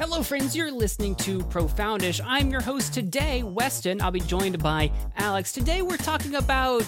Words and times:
Hello, 0.00 0.22
friends. 0.22 0.56
You're 0.56 0.72
listening 0.72 1.14
to 1.16 1.40
Profoundish. 1.40 2.22
I'm 2.24 2.48
your 2.48 2.62
host 2.62 2.94
today, 2.94 3.42
Weston. 3.42 4.00
I'll 4.00 4.10
be 4.10 4.20
joined 4.20 4.58
by 4.62 4.90
Alex. 5.18 5.52
Today, 5.52 5.82
we're 5.82 5.98
talking 5.98 6.36
about 6.36 6.82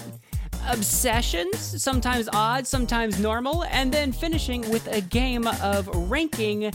obsessions, 0.67 1.59
sometimes 1.59 2.27
odd, 2.33 2.65
sometimes 2.65 3.19
normal, 3.19 3.65
and 3.65 3.93
then 3.93 4.11
finishing 4.11 4.67
with 4.71 4.87
a 4.87 4.99
game 4.99 5.45
of 5.45 5.87
ranking 6.09 6.71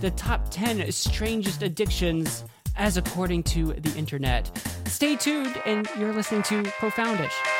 the 0.00 0.10
top 0.16 0.48
10 0.50 0.90
strangest 0.90 1.62
addictions 1.62 2.42
as 2.74 2.96
according 2.96 3.44
to 3.44 3.66
the 3.74 3.96
internet. 3.96 4.50
Stay 4.86 5.14
tuned, 5.14 5.56
and 5.66 5.88
you're 6.00 6.12
listening 6.12 6.42
to 6.42 6.64
Profoundish. 6.64 7.55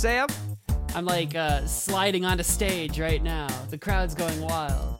Sam! 0.00 0.28
I'm 0.94 1.04
like 1.04 1.34
uh, 1.34 1.66
sliding 1.66 2.24
onto 2.24 2.42
stage 2.42 2.98
right 2.98 3.22
now. 3.22 3.48
The 3.68 3.76
crowd's 3.76 4.14
going 4.14 4.40
wild. 4.40 4.98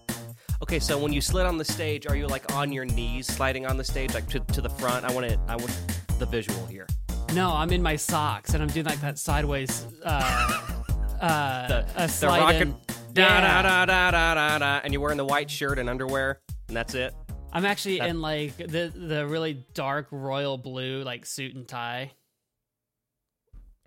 Okay, 0.63 0.79
so 0.79 0.99
when 0.99 1.11
you 1.11 1.23
slid 1.23 1.47
on 1.47 1.57
the 1.57 1.65
stage, 1.65 2.07
are 2.07 2.15
you 2.15 2.27
like 2.27 2.53
on 2.55 2.71
your 2.71 2.85
knees 2.85 3.27
sliding 3.27 3.65
on 3.65 3.79
the 3.79 3.83
stage, 3.83 4.13
like 4.13 4.29
to, 4.29 4.41
to 4.41 4.61
the 4.61 4.69
front? 4.69 5.07
I 5.07 5.13
want 5.13 5.25
it. 5.25 5.39
I 5.49 5.57
want 5.57 5.75
the 6.19 6.27
visual 6.27 6.67
here. 6.67 6.87
No, 7.33 7.51
I'm 7.51 7.73
in 7.73 7.83
my 7.83 7.97
socks 7.97 8.53
and 8.53 8.63
I'm 8.63 8.69
doing 8.69 8.85
like 8.85 9.01
that 9.01 9.19
sideways 9.19 9.87
uh, 10.05 10.75
uh, 11.23 11.69
The, 11.69 11.87
a 11.97 12.07
the 12.07 12.27
rocket. 12.27 12.61
in. 12.61 12.71
Da, 13.15 13.23
Yeah. 13.23 13.41
da, 13.63 13.63
da, 13.63 13.87
da, 13.87 14.11
da, 14.11 14.35
da, 14.35 14.59
da, 14.59 14.81
and 14.85 14.93
you're 14.93 15.01
wearing 15.01 15.17
the 15.17 15.25
white 15.25 15.51
shirt 15.51 15.79
and 15.79 15.89
underwear, 15.89 16.41
and 16.69 16.77
that's 16.77 16.95
it. 16.95 17.15
I'm 17.55 17.65
actually 17.65 18.01
That- 18.01 18.11
in 18.11 18.21
like 18.21 18.59
the 18.59 18.93
the 18.95 19.27
really 19.27 19.65
dark 19.73 20.09
royal 20.11 20.59
blue 20.59 21.03
like 21.05 21.25
suit 21.25 21.55
and 21.57 21.67
tie 21.67 22.13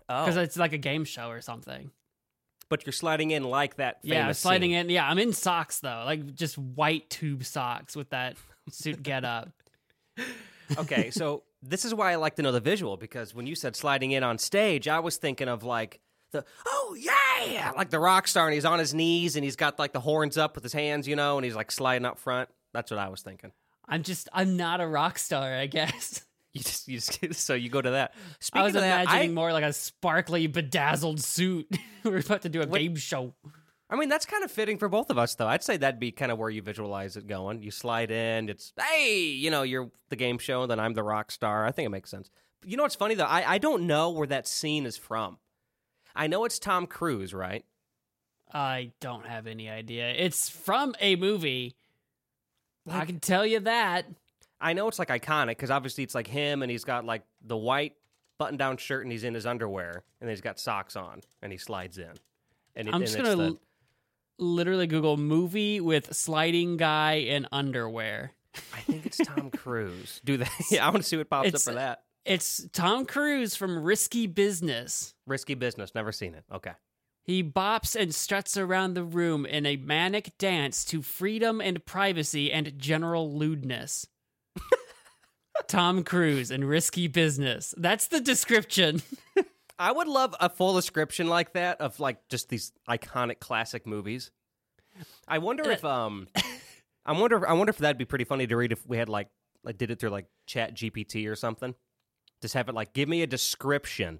Oh, 0.10 0.26
because 0.26 0.38
it's 0.38 0.58
like 0.58 0.74
a 0.74 0.78
game 0.78 1.06
show 1.06 1.30
or 1.30 1.42
something. 1.42 1.92
but 2.70 2.86
you're 2.86 2.94
sliding 2.94 3.32
in 3.32 3.44
like 3.44 3.76
that. 3.78 4.00
Yeah, 4.04 4.32
sliding 4.34 4.72
scene. 4.72 4.80
in. 4.80 4.90
Yeah, 4.90 5.08
I'm 5.08 5.20
in 5.20 5.34
socks 5.34 5.80
though, 5.80 6.04
like 6.06 6.34
just 6.36 6.58
white 6.58 7.10
tube 7.10 7.44
socks 7.46 7.96
with 7.96 8.10
that 8.10 8.36
suit 8.70 9.02
get 9.04 9.24
up. 9.26 9.50
okay, 10.78 11.12
so 11.12 11.44
this 11.62 11.86
is 11.86 11.94
why 11.94 12.12
I 12.12 12.16
like 12.16 12.36
to 12.36 12.42
know 12.42 12.52
the 12.52 12.60
visual 12.60 12.98
because 12.98 13.34
when 13.34 13.48
you 13.48 13.56
said 13.56 13.76
sliding 13.76 14.12
in 14.12 14.24
on 14.24 14.38
stage, 14.38 14.88
I 14.88 15.00
was 15.00 15.18
thinking 15.18 15.48
of 15.48 15.64
like 15.64 16.00
the 16.32 16.44
oh 16.68 16.96
yeah, 17.00 17.72
like 17.76 17.90
the 17.90 18.00
rock 18.00 18.28
star, 18.28 18.48
and 18.48 18.54
he's 18.54 18.66
on 18.66 18.80
his 18.80 18.94
knees 18.94 19.36
and 19.36 19.44
he's 19.44 19.56
got 19.56 19.80
like 19.80 19.94
the 19.94 20.00
horns 20.00 20.38
up 20.38 20.56
with 20.56 20.64
his 20.64 20.74
hands, 20.74 21.08
you 21.08 21.16
know, 21.16 21.38
and 21.38 21.46
he's 21.46 21.56
like 21.56 21.72
sliding 21.72 22.06
up 22.06 22.20
front. 22.20 22.50
That's 22.74 22.90
what 22.92 23.00
I 23.00 23.10
was 23.10 23.22
thinking. 23.22 23.52
I'm 23.88 24.04
just 24.04 24.30
I'm 24.34 24.58
not 24.58 24.82
a 24.82 24.88
rock 24.88 25.20
star, 25.20 25.54
I 25.56 25.68
guess. 25.68 26.26
You 26.56 26.62
just, 26.62 26.88
you 26.88 27.00
just, 27.00 27.34
so 27.46 27.56
you 27.56 27.70
go 27.70 27.82
to 27.82 27.92
that. 27.92 28.14
Speaking 28.40 28.62
I 28.62 28.66
was 28.66 28.76
of 28.76 28.82
that, 28.82 29.04
imagining 29.06 29.32
I, 29.32 29.34
more 29.34 29.52
like 29.52 29.64
a 29.64 29.74
sparkly, 29.74 30.46
bedazzled 30.46 31.20
suit. 31.20 31.68
We're 32.04 32.20
about 32.20 32.44
to 32.44 32.50
do 32.50 32.62
a 32.62 32.68
What- 32.68 32.80
game 32.80 32.96
show. 32.96 33.34
I 33.90 33.96
mean, 33.96 34.10
that's 34.10 34.26
kind 34.26 34.44
of 34.44 34.52
fitting 34.52 34.78
for 34.78 34.88
both 34.90 35.10
of 35.12 35.18
us, 35.20 35.36
though. 35.36 35.48
I'd 35.48 35.64
say 35.64 35.78
that'd 35.78 36.00
be 36.00 36.12
kind 36.12 36.32
of 36.32 36.38
where 36.40 36.50
you 36.50 36.62
visualize 36.64 37.16
it 37.16 37.28
going. 37.28 37.62
You 37.62 37.70
slide 37.70 38.10
in, 38.12 38.50
it's 38.50 38.72
hey, 38.80 39.20
you 39.26 39.52
know, 39.52 39.62
you're 39.64 39.92
the 40.10 40.16
game 40.16 40.38
show, 40.40 40.62
and 40.64 40.72
then 40.72 40.80
I'm 40.80 40.94
the 40.94 41.04
rock 41.04 41.32
star. 41.32 41.66
I 41.66 41.72
think 41.72 41.86
it 41.88 41.90
makes 41.90 42.10
sense. 42.10 42.30
But 42.62 42.70
you 42.72 42.78
know 42.78 42.84
what's 42.84 42.96
funny 42.96 43.14
though? 43.16 43.26
I, 43.26 43.54
I 43.54 43.58
don't 43.60 43.86
know 43.88 44.10
where 44.12 44.26
that 44.28 44.48
scene 44.48 44.86
is 44.86 44.98
from. 44.98 45.38
I 46.16 46.28
know 46.28 46.46
it's 46.46 46.60
Tom 46.60 46.88
Cruise, 46.88 47.34
right? 47.34 47.66
I 48.52 48.92
don't 49.00 49.26
have 49.28 49.48
any 49.48 49.70
idea. 49.70 50.10
It's 50.12 50.50
from 50.50 50.96
a 51.00 51.16
movie. 51.16 51.76
I 52.90 53.06
can 53.06 53.20
tell 53.20 53.46
you 53.46 53.60
that. 53.62 54.06
I 54.64 54.74
know 54.74 54.88
it's 54.88 54.98
like 55.00 55.10
iconic 55.10 55.50
because 55.50 55.70
obviously 55.72 56.04
it's 56.04 56.16
like 56.16 56.28
him, 56.28 56.62
and 56.64 56.72
he's 56.72 56.84
got 56.86 57.06
like 57.06 57.24
the 57.46 57.58
white 57.58 57.94
button-down 58.40 58.78
shirt, 58.78 59.04
and 59.04 59.12
he's 59.12 59.24
in 59.24 59.34
his 59.34 59.46
underwear, 59.46 60.04
and 60.22 60.30
he's 60.30 60.42
got 60.42 60.60
socks 60.60 60.96
on, 60.96 61.22
and 61.42 61.52
he 61.52 61.58
slides 61.58 61.98
in. 61.98 62.12
And 62.76 62.88
it- 62.88 62.94
I'm 62.94 63.02
just 63.02 63.16
it's 63.16 63.24
gonna 63.30 63.36
the- 63.52 63.60
literally 64.40 64.88
Google 64.88 65.18
movie 65.18 65.80
with 65.80 66.16
sliding 66.16 66.78
guy 66.78 67.14
in 67.16 67.48
underwear. 67.52 68.32
I 68.74 68.80
think 68.82 69.06
it's 69.06 69.18
Tom 69.18 69.50
Cruise. 69.56 70.22
Do 70.24 70.38
that. 70.38 70.50
yeah, 70.72 70.86
I 70.86 70.90
want 70.90 71.04
to 71.04 71.08
see 71.10 71.18
what 71.18 71.30
pops 71.30 71.48
It's- 71.50 71.68
up 71.68 71.74
for 71.74 71.76
that. 71.80 72.04
It's 72.26 72.66
Tom 72.72 73.06
Cruise 73.06 73.54
from 73.58 73.84
Risky 73.84 74.28
Business. 74.28 75.14
Risky 75.28 75.56
business. 75.56 75.94
Never 75.94 76.14
seen 76.14 76.36
it. 76.36 76.46
Okay. 76.50 76.72
He 77.26 77.44
bops 77.44 78.00
and 78.00 78.16
struts 78.16 78.56
around 78.56 78.94
the 78.94 79.04
room 79.04 79.46
in 79.46 79.66
a 79.66 79.76
manic 79.76 80.38
dance 80.38 80.86
to 80.86 81.02
freedom 81.02 81.60
and 81.60 81.86
privacy 81.86 82.50
and 82.52 82.78
general 82.78 83.34
lewdness. 83.38 84.08
Tom 85.68 86.04
Cruise 86.04 86.52
and 86.52 86.68
Risky 86.68 87.08
Business. 87.08 87.74
That's 87.78 88.08
the 88.08 88.20
description. 88.20 89.02
I 89.80 89.92
would 89.92 90.08
love 90.08 90.36
a 90.40 90.50
full 90.50 90.76
description 90.76 91.28
like 91.28 91.54
that 91.54 91.82
of 91.82 92.00
like 92.00 92.28
just 92.30 92.50
these 92.50 92.72
iconic 92.88 93.40
classic 93.40 93.88
movies. 93.88 94.32
I 95.28 95.40
wonder 95.40 95.70
if 95.72 95.84
um 95.84 96.28
I 97.06 97.14
wonder 97.14 97.48
I 97.48 97.54
wonder 97.54 97.72
if 97.72 97.80
that'd 97.80 97.98
be 97.98 98.06
pretty 98.06 98.26
funny 98.26 98.46
to 98.48 98.56
read 98.56 98.72
if 98.72 98.86
we 98.88 98.98
had 98.98 99.10
like 99.10 99.30
like 99.64 99.78
did 99.78 99.92
it 99.92 100.00
through 100.00 100.12
like 100.12 100.28
Chat 100.46 100.76
GPT 100.76 101.28
or 101.30 101.36
something. 101.36 101.74
Just 102.42 102.54
have 102.54 102.70
it 102.70 102.76
like 102.76 102.94
give 102.94 103.10
me 103.10 103.22
a 103.24 103.28
description 103.28 104.20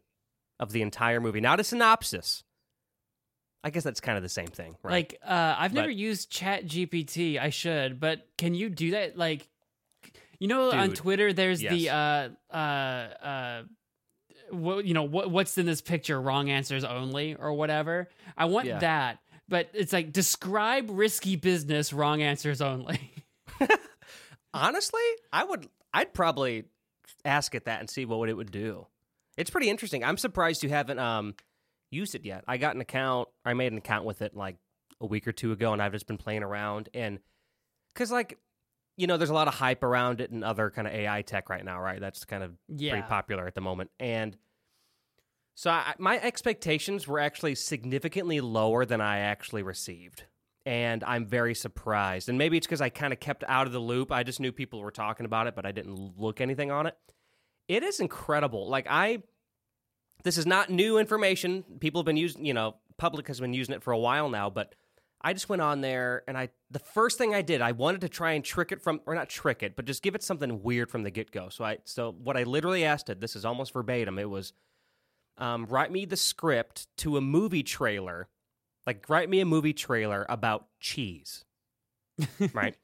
of 0.60 0.72
the 0.72 0.82
entire 0.82 1.20
movie, 1.22 1.42
not 1.42 1.60
a 1.60 1.64
synopsis. 1.64 2.44
I 3.66 3.70
guess 3.70 3.84
that's 3.84 4.02
kind 4.02 4.18
of 4.18 4.24
the 4.24 4.30
same 4.30 4.48
thing, 4.48 4.76
right? 4.84 4.92
Like, 4.92 5.20
uh, 5.26 5.56
I've 5.58 5.74
never 5.74 5.88
But- 5.88 5.96
used 5.96 6.30
Chat 6.30 6.66
GPT. 6.66 7.40
I 7.40 7.50
should, 7.50 7.98
but 8.00 8.28
can 8.38 8.54
you 8.56 8.70
do 8.70 8.92
that? 8.92 9.18
Like, 9.18 9.48
you 10.44 10.50
know, 10.50 10.72
on 10.72 10.92
Twitter, 10.92 11.32
there's 11.32 11.62
the 11.62 11.90
uh, 11.90 12.30
uh, 12.54 12.58
uh, 12.58 13.64
what 14.52 14.84
you 14.84 14.94
know, 14.94 15.04
what 15.04 15.32
what's 15.32 15.58
in 15.58 15.66
this 15.66 15.80
picture? 15.80 16.20
Wrong 16.20 16.50
answers 16.50 16.84
only, 16.84 17.36
or 17.36 17.54
whatever. 17.54 18.10
I 18.38 18.44
want 18.46 18.68
Yeah. 18.68 18.80
that, 18.80 19.20
but 19.48 19.70
it's 19.74 19.94
like 19.94 20.12
describe 20.12 20.90
risky 20.90 21.38
business. 21.38 21.94
Wrong 21.94 22.22
answers 22.22 22.62
only. 22.62 23.00
Honestly, 24.54 25.02
I 25.32 25.46
would 25.46 25.70
I'd 25.94 26.14
probably 26.14 26.66
ask 27.24 27.56
it 27.56 27.64
that 27.64 27.80
and 27.80 27.90
see 27.90 28.04
what 28.04 28.28
it 28.28 28.34
would 28.34 28.52
do. 28.52 28.88
It's 29.38 29.50
pretty 29.50 29.70
interesting. 29.70 30.04
I'm 30.04 30.18
surprised 30.18 30.62
you 30.62 30.70
haven't 30.70 31.00
um 31.00 31.36
used 31.90 32.16
it 32.16 32.26
yet. 32.26 32.44
I 32.50 32.58
got 32.58 32.76
an 32.76 32.82
account, 32.82 33.30
I 33.46 33.54
made 33.54 33.72
an 33.72 33.78
account 33.78 34.04
with 34.04 34.22
it 34.22 34.36
like 34.36 34.58
a 35.00 35.06
week 35.06 35.26
or 35.26 35.32
two 35.32 35.54
ago 35.54 35.72
and 35.72 35.82
I've 35.82 35.94
just 35.94 36.06
been 36.06 36.18
playing 36.18 36.44
around 36.44 36.90
and 36.94 37.20
cuz 37.96 38.12
like 38.12 38.38
you 38.96 39.08
know, 39.08 39.18
there's 39.18 39.30
a 39.30 39.34
lot 39.34 39.48
of 39.48 39.56
hype 39.56 39.84
around 39.84 40.22
it 40.22 40.32
and 40.32 40.44
other 40.44 40.70
kind 40.70 40.88
of 40.88 40.94
AI 40.94 41.22
tech 41.24 41.50
right 41.50 41.64
now, 41.64 41.80
right? 41.80 42.00
That's 42.00 42.26
kind 42.26 42.44
of 42.44 42.52
yeah, 42.68 42.92
pretty 42.92 43.08
popular 43.08 43.48
at 43.48 43.56
the 43.56 43.62
moment. 43.62 43.90
And 44.00 44.38
so 45.56 45.72
I, 45.72 45.94
my 45.98 46.20
expectations 46.20 47.08
were 47.08 47.20
actually 47.20 47.56
significantly 47.56 48.42
lower 48.42 48.86
than 48.86 49.02
I 49.02 49.20
actually 49.20 49.64
received. 49.64 50.24
And 50.66 51.04
I'm 51.04 51.26
very 51.26 51.56
surprised. 51.56 52.30
And 52.30 52.38
maybe 52.38 52.58
it's 52.58 52.66
because 52.66 52.82
I 52.82 52.90
kind 52.90 53.12
of 53.12 53.20
kept 53.20 53.44
out 53.48 53.68
of 53.68 53.74
the 53.74 53.80
loop. 53.80 54.12
I 54.12 54.24
just 54.24 54.40
knew 54.40 54.52
people 54.52 54.80
were 54.80 54.92
talking 54.92 55.26
about 55.26 55.48
it, 55.48 55.56
but 55.56 55.66
I 55.66 55.72
didn't 55.72 56.18
look 56.18 56.40
anything 56.40 56.72
on 56.72 56.86
it. 56.86 56.96
It 57.68 57.84
is 57.84 58.00
incredible. 58.00 58.70
Like, 58.70 58.88
I, 58.90 59.24
this 60.24 60.38
is 60.38 60.46
not 60.46 60.70
new 60.70 60.98
information. 60.98 61.64
People 61.80 62.00
have 62.02 62.06
been 62.06 62.18
using, 62.18 62.46
you 62.46 62.54
know, 62.54 62.76
public 62.98 63.28
has 63.28 63.40
been 63.40 63.54
using 63.54 63.76
it 63.76 63.84
for 63.84 63.92
a 63.92 64.00
while 64.00 64.30
now, 64.30 64.50
but 64.50 64.74
I 65.24 65.34
just 65.34 65.48
went 65.48 65.62
on 65.62 65.82
there 65.82 66.24
and 66.28 66.38
I, 66.38 66.50
the 66.70 66.80
first 66.80 67.18
thing 67.18 67.34
I 67.34 67.42
did, 67.42 67.62
I 67.62 67.72
wanted 67.72 68.02
to 68.02 68.10
try 68.10 68.34
and 68.34 68.44
trick 68.44 68.72
it 68.72 68.82
from, 68.82 69.00
or 69.06 69.16
not 69.16 69.30
trick 69.30 69.64
it, 69.64 69.76
but 69.76 69.86
just 69.86 70.04
give 70.04 70.16
it 70.16 70.24
something 70.24 70.62
weird 70.64 70.90
from 70.90 71.04
the 71.04 71.12
get 71.12 71.32
go. 71.32 71.50
So 71.50 71.64
I, 71.64 71.78
so 71.86 72.14
what 72.24 72.36
I 72.36 72.44
literally 72.44 72.84
asked 72.84 73.10
it, 73.10 73.22
this 73.22 73.36
is 73.36 73.46
almost 73.46 73.74
verbatim, 73.74 74.20
it 74.20 74.30
was, 74.30 74.54
um, 75.38 75.66
write 75.66 75.92
me 75.92 76.06
the 76.06 76.18
script 76.18 76.88
to 76.98 77.18
a 77.18 77.22
movie 77.22 77.64
trailer, 77.64 78.28
like 78.86 79.10
write 79.10 79.30
me 79.30 79.40
a 79.40 79.46
movie 79.46 79.74
trailer 79.74 80.26
about 80.30 80.68
cheese, 80.80 81.46
right? 82.54 82.76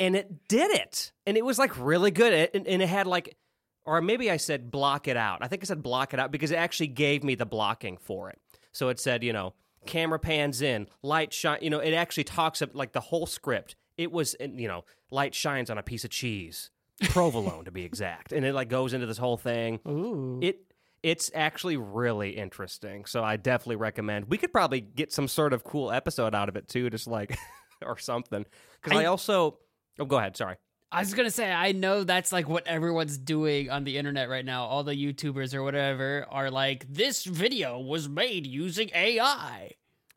And 0.00 0.14
it 0.14 0.48
did 0.48 0.70
it, 0.70 1.12
and 1.26 1.36
it 1.36 1.44
was 1.44 1.58
like 1.58 1.78
really 1.78 2.10
good. 2.10 2.32
It, 2.32 2.50
and, 2.54 2.66
and 2.66 2.82
it 2.82 2.88
had 2.88 3.06
like, 3.06 3.36
or 3.84 4.00
maybe 4.02 4.30
I 4.30 4.36
said 4.36 4.70
block 4.70 5.08
it 5.08 5.16
out. 5.16 5.38
I 5.40 5.48
think 5.48 5.62
I 5.62 5.66
said 5.66 5.82
block 5.82 6.12
it 6.12 6.20
out 6.20 6.30
because 6.30 6.50
it 6.50 6.56
actually 6.56 6.88
gave 6.88 7.24
me 7.24 7.34
the 7.34 7.46
blocking 7.46 7.96
for 7.96 8.28
it. 8.30 8.38
So 8.72 8.90
it 8.90 9.00
said, 9.00 9.24
you 9.24 9.32
know, 9.32 9.54
camera 9.88 10.18
pans 10.20 10.62
in, 10.62 10.86
light 11.02 11.32
shine. 11.32 11.58
You 11.62 11.70
know, 11.70 11.80
it 11.80 11.92
actually 11.94 12.24
talks 12.24 12.62
up 12.62 12.70
like 12.74 12.92
the 12.92 13.00
whole 13.00 13.26
script. 13.26 13.74
It 13.96 14.12
was, 14.12 14.36
you 14.40 14.68
know, 14.68 14.84
light 15.10 15.34
shines 15.34 15.70
on 15.70 15.78
a 15.78 15.82
piece 15.82 16.04
of 16.04 16.10
cheese, 16.10 16.70
provolone 17.10 17.64
to 17.64 17.72
be 17.72 17.82
exact, 17.84 18.32
and 18.32 18.44
it 18.46 18.54
like 18.54 18.68
goes 18.68 18.92
into 18.92 19.06
this 19.06 19.18
whole 19.18 19.36
thing 19.36 19.80
Ooh, 19.88 20.38
it 20.40 20.60
it's 21.02 21.30
actually 21.32 21.76
really 21.76 22.30
interesting 22.30 23.04
so 23.04 23.22
i 23.22 23.36
definitely 23.36 23.76
recommend 23.76 24.24
we 24.28 24.36
could 24.36 24.52
probably 24.52 24.80
get 24.80 25.12
some 25.12 25.28
sort 25.28 25.52
of 25.52 25.62
cool 25.62 25.92
episode 25.92 26.34
out 26.34 26.48
of 26.48 26.56
it 26.56 26.66
too 26.66 26.90
just 26.90 27.06
like 27.06 27.38
or 27.86 27.96
something 27.96 28.44
because 28.82 28.98
I, 28.98 29.02
I- 29.02 29.06
also 29.06 29.58
oh 30.00 30.04
go 30.06 30.18
ahead 30.18 30.36
sorry 30.36 30.56
I 30.90 31.00
was 31.00 31.12
gonna 31.12 31.30
say 31.30 31.52
I 31.52 31.72
know 31.72 32.04
that's 32.04 32.32
like 32.32 32.48
what 32.48 32.66
everyone's 32.66 33.18
doing 33.18 33.70
on 33.70 33.84
the 33.84 33.98
internet 33.98 34.28
right 34.28 34.44
now. 34.44 34.64
All 34.64 34.84
the 34.84 34.94
YouTubers 34.94 35.54
or 35.54 35.62
whatever 35.62 36.26
are 36.30 36.50
like, 36.50 36.86
this 36.88 37.24
video 37.24 37.78
was 37.78 38.08
made 38.08 38.46
using 38.46 38.90
AI. 38.94 39.72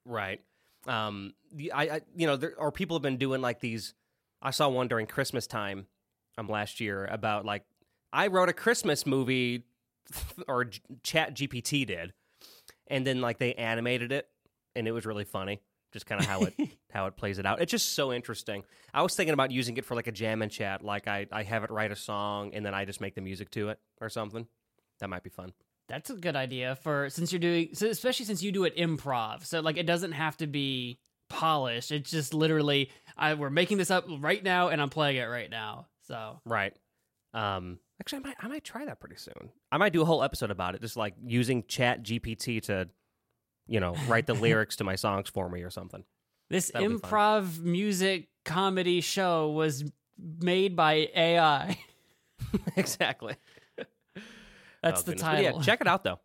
right 0.06 0.42
um 0.88 1.34
I, 1.74 1.90
I 1.90 2.02
you 2.16 2.26
know 2.26 2.38
there 2.38 2.56
or 2.58 2.72
people 2.72 2.96
have 2.96 3.04
been 3.04 3.18
doing 3.18 3.40
like 3.42 3.60
these 3.60 3.94
I 4.42 4.50
saw 4.50 4.68
one 4.70 4.88
during 4.88 5.06
Christmas 5.06 5.46
time 5.46 5.86
um 6.38 6.48
last 6.48 6.80
year 6.80 7.06
about 7.06 7.46
like 7.46 7.64
I 8.14 8.28
wrote 8.28 8.50
a 8.50 8.54
Christmas 8.54 9.06
movie 9.06 9.66
or 10.48 10.70
Chat 11.04 11.36
GPT 11.36 11.86
did, 11.86 12.14
and 12.88 13.06
then 13.06 13.22
like 13.22 13.38
they 13.38 13.54
animated 13.54 14.12
it, 14.12 14.28
and 14.76 14.88
it 14.88 14.92
was 14.92 15.06
really 15.06 15.24
funny. 15.24 15.62
Just 15.92 16.06
kind 16.06 16.22
of 16.22 16.28
how 16.28 16.42
it 16.42 16.54
how 16.92 17.08
it 17.08 17.18
plays 17.18 17.40
it 17.40 17.46
out. 17.46 17.62
It's 17.62 17.72
just 17.72 17.94
so 17.94 18.14
interesting. 18.14 18.64
I 18.94 19.02
was 19.02 19.16
thinking 19.16 19.34
about 19.34 19.52
using 19.52 19.78
it 19.78 19.86
for 19.86 19.96
like 19.96 20.08
a 20.08 20.12
jam 20.12 20.42
and 20.42 20.52
chat, 20.52 20.84
like 20.84 21.08
I 21.08 21.28
I 21.32 21.44
have 21.44 21.64
it 21.64 21.72
write 21.72 21.92
a 21.92 21.96
song 21.96 22.54
and 22.54 22.66
then 22.66 22.74
I 22.74 22.86
just 22.86 23.02
make 23.02 23.16
the 23.16 23.22
music 23.22 23.50
to 23.52 23.70
it 23.70 23.80
or 24.00 24.10
something. 24.10 24.48
That 25.00 25.10
might 25.10 25.24
be 25.24 25.30
fun. 25.30 25.54
That's 25.88 26.10
a 26.10 26.16
good 26.16 26.36
idea 26.36 26.76
for 26.76 27.10
since 27.10 27.34
you're 27.34 27.40
doing, 27.40 27.70
so 27.74 27.88
especially 27.88 28.26
since 28.26 28.42
you 28.42 28.52
do 28.52 28.64
it 28.64 28.78
improv. 28.78 29.46
So 29.46 29.60
like 29.60 29.78
it 29.78 29.86
doesn't 29.86 30.14
have 30.14 30.38
to 30.38 30.48
be 30.48 31.00
polished. 31.30 31.92
It's 31.92 32.12
just 32.12 32.34
literally, 32.34 32.92
I 33.18 33.34
we're 33.34 33.50
making 33.50 33.78
this 33.78 33.92
up 33.92 34.06
right 34.20 34.44
now, 34.44 34.70
and 34.70 34.82
I'm 34.82 34.90
playing 34.90 35.18
it 35.18 35.26
right 35.26 35.50
now. 35.50 35.88
So 36.08 36.40
Right. 36.46 36.74
Um. 37.34 37.80
Actually, 38.00 38.20
I 38.20 38.22
might 38.22 38.36
I 38.40 38.48
might 38.48 38.64
try 38.64 38.86
that 38.86 39.00
pretty 39.00 39.18
soon. 39.18 39.52
I 39.72 39.78
might 39.78 39.94
do 39.94 40.02
a 40.02 40.06
whole 40.06 40.24
episode 40.24 40.52
about 40.52 40.76
it, 40.76 40.82
just 40.82 40.98
like 40.98 41.14
using 41.24 41.64
Chat 41.68 42.04
GPT 42.04 42.62
to, 42.64 42.90
you 43.68 43.80
know, 43.80 43.96
write 44.08 44.28
the 44.28 44.34
lyrics 44.34 44.76
to 44.78 44.84
my 44.84 44.96
songs 44.96 45.30
for 45.30 45.50
me 45.50 45.62
or 45.64 45.70
something. 45.70 46.04
this 46.50 46.72
That'll 46.72 46.90
improv 47.00 47.60
music 47.60 48.28
comedy 48.46 49.02
show 49.02 49.50
was 49.52 49.84
made 50.18 50.76
by 50.76 51.10
AI. 51.16 51.78
exactly. 52.76 53.36
That's 54.82 55.02
Oh, 55.02 55.04
the 55.04 55.12
goodness. 55.12 55.22
But 55.22 55.28
title. 55.28 55.58
Yeah, 55.60 55.64
check 55.64 55.82
it 55.82 55.88
out 55.88 56.04
though. 56.04 56.20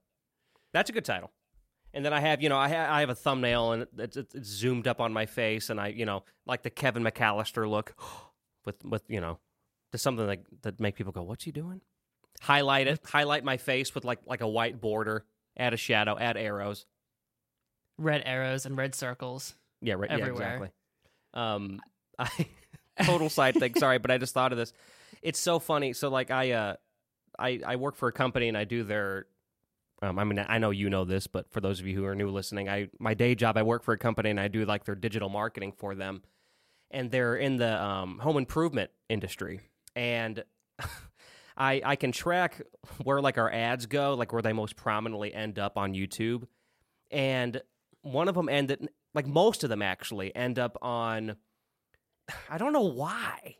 That's 0.72 0.90
a 0.90 0.92
good 0.92 1.04
title. 1.04 1.30
And 1.92 2.04
then 2.04 2.12
I 2.12 2.20
have, 2.20 2.42
you 2.42 2.48
know, 2.48 2.58
I, 2.58 2.68
ha- 2.68 2.94
I 2.94 3.00
have 3.00 3.10
a 3.10 3.14
thumbnail 3.14 3.72
and 3.72 3.86
it's, 3.98 4.16
it's, 4.16 4.34
it's 4.34 4.48
zoomed 4.48 4.86
up 4.86 5.00
on 5.00 5.12
my 5.12 5.24
face, 5.24 5.70
and 5.70 5.80
I, 5.80 5.88
you 5.88 6.04
know, 6.04 6.24
like 6.44 6.62
the 6.62 6.70
Kevin 6.70 7.02
McAllister 7.02 7.68
look, 7.68 7.94
with 8.66 8.84
with 8.84 9.02
you 9.08 9.20
know, 9.20 9.38
just 9.92 10.04
something 10.04 10.26
like 10.26 10.44
that 10.62 10.80
make 10.80 10.96
people 10.96 11.12
go, 11.12 11.22
"What's 11.22 11.44
he 11.44 11.52
doing?" 11.52 11.80
Highlight 12.42 12.86
it, 12.86 13.00
highlight 13.04 13.44
my 13.44 13.56
face 13.56 13.94
with 13.94 14.04
like 14.04 14.18
like 14.26 14.42
a 14.42 14.48
white 14.48 14.78
border, 14.80 15.24
add 15.56 15.72
a 15.72 15.78
shadow, 15.78 16.18
add 16.18 16.36
arrows. 16.36 16.84
Red 17.98 18.22
arrows 18.26 18.66
and 18.66 18.76
red 18.76 18.94
circles. 18.94 19.54
Yeah, 19.80 19.94
right. 19.94 20.10
Yeah, 20.10 20.18
Everywhere. 20.18 20.42
exactly. 20.42 20.68
Um, 21.34 21.80
I 22.18 22.46
total 23.04 23.28
side 23.28 23.56
thing. 23.56 23.74
Sorry, 23.78 23.98
but 23.98 24.10
I 24.10 24.18
just 24.18 24.34
thought 24.34 24.52
of 24.52 24.58
this. 24.58 24.72
It's 25.22 25.38
so 25.38 25.58
funny. 25.58 25.92
So 25.92 26.08
like 26.08 26.30
I 26.30 26.52
uh, 26.52 26.76
I 27.38 27.60
I 27.66 27.76
work 27.76 27.96
for 27.96 28.08
a 28.08 28.12
company 28.12 28.48
and 28.48 28.56
I 28.56 28.64
do 28.64 28.82
their. 28.84 29.26
Um, 30.02 30.18
I 30.18 30.24
mean, 30.24 30.44
I 30.46 30.58
know 30.58 30.70
you 30.70 30.90
know 30.90 31.04
this, 31.04 31.26
but 31.26 31.50
for 31.50 31.60
those 31.60 31.80
of 31.80 31.86
you 31.86 31.96
who 31.96 32.04
are 32.04 32.14
new 32.14 32.28
listening, 32.28 32.68
I 32.68 32.88
my 32.98 33.14
day 33.14 33.34
job, 33.34 33.56
I 33.56 33.62
work 33.62 33.82
for 33.82 33.94
a 33.94 33.98
company 33.98 34.28
and 34.30 34.38
I 34.38 34.48
do 34.48 34.64
like 34.66 34.84
their 34.84 34.94
digital 34.94 35.30
marketing 35.30 35.72
for 35.72 35.94
them, 35.94 36.22
and 36.90 37.10
they're 37.10 37.36
in 37.36 37.56
the 37.56 37.82
um, 37.82 38.18
home 38.18 38.36
improvement 38.36 38.90
industry, 39.08 39.60
and 39.94 40.44
I 41.56 41.80
I 41.82 41.96
can 41.96 42.12
track 42.12 42.60
where 43.02 43.22
like 43.22 43.38
our 43.38 43.50
ads 43.50 43.86
go, 43.86 44.14
like 44.14 44.34
where 44.34 44.42
they 44.42 44.52
most 44.52 44.76
prominently 44.76 45.32
end 45.32 45.58
up 45.58 45.78
on 45.78 45.94
YouTube, 45.94 46.46
and 47.10 47.62
one 48.06 48.28
of 48.28 48.34
them 48.34 48.48
ended 48.48 48.88
like 49.14 49.26
most 49.26 49.64
of 49.64 49.70
them 49.70 49.82
actually 49.82 50.34
end 50.34 50.58
up 50.58 50.76
on 50.82 51.36
I 52.50 52.58
don't 52.58 52.72
know 52.72 52.82
why. 52.90 53.56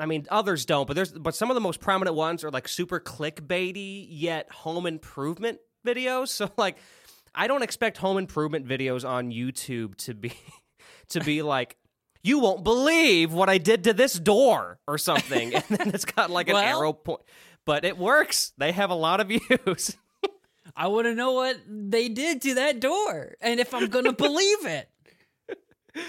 I 0.00 0.06
mean, 0.06 0.26
others 0.30 0.64
don't, 0.64 0.86
but 0.86 0.94
there's 0.94 1.12
but 1.12 1.34
some 1.34 1.50
of 1.50 1.54
the 1.54 1.60
most 1.60 1.80
prominent 1.80 2.16
ones 2.16 2.44
are 2.44 2.50
like 2.50 2.68
super 2.68 3.00
clickbaity 3.00 4.06
yet 4.08 4.50
home 4.52 4.86
improvement 4.86 5.58
videos. 5.86 6.28
So 6.38 6.50
like 6.56 6.76
I 7.34 7.46
don't 7.46 7.62
expect 7.62 7.98
home 7.98 8.18
improvement 8.18 8.66
videos 8.66 9.08
on 9.08 9.30
YouTube 9.30 9.96
to 10.04 10.14
be 10.14 10.32
to 11.10 11.20
be 11.20 11.42
like 11.42 11.76
you 12.22 12.40
won't 12.40 12.64
believe 12.64 13.32
what 13.32 13.48
I 13.48 13.58
did 13.58 13.84
to 13.84 13.92
this 13.92 14.12
door 14.12 14.78
or 14.86 14.98
something. 14.98 15.54
and 15.54 15.64
then 15.68 15.90
it's 15.90 16.04
got 16.04 16.30
like 16.30 16.48
an 16.48 16.54
Well- 16.54 16.78
arrow 16.78 16.92
point. 16.92 17.20
But 17.64 17.84
it 17.84 17.98
works. 17.98 18.52
They 18.56 18.72
have 18.72 18.88
a 18.90 18.94
lot 18.94 19.20
of 19.20 19.28
views. 19.28 19.94
I 20.78 20.86
want 20.86 21.06
to 21.06 21.14
know 21.14 21.32
what 21.32 21.56
they 21.68 22.08
did 22.08 22.40
to 22.42 22.54
that 22.54 22.78
door 22.80 23.34
and 23.40 23.58
if 23.60 23.74
I'm 23.74 23.88
going 23.88 24.04
to 24.04 24.12
believe 24.12 24.64
it. 24.64 24.88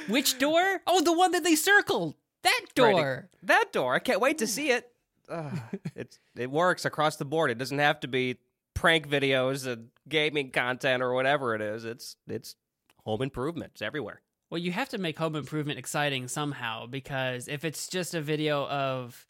Which 0.07 0.37
door? 0.37 0.81
Oh, 0.85 1.01
the 1.01 1.13
one 1.13 1.31
that 1.31 1.43
they 1.43 1.55
circled. 1.55 2.15
That 2.43 2.61
Right. 2.77 2.91
door. 2.91 3.29
that 3.43 3.73
door. 3.73 3.95
I 3.95 3.99
can't 3.99 4.21
wait 4.21 4.37
to 4.37 4.47
see 4.47 4.69
it. 4.71 4.87
Ugh, 5.27 5.59
it's 5.95 6.19
it 6.37 6.49
works 6.51 6.85
across 6.85 7.15
the 7.17 7.25
board. 7.25 7.51
It 7.51 7.57
doesn't 7.57 7.79
have 7.79 7.99
to 8.01 8.07
be 8.07 8.37
prank 8.75 9.09
videos 9.09 9.65
and 9.67 9.89
gaming 10.07 10.51
content 10.51 11.01
or 11.03 11.13
whatever 11.13 11.55
it 11.55 11.61
is. 11.61 11.83
It's 11.85 12.15
it's 12.27 12.55
home 13.03 13.21
improvement. 13.21 13.71
It's 13.73 13.81
everywhere. 13.81 14.21
Well, 14.49 14.59
you 14.59 14.71
have 14.71 14.89
to 14.89 14.97
make 14.97 15.17
home 15.19 15.35
improvement 15.35 15.79
exciting 15.79 16.27
somehow 16.27 16.85
because 16.87 17.47
if 17.47 17.65
it's 17.65 17.87
just 17.87 18.13
a 18.15 18.21
video 18.21 18.67
of 18.67 19.27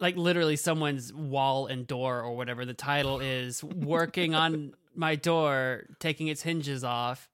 like 0.00 0.16
literally 0.16 0.56
someone's 0.56 1.12
wall 1.12 1.66
and 1.66 1.86
door 1.86 2.20
or 2.20 2.34
whatever, 2.34 2.64
the 2.64 2.74
title 2.74 3.20
is 3.20 3.62
working 3.62 4.34
on 4.34 4.72
my 4.94 5.14
door, 5.14 5.84
taking 5.98 6.28
its 6.28 6.42
hinges 6.42 6.82
off. 6.82 7.28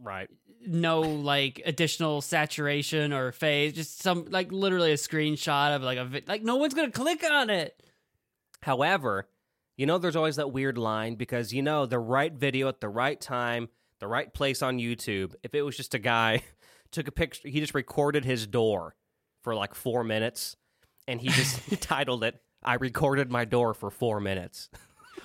Right. 0.00 0.28
No 0.66 1.00
like 1.00 1.62
additional 1.64 2.20
saturation 2.20 3.12
or 3.12 3.32
phase, 3.32 3.72
just 3.72 4.02
some 4.02 4.26
like 4.28 4.52
literally 4.52 4.92
a 4.92 4.96
screenshot 4.96 5.74
of 5.74 5.82
like 5.82 5.98
a 5.98 6.04
vi- 6.04 6.24
like 6.26 6.42
no 6.42 6.56
one's 6.56 6.74
gonna 6.74 6.90
click 6.90 7.24
on 7.24 7.48
it. 7.48 7.80
However, 8.62 9.28
you 9.76 9.86
know 9.86 9.98
there's 9.98 10.16
always 10.16 10.36
that 10.36 10.52
weird 10.52 10.76
line 10.78 11.14
because 11.14 11.52
you 11.52 11.62
know 11.62 11.86
the 11.86 11.98
right 11.98 12.32
video 12.32 12.68
at 12.68 12.80
the 12.80 12.88
right 12.88 13.20
time, 13.20 13.68
the 14.00 14.08
right 14.08 14.32
place 14.32 14.62
on 14.62 14.78
YouTube. 14.78 15.34
If 15.42 15.54
it 15.54 15.62
was 15.62 15.76
just 15.76 15.94
a 15.94 15.98
guy 16.00 16.42
took 16.92 17.06
a 17.08 17.12
picture, 17.12 17.48
he 17.48 17.60
just 17.60 17.74
recorded 17.74 18.24
his 18.24 18.46
door 18.46 18.96
for 19.42 19.54
like 19.54 19.74
4 19.74 20.02
minutes 20.02 20.56
and 21.08 21.20
he 21.20 21.28
just 21.30 21.58
titled 21.80 22.22
it 22.22 22.40
I 22.62 22.74
recorded 22.74 23.30
my 23.30 23.44
door 23.44 23.74
for 23.74 23.90
4 23.90 24.20
minutes. 24.20 24.68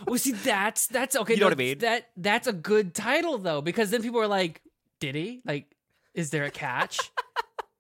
Well, 0.08 0.18
see, 0.18 0.32
that's 0.32 0.88
that's 0.88 1.16
okay. 1.16 1.36
You 1.36 1.40
know 1.40 1.46
no, 1.46 1.50
what 1.52 1.54
I 1.54 1.64
mean? 1.64 1.78
That 1.78 2.10
that's 2.18 2.48
a 2.48 2.52
good 2.52 2.94
title 2.96 3.38
though, 3.38 3.62
because 3.62 3.92
then 3.92 4.02
people 4.02 4.20
are 4.20 4.28
like, 4.28 4.62
"Did 5.00 5.14
he? 5.16 5.42
Like, 5.46 5.76
is 6.16 6.32
there 6.32 6.44
a 6.46 6.52
catch? 6.52 7.00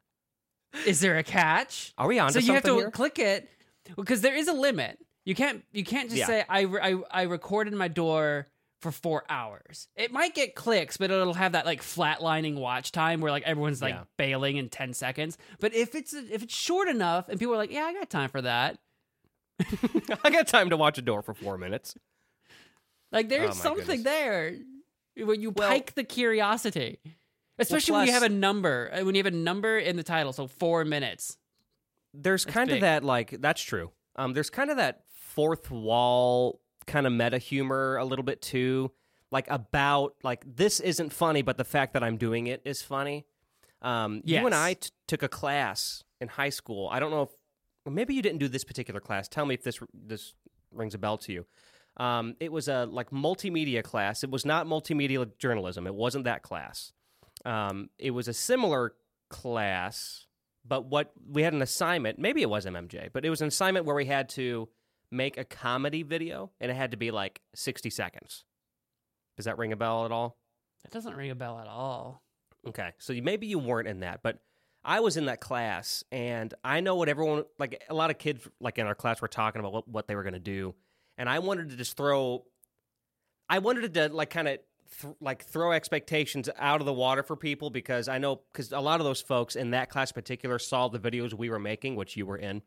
is 0.86 1.00
there 1.02 1.18
a 1.18 1.24
catch?" 1.24 1.94
Are 1.98 2.08
we 2.08 2.20
on 2.20 2.32
so 2.32 2.40
you 2.40 2.54
have 2.54 2.64
to 2.64 2.76
here? 2.76 2.92
click 2.92 3.20
it 3.20 3.50
because 3.98 4.22
there 4.22 4.36
is 4.36 4.48
a 4.48 4.54
limit. 4.54 5.00
You 5.26 5.36
can't 5.36 5.64
you 5.74 5.84
can't 5.84 6.10
just 6.10 6.20
Yeah. 6.20 6.28
say 6.28 6.46
I, 6.48 6.62
I 6.66 6.96
I 7.12 7.22
recorded 7.24 7.74
my 7.74 7.88
door 7.88 8.48
for 8.84 8.92
four 8.92 9.24
hours. 9.30 9.88
It 9.96 10.12
might 10.12 10.36
get 10.36 10.54
clicks, 10.54 10.98
but 10.98 11.10
it'll 11.10 11.34
have 11.34 11.54
that 11.54 11.66
like 11.66 11.82
flatlining 11.82 12.56
watch 12.56 12.92
time 12.92 13.20
where 13.22 13.32
like 13.32 13.44
everyone's 13.44 13.82
like 13.82 13.96
Yeah. 13.96 14.04
bailing 14.18 14.58
in 14.58 14.70
ten 14.70 14.94
seconds. 14.94 15.38
But 15.60 15.74
if 15.74 15.96
it's 15.96 16.14
if 16.14 16.44
it's 16.44 16.56
short 16.56 16.88
enough 16.88 17.30
and 17.30 17.40
people 17.40 17.56
are 17.56 17.58
like, 17.58 17.72
"Yeah, 17.72 17.86
I 17.86 17.94
got 17.94 18.10
time 18.12 18.30
for 18.30 18.42
that," 18.44 18.78
I 20.24 20.30
got 20.30 20.48
time 20.48 20.70
to 20.70 20.78
watch 20.78 20.98
a 20.98 21.02
door 21.02 21.22
for 21.22 21.34
4 21.34 21.58
minutes. 21.58 21.96
Like 23.12 23.30
there's 23.30 23.52
Oh, 23.52 23.54
something 23.54 23.86
goodness. 24.04 24.04
there 24.04 24.58
when 25.18 25.42
you 25.42 25.52
Well- 25.52 25.70
pike 25.70 25.94
the 25.94 26.04
curiosity, 26.04 27.00
especially 27.60 27.94
when 27.98 28.08
you 28.08 28.14
have 28.14 28.24
a 28.24 28.30
number. 28.30 28.90
uh, 28.94 29.04
When 29.06 29.16
you 29.16 29.20
have 29.24 29.32
a 29.34 29.36
number 29.36 29.78
in 29.78 29.96
the 29.96 30.04
title, 30.04 30.34
so 30.34 30.48
four 30.48 30.84
minutes. 30.86 31.38
there's 32.14 32.44
That's 32.46 32.54
kind 32.54 32.68
big. 32.70 32.78
of 32.78 32.82
that 32.82 33.04
like 33.04 33.40
that's 33.42 33.62
true. 33.62 33.92
Um, 34.16 34.34
there's 34.34 34.50
kind 34.50 34.70
of 34.70 34.78
that 34.78 35.04
fourth 35.10 35.72
wall 35.72 36.60
kind 36.88 37.06
of 37.08 37.14
meta 37.14 37.38
humor 37.38 37.98
a 37.98 38.06
little 38.06 38.24
bit 38.26 38.42
too, 38.42 38.92
like 39.32 39.48
about 39.50 40.16
like 40.24 40.44
this 40.56 40.80
isn't 40.80 41.12
funny, 41.12 41.42
but 41.42 41.58
the 41.58 41.64
fact 41.64 41.94
that 41.94 42.04
I'm 42.04 42.18
doing 42.18 42.48
it 42.48 42.62
is 42.66 42.82
funny. 42.82 43.26
Um, 43.82 44.22
you 44.24 44.38
and 44.38 44.50
Yes. 44.52 44.54
I 44.54 44.74
t- 44.76 44.90
took 45.08 45.24
a 45.24 45.28
class 45.28 46.04
in 46.22 46.28
high 46.30 46.50
school. 46.50 46.88
I 46.92 47.00
don't 47.00 47.12
know 47.12 47.24
if 47.24 47.30
maybe 47.92 48.14
you 48.14 48.22
didn't 48.22 48.40
do 48.40 48.48
this 48.48 48.64
particular 48.64 49.00
class. 49.02 49.28
Tell 49.28 49.46
me 49.46 49.56
if 49.56 49.64
this 49.64 49.80
this 49.94 50.34
rings 50.72 50.94
a 50.94 50.98
bell 50.98 51.18
to 51.20 51.34
you. 51.34 51.46
Um, 51.98 52.36
it 52.40 52.52
was 52.52 52.68
a 52.70 52.86
like 52.86 53.10
multimedia 53.12 53.84
class. 53.84 54.24
It 54.24 54.32
was 54.32 54.46
not 54.46 54.66
multimedia 54.68 55.30
journalism. 55.38 55.86
It 55.86 55.94
wasn't 55.96 56.24
that 56.26 56.42
class. 56.44 56.92
Um, 57.46 57.90
it 58.00 58.12
was 58.12 58.28
a 58.28 58.34
similar 58.34 58.94
class, 59.30 60.26
but 60.66 60.86
what 60.86 61.12
we 61.30 61.44
had 61.44 61.54
an 61.54 61.62
assignment. 61.62 62.18
Maybe 62.18 62.42
it 62.42 62.50
was 62.50 62.66
MMJ, 62.66 63.10
but 63.12 63.26
it 63.26 63.30
was 63.30 63.42
an 63.42 63.48
assignment 63.50 63.86
where 63.86 63.96
we 63.96 64.06
had 64.06 64.30
to 64.30 64.70
make 65.14 65.38
a 65.38 65.46
comedy 65.46 66.04
video, 66.04 66.52
and 66.60 66.72
it 66.72 66.76
had 66.76 66.92
to 66.92 66.98
be 66.98 67.12
like 67.12 67.42
sixty 67.56 67.90
seconds. 67.90 68.44
Does 69.38 69.46
that 69.46 69.58
ring 69.58 69.72
a 69.72 69.78
bell 69.78 70.06
at 70.06 70.12
all? 70.12 70.38
That 70.84 70.92
doesn't 70.92 71.16
ring 71.16 71.32
a 71.32 71.36
bell 71.36 71.60
at 71.60 71.68
all. 71.68 72.24
Okay, 72.68 72.92
so 72.98 73.14
you, 73.14 73.22
maybe 73.24 73.48
you 73.48 73.60
weren't 73.60 73.88
in 73.88 74.02
that, 74.02 74.22
but 74.24 74.40
I 74.84 75.00
was 75.00 75.18
in 75.18 75.26
that 75.26 75.40
class, 75.40 76.04
and 76.12 76.54
I 76.64 76.82
know 76.82 76.96
what 76.96 77.10
everyone 77.10 77.46
like. 77.58 77.84
A 77.90 77.94
lot 77.94 78.10
of 78.10 78.18
kids 78.18 78.48
like 78.60 78.78
in 78.78 78.88
our 78.88 78.96
class 78.96 79.22
were 79.22 79.28
talking 79.28 79.60
about 79.60 79.74
what, 79.74 79.88
what 79.88 80.08
they 80.08 80.16
were 80.16 80.24
going 80.24 80.34
to 80.34 80.40
do, 80.40 80.76
and 81.18 81.30
I 81.30 81.40
wanted 81.40 81.70
to 81.70 81.76
just 81.76 81.96
throw. 81.96 82.46
I 83.50 83.60
wanted 83.60 83.94
to 83.94 84.10
like 84.10 84.30
kind 84.30 84.48
of 84.48 84.60
th- 85.02 85.16
like 85.20 85.44
throw 85.46 85.72
expectations 85.72 86.50
out 86.58 86.80
of 86.80 86.86
the 86.86 86.94
water 86.94 87.24
for 87.24 87.36
people 87.36 87.70
because 87.70 88.08
I 88.08 88.18
know 88.18 88.42
because 88.52 88.72
a 88.72 88.80
lot 88.80 89.00
of 89.00 89.06
those 89.06 89.22
folks 89.22 89.56
in 89.56 89.72
that 89.72 89.90
class 89.90 90.12
in 90.12 90.16
particular 90.16 90.60
saw 90.60 90.88
the 90.88 91.00
videos 91.00 91.34
we 91.34 91.50
were 91.50 91.60
making, 91.60 91.96
which 91.96 92.18
you 92.18 92.26
were 92.26 92.38
in, 92.38 92.62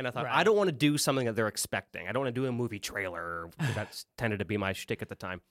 and 0.00 0.08
I 0.08 0.10
thought 0.10 0.26
I 0.26 0.44
don't 0.44 0.56
want 0.56 0.68
to 0.68 0.72
do 0.72 0.96
something 0.96 1.26
that 1.26 1.36
they're 1.36 1.46
expecting. 1.46 2.08
I 2.08 2.12
don't 2.12 2.24
want 2.24 2.34
to 2.34 2.40
do 2.40 2.46
a 2.46 2.52
movie 2.52 2.78
trailer. 2.78 3.50
That's 3.74 4.06
tended 4.16 4.38
to 4.38 4.44
be 4.46 4.56
my 4.56 4.72
shtick 4.72 5.02
at 5.02 5.08
the 5.08 5.14
time. 5.14 5.42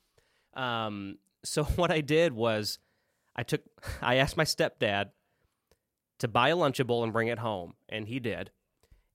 Um, 0.56 1.20
so 1.44 1.64
what 1.76 1.92
I 1.92 2.02
did 2.02 2.34
was 2.34 2.80
I 3.36 3.44
took 3.44 3.62
I 4.02 4.16
asked 4.16 4.36
my 4.36 4.44
stepdad 4.44 5.12
to 6.20 6.28
buy 6.28 6.50
a 6.50 6.56
Lunchable 6.56 7.04
and 7.04 7.14
bring 7.14 7.30
it 7.30 7.40
home, 7.40 7.76
and 7.88 8.08
he 8.08 8.20
did. 8.20 8.52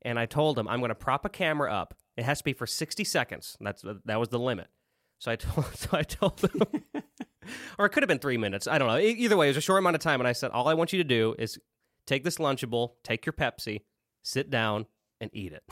And 0.03 0.19
I 0.19 0.27
told 0.27 0.59
him 0.59 0.69
I'm 0.69 0.79
going 0.79 0.91
to 0.91 0.95
prop 0.95 1.25
a 1.25 1.29
camera 1.29 1.73
up. 1.73 1.95
It 2.17 2.25
has 2.25 2.39
to 2.39 2.45
be 2.45 2.53
for 2.53 2.67
60 2.67 3.03
seconds. 3.03 3.57
That's 3.61 3.85
that 4.05 4.21
was 4.21 4.29
the 4.29 4.39
limit. 4.39 4.69
So 5.19 5.33
I 5.33 5.37
told 5.37 5.67
so 5.75 5.89
I 5.93 6.03
told 6.03 6.41
him, 6.41 6.63
or 7.77 7.87
it 7.87 7.91
could 7.91 8.05
have 8.05 8.09
been 8.09 8.21
three 8.21 8.39
minutes. 8.39 8.69
I 8.69 8.79
don't 8.79 8.87
know. 8.87 8.99
Either 8.99 9.37
way, 9.37 9.47
it 9.47 9.51
was 9.51 9.57
a 9.57 9.63
short 9.63 9.81
amount 9.81 9.97
of 9.97 10.03
time, 10.03 10.21
and 10.21 10.29
I 10.29 10.33
said 10.33 10.53
all 10.53 10.69
I 10.69 10.75
want 10.75 10.93
you 10.93 10.99
to 10.99 11.09
do 11.09 11.35
is 11.41 11.59
take 12.07 12.23
this 12.23 12.37
Lunchable, 12.37 12.93
take 13.03 13.27
your 13.27 13.33
Pepsi, 13.33 13.81
sit 14.23 14.49
down, 14.49 14.87
and 15.25 15.35
eat 15.35 15.53
it. 15.53 15.65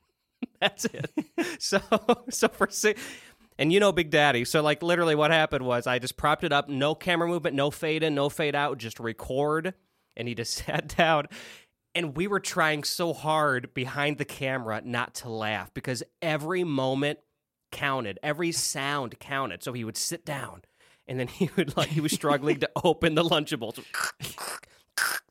That's 0.60 0.84
it. 0.86 1.10
so 1.58 1.80
so 2.28 2.48
for 2.48 2.68
six. 2.70 3.00
And 3.58 3.72
you 3.72 3.80
know 3.80 3.90
Big 3.92 4.10
Daddy. 4.10 4.44
So 4.44 4.62
like 4.62 4.82
literally 4.82 5.14
what 5.14 5.30
happened 5.30 5.64
was 5.64 5.86
I 5.86 5.98
just 5.98 6.16
propped 6.16 6.44
it 6.44 6.52
up, 6.52 6.68
no 6.68 6.94
camera 6.94 7.26
movement, 7.26 7.56
no 7.56 7.70
fade 7.70 8.02
in, 8.02 8.14
no 8.14 8.28
fade 8.28 8.54
out, 8.54 8.78
just 8.78 9.00
record. 9.00 9.74
And 10.16 10.28
he 10.28 10.34
just 10.34 10.54
sat 10.66 10.94
down. 10.94 11.28
And 11.94 12.14
we 12.14 12.26
were 12.26 12.40
trying 12.40 12.84
so 12.84 13.14
hard 13.14 13.72
behind 13.72 14.18
the 14.18 14.26
camera 14.26 14.82
not 14.84 15.14
to 15.16 15.30
laugh 15.30 15.72
because 15.72 16.02
every 16.20 16.62
moment 16.62 17.20
counted, 17.72 18.18
every 18.22 18.52
sound 18.52 19.18
counted. 19.18 19.62
So 19.62 19.72
he 19.72 19.84
would 19.84 19.96
sit 19.96 20.26
down 20.26 20.62
and 21.08 21.18
then 21.18 21.28
he 21.28 21.48
would 21.56 21.74
like 21.76 21.88
he 21.88 22.00
was 22.00 22.12
struggling 22.12 22.60
to 22.60 22.70
open 22.84 23.14
the 23.14 23.24
lunchable. 23.24 23.82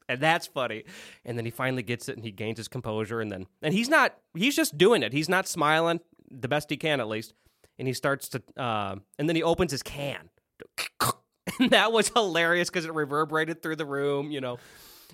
And 0.07 0.19
that's 0.19 0.47
funny. 0.47 0.83
And 1.23 1.37
then 1.37 1.45
he 1.45 1.51
finally 1.51 1.83
gets 1.83 2.09
it 2.09 2.15
and 2.15 2.23
he 2.23 2.31
gains 2.31 2.57
his 2.57 2.67
composure 2.67 3.21
and 3.21 3.31
then 3.31 3.47
and 3.61 3.73
he's 3.73 3.89
not 3.89 4.15
he's 4.35 4.55
just 4.55 4.77
doing 4.77 5.03
it. 5.03 5.13
He's 5.13 5.29
not 5.29 5.47
smiling 5.47 5.99
the 6.29 6.47
best 6.47 6.69
he 6.69 6.77
can 6.77 6.99
at 6.99 7.07
least. 7.07 7.33
And 7.77 7.87
he 7.87 7.93
starts 7.93 8.29
to 8.29 8.43
uh, 8.57 8.95
and 9.17 9.27
then 9.27 9.35
he 9.35 9.43
opens 9.43 9.71
his 9.71 9.83
can. 9.83 10.29
And 11.59 11.69
that 11.69 11.91
was 11.91 12.09
hilarious 12.09 12.69
because 12.69 12.85
it 12.85 12.93
reverberated 12.93 13.61
through 13.61 13.75
the 13.75 13.85
room, 13.85 14.31
you 14.31 14.41
know. 14.41 14.57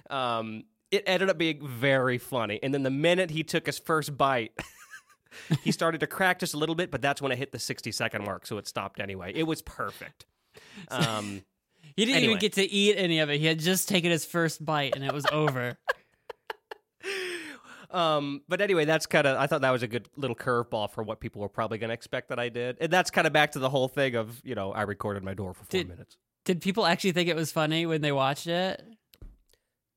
Um, 0.09 0.63
it 0.89 1.03
ended 1.05 1.29
up 1.29 1.37
being 1.37 1.65
very 1.67 2.17
funny. 2.17 2.59
And 2.61 2.73
then 2.73 2.83
the 2.83 2.89
minute 2.89 3.31
he 3.31 3.43
took 3.43 3.65
his 3.65 3.79
first 3.79 4.17
bite, 4.17 4.51
he 5.63 5.71
started 5.71 5.99
to 5.99 6.07
crack 6.07 6.39
just 6.39 6.53
a 6.53 6.57
little 6.57 6.75
bit, 6.75 6.91
but 6.91 7.01
that's 7.01 7.21
when 7.21 7.31
it 7.31 7.37
hit 7.37 7.51
the 7.51 7.59
60 7.59 7.91
second 7.91 8.25
mark, 8.25 8.45
so 8.45 8.57
it 8.57 8.67
stopped 8.67 8.99
anyway. 8.99 9.31
It 9.33 9.43
was 9.43 9.61
perfect. 9.61 10.25
Um, 10.89 11.43
He 11.95 12.05
didn't 12.05 12.17
Anyway. 12.17 12.31
even 12.33 12.39
get 12.39 12.53
to 12.53 12.63
eat 12.69 12.95
any 12.97 13.19
of 13.19 13.29
it. 13.29 13.39
He 13.39 13.45
had 13.45 13.59
just 13.59 13.89
taken 13.89 14.11
his 14.11 14.25
first 14.25 14.63
bite 14.63 14.95
and 14.95 15.03
it 15.03 15.13
was 15.13 15.25
over. 15.31 15.77
um, 17.91 18.41
but 18.47 18.61
anyway, 18.61 18.85
that's 18.85 19.05
kind 19.05 19.27
of, 19.27 19.37
I 19.37 19.47
thought 19.47 19.61
that 19.61 19.71
was 19.71 19.83
a 19.83 19.87
good 19.87 20.07
little 20.15 20.35
curveball 20.35 20.91
for 20.91 21.03
what 21.03 21.19
people 21.19 21.41
were 21.41 21.49
probably 21.49 21.77
going 21.77 21.89
to 21.89 21.93
expect 21.93 22.29
that 22.29 22.39
I 22.39 22.49
did. 22.49 22.77
And 22.79 22.91
that's 22.91 23.11
kind 23.11 23.27
of 23.27 23.33
back 23.33 23.51
to 23.53 23.59
the 23.59 23.69
whole 23.69 23.87
thing 23.87 24.15
of, 24.15 24.41
you 24.43 24.55
know, 24.55 24.71
I 24.71 24.83
recorded 24.83 25.23
my 25.23 25.33
door 25.33 25.53
for 25.53 25.59
four 25.65 25.69
Did- 25.69 25.89
minutes. 25.89 26.17
Did 26.43 26.59
people 26.61 26.87
actually 26.87 27.11
think 27.11 27.29
it 27.29 27.35
was 27.35 27.51
funny 27.51 27.85
when 27.85 28.01
they 28.01 28.11
watched 28.11 28.47
it? 28.47 28.81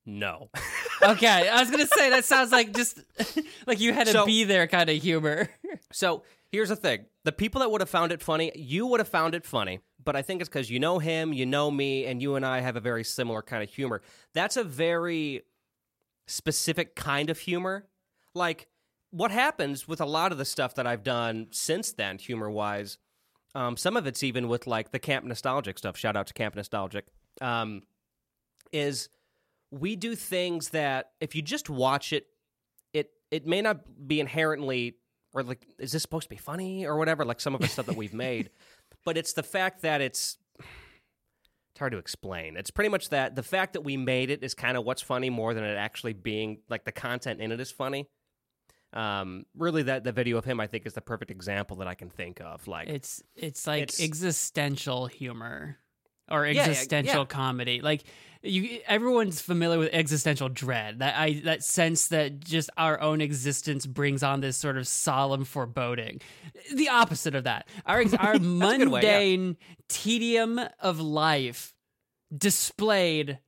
No. 0.04 0.50
Okay, 1.02 1.48
I 1.50 1.60
was 1.60 1.70
gonna 1.70 1.88
say 1.88 2.08
that 2.10 2.24
sounds 2.24 2.50
like 2.52 2.72
just 2.74 2.98
like 3.66 3.78
you 3.78 3.92
had 3.92 4.06
to 4.06 4.12
So- 4.12 4.24
be 4.24 4.44
there 4.44 4.66
kind 4.66 4.88
of 4.88 5.02
humor. 5.02 5.50
So 5.92 6.22
here's 6.50 6.70
the 6.70 6.76
thing: 6.76 7.04
the 7.24 7.32
people 7.32 7.60
that 7.60 7.70
would 7.70 7.82
have 7.82 7.90
found 7.90 8.10
it 8.10 8.22
funny, 8.22 8.50
you 8.54 8.86
would 8.86 9.00
have 9.00 9.08
found 9.08 9.34
it 9.34 9.44
funny. 9.44 9.80
But 10.04 10.16
I 10.16 10.22
think 10.22 10.40
it's 10.40 10.48
because 10.48 10.70
you 10.70 10.78
know 10.78 10.98
him, 10.98 11.32
you 11.32 11.46
know 11.46 11.70
me, 11.70 12.06
and 12.06 12.20
you 12.20 12.36
and 12.36 12.44
I 12.44 12.60
have 12.60 12.76
a 12.76 12.80
very 12.80 13.04
similar 13.04 13.42
kind 13.42 13.62
of 13.62 13.70
humor. 13.70 14.02
That's 14.32 14.56
a 14.56 14.64
very 14.64 15.42
specific 16.26 16.94
kind 16.94 17.30
of 17.30 17.38
humor. 17.38 17.86
Like 18.34 18.68
what 19.10 19.30
happens 19.30 19.86
with 19.86 20.00
a 20.00 20.06
lot 20.06 20.32
of 20.32 20.38
the 20.38 20.44
stuff 20.44 20.74
that 20.74 20.86
I've 20.86 21.04
done 21.04 21.46
since 21.50 21.92
then, 21.92 22.18
humor 22.18 22.50
wise. 22.50 22.98
Um, 23.54 23.76
some 23.76 23.96
of 23.96 24.06
it's 24.06 24.24
even 24.24 24.48
with 24.48 24.66
like 24.66 24.90
the 24.90 24.98
Camp 24.98 25.24
Nostalgic 25.24 25.78
stuff. 25.78 25.96
Shout 25.96 26.16
out 26.16 26.26
to 26.26 26.34
Camp 26.34 26.56
Nostalgic. 26.56 27.06
Um, 27.40 27.82
is 28.72 29.08
we 29.70 29.94
do 29.94 30.16
things 30.16 30.70
that 30.70 31.12
if 31.20 31.36
you 31.36 31.42
just 31.42 31.70
watch 31.70 32.12
it, 32.12 32.26
it 32.92 33.10
it 33.30 33.46
may 33.46 33.62
not 33.62 34.08
be 34.08 34.18
inherently 34.18 34.96
or 35.32 35.42
like 35.42 35.66
is 35.78 35.92
this 35.92 36.02
supposed 36.02 36.24
to 36.24 36.28
be 36.28 36.36
funny 36.36 36.86
or 36.86 36.96
whatever 36.96 37.24
like 37.24 37.40
some 37.40 37.54
of 37.54 37.60
the 37.60 37.66
stuff 37.68 37.86
that 37.86 37.96
we've 37.96 38.14
made 38.26 38.50
but 39.04 39.16
it's 39.16 39.32
the 39.32 39.42
fact 39.42 39.82
that 39.82 40.00
it's 40.00 40.38
it's 40.60 41.78
hard 41.80 41.92
to 41.92 41.98
explain 41.98 42.56
it's 42.56 42.70
pretty 42.70 42.88
much 42.88 43.08
that 43.10 43.34
the 43.36 43.42
fact 43.42 43.72
that 43.72 43.80
we 43.82 43.96
made 43.96 44.30
it 44.30 44.42
is 44.44 44.54
kind 44.54 44.76
of 44.76 44.84
what's 44.84 45.02
funny 45.02 45.30
more 45.30 45.54
than 45.54 45.64
it 45.64 45.76
actually 45.76 46.12
being 46.12 46.58
like 46.68 46.84
the 46.84 46.92
content 46.92 47.40
in 47.40 47.50
it 47.52 47.60
is 47.60 47.70
funny 47.70 48.08
um 48.92 49.44
really 49.56 49.82
that 49.82 50.04
the 50.04 50.12
video 50.12 50.36
of 50.38 50.44
him 50.44 50.60
i 50.60 50.66
think 50.68 50.86
is 50.86 50.92
the 50.94 51.00
perfect 51.00 51.30
example 51.32 51.76
that 51.76 51.88
i 51.88 51.94
can 51.94 52.08
think 52.10 52.40
of 52.40 52.66
like 52.68 52.88
It's 52.88 53.22
it's 53.34 53.66
like 53.66 53.82
It's- 53.82 54.00
existential 54.00 55.06
humor 55.06 55.78
or 56.30 56.46
yeah, 56.46 56.62
existential 56.62 57.18
yeah. 57.20 57.24
comedy. 57.26 57.82
Like 57.82 58.04
you, 58.44 58.80
everyone's 58.86 59.40
familiar 59.40 59.78
with 59.78 59.90
existential 59.92 60.48
dread. 60.48 60.98
That 60.98 61.14
I 61.16 61.40
that 61.44 61.64
sense 61.64 62.08
that 62.08 62.40
just 62.40 62.70
our 62.76 63.00
own 63.00 63.20
existence 63.20 63.86
brings 63.86 64.22
on 64.22 64.40
this 64.40 64.56
sort 64.56 64.76
of 64.76 64.86
solemn 64.86 65.44
foreboding. 65.44 66.20
The 66.72 66.88
opposite 66.90 67.34
of 67.34 67.44
that. 67.44 67.66
Our 67.86 68.04
our 68.18 68.38
good 68.38 68.88
way, 68.88 69.02
yeah. 69.02 69.18
mundane 69.18 69.56
tedium 69.88 70.60
of 70.80 71.00
life 71.00 71.74
displayed 72.36 73.38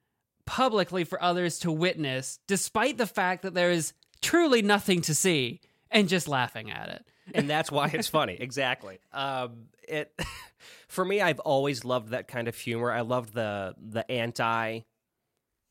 publicly 0.47 1.05
for 1.05 1.23
others 1.23 1.59
to 1.61 1.73
witness, 1.73 2.38
despite 2.47 2.99
the 2.99 3.07
fact 3.07 3.43
that 3.43 3.55
there 3.55 3.71
is 3.71 3.93
truly 4.23 4.62
nothing 4.62 5.03
to 5.03 5.15
see, 5.15 5.61
and 5.91 6.09
just 6.09 6.29
laughing 6.29 6.71
at 6.71 6.88
it. 6.88 7.05
and 7.35 7.50
that's 7.50 7.71
why 7.71 7.91
it's 7.93 8.09
funny. 8.21 8.37
Exactly. 8.38 8.99
Um, 9.12 9.67
it 9.88 10.19
for 10.88 11.05
me, 11.05 11.21
I've 11.21 11.40
always 11.40 11.85
loved 11.85 12.11
that 12.11 12.28
kind 12.28 12.49
of 12.49 12.57
humor. 12.57 12.93
I 12.93 13.02
loved 13.02 13.35
the 13.35 13.75
the 13.78 14.11
anti 14.11 14.81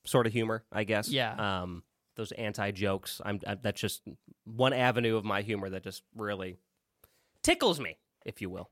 sort 0.05 0.27
of 0.27 0.33
humor. 0.33 0.63
I 0.71 0.83
guess. 0.83 1.09
Yeah. 1.09 1.61
Um, 1.61 1.83
those 2.15 2.31
anti 2.31 2.71
jokes. 2.71 3.21
I'm 3.23 3.39
I, 3.45 3.55
that's 3.55 3.79
just 3.79 4.01
one 4.45 4.73
avenue 4.73 5.17
of 5.17 5.25
my 5.25 5.41
humor 5.41 5.69
that 5.69 5.83
just 5.83 6.03
really 6.15 6.57
tickles 7.43 7.79
me, 7.79 7.97
if 8.25 8.41
you 8.41 8.49
will. 8.49 8.69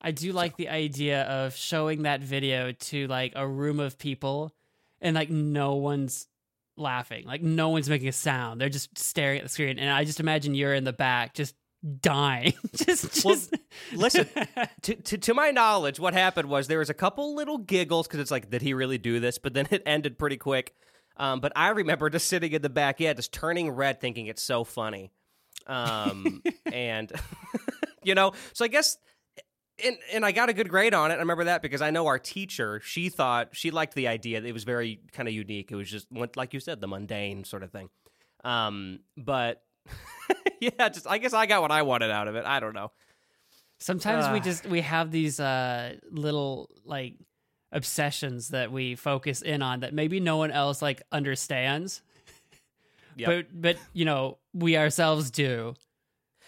I 0.00 0.10
do 0.10 0.32
like 0.32 0.56
the 0.56 0.68
idea 0.68 1.22
of 1.22 1.56
showing 1.56 2.02
that 2.02 2.20
video 2.20 2.72
to 2.72 3.06
like 3.06 3.32
a 3.34 3.48
room 3.48 3.80
of 3.80 3.98
people 3.98 4.54
and 5.00 5.14
like 5.14 5.30
no 5.30 5.76
one's 5.76 6.28
laughing. 6.76 7.24
Like 7.26 7.42
no 7.42 7.70
one's 7.70 7.88
making 7.88 8.08
a 8.08 8.12
sound. 8.12 8.60
They're 8.60 8.68
just 8.68 8.98
staring 8.98 9.38
at 9.38 9.44
the 9.44 9.48
screen. 9.48 9.78
And 9.78 9.88
I 9.88 10.04
just 10.04 10.20
imagine 10.20 10.54
you're 10.54 10.74
in 10.74 10.84
the 10.84 10.92
back 10.92 11.32
just 11.32 11.54
dying. 12.00 12.54
just 12.74 13.24
Well, 13.24 13.36
listen, 13.92 14.28
to, 14.82 14.94
to 14.94 15.18
to 15.18 15.34
my 15.34 15.50
knowledge, 15.50 16.00
what 16.00 16.14
happened 16.14 16.48
was 16.48 16.66
there 16.66 16.78
was 16.78 16.90
a 16.90 16.94
couple 16.94 17.34
little 17.34 17.58
giggles 17.58 18.06
because 18.06 18.20
it's 18.20 18.30
like, 18.30 18.50
did 18.50 18.62
he 18.62 18.74
really 18.74 18.98
do 18.98 19.20
this? 19.20 19.38
But 19.38 19.54
then 19.54 19.68
it 19.70 19.82
ended 19.86 20.18
pretty 20.18 20.36
quick. 20.36 20.74
Um, 21.16 21.40
but 21.40 21.52
I 21.54 21.68
remember 21.68 22.10
just 22.10 22.28
sitting 22.28 22.52
in 22.52 22.62
the 22.62 22.70
back, 22.70 22.98
yeah, 22.98 23.12
just 23.12 23.32
turning 23.32 23.70
red, 23.70 24.00
thinking 24.00 24.26
it's 24.26 24.42
so 24.42 24.64
funny. 24.64 25.12
Um, 25.66 26.42
and 26.72 27.12
you 28.02 28.14
know, 28.14 28.32
so 28.52 28.64
I 28.64 28.68
guess. 28.68 28.98
And, 29.84 29.96
and 30.12 30.24
I 30.24 30.30
got 30.30 30.48
a 30.48 30.52
good 30.52 30.68
grade 30.68 30.94
on 30.94 31.10
it. 31.10 31.14
I 31.14 31.18
remember 31.18 31.44
that 31.44 31.60
because 31.60 31.82
I 31.82 31.90
know 31.90 32.06
our 32.06 32.20
teacher. 32.20 32.80
She 32.84 33.08
thought 33.08 33.48
she 33.56 33.72
liked 33.72 33.96
the 33.96 34.06
idea. 34.06 34.40
It 34.40 34.52
was 34.52 34.62
very 34.62 35.00
kind 35.10 35.26
of 35.26 35.34
unique. 35.34 35.72
It 35.72 35.74
was 35.74 35.90
just 35.90 36.06
like 36.36 36.54
you 36.54 36.60
said, 36.60 36.80
the 36.80 36.86
mundane 36.86 37.42
sort 37.42 37.64
of 37.64 37.72
thing. 37.72 37.88
Um, 38.44 39.00
but 39.16 39.64
yeah, 40.60 40.88
just 40.88 41.06
I 41.06 41.18
guess 41.18 41.32
I 41.32 41.46
got 41.46 41.62
what 41.62 41.70
I 41.70 41.82
wanted 41.82 42.10
out 42.10 42.28
of 42.28 42.36
it. 42.36 42.44
I 42.44 42.60
don't 42.60 42.74
know. 42.74 42.90
Sometimes 43.80 44.28
we 44.32 44.40
just 44.40 44.66
we 44.66 44.80
have 44.80 45.10
these 45.10 45.40
uh 45.40 45.94
little 46.10 46.70
like 46.84 47.14
obsessions 47.72 48.48
that 48.50 48.70
we 48.70 48.94
focus 48.94 49.42
in 49.42 49.60
on 49.62 49.80
that 49.80 49.92
maybe 49.92 50.20
no 50.20 50.36
one 50.36 50.50
else 50.50 50.80
like 50.82 51.02
understands. 51.12 52.02
Yep. 53.16 53.28
But 53.28 53.60
but 53.62 53.76
you 53.92 54.04
know, 54.04 54.38
we 54.52 54.76
ourselves 54.76 55.30
do. 55.30 55.74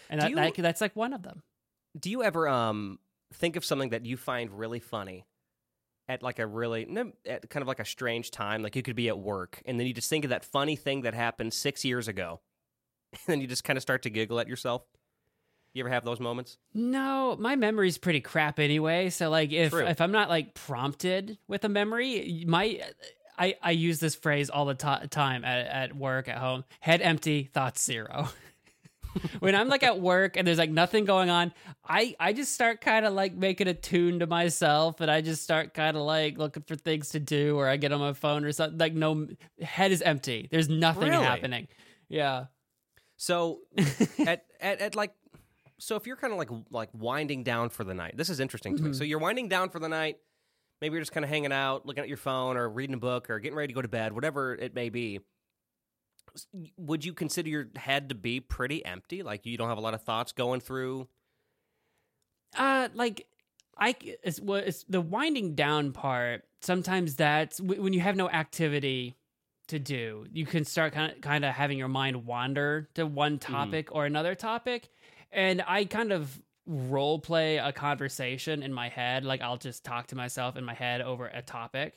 And 0.09 0.19
Do 0.19 0.25
that, 0.25 0.29
you- 0.29 0.35
that 0.55 0.61
that's 0.61 0.81
like 0.81 0.97
one 0.97 1.13
of 1.13 1.23
them. 1.23 1.41
Do 1.97 2.09
you 2.09 2.23
ever 2.23 2.47
um 2.49 2.99
think 3.33 3.55
of 3.55 3.63
something 3.63 3.89
that 3.91 4.05
you 4.05 4.17
find 4.17 4.51
really 4.51 4.81
funny 4.81 5.25
at 6.09 6.21
like 6.23 6.39
a 6.39 6.45
really 6.45 6.85
at 7.25 7.49
kind 7.49 7.61
of 7.61 7.69
like 7.69 7.79
a 7.79 7.85
strange 7.85 8.31
time? 8.31 8.63
Like 8.63 8.75
you 8.75 8.83
could 8.83 8.97
be 8.97 9.07
at 9.07 9.17
work 9.17 9.61
and 9.65 9.79
then 9.79 9.87
you 9.87 9.93
just 9.93 10.09
think 10.09 10.25
of 10.25 10.29
that 10.31 10.43
funny 10.43 10.75
thing 10.75 11.03
that 11.03 11.13
happened 11.13 11.53
six 11.53 11.85
years 11.85 12.09
ago, 12.09 12.41
and 13.13 13.21
then 13.27 13.41
you 13.41 13.47
just 13.47 13.63
kind 13.63 13.77
of 13.77 13.81
start 13.83 14.03
to 14.03 14.09
giggle 14.09 14.39
at 14.39 14.47
yourself. 14.47 14.83
You 15.73 15.83
ever 15.83 15.89
have 15.89 16.05
those 16.05 16.19
moments? 16.19 16.57
No, 16.73 17.35
my 17.39 17.55
memory's 17.55 17.97
pretty 17.97 18.21
crap 18.21 18.59
anyway. 18.59 19.09
So 19.11 19.29
like 19.29 19.51
if 19.51 19.71
True. 19.71 19.85
if 19.85 20.01
I'm 20.01 20.11
not 20.11 20.27
like 20.29 20.53
prompted 20.55 21.37
with 21.47 21.63
a 21.65 21.69
memory, 21.69 22.43
my 22.47 22.81
I 23.37 23.55
I 23.61 23.71
use 23.71 23.99
this 23.99 24.15
phrase 24.15 24.49
all 24.49 24.65
the 24.65 24.73
ti 24.73 25.07
time 25.09 25.45
at 25.45 25.67
at 25.67 25.95
work 25.95 26.27
at 26.27 26.37
home. 26.37 26.63
Head 26.79 27.01
empty, 27.01 27.43
thoughts 27.53 27.83
zero. 27.83 28.29
when 29.39 29.53
I'm 29.55 29.67
like 29.67 29.83
at 29.83 29.99
work 29.99 30.35
and 30.35 30.47
there's 30.47 30.57
like 30.57 30.71
nothing 30.71 31.05
going 31.05 31.29
on, 31.29 31.53
I 31.87 32.15
I 32.19 32.33
just 32.33 32.53
start 32.53 32.81
kind 32.81 33.05
of 33.05 33.13
like 33.13 33.35
making 33.35 33.67
a 33.67 33.73
tune 33.75 34.19
to 34.19 34.25
myself 34.27 34.99
and 35.01 35.11
I 35.11 35.21
just 35.21 35.43
start 35.43 35.75
kind 35.75 35.95
of 35.95 36.03
like 36.03 36.39
looking 36.39 36.63
for 36.63 36.75
things 36.75 37.09
to 37.09 37.19
do 37.19 37.55
or 37.55 37.67
I 37.67 37.77
get 37.77 37.91
on 37.91 37.99
my 37.99 38.13
phone 38.13 38.45
or 38.45 38.51
something. 38.51 38.79
Like 38.79 38.93
no 38.93 39.27
head 39.61 39.91
is 39.91 40.01
empty. 40.01 40.47
There's 40.49 40.69
nothing 40.69 41.09
Really? 41.09 41.23
happening. 41.23 41.67
Yeah. 42.09 42.45
So 43.17 43.59
at, 44.25 44.45
at 44.61 44.79
at 44.79 44.95
like 44.95 45.11
so 45.79 45.95
if 45.95 46.07
you're 46.07 46.15
kind 46.15 46.31
of 46.31 46.39
like 46.39 46.49
like 46.71 46.89
winding 46.93 47.43
down 47.43 47.69
for 47.69 47.83
the 47.83 47.93
night, 47.93 48.15
this 48.15 48.29
is 48.29 48.39
interesting 48.39 48.77
to 48.77 48.83
me. 48.83 48.93
So 48.93 49.03
you're 49.03 49.19
winding 49.19 49.49
down 49.49 49.69
for 49.69 49.79
the 49.79 49.89
night, 49.89 50.17
maybe 50.81 50.93
you're 50.93 51.01
just 51.01 51.11
kind 51.11 51.23
of 51.23 51.29
hanging 51.29 51.51
out, 51.51 51.85
looking 51.85 52.01
at 52.01 52.07
your 52.07 52.17
phone, 52.17 52.57
or 52.57 52.69
reading 52.69 52.93
a 52.93 52.99
book, 52.99 53.29
or 53.29 53.39
getting 53.39 53.57
ready 53.57 53.67
to 53.67 53.73
go 53.73 53.81
to 53.81 53.87
bed, 53.87 54.13
whatever 54.13 54.55
it 54.55 54.73
may 54.73 54.89
be. 54.89 55.19
Would 56.77 57.03
you 57.03 57.13
consider 57.13 57.49
your 57.49 57.67
head 57.75 58.09
to 58.09 58.15
be 58.15 58.39
pretty 58.39 58.85
empty? 58.85 59.23
Like 59.23 59.45
you 59.45 59.57
don't 59.57 59.69
have 59.69 59.79
a 59.79 59.81
lot 59.81 59.95
of 59.95 60.03
thoughts 60.03 60.31
going 60.31 60.59
through? 60.59 61.07
Uh, 62.55 62.89
like 62.93 63.27
I 63.77 63.95
it's, 64.23 64.39
well, 64.39 64.61
it's 64.63 64.83
the 64.87 65.01
winding 65.01 65.55
down 65.55 65.91
part. 65.91 66.43
Sometimes 66.61 67.15
that's 67.15 67.59
when 67.61 67.93
you 67.93 67.99
have 68.01 68.15
no 68.15 68.29
activity 68.29 69.15
to 69.67 69.79
do. 69.79 70.25
You 70.31 70.45
can 70.45 70.65
start 70.65 70.93
kind 70.93 71.11
of 71.11 71.21
kind 71.21 71.45
of 71.45 71.53
having 71.53 71.77
your 71.77 71.87
mind 71.87 72.25
wander 72.25 72.89
to 72.95 73.05
one 73.05 73.39
topic 73.39 73.89
or 73.91 74.05
another 74.05 74.35
topic, 74.35 74.89
and 75.31 75.63
I 75.67 75.85
kind 75.85 76.11
of 76.11 76.41
role 76.65 77.19
play 77.19 77.57
a 77.57 77.71
conversation 77.71 78.61
in 78.63 78.73
my 78.73 78.89
head. 78.89 79.23
Like 79.23 79.41
I'll 79.41 79.57
just 79.57 79.83
talk 79.83 80.07
to 80.07 80.15
myself 80.15 80.57
in 80.57 80.65
my 80.65 80.73
head 80.73 81.01
over 81.01 81.27
a 81.27 81.41
topic. 81.41 81.93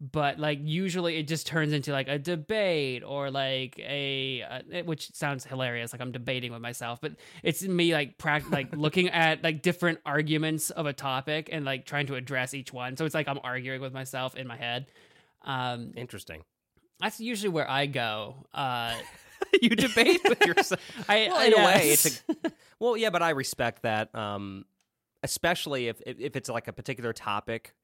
But 0.00 0.38
like 0.38 0.60
usually 0.62 1.16
it 1.16 1.26
just 1.26 1.48
turns 1.48 1.72
into 1.72 1.90
like 1.90 2.06
a 2.06 2.20
debate 2.20 3.02
or 3.04 3.32
like 3.32 3.76
a 3.80 4.42
uh, 4.42 4.82
which 4.84 5.12
sounds 5.12 5.44
hilarious 5.44 5.92
like 5.92 6.00
I'm 6.00 6.12
debating 6.12 6.52
with 6.52 6.60
myself 6.60 7.00
but 7.00 7.16
it's 7.42 7.64
me 7.64 7.92
like 7.92 8.16
prac- 8.16 8.48
like 8.58 8.76
looking 8.76 9.08
at 9.08 9.42
like 9.42 9.60
different 9.60 9.98
arguments 10.06 10.70
of 10.70 10.86
a 10.86 10.92
topic 10.92 11.48
and 11.50 11.64
like 11.64 11.84
trying 11.84 12.06
to 12.06 12.14
address 12.14 12.54
each 12.54 12.72
one 12.72 12.96
so 12.96 13.06
it's 13.06 13.14
like 13.14 13.26
i'm 13.26 13.40
arguing 13.42 13.80
with 13.80 13.92
myself 13.92 14.36
in 14.36 14.46
my 14.46 14.56
head 14.56 14.86
um 15.42 15.92
Interesting. 15.96 16.44
That's 17.00 17.20
usually 17.20 17.48
where 17.48 17.70
i 17.70 17.86
go 17.86 18.46
uh 18.54 18.94
you 19.62 19.70
debate 19.70 20.20
with 20.28 20.44
yourself. 20.44 20.80
i 21.08 21.28
well, 21.30 21.46
in 21.46 21.52
a 21.54 21.64
way, 21.64 21.90
it's 21.90 22.22
a, 22.28 22.52
well, 22.80 22.96
yeah, 22.96 23.10
but 23.10 23.22
I 23.22 23.30
respect 23.30 23.82
that, 23.82 24.14
um, 24.14 24.64
especially 25.22 25.88
if, 25.88 26.00
if 26.06 26.20
if 26.20 26.36
it's 26.36 26.48
like 26.48 26.68
a 26.68 26.72
particular 26.72 27.12
topic 27.12 27.74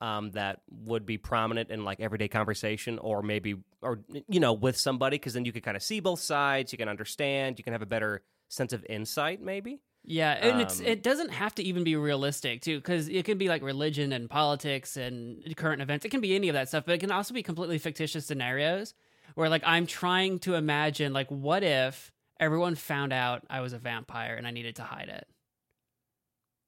um, 0.00 0.30
that 0.32 0.62
would 0.70 1.06
be 1.06 1.18
prominent 1.18 1.70
in 1.70 1.84
like 1.84 2.00
everyday 2.00 2.28
conversation, 2.28 2.98
or 2.98 3.22
maybe, 3.22 3.56
or 3.80 4.00
you 4.28 4.40
know, 4.40 4.52
with 4.52 4.76
somebody, 4.76 5.16
because 5.16 5.34
then 5.34 5.44
you 5.44 5.52
can 5.52 5.62
kind 5.62 5.76
of 5.76 5.82
see 5.82 6.00
both 6.00 6.20
sides, 6.20 6.72
you 6.72 6.78
can 6.78 6.88
understand, 6.88 7.58
you 7.58 7.64
can 7.64 7.72
have 7.72 7.82
a 7.82 7.86
better 7.86 8.22
sense 8.48 8.72
of 8.72 8.84
insight, 8.88 9.40
maybe. 9.40 9.80
Yeah 10.04 10.32
and 10.32 10.60
it's 10.60 10.80
Um, 10.80 10.86
it 10.86 11.02
doesn't 11.02 11.30
have 11.30 11.54
to 11.56 11.62
even 11.62 11.84
be 11.84 11.94
realistic 11.96 12.60
too 12.62 12.78
because 12.78 13.08
it 13.08 13.24
can 13.24 13.38
be 13.38 13.48
like 13.48 13.62
religion 13.62 14.12
and 14.12 14.28
politics 14.28 14.96
and 14.96 15.42
current 15.56 15.80
events 15.82 16.04
it 16.04 16.08
can 16.10 16.20
be 16.20 16.34
any 16.34 16.48
of 16.48 16.54
that 16.54 16.68
stuff 16.68 16.84
but 16.86 16.94
it 16.94 16.98
can 16.98 17.10
also 17.12 17.32
be 17.34 17.42
completely 17.42 17.78
fictitious 17.78 18.26
scenarios 18.26 18.94
where 19.36 19.48
like 19.48 19.62
i'm 19.64 19.86
trying 19.86 20.38
to 20.40 20.54
imagine 20.54 21.12
like 21.12 21.28
what 21.30 21.62
if 21.62 22.10
everyone 22.40 22.74
found 22.74 23.12
out 23.12 23.44
i 23.48 23.60
was 23.60 23.72
a 23.72 23.78
vampire 23.78 24.34
and 24.34 24.46
i 24.46 24.50
needed 24.50 24.76
to 24.76 24.82
hide 24.82 25.08
it 25.08 25.26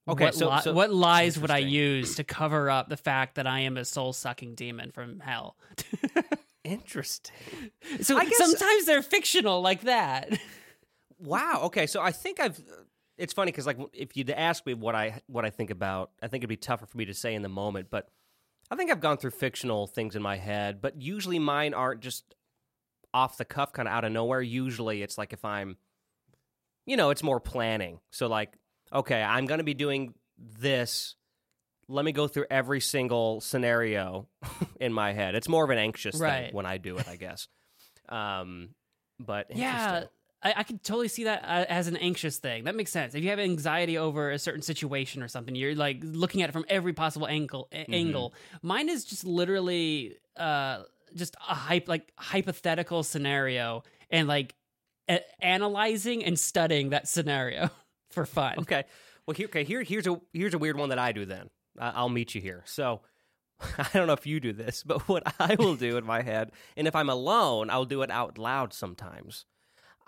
Okay, 0.06 0.26
what, 0.26 0.34
so- 0.34 0.50
li- 0.50 0.60
so- 0.62 0.72
what 0.74 0.92
lies 0.92 1.38
would 1.38 1.50
I 1.50 1.58
use 1.58 2.16
to 2.16 2.24
cover 2.24 2.68
up 2.68 2.90
the 2.90 2.96
fact 2.98 3.36
that 3.36 3.46
I 3.46 3.60
am 3.60 3.78
a 3.78 3.86
soul 3.86 4.12
sucking 4.12 4.54
demon 4.54 4.90
from 4.90 5.18
hell? 5.20 5.56
Interesting. 6.64 7.34
so 8.02 8.18
guess- 8.20 8.36
sometimes 8.36 8.84
they're 8.84 9.00
fictional 9.02 9.62
like 9.62 9.80
that. 9.82 10.38
Wow. 11.18 11.60
Okay. 11.64 11.86
So 11.86 12.02
I 12.02 12.12
think 12.12 12.38
I've. 12.38 12.60
It's 13.16 13.32
funny 13.32 13.52
because 13.52 13.66
like 13.66 13.78
if 13.92 14.16
you'd 14.16 14.30
ask 14.30 14.66
me 14.66 14.74
what 14.74 14.94
I 14.94 15.20
what 15.26 15.44
I 15.44 15.50
think 15.50 15.70
about, 15.70 16.10
I 16.22 16.28
think 16.28 16.40
it'd 16.42 16.48
be 16.48 16.56
tougher 16.56 16.86
for 16.86 16.98
me 16.98 17.04
to 17.06 17.14
say 17.14 17.34
in 17.34 17.42
the 17.42 17.48
moment. 17.48 17.88
But 17.90 18.08
I 18.70 18.76
think 18.76 18.90
I've 18.90 19.00
gone 19.00 19.18
through 19.18 19.30
fictional 19.32 19.86
things 19.86 20.16
in 20.16 20.22
my 20.22 20.36
head, 20.36 20.80
but 20.80 21.00
usually 21.00 21.38
mine 21.38 21.74
aren't 21.74 22.00
just 22.00 22.34
off 23.12 23.36
the 23.36 23.44
cuff, 23.44 23.72
kind 23.72 23.86
of 23.86 23.94
out 23.94 24.04
of 24.04 24.10
nowhere. 24.12 24.40
Usually 24.42 25.02
it's 25.02 25.16
like 25.16 25.32
if 25.32 25.44
I'm, 25.44 25.76
you 26.86 26.96
know, 26.96 27.10
it's 27.10 27.22
more 27.22 27.38
planning. 27.40 28.00
So 28.10 28.26
like, 28.26 28.54
okay, 28.92 29.22
I'm 29.22 29.46
going 29.46 29.58
to 29.58 29.64
be 29.64 29.74
doing 29.74 30.14
this. 30.58 31.14
Let 31.86 32.04
me 32.04 32.12
go 32.12 32.26
through 32.26 32.46
every 32.50 32.80
single 32.80 33.40
scenario 33.40 34.26
in 34.80 34.92
my 34.92 35.12
head. 35.12 35.34
It's 35.36 35.48
more 35.48 35.62
of 35.62 35.70
an 35.70 35.78
anxious 35.78 36.18
Right. 36.18 36.46
thing 36.46 36.54
when 36.54 36.66
I 36.66 36.78
do 36.78 36.96
it, 36.96 37.06
I 37.06 37.16
guess. 37.16 37.46
Um, 38.08 38.70
but 39.20 39.46
yeah, 39.54 39.86
interesting. 39.98 40.08
I, 40.44 40.54
I 40.58 40.62
could 40.62 40.84
totally 40.84 41.08
see 41.08 41.24
that 41.24 41.42
uh, 41.42 41.64
as 41.68 41.88
an 41.88 41.96
anxious 41.96 42.36
thing. 42.38 42.64
That 42.64 42.76
makes 42.76 42.92
sense. 42.92 43.14
If 43.14 43.24
you 43.24 43.30
have 43.30 43.38
anxiety 43.38 43.96
over 43.98 44.30
a 44.30 44.38
certain 44.38 44.62
situation 44.62 45.22
or 45.22 45.28
something, 45.28 45.54
you're 45.54 45.74
like 45.74 45.98
looking 46.02 46.42
at 46.42 46.50
it 46.50 46.52
from 46.52 46.66
every 46.68 46.92
possible 46.92 47.26
angle. 47.26 47.68
a- 47.72 47.76
Mm-hmm. 47.84 47.94
Angle. 47.94 48.34
Mine 48.62 48.88
is 48.88 49.04
just 49.04 49.24
literally 49.24 50.16
uh, 50.36 50.82
just 51.16 51.34
a 51.48 51.54
hype 51.54 51.88
like 51.88 52.12
hypothetical 52.18 53.02
scenario 53.02 53.82
and 54.10 54.28
like 54.28 54.54
a- 55.08 55.20
analyzing 55.44 56.24
and 56.24 56.38
studying 56.38 56.90
that 56.90 57.08
scenario 57.08 57.70
for 58.10 58.26
fun. 58.26 58.54
Okay. 58.60 58.84
Well, 59.26 59.34
here, 59.34 59.46
okay. 59.46 59.64
Here, 59.64 59.82
here's 59.82 60.06
a 60.06 60.20
here's 60.32 60.52
a 60.54 60.58
weird 60.58 60.76
one 60.78 60.90
that 60.90 60.98
I 60.98 61.12
do. 61.12 61.24
Then 61.24 61.48
I'll 61.80 62.08
meet 62.10 62.34
you 62.34 62.40
here. 62.42 62.62
So 62.66 63.00
I 63.78 63.88
don't 63.94 64.06
know 64.06 64.12
if 64.12 64.26
you 64.26 64.40
do 64.40 64.52
this, 64.52 64.82
but 64.82 65.02
what 65.08 65.22
I 65.40 65.54
will 65.58 65.76
do 65.76 65.96
in 65.96 66.04
my 66.04 66.20
head, 66.22 66.52
and 66.76 66.86
if 66.86 66.94
I'm 66.94 67.08
alone, 67.08 67.70
I'll 67.70 67.86
do 67.86 68.02
it 68.02 68.10
out 68.10 68.36
loud 68.36 68.72
sometimes. 68.74 69.46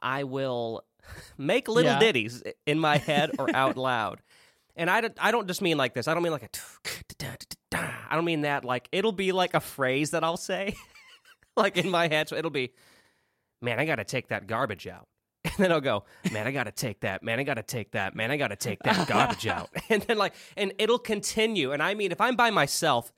I 0.01 0.25
will 0.25 0.85
make 1.39 1.69
little 1.69 1.93
Yeah. 1.93 1.99
ditties 1.99 2.43
in 2.67 2.79
my 2.79 2.99
head 2.99 3.31
or 3.39 3.55
out 3.55 3.77
loud. 3.77 4.21
And 4.79 4.91
I 4.91 5.01
don't, 5.01 5.15
I 5.19 5.31
don't 5.31 5.47
just 5.49 5.63
mean 5.63 5.79
like 5.79 5.95
this. 5.95 6.07
I 6.07 6.15
don't 6.15 6.23
mean 6.23 6.33
like 6.33 6.43
a. 6.43 7.27
I 8.11 8.15
don't 8.15 8.25
mean 8.25 8.43
that. 8.43 8.65
Like 8.65 8.89
it'll 8.93 9.13
be 9.13 9.33
like 9.33 9.55
a 9.55 9.61
phrase 9.61 10.11
that 10.11 10.23
I'll 10.23 10.37
say, 10.37 10.75
like 11.57 11.77
in 11.77 11.91
my 11.91 12.09
head. 12.09 12.29
So 12.29 12.37
it'll 12.37 12.51
be, 12.51 12.73
"Man, 13.63 13.79
I 13.81 13.87
got 13.87 13.97
to 13.97 14.05
take 14.05 14.29
that 14.29 14.47
garbage 14.47 14.87
out." 14.87 15.09
And 15.45 15.55
then 15.59 15.73
I'll 15.73 15.81
go, 15.81 16.05
man, 16.33 16.47
I 16.49 16.51
gotta 16.51 16.73
take 16.73 17.01
that. 17.01 17.23
Man, 17.23 17.39
I 17.39 17.45
gotta 17.45 17.63
take 17.63 17.93
that. 17.93 18.17
Man, 18.17 18.33
I 18.33 18.37
gotta 18.37 18.57
take 18.57 18.83
that 18.83 19.07
garbage 19.07 19.47
out. 19.47 19.71
And 19.89 20.03
then 20.03 20.19
like, 20.19 20.35
and 20.57 20.73
it'll 20.77 20.99
continue. 20.99 21.71
And 21.71 21.81
I 21.81 21.95
mean, 21.95 22.11
if 22.11 22.21
I'm 22.21 22.35
by 22.35 22.51
myself, 22.51 23.13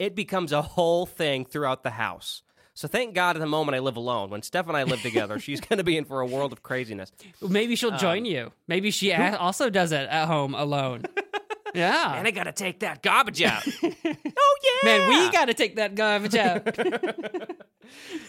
it 0.00 0.16
becomes 0.16 0.50
a 0.50 0.60
whole 0.60 1.06
thing 1.06 1.44
throughout 1.44 1.84
the 1.84 1.90
house. 1.90 2.42
So 2.78 2.86
thank 2.86 3.12
God 3.12 3.34
at 3.34 3.40
the 3.40 3.46
moment 3.46 3.74
I 3.74 3.80
live 3.80 3.96
alone. 3.96 4.30
When 4.30 4.40
Steph 4.40 4.68
and 4.68 4.76
I 4.76 4.84
live 4.84 5.02
together, 5.02 5.40
she's 5.40 5.60
gonna 5.60 5.82
be 5.82 5.96
in 5.96 6.04
for 6.04 6.20
a 6.20 6.26
world 6.26 6.52
of 6.52 6.62
craziness. 6.62 7.10
Maybe 7.42 7.74
she'll 7.74 7.90
Um, 7.92 7.98
join 7.98 8.24
you. 8.24 8.52
Maybe 8.68 8.92
she 8.92 9.10
a- 9.10 9.36
also 9.36 9.68
does 9.68 9.90
it 9.90 10.08
at 10.08 10.26
home 10.28 10.54
alone. 10.54 11.02
yeah. 11.74 12.12
Man, 12.14 12.28
I 12.28 12.30
gotta 12.30 12.52
take 12.52 12.78
that 12.78 13.02
garbage 13.02 13.42
out. 13.42 13.66
oh 13.82 13.90
yeah, 14.04 14.84
Man, 14.84 15.08
we 15.08 15.28
got 15.32 15.46
to 15.46 15.54
take 15.54 15.74
that 15.74 15.96
garbage 15.96 16.36
out. 16.36 16.72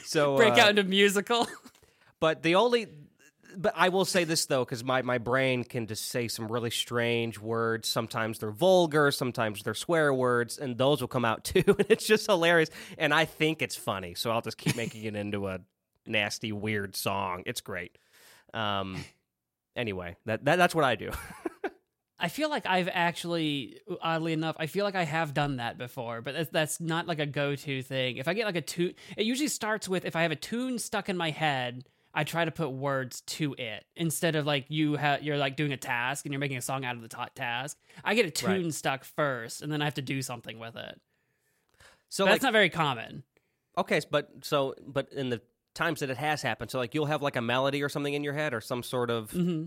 so 0.03 0.35
Break 0.35 0.53
uh, 0.53 0.61
out 0.61 0.69
into 0.71 0.83
musical. 0.83 1.47
But 2.19 2.41
the 2.41 2.55
only, 2.55 2.87
but 3.57 3.73
I 3.75 3.89
will 3.89 4.05
say 4.05 4.23
this 4.23 4.45
though, 4.45 4.63
because 4.63 4.83
my, 4.83 5.01
my 5.01 5.17
brain 5.17 5.63
can 5.63 5.87
just 5.87 6.09
say 6.09 6.27
some 6.27 6.51
really 6.51 6.71
strange 6.71 7.39
words. 7.39 7.87
Sometimes 7.87 8.39
they're 8.39 8.51
vulgar, 8.51 9.11
sometimes 9.11 9.63
they're 9.63 9.73
swear 9.73 10.13
words, 10.13 10.57
and 10.57 10.77
those 10.77 11.01
will 11.01 11.07
come 11.07 11.25
out 11.25 11.43
too. 11.43 11.63
And 11.67 11.85
it's 11.89 12.05
just 12.05 12.25
hilarious. 12.27 12.69
And 12.97 13.13
I 13.13 13.25
think 13.25 13.61
it's 13.61 13.75
funny, 13.75 14.13
so 14.13 14.31
I'll 14.31 14.41
just 14.41 14.57
keep 14.57 14.75
making 14.75 15.03
it 15.03 15.15
into 15.15 15.47
a 15.47 15.59
nasty, 16.05 16.51
weird 16.51 16.95
song. 16.95 17.43
It's 17.45 17.61
great. 17.61 17.97
Um. 18.53 18.97
Anyway, 19.75 20.17
that, 20.25 20.43
that 20.43 20.57
that's 20.57 20.75
what 20.75 20.83
I 20.83 20.95
do. 20.95 21.11
I 22.19 22.27
feel 22.27 22.49
like 22.49 22.65
I've 22.65 22.89
actually, 22.91 23.79
oddly 24.01 24.33
enough, 24.33 24.57
I 24.59 24.65
feel 24.65 24.83
like 24.83 24.95
I 24.95 25.05
have 25.05 25.33
done 25.33 25.57
that 25.57 25.77
before, 25.77 26.21
but 26.21 26.33
that's, 26.33 26.49
that's 26.49 26.81
not 26.81 27.07
like 27.07 27.19
a 27.19 27.25
go-to 27.25 27.81
thing. 27.81 28.17
If 28.17 28.27
I 28.27 28.33
get 28.33 28.45
like 28.45 28.57
a 28.57 28.61
tune, 28.61 28.93
it 29.15 29.25
usually 29.25 29.47
starts 29.47 29.87
with 29.87 30.03
if 30.03 30.17
I 30.17 30.23
have 30.23 30.31
a 30.31 30.35
tune 30.35 30.79
stuck 30.79 31.07
in 31.07 31.15
my 31.15 31.29
head, 31.29 31.85
I 32.13 32.23
try 32.23 32.43
to 32.45 32.51
put 32.51 32.69
words 32.71 33.21
to 33.21 33.53
it 33.53 33.85
instead 33.95 34.35
of 34.35 34.45
like 34.45 34.65
you 34.69 34.97
ha- 34.97 35.19
you're 35.21 35.37
like 35.37 35.55
doing 35.55 35.71
a 35.71 35.77
task 35.77 36.25
and 36.25 36.33
you're 36.33 36.39
making 36.39 36.57
a 36.57 36.61
song 36.61 36.83
out 36.83 36.95
of 36.95 37.01
the 37.01 37.07
ta- 37.07 37.29
task. 37.35 37.77
I 38.03 38.15
get 38.15 38.25
a 38.25 38.31
tune 38.31 38.63
Right. 38.65 38.73
stuck 38.73 39.03
first, 39.03 39.61
and 39.61 39.71
then 39.71 39.81
I 39.81 39.85
have 39.85 39.93
to 39.95 40.01
do 40.01 40.21
something 40.21 40.57
with 40.59 40.75
it. 40.75 40.99
So 42.09 42.25
like, 42.25 42.33
that's 42.33 42.43
not 42.43 42.53
very 42.53 42.69
common. 42.69 43.23
okay, 43.77 44.01
but 44.09 44.29
so 44.41 44.73
but 44.85 45.11
in 45.13 45.29
the 45.29 45.41
times 45.75 45.99
that 45.99 46.09
it 46.09 46.17
has 46.17 46.41
happened, 46.41 46.71
so 46.71 46.79
like 46.79 46.95
you'll 46.95 47.05
have 47.05 47.21
like 47.21 47.35
a 47.35 47.41
melody 47.41 47.83
or 47.83 47.89
something 47.89 48.13
in 48.13 48.23
your 48.23 48.33
head 48.33 48.53
or 48.53 48.61
some 48.61 48.81
sort 48.83 49.09
of 49.11 49.31
hmm 49.31 49.65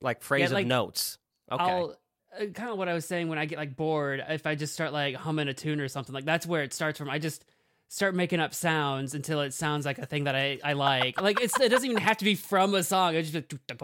like 0.00 0.22
phrase 0.22 0.52
like, 0.52 0.64
of 0.64 0.68
notes. 0.68 1.18
Okay. 1.50 1.62
I'll 1.64 1.96
uh, 2.38 2.46
kind 2.46 2.70
of 2.70 2.78
what 2.78 2.88
I 2.88 2.94
was 2.94 3.04
saying 3.06 3.28
when 3.28 3.38
I 3.38 3.46
get 3.46 3.58
like 3.58 3.74
bored. 3.76 4.22
If 4.28 4.46
I 4.46 4.54
just 4.54 4.74
start 4.74 4.92
like 4.92 5.14
humming 5.14 5.48
a 5.48 5.54
tune 5.54 5.80
or 5.80 5.88
something, 5.88 6.14
like 6.14 6.24
that's 6.24 6.46
where 6.46 6.62
it 6.62 6.72
starts 6.74 6.98
from. 6.98 7.08
I 7.08 7.18
just 7.18 7.44
start 7.88 8.14
making 8.14 8.40
up 8.40 8.54
sounds 8.54 9.14
until 9.14 9.40
it 9.40 9.54
sounds 9.54 9.86
like 9.86 9.98
a 9.98 10.06
thing 10.06 10.24
that 10.24 10.36
I, 10.36 10.58
I 10.62 10.74
like. 10.74 11.20
Like 11.20 11.40
it's 11.40 11.58
it 11.58 11.70
doesn't 11.70 11.90
even 11.90 12.02
have 12.02 12.18
to 12.18 12.24
be 12.24 12.34
from 12.34 12.74
a 12.74 12.82
song. 12.82 13.14
It's 13.14 13.30
just 13.30 13.52
like, 13.70 13.80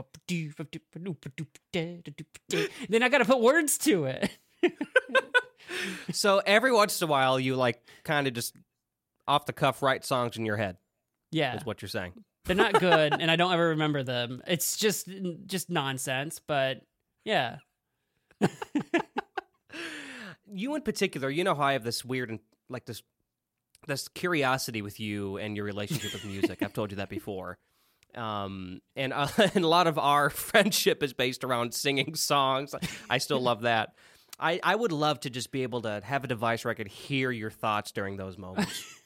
then 2.89 3.03
I 3.03 3.09
got 3.09 3.19
to 3.19 3.25
put 3.25 3.41
words 3.41 3.79
to 3.79 4.05
it. 4.05 4.31
So 6.13 6.41
every 6.47 6.73
once 6.73 7.01
in 7.03 7.09
a 7.09 7.11
while, 7.11 7.41
you 7.41 7.57
like 7.57 7.83
kind 8.05 8.27
of 8.27 8.35
just 8.35 8.55
off 9.27 9.47
the 9.47 9.53
cuff 9.53 9.83
write 9.83 10.05
songs 10.05 10.37
in 10.37 10.47
your 10.47 10.57
head. 10.57 10.77
Yeah, 11.31 11.57
Is 11.57 11.67
what 11.67 11.83
you're 11.83 11.89
saying. 11.89 12.13
they're 12.45 12.55
not 12.55 12.79
good, 12.79 13.15
and 13.21 13.31
I 13.31 13.37
don't 13.37 13.53
ever 13.53 13.71
remember 13.71 14.03
them. 14.03 14.43
It's 14.47 14.77
just 14.77 15.09
just 15.47 15.71
nonsense. 15.71 16.41
But 16.47 16.83
yeah, 17.25 17.57
You 20.47 20.75
in 20.77 20.83
particular, 20.83 21.31
you 21.31 21.43
know 21.43 21.55
how 21.55 21.65
I 21.65 21.73
have 21.73 21.85
this 21.85 22.05
weird 22.05 22.31
and 22.31 22.39
like 22.69 22.85
this 22.85 23.03
this 23.87 24.09
curiosity 24.09 24.83
with 24.83 25.01
you 25.01 25.37
and 25.39 25.57
your 25.57 25.65
relationship 25.65 26.13
with 26.13 26.25
music. 26.25 26.63
I've 26.63 26.73
told 26.73 26.91
you 26.91 26.97
that 26.99 27.09
before. 27.09 27.59
Um, 28.15 28.81
and 28.97 29.13
uh, 29.13 29.29
and 29.55 29.65
a 29.65 29.69
lot 29.69 29.87
of 29.87 29.99
our 29.99 30.31
friendship 30.51 31.03
is 31.03 31.13
based 31.13 31.45
around 31.45 31.75
singing 31.75 32.15
songs. 32.15 32.75
I 33.11 33.19
still 33.19 33.41
love 33.41 33.63
that. 33.63 33.95
I, 34.39 34.59
I 34.65 34.75
would 34.75 34.91
love 34.93 35.21
to 35.21 35.31
just 35.31 35.53
be 35.53 35.63
able 35.63 35.83
to 35.83 36.01
have 36.03 36.25
a 36.25 36.27
device 36.27 36.65
where 36.65 36.73
I 36.73 36.75
could 36.75 36.89
hear 36.89 37.31
your 37.31 37.51
thoughts 37.51 37.93
during 37.93 38.17
those 38.17 38.37
moments. 38.37 39.01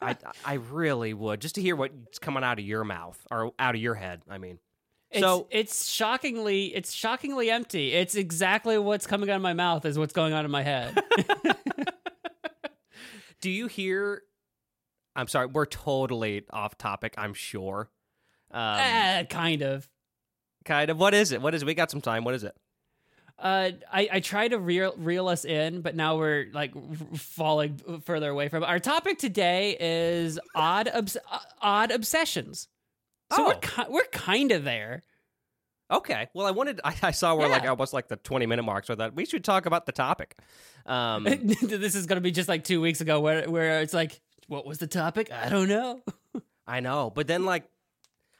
I 0.00 0.16
I 0.44 0.54
really 0.54 1.12
would 1.12 1.40
just 1.40 1.56
to 1.56 1.62
hear 1.62 1.76
what's 1.76 2.18
coming 2.18 2.42
out 2.42 2.58
of 2.58 2.64
your 2.64 2.84
mouth 2.84 3.18
or 3.30 3.52
out 3.58 3.74
of 3.74 3.80
your 3.80 3.94
head. 3.94 4.22
I 4.30 4.38
mean, 4.38 4.58
It's, 5.10 5.20
so 5.20 5.46
it's 5.50 5.90
shockingly 5.90 6.74
it's 6.74 6.92
shockingly 6.92 7.50
empty. 7.50 7.92
It's 7.92 8.14
exactly 8.14 8.78
what's 8.78 9.06
coming 9.06 9.28
out 9.28 9.36
of 9.36 9.42
my 9.42 9.52
mouth 9.52 9.84
is 9.84 9.98
what's 9.98 10.14
going 10.14 10.32
on 10.32 10.44
in 10.46 10.50
my 10.50 10.62
head. 10.62 10.98
Do 13.42 13.50
you 13.50 13.66
hear? 13.66 14.22
I'm 15.14 15.28
sorry, 15.28 15.46
we're 15.46 15.66
totally 15.66 16.44
off 16.50 16.78
topic. 16.78 17.14
I'm 17.18 17.34
sure. 17.34 17.90
Um, 18.50 18.78
Eh, 18.80 19.24
kind 19.24 19.60
of. 19.62 19.86
kind 20.64 20.90
of. 20.90 20.98
What 20.98 21.12
is 21.12 21.32
it? 21.32 21.42
What 21.42 21.54
is 21.54 21.62
it? 21.62 21.66
We 21.66 21.74
got 21.74 21.90
some 21.90 22.00
time. 22.00 22.24
What 22.24 22.34
is 22.34 22.44
it? 22.44 22.56
Uh, 23.38 23.72
I, 23.92 24.08
I 24.12 24.20
try 24.20 24.46
to 24.48 24.58
reel, 24.58 24.94
reel 24.96 25.26
us 25.28 25.44
in, 25.44 25.80
but 25.82 25.96
now 25.96 26.16
we're 26.16 26.46
like 26.52 26.72
falling 27.16 27.80
further 28.04 28.30
away 28.30 28.48
from 28.48 28.62
it. 28.62 28.66
Our 28.66 28.78
topic 28.78 29.18
today 29.18 29.76
is 29.80 30.38
odd 30.54 30.88
obs- 30.88 31.16
uh, 31.30 31.38
odd 31.60 31.90
obsessions. 31.90 32.68
So 33.34 33.46
we're 33.48 33.54
Oh. 33.54 33.58
ki- 33.58 33.82
we're 33.90 34.04
kind 34.12 34.52
of 34.52 34.64
there. 34.64 35.02
Okay. 35.92 36.28
Well, 36.34 36.46
I 36.46 36.50
wanted. 36.52 36.80
I, 36.84 36.94
I 37.02 37.10
saw 37.10 37.34
we're 37.36 37.48
like 37.48 37.64
Yeah. 37.64 37.70
almost 37.70 37.92
like 37.92 38.08
the 38.08 38.16
20 38.16 38.46
minute 38.46 38.62
mark, 38.64 38.86
so 38.86 38.94
that 38.94 39.14
we 39.14 39.24
should 39.26 39.44
talk 39.44 39.66
about 39.66 39.86
the 39.86 39.92
topic. 39.92 40.36
Um, 40.86 41.24
this 41.62 41.94
is 41.94 42.06
gonna 42.06 42.20
be 42.20 42.30
just 42.32 42.48
like 42.48 42.64
two 42.64 42.80
weeks 42.80 43.00
ago, 43.00 43.20
where 43.20 43.48
where 43.48 43.80
it's 43.82 43.94
like, 43.94 44.20
what 44.48 44.66
was 44.66 44.78
the 44.78 44.86
topic? 44.86 45.30
I 45.30 45.48
don't 45.48 45.68
know. 45.68 46.02
I 46.66 46.80
know, 46.80 47.10
but 47.14 47.26
then 47.26 47.44
like, 47.44 47.64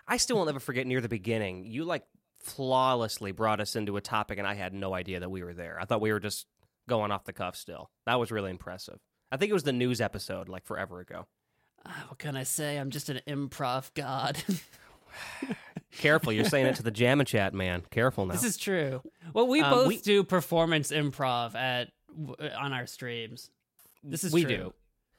I 0.08 0.16
still 0.16 0.36
will 0.38 0.46
never 0.46 0.60
forget 0.60 0.86
near 0.86 1.00
the 1.00 1.08
beginning. 1.08 1.64
You 1.66 1.84
like 1.84 2.04
flawlessly 2.40 3.32
brought 3.32 3.60
us 3.60 3.76
into 3.76 3.96
a 3.96 4.00
topic, 4.00 4.38
and 4.38 4.46
I 4.46 4.54
had 4.54 4.72
no 4.74 4.94
idea 4.94 5.20
that 5.20 5.30
we 5.30 5.42
were 5.42 5.54
there. 5.54 5.78
I 5.80 5.84
thought 5.84 6.00
we 6.00 6.12
were 6.12 6.20
just 6.20 6.46
going 6.88 7.10
off 7.12 7.24
the 7.24 7.32
cuff. 7.32 7.56
Still, 7.56 7.90
that 8.06 8.18
was 8.18 8.30
really 8.32 8.50
impressive. 8.50 8.98
I 9.30 9.36
think 9.36 9.50
it 9.50 9.54
was 9.54 9.62
the 9.64 9.72
news 9.72 10.00
episode, 10.00 10.48
like 10.48 10.64
forever 10.64 11.00
ago. 11.00 11.26
Ah, 11.86 12.04
what 12.08 12.18
can 12.18 12.36
I 12.36 12.42
say? 12.44 12.76
I'm 12.78 12.90
just 12.90 13.08
an 13.08 13.20
improv 13.26 13.92
god. 13.94 14.42
Careful, 15.92 16.33
you're 16.33 16.44
saying 16.44 16.66
it 16.66 16.76
to 16.76 16.83
the 16.83 16.90
Jam 16.90 17.20
and 17.20 17.26
Chat 17.28 17.55
man. 17.55 17.83
Careful 17.90 18.26
now. 18.26 18.33
this 18.33 18.44
is 18.44 18.57
true. 18.57 19.02
Well, 19.35 19.46
we 19.46 19.61
Um, 19.61 19.70
both 19.70 19.88
we- 19.88 19.98
do 19.98 20.24
performance 20.24 20.90
improv 20.90 21.55
at 21.55 21.90
on 22.57 22.72
our 22.72 22.87
streams. 22.87 23.50
This 24.02 24.24
is 24.24 24.33
we 24.33 24.44
true. 24.44 24.57
do. 24.57 24.74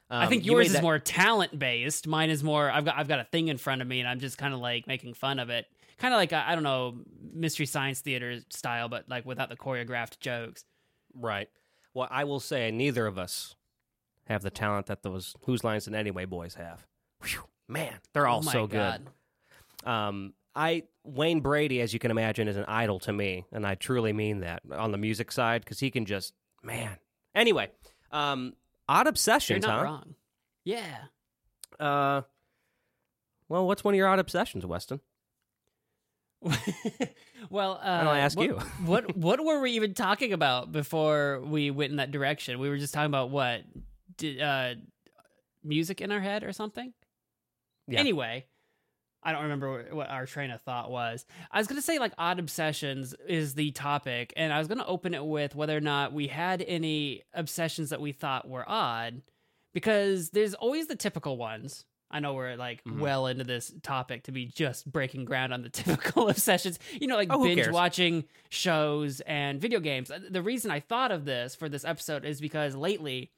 I 0.09 0.23
Um, 0.23 0.29
think 0.29 0.45
yours 0.45 0.57
made 0.59 0.65
is 0.67 0.73
that- 0.73 0.81
more 0.83 0.99
talent 0.99 1.57
based. 1.57 2.07
Mine 2.07 2.29
is 2.29 2.43
more. 2.43 2.69
I've 2.69 2.85
got 2.85 2.97
I've 2.97 3.07
got 3.07 3.19
a 3.19 3.23
thing 3.25 3.47
in 3.47 3.57
front 3.57 3.81
of 3.81 3.87
me, 3.87 3.99
and 3.99 4.07
I'm 4.09 4.19
just 4.19 4.37
kind 4.37 4.53
of 4.53 4.59
like 4.59 4.85
making 4.87 5.13
fun 5.13 5.39
of 5.39 5.49
it. 5.49 5.65
Kind 5.97 6.13
of 6.13 6.17
like 6.17 6.33
I 6.33 6.51
I 6.51 6.55
don't 6.55 6.63
know, 6.63 6.97
mystery 7.33 7.65
science 7.65 8.01
theater 8.01 8.39
style, 8.49 8.89
but 8.89 9.07
like 9.09 9.25
without 9.25 9.49
the 9.49 9.55
choreographed 9.55 10.19
jokes. 10.19 10.65
Right. 11.15 11.49
Well, 11.93 12.07
I 12.11 12.23
will 12.25 12.39
say 12.39 12.71
neither 12.71 13.05
of 13.07 13.17
us 13.19 13.55
have 14.27 14.41
the 14.41 14.49
talent 14.49 14.87
that 14.87 15.03
those 15.03 15.35
Whose 15.43 15.63
Lines 15.63 15.85
and 15.87 15.95
Anyway 15.95 16.25
boys 16.25 16.55
have. 16.55 16.85
Whew, 17.23 17.43
man, 17.67 17.93
they're 18.13 18.27
all 18.27 18.39
oh 18.39 18.41
my 18.43 18.51
so 18.51 18.67
God. 18.67 19.07
good. 19.83 19.89
Um, 19.89 20.33
I 20.55 20.83
Wayne 21.03 21.41
Brady, 21.41 21.81
as 21.81 21.93
you 21.93 21.99
can 21.99 22.11
imagine, 22.11 22.47
is 22.47 22.57
an 22.57 22.65
idol 22.65 22.99
to 22.99 23.13
me, 23.13 23.45
and 23.51 23.65
I 23.65 23.75
truly 23.75 24.13
mean 24.13 24.41
that 24.41 24.61
on 24.71 24.91
the 24.91 24.97
music 24.97 25.31
side 25.31 25.63
because 25.63 25.79
he 25.79 25.91
can 25.91 26.05
just 26.05 26.33
man. 26.61 26.97
Anyway, 27.35 27.69
um, 28.11 28.53
odd 28.87 29.07
You're 29.49 29.59
not 29.59 29.79
huh? 29.79 29.83
wrong. 29.83 30.15
Yeah. 30.63 30.97
Uh, 31.79 32.21
well, 33.49 33.67
what's 33.67 33.83
one 33.83 33.93
of 33.93 33.97
your 33.97 34.07
odd 34.07 34.19
obsessions, 34.19 34.65
Weston? 34.65 35.01
well, 37.49 37.79
uh, 37.81 38.03
don't 38.03 38.07
I 38.07 38.19
ask 38.19 38.37
what, 38.37 38.47
you? 38.47 38.55
what 38.85 39.15
what 39.15 39.43
were 39.43 39.61
we 39.61 39.71
even 39.71 39.93
talking 39.93 40.33
about 40.33 40.71
before 40.71 41.41
we 41.41 41.71
went 41.71 41.91
in 41.91 41.97
that 41.97 42.11
direction? 42.11 42.59
We 42.59 42.69
were 42.69 42.77
just 42.77 42.93
talking 42.93 43.07
about 43.07 43.29
what 43.29 43.61
did, 44.17 44.41
uh, 44.41 44.75
music 45.63 46.01
in 46.01 46.11
our 46.11 46.19
head 46.19 46.43
or 46.43 46.51
something. 46.51 46.93
Yeah. 47.87 47.99
Anyway, 47.99 48.45
I 49.23 49.31
don't 49.31 49.43
remember 49.43 49.85
what 49.91 50.09
our 50.09 50.25
train 50.25 50.51
of 50.51 50.61
thought 50.61 50.91
was. 50.91 51.25
I 51.51 51.57
was 51.57 51.67
gonna 51.67 51.81
say 51.81 51.97
like 51.99 52.13
odd 52.17 52.39
obsessions 52.39 53.15
is 53.27 53.55
the 53.55 53.71
topic, 53.71 54.33
and 54.35 54.51
I 54.53 54.59
was 54.59 54.67
gonna 54.67 54.85
open 54.85 55.13
it 55.13 55.25
with 55.25 55.55
whether 55.55 55.75
or 55.77 55.81
not 55.81 56.13
we 56.13 56.27
had 56.27 56.61
any 56.67 57.23
obsessions 57.33 57.89
that 57.91 58.01
we 58.01 58.11
thought 58.11 58.47
were 58.49 58.65
odd, 58.67 59.21
because 59.73 60.29
there's 60.31 60.53
always 60.53 60.87
the 60.87 60.95
typical 60.95 61.37
ones. 61.37 61.85
I 62.11 62.19
know 62.19 62.35
we're 62.35 62.55
like 62.57 62.83
Mhm. 62.83 62.99
well 62.99 63.25
into 63.25 63.43
this 63.43 63.73
topic 63.81 64.23
to 64.25 64.31
be 64.31 64.45
just 64.45 64.91
breaking 64.91 65.25
ground 65.25 65.51
on 65.51 65.63
the 65.63 65.69
typical 65.69 66.29
obsessions. 66.29 66.77
You 67.01 67.07
know, 67.07 67.15
like 67.15 67.29
Oh, 67.31 67.43
binge 67.43 67.61
cares? 67.63 67.73
watching 67.73 68.25
shows 68.49 69.19
and 69.21 69.59
video 69.59 69.79
games. 69.79 70.11
Uh, 70.11 70.19
The 70.29 70.43
reason 70.43 70.69
I 70.69 70.79
thought 70.79 71.11
of 71.11 71.25
this 71.25 71.55
for 71.55 71.69
this 71.69 71.83
episode 71.83 72.23
is 72.23 72.39
because 72.39 72.75
lately 72.75 73.31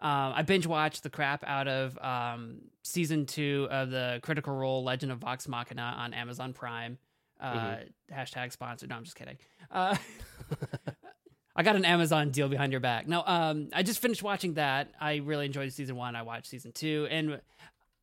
um, 0.00 0.32
I 0.34 0.42
binge 0.42 0.66
watched 0.66 1.02
the 1.02 1.10
crap 1.10 1.44
out 1.46 1.68
of 1.68 1.98
um, 1.98 2.62
season 2.82 3.26
two 3.26 3.68
of 3.70 3.90
the 3.90 4.20
Critical 4.22 4.54
Role 4.54 4.82
Legend 4.82 5.12
of 5.12 5.18
Vox 5.18 5.46
Machina 5.46 5.94
on 5.98 6.14
Amazon 6.14 6.52
Prime. 6.52 6.98
Uh, 7.38 7.54
Mm-hmm. 7.54 8.18
Hashtag 8.20 8.52
sponsored. 8.52 8.90
No, 8.90 8.96
I'm 8.96 9.04
just 9.04 9.16
kidding. 9.16 9.38
Uh, 9.70 9.96
I 11.56 11.62
got 11.62 11.76
an 11.76 11.84
Amazon 11.84 12.30
deal 12.30 12.48
behind 12.48 12.72
your 12.72 12.80
back. 12.80 13.08
No, 13.08 13.22
um, 13.26 13.68
I 13.72 13.82
just 13.82 14.00
finished 14.00 14.22
watching 14.22 14.54
that. 14.54 14.88
I 15.00 15.16
really 15.16 15.46
enjoyed 15.46 15.72
season 15.72 15.96
one. 15.96 16.16
I 16.16 16.22
watched 16.22 16.46
season 16.46 16.72
two, 16.72 17.06
and 17.10 17.40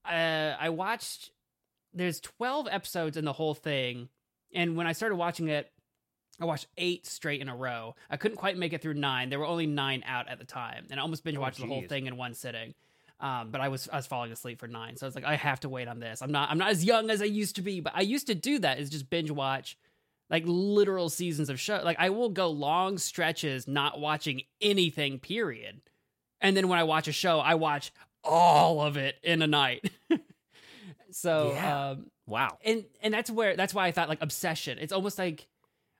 uh, 0.05 0.55
I 0.59 0.69
watched. 0.69 1.31
There's 1.93 2.19
12 2.19 2.67
episodes 2.69 3.17
in 3.17 3.25
the 3.25 3.33
whole 3.33 3.53
thing, 3.55 4.09
and 4.53 4.75
when 4.75 4.85
I 4.85 4.91
started 4.91 5.15
watching 5.15 5.47
it, 5.47 5.71
I 6.39 6.45
watched 6.45 6.67
eight 6.77 7.05
straight 7.07 7.41
in 7.41 7.49
a 7.49 7.55
row. 7.55 7.95
I 8.09 8.17
couldn't 8.17 8.37
quite 8.37 8.57
make 8.57 8.73
it 8.73 8.81
through 8.81 8.93
nine. 8.93 9.29
There 9.29 9.39
were 9.39 9.45
only 9.45 9.65
nine 9.65 10.03
out 10.05 10.27
at 10.27 10.37
the 10.39 10.45
time, 10.45 10.85
and 10.91 10.99
I 10.99 11.03
almost 11.03 11.23
binge 11.23 11.37
watched 11.37 11.59
the 11.59 11.65
whole 11.67 11.81
thing 11.83 12.05
in 12.05 12.15
one 12.17 12.33
sitting. 12.35 12.73
Um, 13.19 13.49
but 13.49 13.61
I 13.61 13.69
was 13.69 13.89
I 13.91 13.95
was 13.95 14.05
falling 14.05 14.31
asleep 14.31 14.59
for 14.59 14.67
nine, 14.67 14.95
so 14.97 15.05
I 15.05 15.07
was 15.07 15.15
like, 15.15 15.25
I 15.25 15.35
have 15.35 15.59
to 15.61 15.69
wait 15.69 15.87
on 15.87 15.99
this. 15.99 16.21
I'm 16.21 16.31
not 16.31 16.51
I'm 16.51 16.59
not 16.59 16.69
as 16.69 16.85
young 16.85 17.09
as 17.09 17.21
I 17.21 17.25
used 17.25 17.55
to 17.55 17.63
be, 17.63 17.79
but 17.79 17.93
I 17.95 18.01
used 18.01 18.27
to 18.27 18.35
do 18.35 18.59
that 18.59 18.77
is 18.79 18.91
just 18.91 19.09
binge 19.09 19.31
watch 19.31 19.75
like 20.29 20.43
literal 20.45 21.09
seasons 21.09 21.49
of 21.49 21.59
show. 21.59 21.81
Like 21.83 21.97
I 21.99 22.11
will 22.11 22.29
go 22.29 22.49
long 22.51 22.99
stretches 22.99 23.67
not 23.67 23.99
watching 23.99 24.43
anything. 24.61 25.17
Period. 25.19 25.81
And 26.41 26.55
then 26.55 26.67
when 26.67 26.77
I 26.77 26.83
watch 26.83 27.07
a 27.07 27.11
show, 27.11 27.39
I 27.39 27.55
watch 27.55 27.91
all 28.23 28.81
of 28.81 28.97
it 28.97 29.15
in 29.23 29.41
a 29.41 29.47
night. 29.47 29.89
so 31.11 31.53
Yeah. 31.53 31.89
um, 31.91 32.11
Wow. 32.27 32.57
and 32.63 32.83
and 33.01 33.13
that's 33.13 33.31
where 33.31 33.55
that's 33.55 33.73
why 33.73 33.87
I 33.87 33.91
thought 33.91 34.09
like 34.09 34.21
obsession. 34.21 34.77
It's 34.79 34.91
almost 34.93 35.17
like 35.17 35.47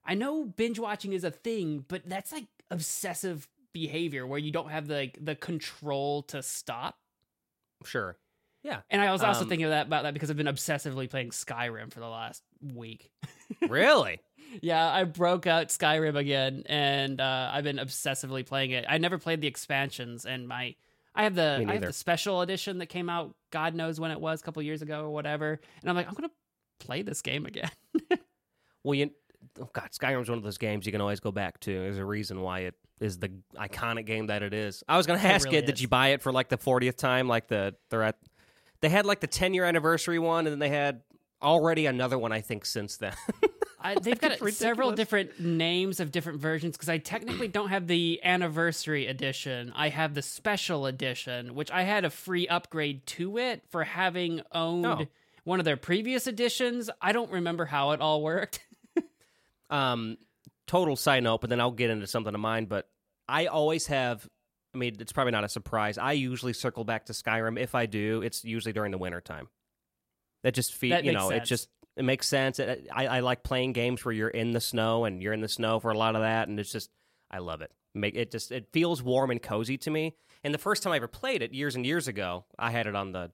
I 0.08 0.16
know 0.16 0.46
binge 0.46 0.80
watching 0.80 1.14
is 1.14 1.24
a 1.24 1.32
thing, 1.32 1.84
but 1.88 2.02
that's 2.08 2.32
like 2.32 2.46
obsessive 2.72 3.48
behavior 3.74 4.26
where 4.26 4.40
you 4.40 4.52
don't 4.52 4.72
have 4.72 4.88
the 4.88 4.96
like, 4.96 5.18
the 5.22 5.36
control 5.36 6.24
to 6.24 6.42
stop. 6.42 6.96
Sure. 7.86 8.18
Yeah. 8.64 8.82
And 8.90 9.02
I 9.02 9.12
was 9.12 9.22
also 9.22 9.42
Um, 9.42 9.50
thinking 9.50 9.66
of 9.66 9.72
that 9.72 9.88
about 9.88 10.04
that 10.04 10.14
because 10.14 10.30
I've 10.30 10.38
been 10.38 10.48
obsessively 10.48 11.10
playing 11.10 11.30
Skyrim 11.30 11.92
for 11.94 12.00
the 12.00 12.08
last 12.08 12.42
week. 12.62 13.12
really? 13.70 14.20
yeah, 14.62 14.90
I 14.90 15.04
broke 15.04 15.46
out 15.46 15.68
Skyrim 15.68 16.16
again, 16.16 16.64
and 16.68 17.22
uh, 17.22 17.52
I've 17.54 17.64
been 17.66 17.78
obsessively 17.78 18.46
playing 18.46 18.72
it. 18.72 18.86
I 18.88 18.98
never 18.98 19.18
played 19.18 19.42
the 19.42 19.48
expansions, 19.48 20.26
and 20.26 20.48
my 20.48 20.76
I 21.14 21.24
have 21.24 21.36
the 21.36 21.66
I 21.68 21.74
have 21.74 21.82
the 21.82 21.94
special 21.94 22.42
edition 22.42 22.78
that 22.80 22.88
came 22.88 23.10
out. 23.10 23.36
God 23.52 23.76
knows 23.76 24.00
when 24.00 24.12
it 24.12 24.20
was, 24.20 24.42
a 24.42 24.44
couple 24.44 24.62
years 24.64 24.82
ago 24.82 25.02
or 25.04 25.10
whatever. 25.10 25.60
And 25.82 25.90
I'm 25.90 25.96
like, 25.96 26.08
I'm 26.08 26.14
gonna 26.14 26.32
play 26.80 27.02
this 27.04 27.22
game 27.22 27.46
again. 27.46 27.72
Well, 28.84 28.96
you, 28.96 29.10
oh 29.62 29.70
God, 29.74 29.90
Skyrim's 29.92 30.30
one 30.30 30.38
of 30.38 30.44
those 30.44 30.58
games 30.58 30.86
you 30.86 30.92
can 30.92 31.02
always 31.02 31.20
go 31.20 31.32
back 31.32 31.60
to. 31.62 31.72
There's 31.72 31.98
a 31.98 32.06
reason 32.06 32.42
why 32.42 32.62
it 32.62 32.76
is 33.00 33.20
the 33.20 33.32
iconic 33.56 34.06
game 34.06 34.28
that 34.28 34.44
it 34.44 34.54
is. 34.54 34.84
I 34.88 34.98
was 34.98 35.06
going 35.06 35.20
to 35.20 35.26
It 35.26 35.30
ask 35.30 35.46
really 35.46 35.58
you, 35.58 35.64
did 35.64 35.80
you 35.80 35.88
buy 35.88 36.10
it 36.10 36.22
for 36.22 36.32
like 36.32 36.50
the 36.50 36.58
40th 36.58 36.98
time? 36.98 37.28
Like 37.28 37.48
the 37.48 37.76
they're 37.90 38.04
at, 38.04 38.18
they 38.82 38.90
had 38.90 39.06
like 39.06 39.20
the 39.20 39.28
10 39.28 39.54
year 39.54 39.66
anniversary 39.66 40.20
one, 40.20 40.48
and 40.48 40.54
then 40.54 40.60
they 40.60 40.70
had 40.70 41.02
already 41.42 41.86
another 41.86 42.18
one. 42.18 42.32
I 42.32 42.42
think 42.42 42.66
since 42.66 42.98
then. 42.98 43.14
I, 43.80 43.94
they've 43.96 44.20
got 44.20 44.42
It's 44.42 44.58
several 44.58 44.92
different 44.92 45.40
names 45.40 46.00
of 46.00 46.12
different 46.12 46.40
versions 46.42 46.76
because 46.76 46.90
I 46.90 46.98
technically 46.98 47.48
don't 47.48 47.70
have 47.70 47.86
the 47.86 48.20
anniversary 48.24 49.06
edition. 49.06 49.72
I 49.76 49.90
have 49.90 50.16
the 50.16 50.24
special 50.24 50.88
edition, 50.88 51.54
which 51.54 51.70
I 51.70 51.84
had 51.84 52.04
a 52.04 52.10
free 52.10 52.48
upgrade 52.48 53.06
to 53.08 53.38
it 53.38 53.62
for 53.70 53.84
having 53.84 54.42
oh. 54.52 54.62
owned 54.62 54.86
Oh. 54.86 55.06
one 55.44 55.60
of 55.60 55.66
their 55.66 55.78
previous 55.78 56.26
editions. 56.26 56.90
I 57.02 57.12
don't 57.12 57.32
remember 57.32 57.66
how 57.66 57.92
it 57.92 58.02
all 58.02 58.24
worked. 58.24 58.62
um, 59.70 60.18
total 60.66 60.96
side 60.96 61.24
note, 61.24 61.42
but 61.42 61.50
then 61.50 61.60
I'll 61.60 61.72
get 61.72 61.90
into 61.90 62.08
something 62.08 62.34
of 62.34 62.40
mine. 62.40 62.66
But 62.66 62.88
I 63.28 63.48
always 63.48 63.88
have. 63.88 64.28
I 64.74 64.78
mean, 64.78 64.98
it's 65.00 65.14
probably 65.14 65.32
not 65.32 65.44
a 65.44 65.50
surprise. 65.50 65.98
I 65.98 66.12
usually 66.12 66.54
circle 66.54 66.84
back 66.84 67.06
to 67.06 67.14
Skyrim. 67.14 67.60
If 67.60 67.74
I 67.74 67.86
do, 67.86 68.22
it's 68.22 68.44
usually 68.44 68.74
during 68.74 68.92
the 68.92 68.98
winter 68.98 69.22
time. 69.22 69.48
That 70.44 70.54
just 70.54 70.74
fe- 70.74 70.90
That 70.90 71.04
you 71.04 71.14
know, 71.14 71.30
it 71.30 71.46
just 71.46 71.70
it 71.96 72.04
makes 72.04 72.28
sense. 72.28 72.60
It, 72.60 72.88
I, 72.94 73.08
I 73.08 73.20
like 73.22 73.44
playing 73.44 73.74
games 73.74 74.06
where 74.06 74.14
you're 74.14 74.30
in 74.30 74.52
the 74.52 74.62
snow 74.62 75.06
and 75.06 75.22
you're 75.22 75.34
in 75.34 75.42
the 75.42 75.48
snow 75.48 75.80
for 75.80 75.92
a 75.92 75.98
lot 75.98 76.16
of 76.16 76.22
that, 76.22 76.48
and 76.48 76.60
it's 76.60 76.72
just 76.72 76.90
I 77.32 77.40
love 77.40 77.62
it. 77.62 77.72
Make 77.96 78.16
it 78.16 78.32
just 78.32 78.52
it 78.52 78.68
feels 78.72 79.02
warm 79.02 79.32
and 79.32 79.42
cozy 79.42 79.78
to 79.80 79.90
me. 79.90 80.16
And 80.44 80.54
the 80.54 80.60
first 80.60 80.84
time 80.84 80.94
I 80.94 80.98
ever 80.98 81.08
played 81.08 81.42
it 81.42 81.54
years 81.54 81.76
and 81.76 81.86
years 81.86 82.08
ago, 82.08 82.46
I 82.60 82.70
had 82.70 82.86
it 82.86 82.96
on 82.96 83.12
the 83.12 83.32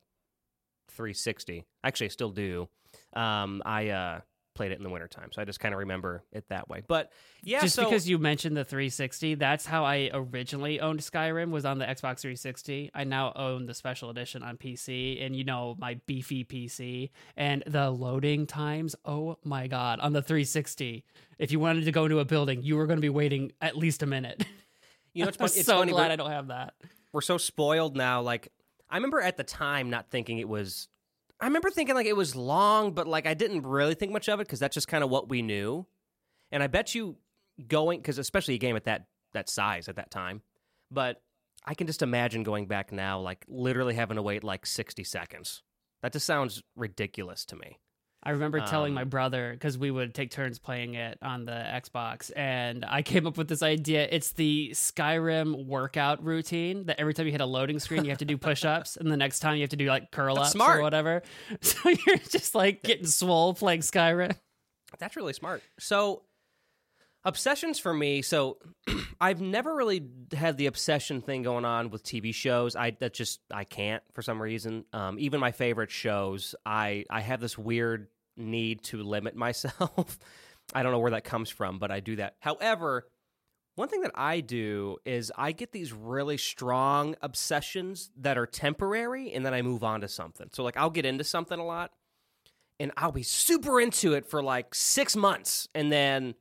360. 0.91 1.65
Actually, 1.83 2.05
I 2.05 2.09
still 2.09 2.29
do. 2.29 2.69
Um, 3.13 3.61
I 3.65 3.89
uh, 3.89 4.21
played 4.53 4.71
it 4.71 4.77
in 4.77 4.83
the 4.83 4.89
wintertime. 4.89 5.29
So 5.31 5.41
I 5.41 5.45
just 5.45 5.59
kind 5.59 5.73
of 5.73 5.79
remember 5.79 6.23
it 6.31 6.45
that 6.49 6.69
way. 6.69 6.83
But 6.87 7.11
yeah, 7.43 7.61
just 7.61 7.75
so, 7.75 7.83
because 7.83 8.07
you 8.07 8.17
mentioned 8.17 8.55
the 8.55 8.63
360, 8.63 9.35
that's 9.35 9.65
how 9.65 9.85
I 9.85 10.09
originally 10.13 10.79
owned 10.79 10.99
Skyrim 10.99 11.51
was 11.51 11.65
on 11.65 11.79
the 11.79 11.85
Xbox 11.85 12.19
360. 12.19 12.91
I 12.93 13.03
now 13.03 13.33
own 13.35 13.65
the 13.65 13.73
special 13.73 14.09
edition 14.09 14.43
on 14.43 14.57
PC, 14.57 15.25
and 15.25 15.35
you 15.35 15.43
know 15.43 15.75
my 15.79 15.99
beefy 16.05 16.43
PC 16.43 17.09
and 17.35 17.63
the 17.67 17.89
loading 17.89 18.47
times. 18.47 18.95
Oh 19.05 19.37
my 19.43 19.67
god, 19.67 19.99
on 19.99 20.13
the 20.13 20.21
360, 20.21 21.03
if 21.39 21.51
you 21.51 21.59
wanted 21.59 21.85
to 21.85 21.91
go 21.91 22.05
into 22.05 22.19
a 22.19 22.25
building, 22.25 22.63
you 22.63 22.77
were 22.77 22.87
going 22.87 22.97
to 22.97 23.01
be 23.01 23.09
waiting 23.09 23.51
at 23.61 23.77
least 23.77 24.03
a 24.03 24.05
minute. 24.05 24.45
you 25.13 25.23
know, 25.23 25.29
it's, 25.29 25.37
fun- 25.37 25.45
it's 25.45 25.65
so 25.65 25.79
funny. 25.79 25.91
glad 25.91 26.11
I 26.11 26.15
don't 26.15 26.31
have 26.31 26.47
that. 26.47 26.73
we're 27.11 27.21
so 27.21 27.37
spoiled 27.37 27.95
now. 27.95 28.21
Like 28.21 28.49
I 28.89 28.95
remember 28.95 29.21
at 29.21 29.37
the 29.37 29.43
time 29.43 29.89
not 29.89 30.09
thinking 30.09 30.39
it 30.39 30.49
was. 30.49 30.87
I 31.43 31.47
remember 31.47 31.69
thinking 31.69 31.93
like 31.93 32.05
it 32.05 32.15
was 32.15 32.37
long, 32.37 32.93
but 32.93 33.05
like 33.05 33.27
I 33.27 33.33
didn't 33.33 33.63
really 33.63 33.95
think 33.95 34.13
much 34.13 34.29
of 34.29 34.39
it 34.39 34.47
because 34.47 34.59
that's 34.59 34.73
just 34.73 34.87
kind 34.87 35.03
of 35.03 35.09
what 35.09 35.27
we 35.27 35.41
knew. 35.41 35.85
And 36.53 36.63
I 36.63 36.67
bet 36.67 36.95
you 36.95 37.17
going 37.67 37.99
because 37.99 38.17
especially 38.17 38.53
a 38.53 38.59
game 38.59 38.77
at 38.77 38.85
that 38.85 39.07
that 39.33 39.49
size 39.49 39.89
at 39.89 39.97
that 39.97 40.09
time, 40.09 40.41
but 40.89 41.21
I 41.65 41.73
can 41.73 41.85
just 41.85 42.01
imagine 42.01 42.43
going 42.43 42.67
back 42.67 42.93
now, 42.93 43.19
like 43.19 43.43
literally 43.49 43.93
having 43.93 44.15
to 44.15 44.21
wait 44.21 44.41
like 44.41 44.65
sixty 44.65 45.03
seconds. 45.03 45.63
That 46.01 46.13
just 46.13 46.25
sounds 46.25 46.63
ridiculous 46.77 47.43
to 47.47 47.57
me. 47.57 47.77
I 48.25 48.31
remember 48.31 48.61
telling 48.61 48.91
Um, 48.91 48.95
my 48.95 49.03
brother 49.03 49.51
because 49.51 49.77
we 49.77 49.91
would 49.91 50.13
take 50.15 50.31
turns 50.31 50.57
playing 50.57 50.93
it 50.93 51.17
on 51.21 51.43
the 51.45 51.51
Xbox, 51.51 52.31
and 52.35 52.85
I 52.87 53.01
came 53.01 53.27
up 53.27 53.37
with 53.37 53.49
this 53.49 53.61
idea. 53.61 54.07
It's 54.09 54.31
the 54.31 54.69
Skyrim 54.73 55.65
workout 55.65 56.23
routine 56.23 56.85
that 56.85 56.99
every 56.99 57.13
time 57.13 57.25
you 57.25 57.33
hit 57.33 57.41
a 57.41 57.45
loading 57.45 57.79
screen, 57.79 58.05
you 58.05 58.11
have 58.11 58.19
to 58.19 58.25
do 58.25 58.37
push-ups, 58.49 58.95
and 58.95 59.11
the 59.11 59.17
next 59.17 59.39
time 59.39 59.55
you 59.55 59.61
have 59.61 59.71
to 59.71 59.75
do 59.75 59.87
like 59.87 60.11
curl 60.11 60.39
ups 60.39 60.55
or 60.77 60.81
whatever. 60.81 61.21
So 61.61 61.89
you're 61.89 62.17
just 62.17 62.55
like 62.55 62.81
getting 62.83 63.05
swole 63.07 63.53
playing 63.53 63.81
Skyrim. 63.81 64.35
That's 64.99 65.15
really 65.15 65.33
smart. 65.33 65.61
So, 65.79 66.23
obsessions 67.25 67.79
for 67.79 67.93
me. 67.93 68.21
So, 68.21 68.57
I've 69.21 69.41
never 69.41 69.75
really 69.75 70.05
had 70.33 70.57
the 70.57 70.65
obsession 70.67 71.21
thing 71.21 71.43
going 71.43 71.65
on 71.65 71.89
with 71.89 72.03
TV 72.03 72.33
shows. 72.33 72.75
I 72.75 72.91
that 72.99 73.13
just 73.13 73.39
I 73.51 73.63
can't 73.63 74.03
for 74.13 74.21
some 74.21 74.41
reason. 74.41 74.85
Um, 74.93 75.17
even 75.19 75.39
my 75.39 75.51
favorite 75.51 75.91
shows, 75.91 76.55
I 76.65 77.05
I 77.09 77.21
have 77.21 77.39
this 77.41 77.57
weird 77.57 78.07
need 78.37 78.83
to 78.83 79.03
limit 79.03 79.35
myself. 79.35 80.19
I 80.73 80.83
don't 80.83 80.91
know 80.91 80.99
where 80.99 81.11
that 81.11 81.23
comes 81.23 81.49
from, 81.49 81.79
but 81.79 81.91
I 81.91 81.99
do 81.99 82.15
that. 82.17 82.35
However, 82.39 83.07
one 83.75 83.87
thing 83.87 84.01
that 84.01 84.11
I 84.13 84.39
do 84.39 84.97
is 85.05 85.31
I 85.35 85.51
get 85.51 85.71
these 85.71 85.91
really 85.91 86.37
strong 86.37 87.15
obsessions 87.21 88.11
that 88.17 88.37
are 88.37 88.45
temporary 88.45 89.33
and 89.33 89.45
then 89.45 89.53
I 89.53 89.61
move 89.61 89.83
on 89.83 90.01
to 90.01 90.07
something. 90.07 90.49
So 90.53 90.63
like 90.63 90.77
I'll 90.77 90.91
get 90.91 91.05
into 91.05 91.23
something 91.23 91.59
a 91.59 91.65
lot 91.65 91.91
and 92.79 92.91
I'll 92.97 93.11
be 93.11 93.23
super 93.23 93.81
into 93.81 94.13
it 94.13 94.29
for 94.29 94.43
like 94.43 94.75
6 94.75 95.15
months 95.15 95.67
and 95.73 95.91
then 95.91 96.35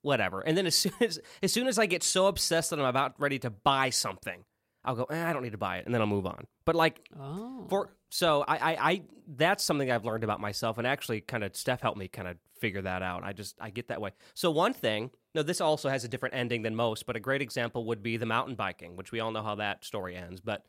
whatever. 0.00 0.40
And 0.40 0.56
then 0.56 0.66
as 0.66 0.76
soon 0.76 0.92
as 1.00 1.20
as 1.42 1.52
soon 1.52 1.66
as 1.68 1.78
I 1.78 1.86
get 1.86 2.02
so 2.02 2.26
obsessed 2.26 2.70
that 2.70 2.78
I'm 2.78 2.86
about 2.86 3.14
ready 3.18 3.38
to 3.40 3.50
buy 3.50 3.90
something, 3.90 4.44
I'll 4.84 4.96
go, 4.96 5.04
eh, 5.04 5.24
I 5.24 5.32
don't 5.32 5.42
need 5.42 5.52
to 5.52 5.58
buy 5.58 5.78
it 5.78 5.86
and 5.86 5.94
then 5.94 6.00
I'll 6.00 6.06
move 6.06 6.26
on. 6.26 6.46
But 6.64 6.74
like 6.74 7.08
Oh, 7.18 7.66
for 7.68 7.90
so 8.10 8.44
I, 8.46 8.56
I 8.56 8.90
I 8.90 9.02
that's 9.26 9.64
something 9.64 9.90
I've 9.90 10.04
learned 10.04 10.24
about 10.24 10.40
myself 10.40 10.78
and 10.78 10.86
actually 10.86 11.20
kind 11.20 11.44
of 11.44 11.56
Steph 11.56 11.80
helped 11.80 11.98
me 11.98 12.08
kind 12.08 12.28
of 12.28 12.36
figure 12.58 12.82
that 12.82 13.02
out. 13.02 13.22
I 13.24 13.32
just 13.32 13.56
I 13.60 13.70
get 13.70 13.88
that 13.88 14.00
way. 14.00 14.10
So 14.34 14.50
one 14.50 14.74
thing, 14.74 15.10
no, 15.34 15.42
this 15.42 15.60
also 15.60 15.88
has 15.88 16.04
a 16.04 16.08
different 16.08 16.34
ending 16.34 16.62
than 16.62 16.74
most, 16.74 17.06
but 17.06 17.16
a 17.16 17.20
great 17.20 17.42
example 17.42 17.84
would 17.86 18.02
be 18.02 18.16
the 18.16 18.26
mountain 18.26 18.54
biking, 18.54 18.96
which 18.96 19.12
we 19.12 19.20
all 19.20 19.30
know 19.30 19.42
how 19.42 19.56
that 19.56 19.84
story 19.84 20.16
ends. 20.16 20.40
But 20.40 20.64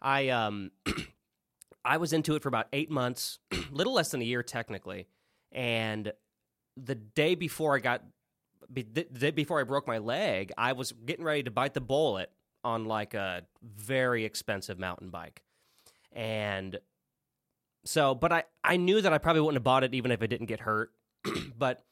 I 0.00 0.28
um 0.30 0.70
I 1.84 1.98
was 1.98 2.12
into 2.12 2.34
it 2.34 2.42
for 2.42 2.48
about 2.48 2.66
eight 2.72 2.90
months, 2.90 3.38
little 3.70 3.92
less 3.94 4.10
than 4.10 4.20
a 4.20 4.24
year 4.24 4.42
technically, 4.42 5.08
and 5.52 6.12
the 6.76 6.94
day 6.94 7.34
before 7.34 7.76
I 7.76 7.80
got 7.80 8.02
the 8.70 8.82
day 8.82 9.30
before 9.30 9.60
I 9.60 9.64
broke 9.64 9.86
my 9.86 9.98
leg, 9.98 10.52
I 10.58 10.72
was 10.72 10.92
getting 10.92 11.24
ready 11.24 11.42
to 11.44 11.50
bite 11.50 11.74
the 11.74 11.80
bullet 11.80 12.30
on 12.64 12.84
like 12.84 13.14
a 13.14 13.42
very 13.62 14.24
expensive 14.24 14.78
mountain 14.78 15.10
bike. 15.10 15.42
And 16.12 16.78
so, 17.84 18.14
but 18.14 18.32
I, 18.32 18.44
I 18.64 18.76
knew 18.76 19.00
that 19.00 19.12
I 19.12 19.18
probably 19.18 19.40
wouldn't 19.40 19.56
have 19.56 19.64
bought 19.64 19.84
it 19.84 19.94
even 19.94 20.10
if 20.10 20.22
I 20.22 20.26
didn't 20.26 20.46
get 20.46 20.60
hurt. 20.60 20.90
but 21.58 21.82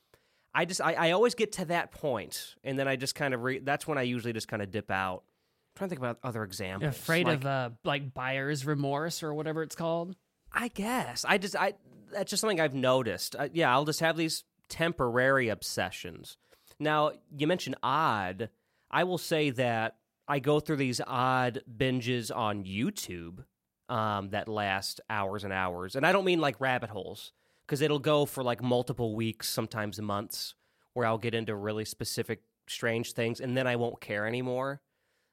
I 0.54 0.64
just, 0.64 0.80
I, 0.80 0.94
I 0.94 1.10
always 1.12 1.34
get 1.34 1.52
to 1.52 1.66
that 1.66 1.92
point, 1.92 2.54
and 2.64 2.78
then 2.78 2.88
I 2.88 2.96
just 2.96 3.14
kind 3.14 3.34
of, 3.34 3.42
re- 3.42 3.58
that's 3.58 3.86
when 3.86 3.98
I 3.98 4.02
usually 4.02 4.32
just 4.32 4.48
kind 4.48 4.62
of 4.62 4.70
dip 4.70 4.90
out. 4.90 5.22
I'm 5.22 5.78
trying 5.78 5.88
to 5.88 5.90
think 5.90 6.00
about 6.00 6.18
other 6.22 6.42
examples. 6.42 6.96
afraid 6.96 7.26
Like, 7.26 7.36
of 7.36 7.46
uh, 7.46 7.70
like 7.84 8.14
buyer's 8.14 8.64
remorse 8.64 9.22
or 9.22 9.34
whatever 9.34 9.62
it's 9.62 9.76
called. 9.76 10.16
I 10.52 10.68
guess 10.68 11.24
I 11.28 11.36
just 11.36 11.54
I 11.54 11.74
that's 12.12 12.30
just 12.30 12.40
something 12.40 12.60
I've 12.60 12.74
noticed. 12.74 13.36
I, 13.36 13.50
yeah, 13.52 13.72
I'll 13.72 13.84
just 13.84 14.00
have 14.00 14.16
these 14.16 14.44
temporary 14.68 15.48
obsessions. 15.48 16.38
Now 16.80 17.12
you 17.36 17.46
mentioned 17.46 17.76
odd. 17.82 18.48
I 18.90 19.04
will 19.04 19.18
say 19.18 19.50
that 19.50 19.96
I 20.28 20.38
go 20.38 20.60
through 20.60 20.76
these 20.76 21.00
odd 21.06 21.62
binges 21.76 22.34
on 22.34 22.64
YouTube 22.64 23.44
um, 23.88 24.30
that 24.30 24.48
last 24.48 25.00
hours 25.08 25.44
and 25.44 25.52
hours, 25.52 25.96
and 25.96 26.06
I 26.06 26.12
don't 26.12 26.24
mean 26.24 26.40
like 26.40 26.60
rabbit 26.60 26.90
holes 26.90 27.32
because 27.66 27.80
it'll 27.80 27.98
go 27.98 28.26
for 28.26 28.42
like 28.42 28.62
multiple 28.62 29.14
weeks, 29.14 29.48
sometimes 29.48 30.00
months, 30.00 30.54
where 30.94 31.06
I'll 31.06 31.18
get 31.18 31.34
into 31.34 31.54
really 31.54 31.84
specific 31.84 32.42
strange 32.68 33.12
things, 33.12 33.40
and 33.40 33.56
then 33.56 33.66
I 33.66 33.76
won't 33.76 34.00
care 34.00 34.26
anymore. 34.26 34.80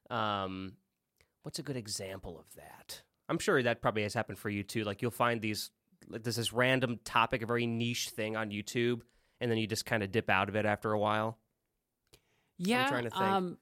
Um, 0.10 0.73
what's 1.43 1.60
a 1.60 1.63
good 1.63 1.77
example 1.77 2.38
of 2.38 2.45
that? 2.56 3.01
I'm 3.29 3.39
sure 3.39 3.63
that 3.63 3.82
probably 3.82 4.03
has 4.03 4.13
happened 4.13 4.38
for 4.38 4.49
you 4.49 4.63
too. 4.63 4.84
Like 4.84 5.01
you'll 5.01 5.12
find 5.12 5.41
these, 5.41 5.71
like 6.08 6.23
there's 6.23 6.36
this 6.36 6.53
random 6.53 6.99
topic, 7.03 7.41
a 7.41 7.45
very 7.45 7.65
niche 7.65 8.10
thing 8.10 8.36
on 8.36 8.49
YouTube, 8.51 9.01
and 9.39 9.49
then 9.49 9.58
you 9.58 9.67
just 9.67 9.86
kind 9.86 10.03
of 10.03 10.12
dip 10.12 10.29
out 10.29 10.49
of 10.49 10.56
it 10.56 10.65
after 10.65 10.91
a 10.91 10.99
while. 10.99 11.39
Yeah, 12.58 12.84
I'm 12.84 12.89
trying 12.89 13.03
to 13.06 13.10
think. 13.10 13.21
Um, 13.21 13.58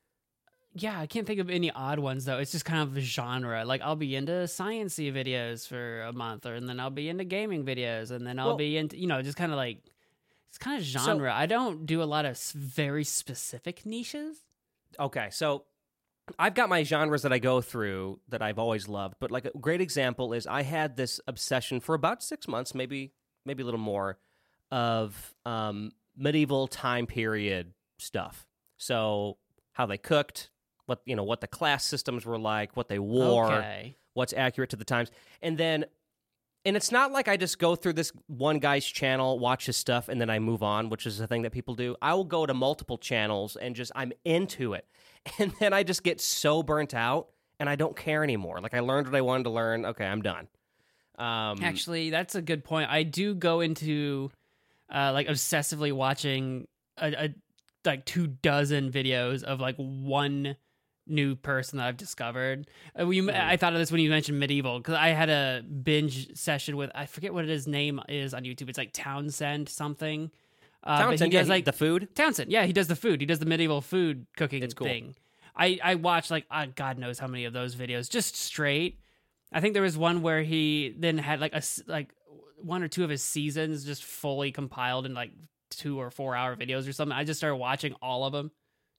yeah, 0.73 0.99
I 0.99 1.05
can't 1.07 1.27
think 1.27 1.39
of 1.39 1.49
any 1.49 1.69
odd 1.71 1.99
ones 1.99 2.25
though. 2.25 2.37
It's 2.39 2.51
just 2.51 2.65
kind 2.65 2.81
of 2.81 2.95
a 2.97 3.01
genre. 3.01 3.65
Like 3.65 3.81
I'll 3.81 3.95
be 3.95 4.15
into 4.15 4.31
sciencey 4.31 5.11
videos 5.13 5.67
for 5.67 6.03
a 6.03 6.13
month, 6.13 6.45
or 6.45 6.55
and 6.55 6.67
then 6.69 6.79
I'll 6.79 6.89
be 6.89 7.09
into 7.09 7.23
gaming 7.23 7.65
videos, 7.65 8.11
and 8.11 8.25
then 8.25 8.39
I'll 8.39 8.47
Well- 8.47 8.57
be 8.57 8.77
into 8.77 8.97
you 8.97 9.07
know 9.07 9.21
just 9.21 9.37
kind 9.37 9.51
of 9.51 9.57
like 9.57 9.79
it's 10.49 10.57
kind 10.57 10.77
of 10.79 10.83
genre. 10.85 11.33
I 11.33 11.45
don't 11.45 11.85
do 11.85 12.01
a 12.01 12.05
lot 12.05 12.25
of 12.25 12.37
very 12.53 13.03
specific 13.03 13.85
niches. 13.85 14.37
Okay, 14.99 15.29
so 15.31 15.63
I've 16.37 16.53
got 16.53 16.67
my 16.69 16.83
genres 16.83 17.21
that 17.23 17.31
I 17.33 17.39
go 17.39 17.61
through 17.61 18.19
that 18.29 18.41
I've 18.41 18.59
always 18.59 18.87
loved, 18.87 19.15
but 19.19 19.31
like 19.31 19.45
a 19.45 19.51
great 19.57 19.81
example 19.81 20.33
is 20.33 20.45
I 20.47 20.63
had 20.63 20.95
this 20.97 21.19
obsession 21.27 21.79
for 21.79 21.95
about 21.95 22.21
six 22.23 22.47
months, 22.47 22.75
maybe 22.75 23.13
maybe 23.45 23.63
a 23.63 23.65
little 23.65 23.79
more, 23.79 24.19
of 24.71 25.33
um, 25.45 25.91
medieval 26.15 26.67
time 26.67 27.07
period 27.07 27.73
stuff. 27.97 28.45
So 28.77 29.37
how 29.73 29.85
they 29.85 29.97
cooked, 29.97 30.49
what 30.85 31.01
you 31.05 31.15
know, 31.15 31.23
what 31.23 31.41
the 31.41 31.47
class 31.47 31.85
systems 31.85 32.25
were 32.25 32.37
like, 32.39 32.75
what 32.75 32.87
they 32.87 32.99
wore, 32.99 33.51
Okay. 33.51 33.95
what's 34.13 34.33
accurate 34.33 34.69
to 34.71 34.75
the 34.75 34.85
times. 34.85 35.11
And 35.41 35.57
then 35.57 35.85
and 36.63 36.75
it's 36.77 36.91
not 36.91 37.11
like 37.11 37.27
I 37.27 37.37
just 37.37 37.57
go 37.57 37.75
through 37.75 37.93
this 37.93 38.11
one 38.27 38.59
guy's 38.59 38.85
channel, 38.85 39.39
watch 39.39 39.65
his 39.65 39.75
stuff, 39.77 40.09
and 40.09 40.21
then 40.21 40.29
I 40.29 40.37
move 40.37 40.61
on, 40.61 40.89
which 40.89 41.07
is 41.07 41.17
the 41.17 41.25
thing 41.25 41.41
that 41.41 41.51
people 41.51 41.73
do. 41.73 41.95
I 42.03 42.13
will 42.13 42.23
go 42.23 42.45
to 42.45 42.53
multiple 42.53 42.99
channels 42.99 43.55
and 43.55 43.75
just 43.75 43.91
I'm 43.95 44.11
into 44.25 44.73
it. 44.73 44.85
And 45.39 45.51
then 45.59 45.71
I 45.73 45.83
just 45.83 46.03
get 46.03 46.19
so 46.19 46.61
burnt 46.63 46.93
out 46.95 47.29
and 47.59 47.69
I 47.69 47.75
don't 47.75 47.95
care 47.95 48.23
anymore. 48.23 48.59
Like 48.59 48.73
I 48.73 48.79
learned 48.79 49.05
what 49.07 49.15
I 49.15 49.21
wanted 49.21 49.43
to 49.43 49.49
learn. 49.51 49.85
Okay, 49.85 50.05
I'm 50.05 50.21
done. 50.23 50.47
Um 51.17 51.59
Actually, 51.63 52.09
that's 52.09 52.35
a 52.35 52.41
good 52.41 52.63
point. 52.63 52.89
I 52.89 53.03
do 53.03 53.35
go 53.35 53.61
into 53.61 54.31
uh, 54.91 55.11
like 55.13 55.27
obsessively 55.27 55.93
watching 55.93 56.67
a, 56.97 57.25
a 57.25 57.35
like 57.85 58.05
two 58.05 58.27
dozen 58.27 58.91
videos 58.91 59.43
of 59.43 59.59
like 59.59 59.75
one 59.77 60.55
new 61.11 61.35
person 61.35 61.77
that 61.77 61.87
I've 61.87 61.97
discovered. 61.97 62.67
Uh, 62.99 63.05
we, 63.05 63.19
Mhm. 63.21 63.33
I 63.39 63.57
thought 63.57 63.73
of 63.73 63.79
this 63.79 63.91
when 63.91 64.01
you 64.01 64.09
mentioned 64.09 64.39
medieval 64.39 64.79
because 64.79 64.95
I 64.95 65.09
had 65.09 65.29
a 65.29 65.61
binge 65.63 66.35
session 66.37 66.77
with 66.77 66.89
I 66.95 67.05
forget 67.05 67.33
what 67.33 67.45
his 67.45 67.67
name 67.67 67.99
is 68.09 68.33
on 68.33 68.43
YouTube. 68.43 68.69
It's 68.69 68.77
like 68.77 68.91
Townsend 68.93 69.69
something. 69.69 70.31
Uh, 70.83 70.97
he 70.97 71.03
Townsend, 71.03 71.33
yeah, 71.33 71.39
does 71.41 71.47
he- 71.47 71.51
like 71.53 71.65
the 71.65 71.73
food. 71.73 72.09
Townsend, 72.15 72.51
yeah, 72.51 72.65
he 72.65 72.73
does 72.73 72.87
the 72.87 72.95
food. 72.95 73.21
He 73.21 73.27
does 73.27 73.39
the 73.39 73.45
medieval 73.45 73.81
food 73.81 74.25
cooking 74.35 74.63
It's 74.63 74.73
cool. 74.73 74.87
thing. 74.87 75.15
I 75.55 75.79
I 75.83 75.95
watched 75.95 76.31
like 76.31 76.45
uh, 76.49 76.67
God 76.75 76.97
knows 76.97 77.19
how 77.19 77.27
many 77.27 77.45
of 77.45 77.53
those 77.53 77.75
videos 77.75 78.09
just 78.09 78.35
straight. 78.35 78.99
I 79.53 79.59
think 79.59 79.73
there 79.73 79.83
was 79.83 79.97
one 79.97 80.21
where 80.21 80.41
he 80.41 80.95
then 80.97 81.17
had 81.17 81.39
like 81.41 81.53
a 81.53 81.61
like 81.87 82.13
one 82.57 82.81
or 82.83 82.87
two 82.87 83.03
of 83.03 83.09
his 83.09 83.21
seasons 83.21 83.83
just 83.85 84.03
fully 84.03 84.51
compiled 84.51 85.05
in 85.05 85.13
like 85.13 85.31
two 85.69 85.99
or 85.99 86.09
four 86.09 86.35
hour 86.35 86.55
videos 86.55 86.87
or 86.87 86.93
something. 86.93 87.15
I 87.17 87.23
just 87.25 87.39
started 87.39 87.57
watching 87.57 87.93
all 88.01 88.25
of 88.25 88.33
them. 88.33 88.51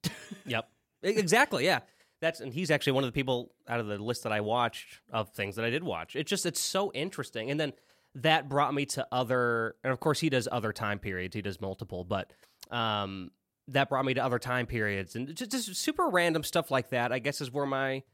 Yep. 0.47 0.69
Exactly. 1.03 1.65
Yeah. 1.65 1.81
That's 2.23 2.41
and 2.41 2.55
he's 2.55 2.71
actually 2.71 2.93
one 2.93 3.03
of 3.03 3.09
the 3.09 3.13
people 3.13 3.53
out 3.69 3.81
of 3.81 3.89
the 3.89 3.99
list 3.99 4.23
that 4.23 4.33
I 4.33 4.41
watched 4.41 5.01
of 5.13 5.31
things 5.31 5.57
that 5.57 5.65
I 5.65 5.71
did 5.71 5.83
watch. 5.83 6.15
It's 6.15 6.31
just 6.31 6.47
it's 6.47 6.61
so 6.61 6.93
interesting. 6.93 7.51
And 7.51 7.59
then 7.59 7.73
that 8.15 8.49
brought 8.49 8.73
me 8.73 8.87
to 8.87 9.07
other 9.11 9.75
and 9.83 9.93
of 9.93 9.99
course 9.99 10.21
he 10.21 10.31
does 10.31 10.49
other 10.51 10.73
time 10.73 11.01
periods. 11.01 11.35
He 11.35 11.43
does 11.43 11.61
multiple, 11.61 12.05
but 12.05 12.33
um 12.71 13.33
that 13.67 13.89
brought 13.89 14.05
me 14.05 14.15
to 14.15 14.25
other 14.25 14.39
time 14.39 14.67
periods 14.67 15.17
and 15.17 15.35
just, 15.35 15.51
just 15.51 15.75
super 15.75 16.09
random 16.09 16.45
stuff 16.45 16.71
like 16.71 16.91
that. 16.91 17.13
I 17.13 17.19
guess 17.19 17.41
is 17.41 17.51
where 17.51 17.67
my 17.67 18.05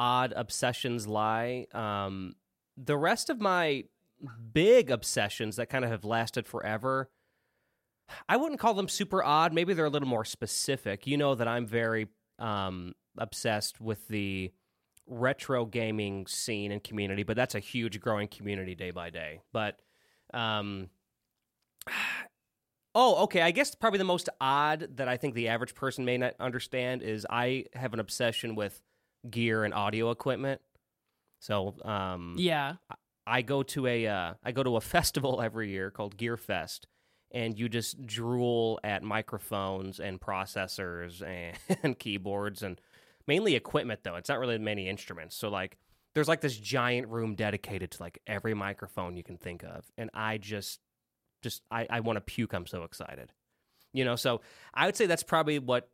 odd 0.00 0.32
obsessions 0.34 1.06
lie. 1.06 1.66
Um 1.72 2.34
the 2.76 2.96
rest 2.96 3.30
of 3.30 3.40
my 3.40 3.84
big 4.52 4.90
obsessions 4.90 5.54
that 5.56 5.68
kind 5.70 5.84
of 5.84 5.92
have 5.92 6.04
lasted 6.04 6.48
forever 6.48 7.08
I 8.28 8.36
wouldn't 8.36 8.60
call 8.60 8.74
them 8.74 8.88
super 8.88 9.22
odd. 9.22 9.52
Maybe 9.52 9.74
they're 9.74 9.86
a 9.86 9.90
little 9.90 10.08
more 10.08 10.24
specific. 10.24 11.06
You 11.06 11.16
know 11.16 11.34
that 11.34 11.48
I'm 11.48 11.66
very 11.66 12.08
um, 12.38 12.94
obsessed 13.18 13.80
with 13.80 14.08
the 14.08 14.52
retro 15.06 15.64
gaming 15.66 16.26
scene 16.26 16.72
and 16.72 16.82
community, 16.82 17.22
but 17.22 17.36
that's 17.36 17.54
a 17.54 17.60
huge 17.60 18.00
growing 18.00 18.28
community 18.28 18.74
day 18.74 18.90
by 18.90 19.10
day. 19.10 19.40
But 19.52 19.80
um, 20.32 20.88
oh, 22.94 23.24
okay. 23.24 23.42
I 23.42 23.50
guess 23.50 23.74
probably 23.74 23.98
the 23.98 24.04
most 24.04 24.28
odd 24.40 24.88
that 24.96 25.08
I 25.08 25.16
think 25.16 25.34
the 25.34 25.48
average 25.48 25.74
person 25.74 26.04
may 26.04 26.16
not 26.18 26.34
understand 26.40 27.02
is 27.02 27.26
I 27.28 27.66
have 27.74 27.92
an 27.92 28.00
obsession 28.00 28.54
with 28.54 28.80
gear 29.28 29.64
and 29.64 29.74
audio 29.74 30.10
equipment. 30.10 30.60
So 31.40 31.74
um, 31.84 32.36
Yeah. 32.38 32.74
I 33.26 33.42
go 33.42 33.62
to 33.62 33.86
a 33.86 34.06
uh, 34.06 34.34
I 34.42 34.52
go 34.52 34.62
to 34.62 34.76
a 34.76 34.80
festival 34.82 35.40
every 35.40 35.70
year 35.70 35.90
called 35.90 36.16
Gear 36.16 36.36
Fest, 36.36 36.86
and 37.30 37.58
you 37.58 37.68
just 37.68 38.06
drool 38.06 38.78
at 38.84 39.02
microphones 39.02 39.98
and 39.98 40.20
processors 40.20 41.22
and, 41.22 41.56
and 41.82 41.98
keyboards 41.98 42.62
and 42.62 42.80
mainly 43.26 43.54
equipment 43.54 44.00
though. 44.02 44.16
It's 44.16 44.28
not 44.28 44.38
really 44.38 44.58
many 44.58 44.88
instruments. 44.88 45.36
So 45.36 45.48
like 45.48 45.76
there's 46.14 46.28
like 46.28 46.40
this 46.40 46.56
giant 46.56 47.08
room 47.08 47.34
dedicated 47.34 47.90
to 47.92 48.02
like 48.02 48.20
every 48.26 48.54
microphone 48.54 49.16
you 49.16 49.22
can 49.22 49.36
think 49.36 49.62
of, 49.62 49.84
and 49.98 50.10
I 50.14 50.38
just 50.38 50.80
just 51.42 51.62
I, 51.70 51.86
I 51.90 52.00
want 52.00 52.16
to 52.16 52.20
puke. 52.20 52.52
I'm 52.52 52.66
so 52.66 52.84
excited, 52.84 53.32
you 53.92 54.04
know. 54.04 54.16
So 54.16 54.40
I 54.72 54.86
would 54.86 54.96
say 54.96 55.06
that's 55.06 55.22
probably 55.22 55.58
what 55.58 55.88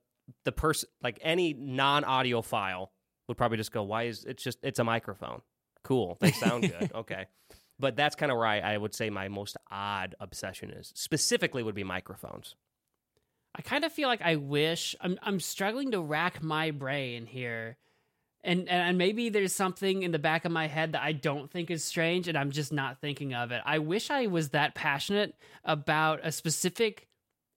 the 0.45 0.53
person 0.53 0.89
like 1.03 1.19
any 1.23 1.55
non 1.55 2.05
audiophile 2.05 2.89
would 3.29 3.37
probably 3.37 3.57
just 3.57 3.73
go, 3.73 3.83
why 3.83 4.05
is 4.05 4.25
it's 4.25 4.43
just 4.43 4.59
it's 4.63 4.79
a 4.79 4.85
microphone 4.85 5.43
cool. 5.83 6.17
They 6.21 6.33
sound 6.33 6.63
good. 6.63 6.91
okay. 6.95 7.27
But 7.79 7.97
that's 7.97 8.15
kind 8.15 8.31
of 8.31 8.39
where 8.39 8.47
I, 8.47 8.61
I 8.61 8.77
would 8.77 8.95
say 8.95 9.11
my 9.11 9.29
most 9.29 9.57
odd 9.71 10.15
obsession 10.21 10.71
is. 10.71 10.93
Specifically, 10.95 11.63
would 11.63 11.75
be 11.75 11.85
microphones. 11.85 12.57
I 13.55 13.63
kind 13.63 13.85
of 13.85 13.93
feel 13.93 14.09
like 14.09 14.23
I 14.23 14.37
wish 14.37 14.95
I'm 15.01 15.19
I'm 15.23 15.41
struggling 15.41 15.91
to 15.93 16.01
rack 16.01 16.43
my 16.43 16.71
brain 16.71 17.27
here. 17.27 17.77
And 18.43 18.69
and 18.69 18.97
maybe 18.97 19.29
there's 19.29 19.55
something 19.55 20.03
in 20.03 20.13
the 20.13 20.19
back 20.19 20.45
of 20.45 20.53
my 20.53 20.67
head 20.67 20.93
that 20.93 21.03
I 21.03 21.13
don't 21.13 21.51
think 21.51 21.71
is 21.71 21.85
strange 21.85 22.29
and 22.29 22.39
I'm 22.39 22.51
just 22.53 22.73
not 22.73 23.01
thinking 23.01 23.35
of 23.35 23.51
it. 23.53 23.61
I 23.67 23.79
wish 23.79 24.11
I 24.11 24.27
was 24.29 24.51
that 24.51 24.75
passionate 24.75 25.35
about 25.65 26.21
a 26.23 26.33
specific 26.33 27.07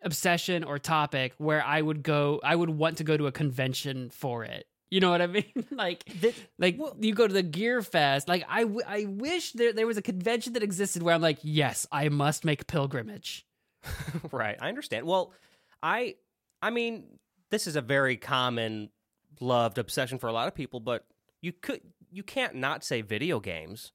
obsession 0.01 0.63
or 0.65 0.79
topic 0.79 1.33
where 1.37 1.63
I 1.63 1.81
would 1.81 2.03
go 2.03 2.41
I 2.43 2.55
would 2.55 2.69
want 2.69 2.97
to 2.97 3.03
go 3.03 3.15
to 3.15 3.27
a 3.27 3.31
convention 3.31 4.09
for 4.09 4.43
it. 4.43 4.65
You 4.89 4.99
know 4.99 5.09
what 5.09 5.21
I 5.23 5.27
mean? 5.39 5.45
like, 5.71 6.03
this, 6.05 6.35
like 6.59 6.77
you 6.99 7.15
go 7.15 7.27
to 7.27 7.33
the 7.33 7.43
GearFest. 7.43 8.27
Like, 8.27 8.45
I, 8.47 8.61
w- 8.61 8.81
I 8.87 9.05
wish 9.05 9.53
there 9.53 9.73
there 9.73 9.87
was 9.87 9.97
a 9.97 10.03
convention 10.03 10.53
that 10.53 10.61
existed 10.61 11.01
where 11.01 11.15
I'm 11.15 11.21
like, 11.21 11.39
yes, 11.41 11.87
I 11.91 12.09
must 12.09 12.45
make 12.45 12.67
pilgrimage. 12.67 13.43
right, 14.31 14.55
I 14.61 14.69
understand. 14.69 15.07
Well, 15.07 15.33
I, 15.83 16.15
I 16.61 16.69
mean, 16.71 17.19
this 17.51 17.67
is 17.67 17.75
a 17.75 17.81
very 17.81 18.17
common 18.17 18.89
loved 19.39 19.77
obsession 19.77 20.17
for 20.17 20.27
a 20.27 20.31
lot 20.33 20.47
of 20.47 20.55
people, 20.55 20.79
but 20.79 21.05
you 21.41 21.51
could 21.51 21.81
you 22.09 22.23
can't 22.23 22.55
not 22.55 22.83
say 22.83 23.01
video 23.01 23.39
games. 23.39 23.91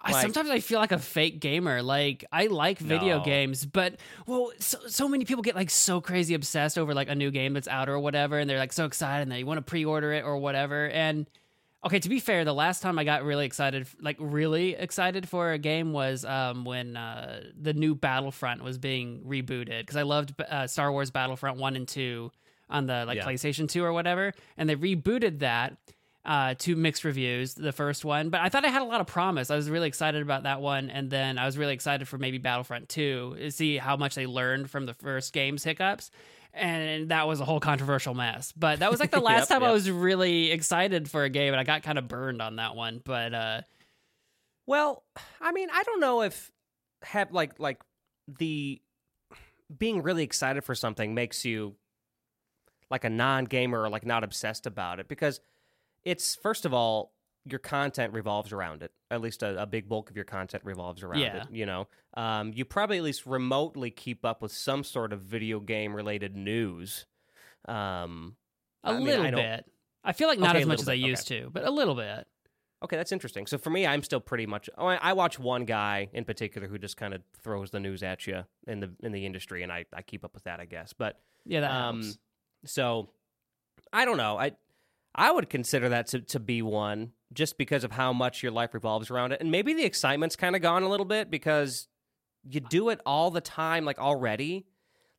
I, 0.00 0.12
sometimes 0.22 0.50
I 0.50 0.60
feel 0.60 0.78
like 0.78 0.92
a 0.92 0.98
fake 0.98 1.40
gamer. 1.40 1.82
Like 1.82 2.24
I 2.30 2.46
like 2.46 2.78
video 2.78 3.18
No. 3.18 3.24
games, 3.24 3.66
but 3.66 3.96
well, 4.26 4.52
so 4.58 4.78
so 4.86 5.08
many 5.08 5.24
people 5.24 5.42
get 5.42 5.56
like 5.56 5.70
so 5.70 6.00
crazy 6.00 6.34
obsessed 6.34 6.78
over 6.78 6.94
like 6.94 7.08
a 7.08 7.14
new 7.14 7.30
game 7.30 7.54
that's 7.54 7.66
out 7.66 7.88
or 7.88 7.98
whatever, 7.98 8.38
and 8.38 8.48
they're 8.48 8.58
like 8.58 8.72
so 8.72 8.84
excited 8.84 9.22
and 9.22 9.32
they 9.32 9.42
want 9.44 9.58
to 9.58 9.62
pre-order 9.62 10.12
it 10.12 10.24
or 10.24 10.36
whatever. 10.38 10.88
And 10.90 11.28
okay, 11.84 11.98
to 12.00 12.08
be 12.08 12.20
fair, 12.20 12.44
the 12.44 12.54
last 12.54 12.82
time 12.82 12.98
I 12.98 13.04
got 13.04 13.22
really 13.24 13.46
excited, 13.46 13.86
like 14.00 14.16
really 14.18 14.74
excited 14.74 15.28
for 15.28 15.52
a 15.52 15.58
game 15.58 15.92
was 15.92 16.24
um, 16.24 16.64
when 16.64 16.96
uh, 16.96 17.42
the 17.60 17.72
new 17.72 17.94
Battlefront 17.94 18.62
was 18.62 18.78
being 18.78 19.22
rebooted 19.26 19.80
because 19.80 19.96
I 19.96 20.02
loved 20.02 20.34
uh, 20.40 20.66
Star 20.66 20.90
Wars 20.92 21.10
Battlefront 21.10 21.58
one 21.58 21.76
and 21.76 21.86
two 21.86 22.30
on 22.68 22.86
the 22.86 23.04
like 23.06 23.16
Yeah. 23.16 23.24
PlayStation 23.26 23.68
two 23.68 23.84
or 23.84 23.92
whatever, 23.92 24.34
and 24.56 24.68
they 24.68 24.76
rebooted 24.76 25.38
that 25.38 25.76
uh, 26.24 26.54
to 26.58 26.76
mixed 26.76 27.04
reviews, 27.04 27.54
the 27.54 27.72
first 27.72 28.04
one. 28.04 28.28
But 28.28 28.42
I 28.42 28.50
thought 28.50 28.64
it 28.64 28.70
had 28.70 28.82
a 28.82 28.84
lot 28.84 29.00
of 29.00 29.06
promise. 29.06 29.50
I 29.50 29.56
was 29.56 29.70
really 29.70 29.88
excited 29.88 30.20
about 30.20 30.42
that 30.42 30.60
one. 30.60 30.90
And 30.90 31.10
then 31.10 31.38
I 31.38 31.46
was 31.46 31.56
really 31.56 31.72
excited 31.72 32.06
for 32.06 32.18
maybe 32.18 32.36
Battlefront 32.36 32.90
2 32.90 33.36
to 33.38 33.50
see 33.50 33.78
how 33.78 33.96
much 33.96 34.14
they 34.14 34.26
learned 34.26 34.68
from 34.68 34.84
the 34.84 34.92
first 34.92 35.32
game's 35.32 35.64
hiccups. 35.64 36.10
And 36.54 37.10
that 37.10 37.28
was 37.28 37.40
a 37.40 37.44
whole 37.44 37.60
controversial 37.60 38.14
mess. 38.14 38.52
But 38.52 38.80
that 38.80 38.90
was 38.90 39.00
like 39.00 39.10
the 39.10 39.20
last 39.20 39.48
Yep, 39.50 39.60
time 39.60 39.64
I 39.64 39.72
was 39.72 39.90
really 39.90 40.50
excited 40.50 41.08
for 41.08 41.24
a 41.24 41.28
game. 41.30 41.52
And 41.52 41.60
I 41.60 41.64
got 41.64 41.82
kind 41.82 41.98
of 41.98 42.08
burned 42.08 42.42
on 42.42 42.56
that 42.56 42.74
one. 42.74 43.00
But 43.04 43.34
uh, 43.34 43.60
Well, 44.66 45.04
I 45.40 45.52
mean, 45.52 45.68
I 45.72 45.82
don't 45.84 46.00
know 46.00 46.22
if 46.22 46.50
have 47.02 47.32
like 47.32 47.60
like 47.60 47.80
the 48.26 48.80
being 49.76 50.02
really 50.02 50.24
excited 50.24 50.64
for 50.64 50.74
something 50.74 51.14
makes 51.14 51.44
you 51.44 51.76
like 52.90 53.04
a 53.04 53.10
non-gamer 53.10 53.82
or 53.82 53.88
like 53.88 54.06
not 54.06 54.24
obsessed 54.24 54.66
about 54.66 54.98
it 54.98 55.08
because 55.08 55.40
it's 56.04 56.34
first 56.34 56.64
of 56.64 56.72
all 56.72 57.12
your 57.50 57.58
content 57.58 58.12
revolves 58.12 58.52
around 58.52 58.82
it. 58.82 58.92
At 59.10 59.20
least 59.20 59.42
a, 59.42 59.62
a 59.62 59.66
big 59.66 59.88
bulk 59.88 60.10
of 60.10 60.16
your 60.16 60.24
content 60.24 60.64
revolves 60.64 61.02
around 61.02 61.20
Yeah. 61.20 61.42
it. 61.44 61.50
You 61.50 61.66
know, 61.66 61.88
um, 62.14 62.52
you 62.54 62.64
probably 62.64 62.98
at 62.98 63.02
least 63.04 63.26
remotely 63.26 63.90
keep 63.90 64.24
up 64.24 64.42
with 64.42 64.52
some 64.52 64.84
sort 64.84 65.12
of 65.12 65.20
video 65.22 65.60
game 65.60 65.94
related 65.94 66.36
news. 66.36 67.06
Um, 67.66 68.36
a 68.84 68.90
I 68.90 68.98
mean, 68.98 69.06
little 69.06 69.26
I 69.26 69.30
bit. 69.30 69.64
I 70.04 70.12
feel 70.12 70.28
like 70.28 70.38
not 70.38 70.50
Okay, 70.50 70.62
as 70.62 70.66
much 70.66 70.80
as 70.80 70.88
I 70.88 70.92
bit, 70.94 71.00
okay. 71.02 71.08
used 71.10 71.28
to, 71.28 71.50
but 71.52 71.64
a 71.64 71.70
little 71.70 71.94
bit. 71.94 72.26
Okay, 72.84 72.96
that's 72.96 73.10
interesting. 73.10 73.46
So 73.46 73.58
for 73.58 73.70
me, 73.70 73.86
I'm 73.86 74.02
still 74.04 74.20
pretty 74.20 74.46
much. 74.46 74.70
Oh, 74.78 74.86
I, 74.86 74.94
I 74.96 75.12
watch 75.14 75.38
one 75.38 75.64
guy 75.64 76.08
in 76.12 76.24
particular 76.24 76.68
who 76.68 76.78
just 76.78 76.96
kind 76.96 77.12
of 77.12 77.22
throws 77.42 77.70
the 77.72 77.80
news 77.80 78.02
at 78.04 78.26
you 78.26 78.44
in 78.68 78.80
the 78.80 78.92
in 79.02 79.10
the 79.12 79.26
industry, 79.26 79.62
and 79.64 79.72
I, 79.72 79.84
I 79.92 80.02
keep 80.02 80.24
up 80.24 80.32
with 80.32 80.44
that, 80.44 80.60
I 80.60 80.64
guess. 80.64 80.92
But 80.92 81.18
Yeah, 81.44 81.60
that 81.62 81.70
um, 81.72 82.02
helps. 82.02 82.18
so 82.66 83.10
I 83.92 84.04
don't 84.04 84.16
know. 84.16 84.38
I 84.38 84.52
I 85.14 85.32
would 85.32 85.50
consider 85.50 85.88
that 85.88 86.06
to 86.08 86.20
to 86.20 86.38
be 86.38 86.62
one 86.62 87.12
just 87.32 87.58
because 87.58 87.84
of 87.84 87.92
how 87.92 88.12
much 88.12 88.42
your 88.42 88.52
life 88.52 88.74
revolves 88.74 89.10
around 89.10 89.32
it, 89.32 89.40
and 89.40 89.50
maybe 89.50 89.74
the 89.74 89.84
excitement's 89.84 90.36
kind 90.36 90.56
of 90.56 90.62
gone 90.62 90.82
a 90.82 90.88
little 90.88 91.06
bit 91.06 91.30
because 91.30 91.88
you 92.48 92.60
do 92.60 92.88
it 92.88 93.00
all 93.04 93.30
the 93.30 93.40
time, 93.40 93.84
like 93.84 93.98
already. 93.98 94.66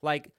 Like 0.01 0.31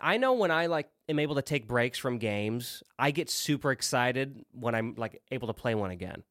I 0.00 0.16
know 0.16 0.34
when 0.34 0.50
I 0.50 0.66
like 0.66 0.88
am 1.08 1.18
able 1.18 1.36
to 1.36 1.42
take 1.42 1.66
breaks 1.66 1.98
from 1.98 2.18
games, 2.18 2.82
I 2.98 3.10
get 3.10 3.30
super 3.30 3.72
excited 3.72 4.44
when 4.52 4.74
I'm 4.74 4.94
like 4.96 5.22
able 5.30 5.48
to 5.48 5.54
play 5.54 5.74
one 5.74 5.90
again. 5.90 6.22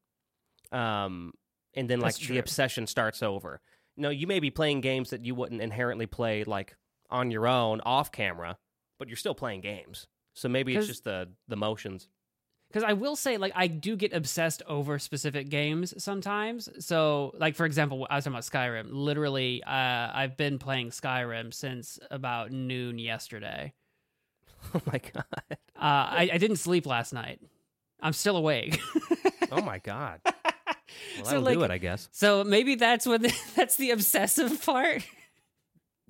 Um, 0.72 1.34
and 1.76 1.90
then 1.90 2.00
like 2.00 2.16
the 2.18 2.38
obsession 2.38 2.88
starts 2.88 3.24
over. 3.24 3.62
No, 3.96 4.10
you 4.10 4.28
may 4.28 4.40
be 4.40 4.50
playing 4.50 4.82
games 4.82 5.12
that 5.12 5.26
you 5.26 5.36
wouldn't 5.36 5.62
inherently 5.62 6.08
play 6.08 6.44
like 6.44 6.76
on 7.10 7.32
your 7.32 7.48
own 7.48 7.82
off 7.82 8.12
camera, 8.12 8.58
but 9.00 9.08
you're 9.08 9.18
still 9.18 9.36
playing 9.36 9.62
games. 9.62 10.08
So 10.34 10.50
maybe 10.50 10.76
it's 10.76 10.88
just 10.88 11.04
the 11.04 11.30
the 11.48 11.56
motions. 11.56 12.10
Because 12.74 12.84
I 12.90 12.94
will 12.94 13.16
say, 13.16 13.38
like, 13.38 13.52
I 13.56 13.68
do 13.68 13.96
get 13.96 14.14
obsessed 14.14 14.64
over 14.68 14.98
specific 14.98 15.50
games 15.50 15.94
sometimes. 16.04 16.68
So, 16.84 17.36
like, 17.38 17.56
for 17.56 17.68
example, 17.68 18.08
I 18.10 18.16
was 18.16 18.24
talking 18.24 18.34
about 18.36 18.44
Skyrim. 18.46 18.88
Literally, 18.90 19.64
uh, 19.64 19.70
I've 19.72 20.36
been 20.38 20.58
playing 20.58 20.90
Skyrim 20.90 21.54
since 21.54 22.00
about 22.10 22.52
noon 22.52 22.98
yesterday. 23.00 23.74
Oh 24.74 24.82
my 24.92 24.98
god. 25.14 25.26
Uh, 25.50 25.56
I, 25.78 26.30
I 26.34 26.38
didn't 26.38 26.56
sleep 26.56 26.86
last 26.86 27.12
night. 27.14 27.42
I'm 28.02 28.14
still 28.14 28.38
awake. 28.38 28.80
Oh 29.52 29.62
my 29.62 29.80
god. 29.80 30.22
Well, 31.18 31.26
So, 31.26 31.30
that'll 31.32 31.42
like- 31.44 31.54
do 31.58 31.64
it, 31.64 31.72
I 31.72 31.78
guess. 31.80 32.08
so 32.12 32.44
maybe 32.44 32.76
that's 32.76 33.06
what 33.06 33.22
the, 33.24 33.36
that's 33.56 33.76
the 33.78 33.92
obsessive 33.92 34.64
part. 34.66 35.04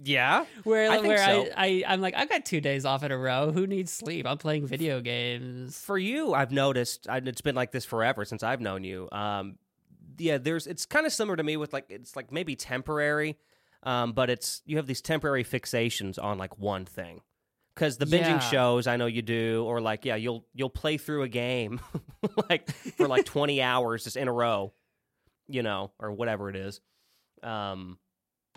Yeah. 0.04 0.46
Where 0.64 0.92
I 0.92 0.96
think 0.96 1.08
where 1.08 1.26
so. 1.26 1.48
I, 1.56 1.84
I 1.88 1.94
I'm 1.94 2.02
like 2.02 2.14
I've 2.16 2.30
got 2.30 2.46
two 2.46 2.60
days 2.62 2.86
off 2.86 3.04
in 3.04 3.12
a 3.12 3.18
row. 3.18 3.52
Who 3.52 3.66
needs 3.68 3.92
sleep? 3.92 4.26
I'm 4.28 4.38
playing 4.38 4.68
video 4.68 5.00
games. 5.02 5.80
For 5.80 5.98
you, 5.98 6.34
I've 6.34 6.52
noticed 6.52 7.08
I, 7.10 7.18
it's 7.18 7.42
been 7.42 7.56
like 7.56 7.72
this 7.72 7.86
forever 7.86 8.26
since 8.26 8.44
I've 8.44 8.62
known 8.62 8.84
you. 8.84 9.08
Um, 9.12 9.58
yeah, 10.18 10.38
there's 10.38 10.68
it's 10.68 10.86
kind 10.86 11.06
of 11.06 11.14
similar 11.14 11.38
to 11.38 11.44
me 11.44 11.58
with 11.58 11.74
like 11.74 11.86
it's 11.90 12.16
like 12.16 12.32
maybe 12.32 12.56
temporary, 12.56 13.38
um, 13.84 14.14
but 14.14 14.30
it's 14.30 14.62
you 14.66 14.78
have 14.78 14.88
these 14.88 15.02
temporary 15.02 15.44
fixations 15.44 16.22
on 16.22 16.38
like 16.38 16.58
one 16.58 16.86
thing. 16.86 17.22
Because 17.76 17.98
the 17.98 18.06
binging 18.06 18.20
Yeah. 18.28 18.40
shows, 18.40 18.86
I 18.86 18.98
know 18.98 19.08
you 19.08 19.24
do, 19.24 19.64
or 19.66 19.82
like 19.82 20.06
yeah, 20.06 20.16
you'll 20.16 20.46
you'll 20.54 20.70
play 20.70 20.98
through 20.98 21.24
a 21.24 21.28
game 21.28 21.80
like 22.50 22.70
for 22.98 23.08
like 23.08 23.26
twenty 23.26 23.62
hours 23.64 24.04
just 24.04 24.16
in 24.18 24.28
a 24.28 24.34
row, 24.34 24.74
you 25.48 25.64
know, 25.64 25.92
or 25.98 26.12
whatever 26.12 26.50
it 26.50 26.56
is. 26.56 26.82
Um, 27.42 27.98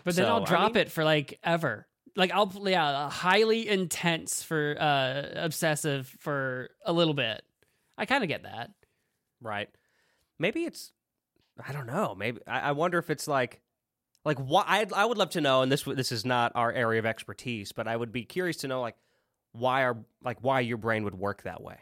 But 0.07 0.15
then 0.15 0.25
So, 0.25 0.29
I'll 0.35 0.41
I 0.43 0.45
drop 0.45 0.73
mean- 0.75 0.83
it 0.83 0.91
for 0.91 1.03
like 1.03 1.37
ever. 1.43 1.85
Like 2.15 2.31
I'll 2.33 2.49
yeah, 2.65 3.09
highly 3.09 3.67
intense 3.67 4.41
for 4.41 4.75
uh 4.79 5.23
obsessive 5.35 6.07
for 6.19 6.69
a 6.85 6.93
little 6.93 7.13
bit. 7.13 7.43
I 7.97 8.05
kind 8.05 8.23
of 8.23 8.29
get 8.29 8.43
that. 8.43 8.71
Right. 9.41 9.69
Maybe 10.39 10.63
it's 10.63 10.93
I 11.63 11.73
don't 11.73 11.87
know. 11.87 12.15
Maybe 12.15 12.39
I, 12.47 12.59
I 12.59 12.71
wonder 12.71 12.97
if 12.99 13.09
it's 13.09 13.27
like 13.27 13.59
like 14.23 14.39
what 14.39 14.65
I 14.69 14.85
I 14.95 15.03
would 15.05 15.17
love 15.17 15.31
to 15.31 15.41
know 15.41 15.61
and 15.61 15.69
this 15.71 15.83
this 15.83 16.13
is 16.13 16.23
not 16.25 16.53
our 16.55 16.71
area 16.71 16.99
of 16.99 17.05
expertise, 17.05 17.73
but 17.73 17.87
I 17.87 17.97
would 17.97 18.13
be 18.13 18.23
curious 18.23 18.57
to 18.57 18.67
know 18.69 18.79
like 18.81 18.95
why 19.51 19.81
are 19.83 19.97
like 20.23 20.37
why 20.41 20.61
your 20.61 20.77
brain 20.77 21.03
would 21.03 21.15
work 21.15 21.43
that 21.43 21.61
way. 21.61 21.79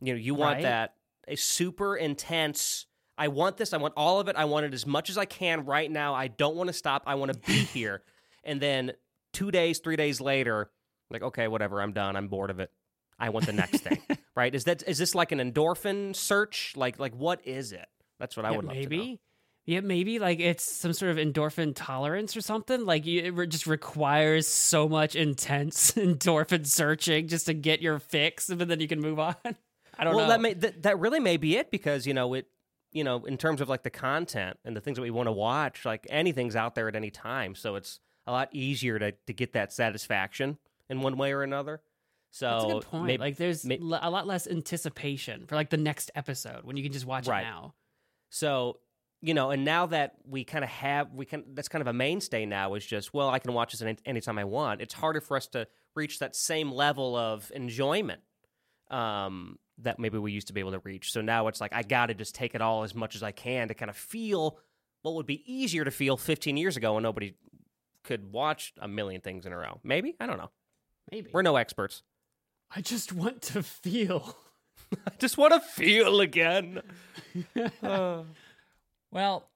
You 0.00 0.14
know, 0.14 0.18
you 0.18 0.34
want 0.34 0.54
Right. 0.56 0.62
that 0.62 0.94
a 1.28 1.36
super 1.36 1.94
intense 1.94 2.86
I 3.18 3.28
want 3.28 3.56
this, 3.56 3.72
I 3.72 3.78
want 3.78 3.94
all 3.96 4.20
of 4.20 4.28
it. 4.28 4.36
I 4.36 4.44
want 4.44 4.66
it 4.66 4.74
as 4.74 4.86
much 4.86 5.08
as 5.10 5.16
I 5.16 5.24
can 5.24 5.64
right 5.64 5.90
now. 5.90 6.14
I 6.14 6.28
don't 6.28 6.56
want 6.56 6.68
to 6.68 6.72
stop. 6.74 7.04
I 7.06 7.14
want 7.14 7.32
to 7.32 7.38
be 7.38 7.52
here. 7.74 8.02
And 8.44 8.60
then 8.60 8.92
two 9.32 9.50
days, 9.50 9.78
three 9.78 9.96
days 9.96 10.20
later, 10.20 10.70
like 11.10 11.22
okay, 11.22 11.48
whatever, 11.48 11.80
I'm 11.80 11.92
done. 11.92 12.16
I'm 12.16 12.28
bored 12.28 12.50
of 12.50 12.60
it. 12.60 12.70
I 13.18 13.30
want 13.30 13.46
the 13.46 13.52
next 13.52 13.80
thing. 13.80 14.00
Right? 14.36 14.54
Is 14.54 14.64
that 14.64 14.82
is 14.86 14.98
this 14.98 15.14
like 15.14 15.32
an 15.32 15.38
endorphin 15.38 16.14
search? 16.14 16.74
Like 16.76 16.98
like 16.98 17.14
what 17.14 17.40
is 17.46 17.72
it? 17.72 17.86
That's 18.20 18.36
what 18.36 18.44
I 18.44 18.50
Yeah, 18.50 18.56
would 18.56 18.66
love 18.66 18.74
maybe. 18.76 18.98
to 18.98 19.06
know. 19.06 19.16
Yeah, 19.64 19.80
maybe 19.80 20.18
like 20.18 20.40
it's 20.40 20.70
some 20.70 20.92
sort 20.92 21.10
of 21.10 21.16
endorphin 21.16 21.72
tolerance 21.74 22.36
or 22.36 22.42
something. 22.42 22.84
Like 22.84 23.06
it 23.06 23.32
just 23.48 23.66
requires 23.66 24.46
so 24.46 24.90
much 24.90 25.16
intense 25.16 25.92
endorphin 25.96 26.66
searching 26.66 27.28
just 27.28 27.46
to 27.46 27.54
get 27.54 27.80
your 27.80 27.98
fix, 27.98 28.50
and 28.50 28.60
then 28.60 28.78
you 28.78 28.86
can 28.88 29.00
move 29.00 29.18
on. 29.18 29.36
I 29.98 30.04
don't 30.04 30.04
well, 30.04 30.12
know. 30.12 30.16
Well, 30.16 30.28
that 30.28 30.40
may 30.42 30.52
that, 30.52 30.82
that 30.82 30.98
really 30.98 31.18
may 31.18 31.38
be 31.38 31.56
it 31.56 31.70
because 31.70 32.06
you 32.06 32.12
know 32.12 32.34
it. 32.34 32.46
You 32.96 33.04
know, 33.04 33.24
in 33.26 33.36
terms 33.36 33.60
of 33.60 33.68
like 33.68 33.82
the 33.82 33.90
content 33.90 34.58
and 34.64 34.74
the 34.76 34.80
things 34.80 34.96
that 34.96 35.02
we 35.02 35.10
want 35.10 35.26
to 35.26 35.32
watch, 35.32 35.84
like 35.84 36.06
anything's 36.10 36.56
out 36.56 36.74
there 36.74 36.88
at 36.88 36.96
any 36.96 37.10
time, 37.10 37.54
so 37.54 37.74
it's 37.76 38.00
a 38.26 38.32
lot 38.32 38.48
easier 38.52 38.98
to 38.98 39.12
to 39.12 39.32
get 39.32 39.52
that 39.52 39.72
satisfaction 39.72 40.58
in 40.88 41.00
one 41.02 41.16
way 41.16 41.32
or 41.32 41.42
another. 41.42 41.82
So 42.30 42.50
That's 42.50 42.64
a 42.64 42.68
good 42.68 42.82
point. 42.84 43.06
maybe- 43.06 43.20
like 43.20 43.36
there's 43.36 43.64
a 43.64 43.76
lot 43.78 44.26
less 44.26 44.46
anticipation 44.46 45.46
for 45.46 45.54
like 45.56 45.70
the 45.70 45.76
next 45.76 46.10
episode 46.14 46.64
when 46.64 46.76
you 46.76 46.82
can 46.82 46.92
just 46.92 47.06
watch 47.06 47.26
Right. 47.26 47.42
it 47.42 47.44
now. 47.50 47.74
So, 48.30 48.80
you 49.22 49.32
know, 49.34 49.50
and 49.50 49.64
now 49.64 49.86
that 49.86 50.16
we 50.26 50.44
kind 50.44 50.62
of 50.64 50.70
have, 50.70 51.12
we 51.14 51.24
can, 51.24 51.44
that's 51.54 51.68
kind 51.68 51.80
of 51.80 51.86
a 51.88 51.92
mainstay 51.94 52.44
now 52.44 52.74
is 52.74 52.84
just, 52.84 53.14
well, 53.14 53.30
I 53.30 53.38
can 53.38 53.52
watch 53.54 53.72
this 53.72 53.80
any, 53.82 53.96
anytime 54.04 54.38
I 54.38 54.44
want. 54.44 54.80
It's 54.82 54.92
harder 54.94 55.20
for 55.20 55.36
us 55.36 55.46
to 55.48 55.66
reach 55.94 56.18
that 56.18 56.36
same 56.36 56.70
level 56.70 57.16
of 57.16 57.50
enjoyment 57.54 58.20
um, 58.90 59.58
that 59.78 59.98
maybe 59.98 60.18
we 60.18 60.32
used 60.32 60.46
to 60.46 60.52
be 60.52 60.60
able 60.60 60.72
to 60.72 60.78
reach. 60.80 61.12
So 61.12 61.20
now 61.20 61.48
it's 61.48 61.60
like, 61.60 61.72
I 61.74 61.82
got 61.82 62.06
to 62.06 62.14
just 62.14 62.34
take 62.34 62.54
it 62.54 62.60
all 62.62 62.82
as 62.82 62.94
much 62.94 63.14
as 63.14 63.22
I 63.22 63.32
can 63.32 63.68
to 63.68 63.74
kind 63.74 63.90
of 63.90 63.96
feel 63.96 64.58
what 65.02 65.14
would 65.14 65.26
be 65.26 65.42
easier 65.52 65.84
to 65.84 65.90
feel 65.90 66.16
15 66.16 66.56
years 66.56 66.76
ago 66.76 66.94
when 66.94 67.02
nobody 67.02 67.34
could 68.02 68.32
watch 68.32 68.72
a 68.80 68.88
million 68.88 69.20
things 69.20 69.46
in 69.46 69.52
a 69.52 69.56
row. 69.56 69.80
Maybe? 69.84 70.16
I 70.18 70.26
don't 70.26 70.38
know. 70.38 70.50
Maybe. 71.10 71.30
We're 71.32 71.42
no 71.42 71.56
experts. 71.56 72.02
I 72.74 72.80
just 72.80 73.12
want 73.12 73.42
to 73.42 73.62
feel. 73.62 74.36
I 75.06 75.12
just 75.18 75.36
want 75.38 75.52
to 75.52 75.60
feel 75.60 76.20
again. 76.20 76.82
Uh, 77.82 78.22
Well, 79.10 79.48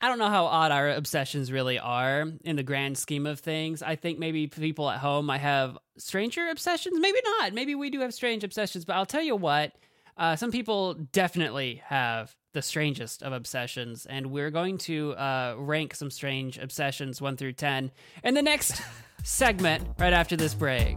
I 0.00 0.08
don't 0.08 0.18
know 0.18 0.28
how 0.28 0.44
odd 0.46 0.70
our 0.70 0.90
obsessions 0.90 1.50
really 1.50 1.78
are 1.78 2.24
in 2.44 2.56
the 2.56 2.62
grand 2.62 2.96
scheme 2.96 3.26
of 3.26 3.40
things. 3.40 3.82
I 3.82 3.96
think 3.96 4.18
maybe 4.18 4.46
people 4.46 4.88
at 4.88 4.98
home 4.98 5.26
might 5.26 5.40
have 5.40 5.76
stranger 5.96 6.48
obsessions. 6.48 6.98
Maybe 7.00 7.18
not. 7.40 7.52
Maybe 7.52 7.74
we 7.74 7.90
do 7.90 8.00
have 8.00 8.14
strange 8.14 8.44
obsessions, 8.44 8.84
but 8.84 8.94
I'll 8.94 9.06
tell 9.06 9.22
you 9.22 9.34
what, 9.34 9.72
uh, 10.16 10.36
some 10.36 10.52
people 10.52 10.94
definitely 10.94 11.82
have 11.86 12.36
the 12.52 12.62
strangest 12.62 13.22
of 13.22 13.32
obsessions, 13.32 14.06
and 14.06 14.28
we're 14.28 14.50
going 14.50 14.78
to 14.78 15.12
uh, 15.12 15.54
rank 15.58 15.94
some 15.94 16.10
strange 16.10 16.58
obsessions 16.58 17.20
1 17.20 17.36
through 17.36 17.52
10 17.52 17.90
in 18.22 18.34
the 18.34 18.42
next 18.42 18.80
segment 19.24 19.86
right 19.98 20.12
after 20.12 20.36
this 20.36 20.54
break. 20.54 20.96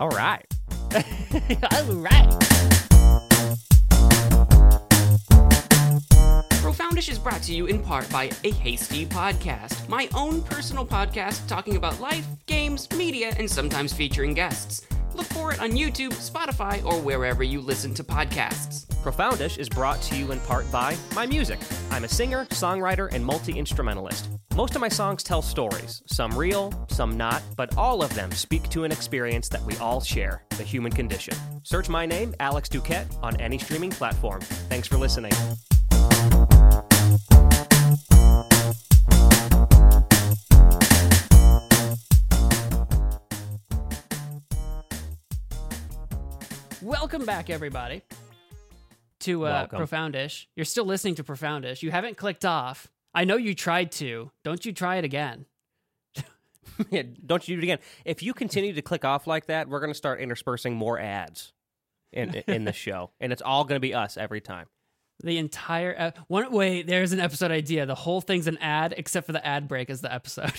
all 0.00 0.08
right. 0.10 0.44
All 1.72 1.94
right. 1.94 3.66
Profoundish 6.70 7.10
is 7.10 7.18
brought 7.18 7.42
to 7.42 7.52
you 7.52 7.66
in 7.66 7.82
part 7.82 8.08
by 8.10 8.30
a 8.44 8.52
Hasty 8.52 9.04
Podcast, 9.04 9.88
my 9.88 10.08
own 10.14 10.40
personal 10.40 10.86
podcast 10.86 11.44
talking 11.48 11.74
about 11.74 11.98
life, 11.98 12.24
games, 12.46 12.88
media, 12.92 13.34
and 13.36 13.50
sometimes 13.50 13.92
featuring 13.92 14.34
guests. 14.34 14.86
Look 15.12 15.26
for 15.26 15.52
it 15.52 15.60
on 15.60 15.72
YouTube, 15.72 16.12
Spotify, 16.12 16.84
or 16.84 17.00
wherever 17.00 17.42
you 17.42 17.60
listen 17.60 17.92
to 17.94 18.04
podcasts. 18.04 18.86
Profoundish 19.02 19.58
is 19.58 19.68
brought 19.68 20.00
to 20.02 20.16
you 20.16 20.30
in 20.30 20.38
part 20.42 20.70
by 20.70 20.96
my 21.12 21.26
music. 21.26 21.58
I'm 21.90 22.04
a 22.04 22.08
singer, 22.08 22.46
songwriter, 22.50 23.12
and 23.12 23.26
multi 23.26 23.58
instrumentalist. 23.58 24.28
Most 24.54 24.76
of 24.76 24.80
my 24.80 24.88
songs 24.88 25.24
tell 25.24 25.42
stories, 25.42 26.04
some 26.06 26.38
real, 26.38 26.72
some 26.88 27.16
not, 27.16 27.42
but 27.56 27.76
all 27.76 28.00
of 28.00 28.14
them 28.14 28.30
speak 28.30 28.68
to 28.68 28.84
an 28.84 28.92
experience 28.92 29.48
that 29.48 29.64
we 29.64 29.76
all 29.78 30.00
share 30.00 30.44
the 30.50 30.62
human 30.62 30.92
condition. 30.92 31.34
Search 31.64 31.88
my 31.88 32.06
name, 32.06 32.32
Alex 32.38 32.68
Duquette, 32.68 33.12
on 33.24 33.34
any 33.40 33.58
streaming 33.58 33.90
platform. 33.90 34.40
Thanks 34.40 34.86
for 34.86 34.98
listening. 34.98 35.32
Welcome 46.82 47.24
back, 47.24 47.48
everybody, 47.48 48.02
to 49.20 49.46
uh, 49.46 49.50
Welcome. 49.50 49.78
Profoundish. 49.78 50.46
You're 50.56 50.64
still 50.66 50.84
listening 50.84 51.14
to 51.14 51.24
Profoundish. 51.24 51.82
You 51.82 51.90
haven't 51.90 52.18
clicked 52.18 52.44
off. 52.44 52.90
I 53.14 53.24
know 53.24 53.36
you 53.36 53.54
tried 53.54 53.90
to. 53.92 54.30
Don't 54.44 54.64
you 54.66 54.72
try 54.72 54.96
it 54.96 55.04
again? 55.04 55.46
Yeah, 56.90 57.02
don't 57.24 57.46
you 57.48 57.56
do 57.56 57.60
it 57.60 57.64
again. 57.64 57.78
If 58.04 58.22
you 58.22 58.34
continue 58.34 58.72
to 58.72 58.82
click 58.82 59.04
off 59.04 59.26
like 59.26 59.46
that, 59.46 59.68
we're 59.68 59.80
going 59.80 59.90
to 59.90 59.96
start 59.96 60.20
interspersing 60.20 60.74
more 60.74 60.98
ads 60.98 61.52
in 62.12 62.34
in 62.46 62.64
the 62.64 62.72
show, 62.74 63.10
and 63.20 63.32
it's 63.32 63.42
all 63.42 63.64
going 63.64 63.76
to 63.76 63.80
be 63.80 63.94
us 63.94 64.16
every 64.16 64.40
time. 64.40 64.66
The 65.22 65.38
entire 65.38 65.94
uh, 65.98 66.10
one. 66.28 66.50
Wait, 66.52 66.86
there's 66.86 67.12
an 67.12 67.20
episode 67.20 67.50
idea. 67.50 67.86
The 67.86 67.94
whole 67.94 68.20
thing's 68.20 68.46
an 68.46 68.56
ad, 68.58 68.94
except 68.96 69.26
for 69.26 69.32
the 69.32 69.46
ad 69.46 69.68
break 69.68 69.90
is 69.90 70.00
the 70.00 70.12
episode. 70.12 70.52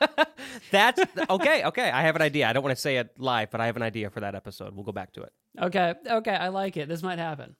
That's 0.70 1.00
okay. 1.30 1.64
Okay, 1.64 1.90
I 1.90 2.02
have 2.02 2.16
an 2.16 2.22
idea. 2.22 2.48
I 2.48 2.52
don't 2.52 2.62
want 2.62 2.74
to 2.74 2.80
say 2.80 2.96
it 2.96 3.10
live, 3.18 3.50
but 3.50 3.60
I 3.60 3.66
have 3.66 3.76
an 3.76 3.82
idea 3.82 4.10
for 4.10 4.20
that 4.20 4.34
episode. 4.34 4.74
We'll 4.74 4.84
go 4.84 4.92
back 4.92 5.12
to 5.12 5.22
it. 5.22 5.32
okay, 5.60 5.94
okay, 6.06 6.34
I 6.34 6.48
like 6.48 6.76
it. 6.76 6.88
This 6.88 7.02
might 7.02 7.18
happen. 7.18 7.56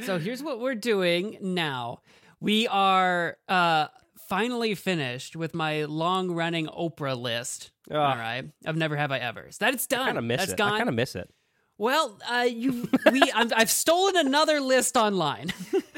so 0.00 0.18
here's 0.18 0.42
what 0.42 0.60
we're 0.60 0.74
doing 0.74 1.38
now. 1.40 2.00
We 2.40 2.66
are 2.66 3.36
uh 3.48 3.88
finally 4.28 4.74
finished 4.74 5.36
with 5.36 5.54
my 5.54 5.84
long-running 5.84 6.66
Oprah 6.66 7.20
list. 7.20 7.70
Ugh. 7.90 7.96
All 7.96 8.16
right, 8.16 8.44
of 8.64 8.76
Never 8.76 8.96
Have 8.96 9.12
I 9.12 9.18
Ever. 9.18 9.48
So 9.50 9.58
that's 9.66 9.86
done. 9.86 10.00
I 10.00 10.06
kind 10.06 10.18
of 10.18 10.24
miss 10.24 10.40
That's 10.40 10.52
it. 10.52 10.58
gone. 10.58 10.72
I 10.72 10.78
kind 10.78 10.88
of 10.88 10.94
miss 10.94 11.14
it. 11.14 11.32
Well, 11.78 12.18
uh, 12.30 12.46
you, 12.48 12.88
we, 13.10 13.22
I'm, 13.34 13.50
I've 13.54 13.70
stolen 13.70 14.16
another 14.16 14.60
list 14.60 14.96
online, 14.96 15.52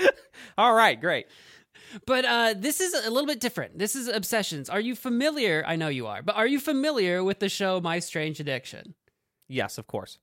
All 0.59 0.73
right, 0.75 0.99
great. 0.99 1.27
but 2.07 2.25
uh, 2.25 2.55
this 2.57 2.81
is 2.81 2.95
a 2.95 3.11
little 3.11 3.27
bit 3.27 3.41
different. 3.41 3.79
This 3.79 3.95
is 3.95 4.09
obsessions. 4.09 4.71
Are 4.71 4.81
you 4.81 4.97
familiar? 4.97 5.63
I 5.67 5.77
know 5.77 5.89
you 5.89 6.07
are, 6.07 6.23
but 6.23 6.35
are 6.37 6.47
you 6.47 6.59
familiar 6.61 7.23
with 7.23 7.41
the 7.41 7.49
show 7.51 7.81
My 7.81 7.99
Strange 7.99 8.41
Addiction? 8.41 8.95
Yes, 9.49 9.77
of 9.79 9.87
course. 9.87 10.19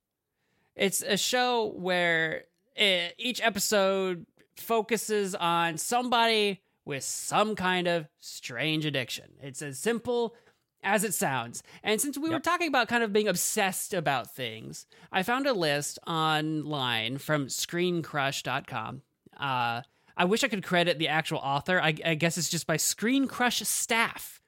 It's 0.75 1.01
a 1.03 1.17
show 1.17 1.71
where 1.75 2.45
uh 2.79 3.09
each 3.19 3.39
episode 3.41 4.25
focuses 4.57 5.35
on 5.35 5.77
somebody 5.77 6.61
with 6.85 7.03
some 7.03 7.55
kind 7.55 7.87
of 7.87 8.07
strange 8.19 8.85
addiction. 8.85 9.25
It's 9.41 9.61
as 9.61 9.77
simple 9.77 10.35
as 10.83 11.03
it 11.03 11.13
sounds. 11.13 11.63
And 11.83 11.99
since 11.99 12.17
we 12.17 12.29
were 12.29 12.39
talking 12.39 12.67
about 12.67 12.87
kind 12.87 13.03
of 13.03 13.11
being 13.13 13.27
obsessed 13.27 13.93
about 13.93 14.33
things, 14.33 14.85
I 15.11 15.23
found 15.23 15.47
a 15.47 15.53
list 15.53 15.99
online 16.05 17.17
from 17.17 17.47
screencrush.com. 17.47 19.01
Uh, 19.37 19.81
I 20.15 20.25
wish 20.25 20.43
I 20.43 20.47
could 20.47 20.63
credit 20.63 20.99
the 20.99 21.07
actual 21.07 21.39
author. 21.39 21.81
I, 21.81 21.95
I 22.05 22.15
guess 22.15 22.37
it's 22.37 22.49
just 22.49 22.67
by 22.67 22.77
Screen 22.77 23.27
Crush 23.27 23.59
staff. 23.61 24.41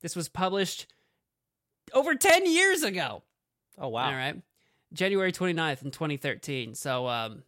This 0.00 0.16
was 0.16 0.28
published 0.28 0.86
over 1.92 2.14
10 2.14 2.46
years 2.46 2.82
ago. 2.82 3.22
Oh 3.78 3.88
wow, 3.88 4.06
All 4.06 4.12
right. 4.12 4.36
January 4.92 5.32
29th 5.32 5.82
in 5.82 5.90
2013. 5.90 6.74
So 6.74 7.06
um 7.08 7.42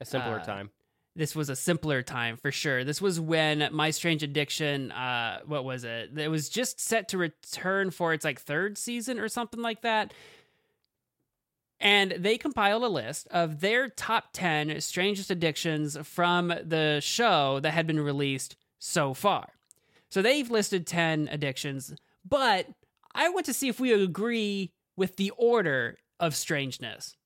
a 0.00 0.04
simpler 0.04 0.40
Uh, 0.40 0.44
time. 0.44 0.70
This 1.16 1.34
was 1.36 1.48
a 1.48 1.56
simpler 1.56 2.02
time 2.02 2.36
for 2.36 2.50
sure. 2.50 2.84
This 2.84 3.00
was 3.00 3.20
when 3.20 3.68
My 3.72 3.90
Strange 3.90 4.22
Addiction 4.22 4.90
uh 4.92 5.40
what 5.46 5.64
was 5.64 5.84
it? 5.84 6.18
It 6.18 6.28
was 6.28 6.48
just 6.48 6.80
set 6.80 7.08
to 7.08 7.18
return 7.18 7.90
for 7.90 8.12
its 8.12 8.24
like 8.24 8.40
third 8.40 8.76
season 8.78 9.18
or 9.18 9.28
something 9.28 9.60
like 9.60 9.82
that. 9.82 10.12
And 11.80 12.12
they 12.12 12.38
compiled 12.38 12.82
a 12.82 12.88
list 12.88 13.28
of 13.28 13.60
their 13.60 13.88
top 13.88 14.28
10 14.32 14.80
strangest 14.80 15.30
addictions 15.30 15.98
from 16.02 16.48
the 16.48 17.00
show 17.02 17.60
that 17.60 17.72
had 17.72 17.86
been 17.86 18.00
released 18.00 18.56
so 18.78 19.12
far. 19.12 19.50
So 20.10 20.22
they've 20.22 20.50
listed 20.50 20.86
10 20.86 21.28
addictions, 21.30 21.94
but 22.26 22.68
I 23.14 23.28
want 23.28 23.46
to 23.46 23.52
see 23.52 23.68
if 23.68 23.80
we 23.80 23.92
agree 23.92 24.72
with 24.96 25.16
the 25.16 25.30
order 25.36 25.98
of 26.20 26.34
strangeness. 26.34 27.16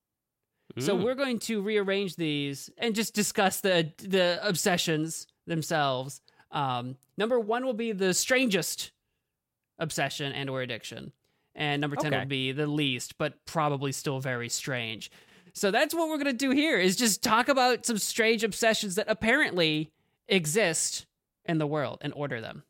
So 0.79 0.97
Mm. 0.97 1.03
we're 1.03 1.15
going 1.15 1.39
to 1.41 1.61
rearrange 1.63 2.17
these 2.17 2.71
and 2.79 2.95
just 2.95 3.15
discuss 3.15 3.61
the 3.61 3.93
the 3.99 4.39
obsessions 4.47 5.27
themselves. 5.47 6.21
Um, 6.51 6.97
number 7.17 7.41
one 7.41 7.65
will 7.67 7.73
be 7.75 7.93
the 7.93 8.15
strangest 8.15 8.93
obsession 9.79 10.33
and 10.33 10.49
or 10.51 10.63
addiction, 10.63 11.13
and 11.55 11.81
number 11.81 11.97
ten 11.97 12.13
Okay. 12.13 12.21
will 12.23 12.29
be 12.29 12.53
the 12.53 12.67
least, 12.67 13.19
but 13.19 13.45
probably 13.45 13.93
still 13.93 14.21
very 14.21 14.49
strange. 14.49 15.11
So 15.55 15.71
that's 15.71 15.95
what 15.95 16.09
we're 16.09 16.19
gonna 16.19 16.33
do 16.33 16.51
here: 16.51 16.79
is 16.79 16.97
just 16.97 17.23
talk 17.23 17.49
about 17.49 17.85
some 17.87 17.99
strange 17.99 18.45
obsessions 18.45 18.95
that 18.97 19.07
apparently 19.09 19.91
exist 20.29 21.07
in 21.45 21.59
the 21.59 21.67
world 21.67 21.99
and 22.03 22.13
order 22.15 22.41
them. 22.41 22.63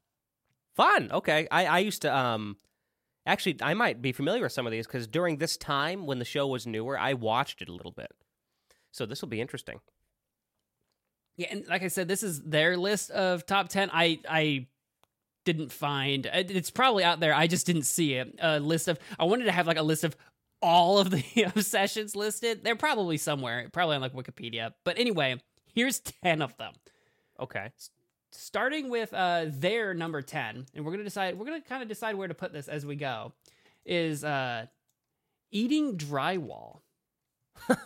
fun. 0.74 1.11
Okay, 1.11 1.49
I 1.51 1.66
I 1.66 1.78
used 1.80 2.03
to 2.03 2.14
um. 2.16 2.57
Actually, 3.28 3.58
I 3.60 3.74
might 3.74 4.00
be 4.00 4.10
familiar 4.12 4.44
with 4.44 4.52
some 4.52 4.66
of 4.66 4.72
these 4.72 4.86
because 4.86 5.06
during 5.06 5.36
this 5.36 5.58
time 5.58 6.06
when 6.06 6.18
the 6.18 6.24
show 6.24 6.46
was 6.46 6.66
newer, 6.66 6.98
I 6.98 7.12
watched 7.12 7.60
it 7.60 7.68
a 7.68 7.72
little 7.72 7.92
bit. 7.92 8.10
So 8.90 9.04
this 9.04 9.20
will 9.20 9.28
be 9.28 9.40
interesting. 9.40 9.80
Yeah, 11.36 11.48
and 11.50 11.66
like 11.68 11.82
I 11.82 11.88
said, 11.88 12.08
this 12.08 12.22
is 12.22 12.40
their 12.40 12.78
list 12.78 13.10
of 13.10 13.44
top 13.44 13.68
ten. 13.68 13.90
I 13.92 14.18
I 14.26 14.66
didn't 15.44 15.70
find. 15.70 16.26
Uh, 16.26 16.42
it's 16.48 16.70
probably 16.70 17.04
out 17.04 17.20
there. 17.20 17.34
I 17.34 17.46
just 17.46 17.66
didn't 17.66 17.82
see 17.82 18.14
it. 18.14 18.34
A 18.40 18.58
list 18.60 18.88
of. 18.88 18.98
I 19.18 19.24
wanted 19.24 19.44
to 19.44 19.52
have 19.52 19.66
like 19.66 19.76
a 19.76 19.82
list 19.82 20.04
of 20.04 20.16
all 20.62 20.98
of 20.98 21.10
the 21.10 21.22
obsessions 21.54 22.16
listed. 22.16 22.64
They're 22.64 22.76
probably 22.76 23.18
somewhere, 23.18 23.68
probably 23.74 23.96
on 23.96 24.00
like 24.00 24.14
Wikipedia. 24.14 24.72
But 24.84 24.98
anyway, 24.98 25.38
here's 25.74 26.00
ten 26.00 26.40
of 26.40 26.56
them. 26.56 26.72
Okay. 27.38 27.72
Starting 28.30 28.90
with 28.90 29.12
uh 29.14 29.46
their 29.48 29.94
number 29.94 30.22
10 30.22 30.66
and 30.74 30.84
we're 30.84 30.92
gonna 30.92 31.04
decide 31.04 31.38
we're 31.38 31.46
gonna 31.46 31.60
kind 31.60 31.82
of 31.82 31.88
decide 31.88 32.14
where 32.14 32.28
to 32.28 32.34
put 32.34 32.52
this 32.52 32.68
as 32.68 32.84
we 32.84 32.96
go 32.96 33.32
is 33.84 34.22
uh 34.24 34.66
eating 35.50 35.96
drywall. 35.96 36.80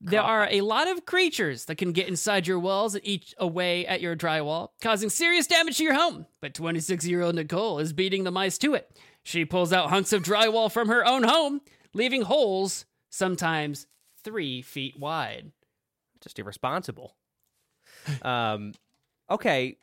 There 0.00 0.22
are 0.22 0.46
a 0.48 0.60
lot 0.60 0.88
of 0.88 1.04
creatures 1.06 1.64
that 1.64 1.76
can 1.76 1.90
get 1.92 2.06
inside 2.06 2.46
your 2.46 2.60
walls 2.60 2.94
and 2.94 3.04
eat 3.04 3.34
away 3.36 3.84
at 3.84 4.00
your 4.00 4.14
drywall 4.14 4.68
causing 4.80 5.10
serious 5.10 5.48
damage 5.48 5.78
to 5.78 5.82
your 5.82 5.94
home. 5.94 6.26
But 6.40 6.54
26 6.54 7.04
year 7.06 7.20
old 7.20 7.34
nicole 7.34 7.80
is 7.80 7.92
beating 7.92 8.22
the 8.22 8.30
mice 8.30 8.58
to 8.58 8.74
it. 8.74 8.96
She 9.24 9.44
pulls 9.44 9.72
out 9.72 9.90
hunks 9.90 10.12
of 10.12 10.22
drywall 10.22 10.70
from 10.70 10.88
her 10.88 11.04
own 11.04 11.24
home 11.24 11.60
leaving 11.94 12.22
holes 12.22 12.86
sometimes 13.10 13.86
three 14.22 14.62
feet 14.62 14.98
wide. 14.98 15.50
Just 16.20 16.38
irresponsible. 16.38 17.16
um, 18.22 18.74
okay. 19.30 19.78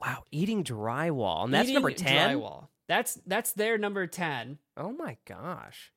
Wow, 0.00 0.24
eating 0.30 0.62
drywall, 0.62 1.44
and 1.44 1.54
that's 1.54 1.64
Eating 1.64 1.74
number 1.74 1.90
ten. 1.90 2.36
Drywall. 2.36 2.68
That's 2.86 3.18
that's 3.26 3.52
their 3.52 3.78
number 3.78 4.06
ten. 4.06 4.58
Oh 4.76 4.92
my 4.92 5.16
gosh. 5.26 5.90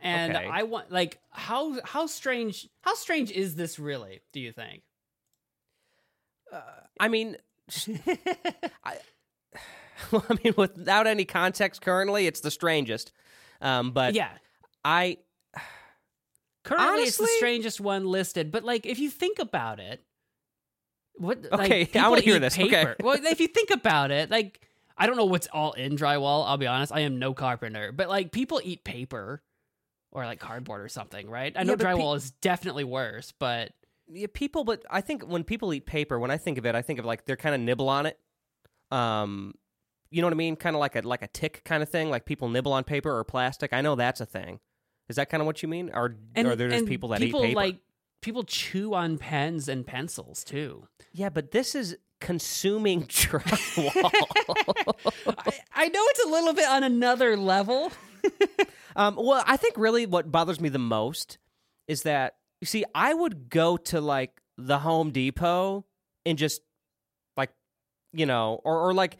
And 0.00 0.36
Okay. 0.36 0.46
I 0.46 0.62
want 0.64 0.92
like 0.92 1.18
how 1.30 1.80
how 1.84 2.06
strange 2.06 2.68
how 2.82 2.94
strange 2.94 3.30
is 3.32 3.56
this 3.56 3.78
really? 3.78 4.20
Do 4.32 4.40
you 4.40 4.52
think? 4.52 4.82
I 7.00 7.08
mean, 7.08 7.36
I, 8.84 8.96
well, 10.10 10.24
I 10.28 10.36
mean, 10.42 10.54
without 10.56 11.06
any 11.06 11.24
context, 11.24 11.80
currently, 11.80 12.26
it's 12.26 12.40
the 12.40 12.50
strangest. 12.50 13.12
Um, 13.60 13.92
but 13.92 14.14
yeah. 14.14 14.30
I, 14.84 15.18
Currently, 16.64 17.04
it's 17.04 17.16
the 17.16 17.26
strangest 17.36 17.80
one 17.80 18.06
listed. 18.06 18.50
But 18.50 18.64
like, 18.64 18.84
if 18.86 18.98
you 18.98 19.10
think 19.10 19.38
about 19.38 19.80
it, 19.80 20.02
what? 21.18 21.44
Okay, 21.52 21.52
I 21.54 21.78
like, 21.78 21.92
people 21.92 22.10
wanna 22.10 22.22
hear 22.22 22.36
eat 22.36 22.38
this. 22.40 22.58
Okay. 22.58 22.68
Paper. 22.68 22.96
well, 23.02 23.18
if 23.22 23.40
you 23.40 23.48
think 23.48 23.70
about 23.70 24.10
it, 24.10 24.30
like, 24.30 24.60
I 24.96 25.06
don't 25.06 25.16
know 25.16 25.26
what's 25.26 25.46
all 25.48 25.72
in 25.72 25.96
drywall. 25.96 26.46
I'll 26.46 26.56
be 26.56 26.66
honest. 26.66 26.92
I 26.92 27.00
am 27.00 27.18
no 27.18 27.34
carpenter, 27.34 27.92
but 27.92 28.08
like, 28.08 28.32
people 28.32 28.60
eat 28.64 28.84
paper 28.84 29.42
or 30.10 30.24
like 30.24 30.40
cardboard 30.40 30.80
or 30.80 30.88
something, 30.88 31.28
right? 31.28 31.52
I 31.56 31.62
know 31.64 31.72
Yeah, 31.72 31.76
but 31.76 31.86
pe- 31.86 31.92
drywall 31.94 32.16
is 32.16 32.30
definitely 32.30 32.84
worse, 32.84 33.32
but 33.38 33.72
yeah, 34.08 34.26
people, 34.32 34.64
but 34.64 34.84
I 34.90 35.00
think 35.00 35.22
when 35.22 35.44
people 35.44 35.72
eat 35.74 35.86
paper, 35.86 36.18
when 36.18 36.30
I 36.30 36.38
think 36.38 36.58
of 36.58 36.66
it, 36.66 36.74
I 36.74 36.82
think 36.82 36.98
of 36.98 37.04
like 37.04 37.26
they're 37.26 37.36
kind 37.36 37.54
of 37.54 37.60
nibble 37.60 37.88
on 37.88 38.06
it. 38.06 38.18
Um, 38.90 39.54
you 40.10 40.22
know 40.22 40.26
what 40.26 40.34
I 40.34 40.36
mean? 40.36 40.56
Kind 40.56 40.74
of 40.74 40.80
like 40.80 40.96
a 40.96 41.00
like 41.00 41.22
a 41.22 41.26
tick 41.26 41.62
kind 41.64 41.82
of 41.82 41.88
thing. 41.88 42.08
Like 42.08 42.24
people 42.24 42.48
nibble 42.48 42.72
on 42.72 42.84
paper 42.84 43.14
or 43.14 43.24
plastic. 43.24 43.72
I 43.72 43.82
know 43.82 43.94
that's 43.94 44.20
a 44.20 44.26
thing. 44.26 44.60
Is 45.08 45.16
that 45.16 45.28
kind 45.28 45.40
of 45.42 45.46
what 45.46 45.62
you 45.62 45.68
mean? 45.68 45.90
Or 45.92 46.16
and 46.34 46.48
are 46.48 46.56
there 46.56 46.70
just 46.70 46.86
people 46.86 47.10
that 47.10 47.20
people 47.20 47.44
eat 47.44 47.48
paper? 47.48 47.56
like 47.56 47.76
people 48.20 48.44
chew 48.44 48.94
on 48.94 49.18
pens 49.18 49.68
and 49.68 49.86
pencils 49.86 50.44
too. 50.44 50.86
yeah, 51.12 51.28
but 51.28 51.50
this 51.52 51.74
is 51.74 51.96
consuming 52.20 53.02
drywall. 53.06 54.10
I, 55.26 55.52
I 55.74 55.88
know 55.88 56.02
it's 56.02 56.24
a 56.24 56.28
little 56.28 56.52
bit 56.52 56.68
on 56.68 56.82
another 56.84 57.36
level. 57.36 57.92
Um, 58.96 59.14
well, 59.16 59.44
I 59.46 59.56
think 59.56 59.78
really 59.78 60.06
what 60.06 60.32
bothers 60.32 60.60
me 60.60 60.70
the 60.70 60.80
most 60.80 61.38
is 61.86 62.02
that 62.02 62.34
you 62.60 62.66
see, 62.66 62.84
I 62.96 63.14
would 63.14 63.48
go 63.48 63.76
to 63.76 64.00
like 64.00 64.32
the 64.56 64.78
Home 64.78 65.12
Depot 65.12 65.86
and 66.26 66.36
just 66.36 66.62
like, 67.36 67.50
you 68.12 68.26
know, 68.26 68.60
or 68.64 68.88
or 68.88 68.92
like, 68.92 69.18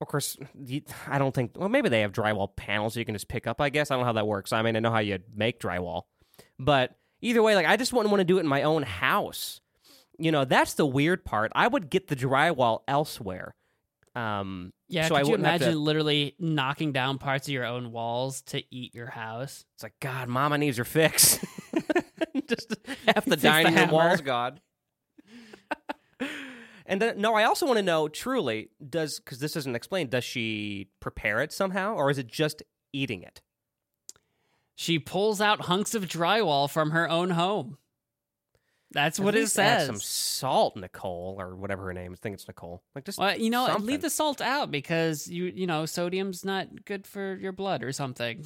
of 0.00 0.08
course, 0.08 0.36
I 1.06 1.18
don't 1.18 1.32
think. 1.32 1.52
Well, 1.56 1.68
maybe 1.68 1.88
they 1.88 2.00
have 2.00 2.10
drywall 2.10 2.56
panels 2.56 2.96
you 2.96 3.04
can 3.04 3.14
just 3.14 3.28
pick 3.28 3.46
up. 3.46 3.60
I 3.60 3.68
guess 3.68 3.92
I 3.92 3.94
don't 3.94 4.00
know 4.00 4.06
how 4.06 4.12
that 4.14 4.26
works. 4.26 4.52
I 4.52 4.62
mean, 4.62 4.74
I 4.74 4.80
know 4.80 4.90
how 4.90 4.98
you 4.98 5.20
make 5.32 5.60
drywall, 5.60 6.02
but 6.58 6.96
either 7.24 7.42
way, 7.42 7.54
like, 7.56 7.66
I 7.66 7.76
just 7.76 7.92
wouldn't 7.92 8.10
want 8.10 8.20
to 8.20 8.24
do 8.24 8.36
it 8.38 8.40
in 8.40 8.46
my 8.46 8.62
own 8.62 8.82
house. 8.82 9.60
You 10.18 10.30
know, 10.30 10.44
that's 10.44 10.74
the 10.74 10.86
weird 10.86 11.24
part. 11.24 11.50
I 11.54 11.66
would 11.66 11.90
get 11.90 12.06
the 12.08 12.14
drywall 12.16 12.82
elsewhere. 12.86 13.54
Um, 14.14 14.72
Yeah, 14.88 15.08
so 15.08 15.16
I 15.16 15.20
could 15.20 15.26
you 15.26 15.30
wouldn't 15.32 15.48
have 15.48 15.58
to- 15.60 15.64
imagine 15.66 15.82
literally 15.82 16.36
knocking 16.38 16.92
down 16.92 17.18
parts 17.18 17.48
of 17.48 17.52
your 17.52 17.64
own 17.64 17.90
walls 17.90 18.42
to 18.42 18.62
eat 18.72 18.94
your 18.94 19.08
house? 19.08 19.64
It's 19.74 19.82
like, 19.82 19.98
God, 20.00 20.28
Mama 20.28 20.58
needs 20.58 20.76
her 20.76 20.84
fix. 20.84 21.44
Just 22.48 22.76
half 23.06 23.24
the 23.24 23.36
dining 23.36 23.74
room 23.74 23.90
walls 23.90 24.20
gone. 24.20 24.60
and 26.86 27.00
then, 27.02 27.20
no, 27.20 27.34
I 27.34 27.44
also 27.44 27.66
want 27.66 27.78
to 27.78 27.82
know 27.82 28.08
truly 28.08 28.68
does 28.88 29.18
because 29.18 29.38
this 29.40 29.56
isn't 29.56 29.74
explained. 29.74 30.10
Does 30.10 30.24
she 30.24 30.88
prepare 31.00 31.40
it 31.42 31.52
somehow, 31.52 31.94
or 31.94 32.10
is 32.10 32.18
it 32.18 32.26
just 32.26 32.62
eating 32.92 33.22
it? 33.22 33.40
She 34.74 34.98
pulls 34.98 35.40
out 35.40 35.62
hunks 35.62 35.94
of 35.94 36.04
drywall 36.06 36.68
from 36.68 36.90
her 36.90 37.08
own 37.08 37.30
home. 37.30 37.78
That's 38.94 39.18
At 39.18 39.24
what 39.24 39.34
it 39.34 39.48
says. 39.48 39.86
Some 39.86 40.00
salt, 40.00 40.76
Nicole, 40.76 41.36
or 41.38 41.56
whatever 41.56 41.84
her 41.86 41.92
name 41.92 42.12
is. 42.12 42.20
I 42.20 42.22
think 42.22 42.34
it's 42.34 42.46
Nicole. 42.46 42.82
Like 42.94 43.04
just 43.04 43.18
Well, 43.18 43.36
you 43.36 43.50
know, 43.50 43.66
something. 43.66 43.86
leave 43.86 44.02
the 44.02 44.10
salt 44.10 44.40
out 44.40 44.70
because 44.70 45.28
you 45.28 45.46
you 45.46 45.66
know 45.66 45.84
sodium's 45.84 46.44
not 46.44 46.84
good 46.84 47.06
for 47.06 47.36
your 47.36 47.52
blood 47.52 47.82
or 47.82 47.92
something. 47.92 48.44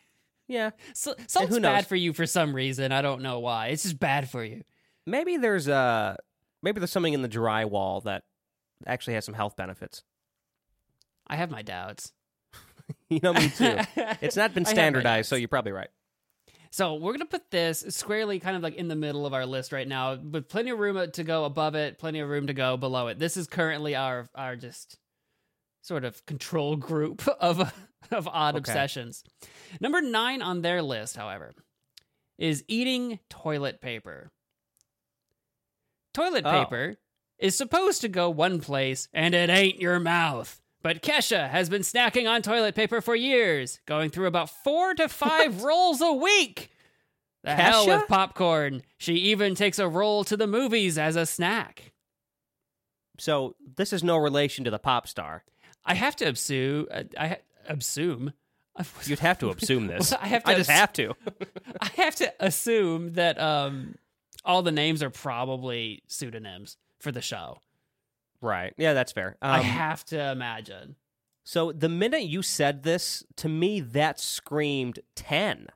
yeah. 0.48 0.70
so, 0.94 1.14
salt's 1.26 1.58
bad 1.58 1.86
for 1.86 1.96
you 1.96 2.12
for 2.12 2.26
some 2.26 2.54
reason. 2.54 2.92
I 2.92 3.02
don't 3.02 3.22
know 3.22 3.40
why. 3.40 3.68
It's 3.68 3.82
just 3.82 3.98
bad 3.98 4.30
for 4.30 4.42
you. 4.42 4.62
Maybe 5.06 5.36
there's 5.36 5.68
uh 5.68 6.16
maybe 6.62 6.80
there's 6.80 6.92
something 6.92 7.12
in 7.14 7.22
the 7.22 7.28
drywall 7.28 8.02
that 8.04 8.24
actually 8.86 9.14
has 9.14 9.26
some 9.26 9.34
health 9.34 9.56
benefits. 9.56 10.02
I 11.26 11.36
have 11.36 11.50
my 11.50 11.62
doubts. 11.62 12.12
You 13.14 13.18
know 13.22 13.32
me 13.32 13.48
too. 13.50 13.76
It's 14.20 14.36
not 14.36 14.54
been 14.54 14.64
I 14.66 14.68
have 14.68 14.76
my 14.76 14.82
standardized, 14.82 15.28
so 15.28 15.34
you're 15.36 15.48
probably 15.48 15.72
right. 15.72 15.88
So 16.70 16.94
we're 16.94 17.12
gonna 17.12 17.24
put 17.26 17.50
this 17.50 17.84
squarely, 17.88 18.38
kind 18.38 18.56
of 18.56 18.62
like 18.62 18.76
in 18.76 18.86
the 18.86 18.94
middle 18.94 19.26
of 19.26 19.34
our 19.34 19.44
list 19.46 19.72
right 19.72 19.88
now, 19.88 20.14
with 20.14 20.48
plenty 20.48 20.70
of 20.70 20.78
room 20.78 20.96
uh, 20.96 21.06
to 21.08 21.24
go 21.24 21.44
above 21.44 21.74
it, 21.74 21.98
plenty 21.98 22.20
of 22.20 22.28
room 22.28 22.46
to 22.46 22.54
go 22.54 22.76
below 22.76 23.08
it. 23.08 23.18
This 23.18 23.36
is 23.36 23.48
currently 23.48 23.96
our 23.96 24.28
our 24.36 24.54
just 24.54 24.96
sort 25.82 26.04
of 26.04 26.24
control 26.26 26.76
group 26.76 27.26
of 27.40 27.72
of 28.12 28.28
odd 28.28 28.54
Okay. 28.54 28.58
obsessions. 28.60 29.24
Number 29.80 30.00
nine 30.00 30.40
on 30.42 30.62
their 30.62 30.80
list, 30.80 31.16
however, 31.16 31.52
is 32.38 32.62
eating 32.68 33.18
toilet 33.28 33.80
paper. 33.80 34.30
Toilet 36.14 36.44
Oh. 36.46 36.50
paper 36.64 36.96
is 37.38 37.56
supposed 37.56 38.02
to 38.02 38.08
go 38.08 38.30
one 38.30 38.60
place, 38.60 39.08
and 39.12 39.34
it 39.34 39.50
ain't 39.50 39.80
your 39.80 39.98
mouth. 39.98 40.59
But 40.82 41.02
Kesha 41.02 41.50
has 41.50 41.68
been 41.68 41.82
snacking 41.82 42.28
on 42.28 42.42
toilet 42.42 42.74
paper 42.74 43.00
for 43.00 43.14
years, 43.14 43.80
going 43.86 44.10
through 44.10 44.26
about 44.26 44.48
four 44.64 44.94
to 44.94 45.08
five 45.08 45.62
rolls 45.62 46.00
a 46.00 46.12
week. 46.12 46.70
The 47.42 47.54
hell 47.54 47.86
with 47.86 48.06
popcorn. 48.08 48.82
She 48.98 49.14
even 49.14 49.54
takes 49.54 49.78
a 49.78 49.88
roll 49.88 50.24
to 50.24 50.36
the 50.36 50.46
movies 50.46 50.98
as 50.98 51.16
a 51.16 51.26
snack. 51.26 51.92
So 53.18 53.56
this 53.76 53.92
is 53.92 54.02
no 54.02 54.16
relation 54.16 54.64
to 54.64 54.70
the 54.70 54.78
pop 54.78 55.06
star. 55.06 55.44
I 55.84 55.94
have 55.94 56.16
to 56.16 56.26
assume. 56.26 56.86
uh, 56.90 57.04
I 57.18 57.38
assume. 57.66 58.32
You'd 59.04 59.18
have 59.18 59.38
to 59.40 59.50
assume 59.62 59.86
this. 59.86 60.12
I 60.12 60.26
have 60.26 60.44
to 60.44 60.50
I 60.50 60.54
just 60.54 60.70
have 60.70 60.92
to. 60.94 61.14
I 61.80 61.88
have 61.96 62.16
to 62.16 62.32
assume 62.40 63.14
that 63.14 63.38
um, 63.40 63.96
all 64.44 64.62
the 64.62 64.72
names 64.72 65.02
are 65.02 65.10
probably 65.10 66.02
pseudonyms 66.06 66.76
for 66.98 67.12
the 67.12 67.22
show. 67.22 67.58
Right. 68.40 68.72
Yeah, 68.76 68.92
that's 68.94 69.12
fair. 69.12 69.36
Um, 69.42 69.50
I 69.52 69.60
have 69.60 70.04
to 70.06 70.30
imagine. 70.32 70.96
so 71.44 71.72
the 71.72 71.88
minute 71.88 72.22
you 72.22 72.42
said 72.42 72.82
this 72.82 73.24
to 73.36 73.48
me, 73.48 73.80
that 73.80 74.20
screamed 74.20 75.00
ten. 75.14 75.68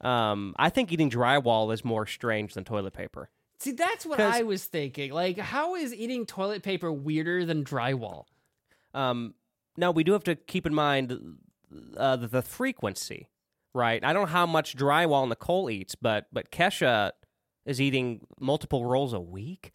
Um, 0.00 0.54
I 0.58 0.70
think 0.70 0.92
eating 0.92 1.10
drywall 1.10 1.72
is 1.74 1.84
more 1.84 2.06
strange 2.06 2.54
than 2.54 2.64
toilet 2.64 2.92
paper. 2.94 3.30
See, 3.58 3.72
that's 3.72 4.06
what 4.06 4.20
I 4.20 4.42
was 4.44 4.64
thinking. 4.64 5.10
Like, 5.12 5.36
how 5.38 5.74
is 5.74 5.92
eating 5.92 6.24
toilet 6.26 6.62
paper 6.62 6.92
weirder 6.92 7.44
than 7.44 7.64
drywall? 7.64 8.26
Um, 8.94 9.34
now 9.76 9.90
we 9.90 10.04
do 10.04 10.12
have 10.12 10.22
to 10.24 10.36
keep 10.36 10.64
in 10.66 10.74
mind 10.74 11.38
uh, 11.96 12.14
the, 12.14 12.28
the 12.28 12.42
frequency, 12.42 13.28
right? 13.74 14.04
I 14.04 14.12
don't 14.12 14.22
know 14.26 14.32
how 14.32 14.46
much 14.46 14.76
drywall 14.76 15.28
Nicole 15.28 15.68
eats, 15.70 15.96
but 15.96 16.26
but 16.32 16.52
Kesha 16.52 17.10
is 17.66 17.80
eating 17.80 18.20
multiple 18.38 18.84
rolls 18.86 19.12
a 19.12 19.20
week. 19.20 19.72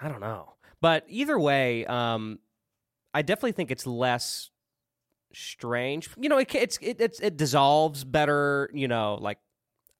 I 0.00 0.08
don't 0.08 0.20
know, 0.20 0.52
but 0.80 1.04
either 1.08 1.38
way, 1.38 1.86
um, 1.86 2.38
I 3.14 3.22
definitely 3.22 3.52
think 3.52 3.70
it's 3.70 3.86
less 3.86 4.50
strange. 5.32 6.08
You 6.18 6.28
know, 6.28 6.38
it 6.38 6.54
it's 6.54 6.78
it 6.80 7.00
it's, 7.00 7.20
it 7.20 7.36
dissolves 7.36 8.04
better. 8.04 8.70
You 8.72 8.88
know, 8.88 9.18
like. 9.20 9.38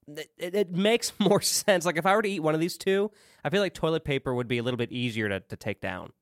It, 0.08 0.30
it, 0.38 0.54
it 0.54 0.70
makes 0.70 1.12
more 1.18 1.40
sense. 1.40 1.84
Like 1.84 1.96
if 1.96 2.06
I 2.06 2.14
were 2.14 2.22
to 2.22 2.28
eat 2.28 2.38
one 2.38 2.54
of 2.54 2.60
these 2.60 2.78
two, 2.78 3.10
I 3.42 3.50
feel 3.50 3.60
like 3.60 3.74
toilet 3.74 4.04
paper 4.04 4.32
would 4.32 4.46
be 4.46 4.58
a 4.58 4.62
little 4.62 4.78
bit 4.78 4.92
easier 4.92 5.28
to, 5.28 5.40
to 5.40 5.56
take 5.56 5.80
down. 5.80 6.12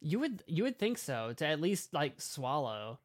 You 0.00 0.20
would 0.20 0.44
you 0.46 0.62
would 0.62 0.78
think 0.78 0.96
so 0.96 1.32
to 1.38 1.44
at 1.46 1.60
least 1.60 1.92
like 1.92 2.20
swallow. 2.20 3.00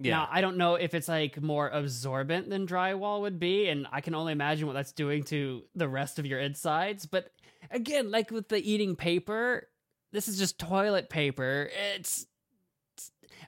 Yeah. 0.00 0.10
Now 0.12 0.28
I 0.30 0.40
don't 0.40 0.56
know 0.56 0.74
if 0.74 0.92
it's 0.92 1.06
like 1.06 1.40
more 1.40 1.68
absorbent 1.68 2.50
than 2.50 2.66
drywall 2.66 3.20
would 3.20 3.38
be, 3.38 3.68
and 3.68 3.86
I 3.92 4.00
can 4.00 4.16
only 4.16 4.32
imagine 4.32 4.66
what 4.66 4.72
that's 4.72 4.92
doing 4.92 5.22
to 5.24 5.62
the 5.76 5.88
rest 5.88 6.18
of 6.18 6.26
your 6.26 6.40
insides. 6.40 7.06
But 7.06 7.30
again, 7.70 8.10
like 8.10 8.32
with 8.32 8.48
the 8.48 8.58
eating 8.58 8.96
paper, 8.96 9.68
this 10.14 10.28
is 10.28 10.38
just 10.38 10.58
toilet 10.58 11.10
paper. 11.10 11.68
It's 11.96 12.26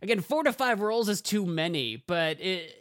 again, 0.02 0.20
four 0.20 0.42
to 0.42 0.52
five 0.52 0.80
rolls 0.80 1.08
is 1.08 1.22
too 1.22 1.46
many, 1.46 2.02
but 2.06 2.40
it 2.40 2.74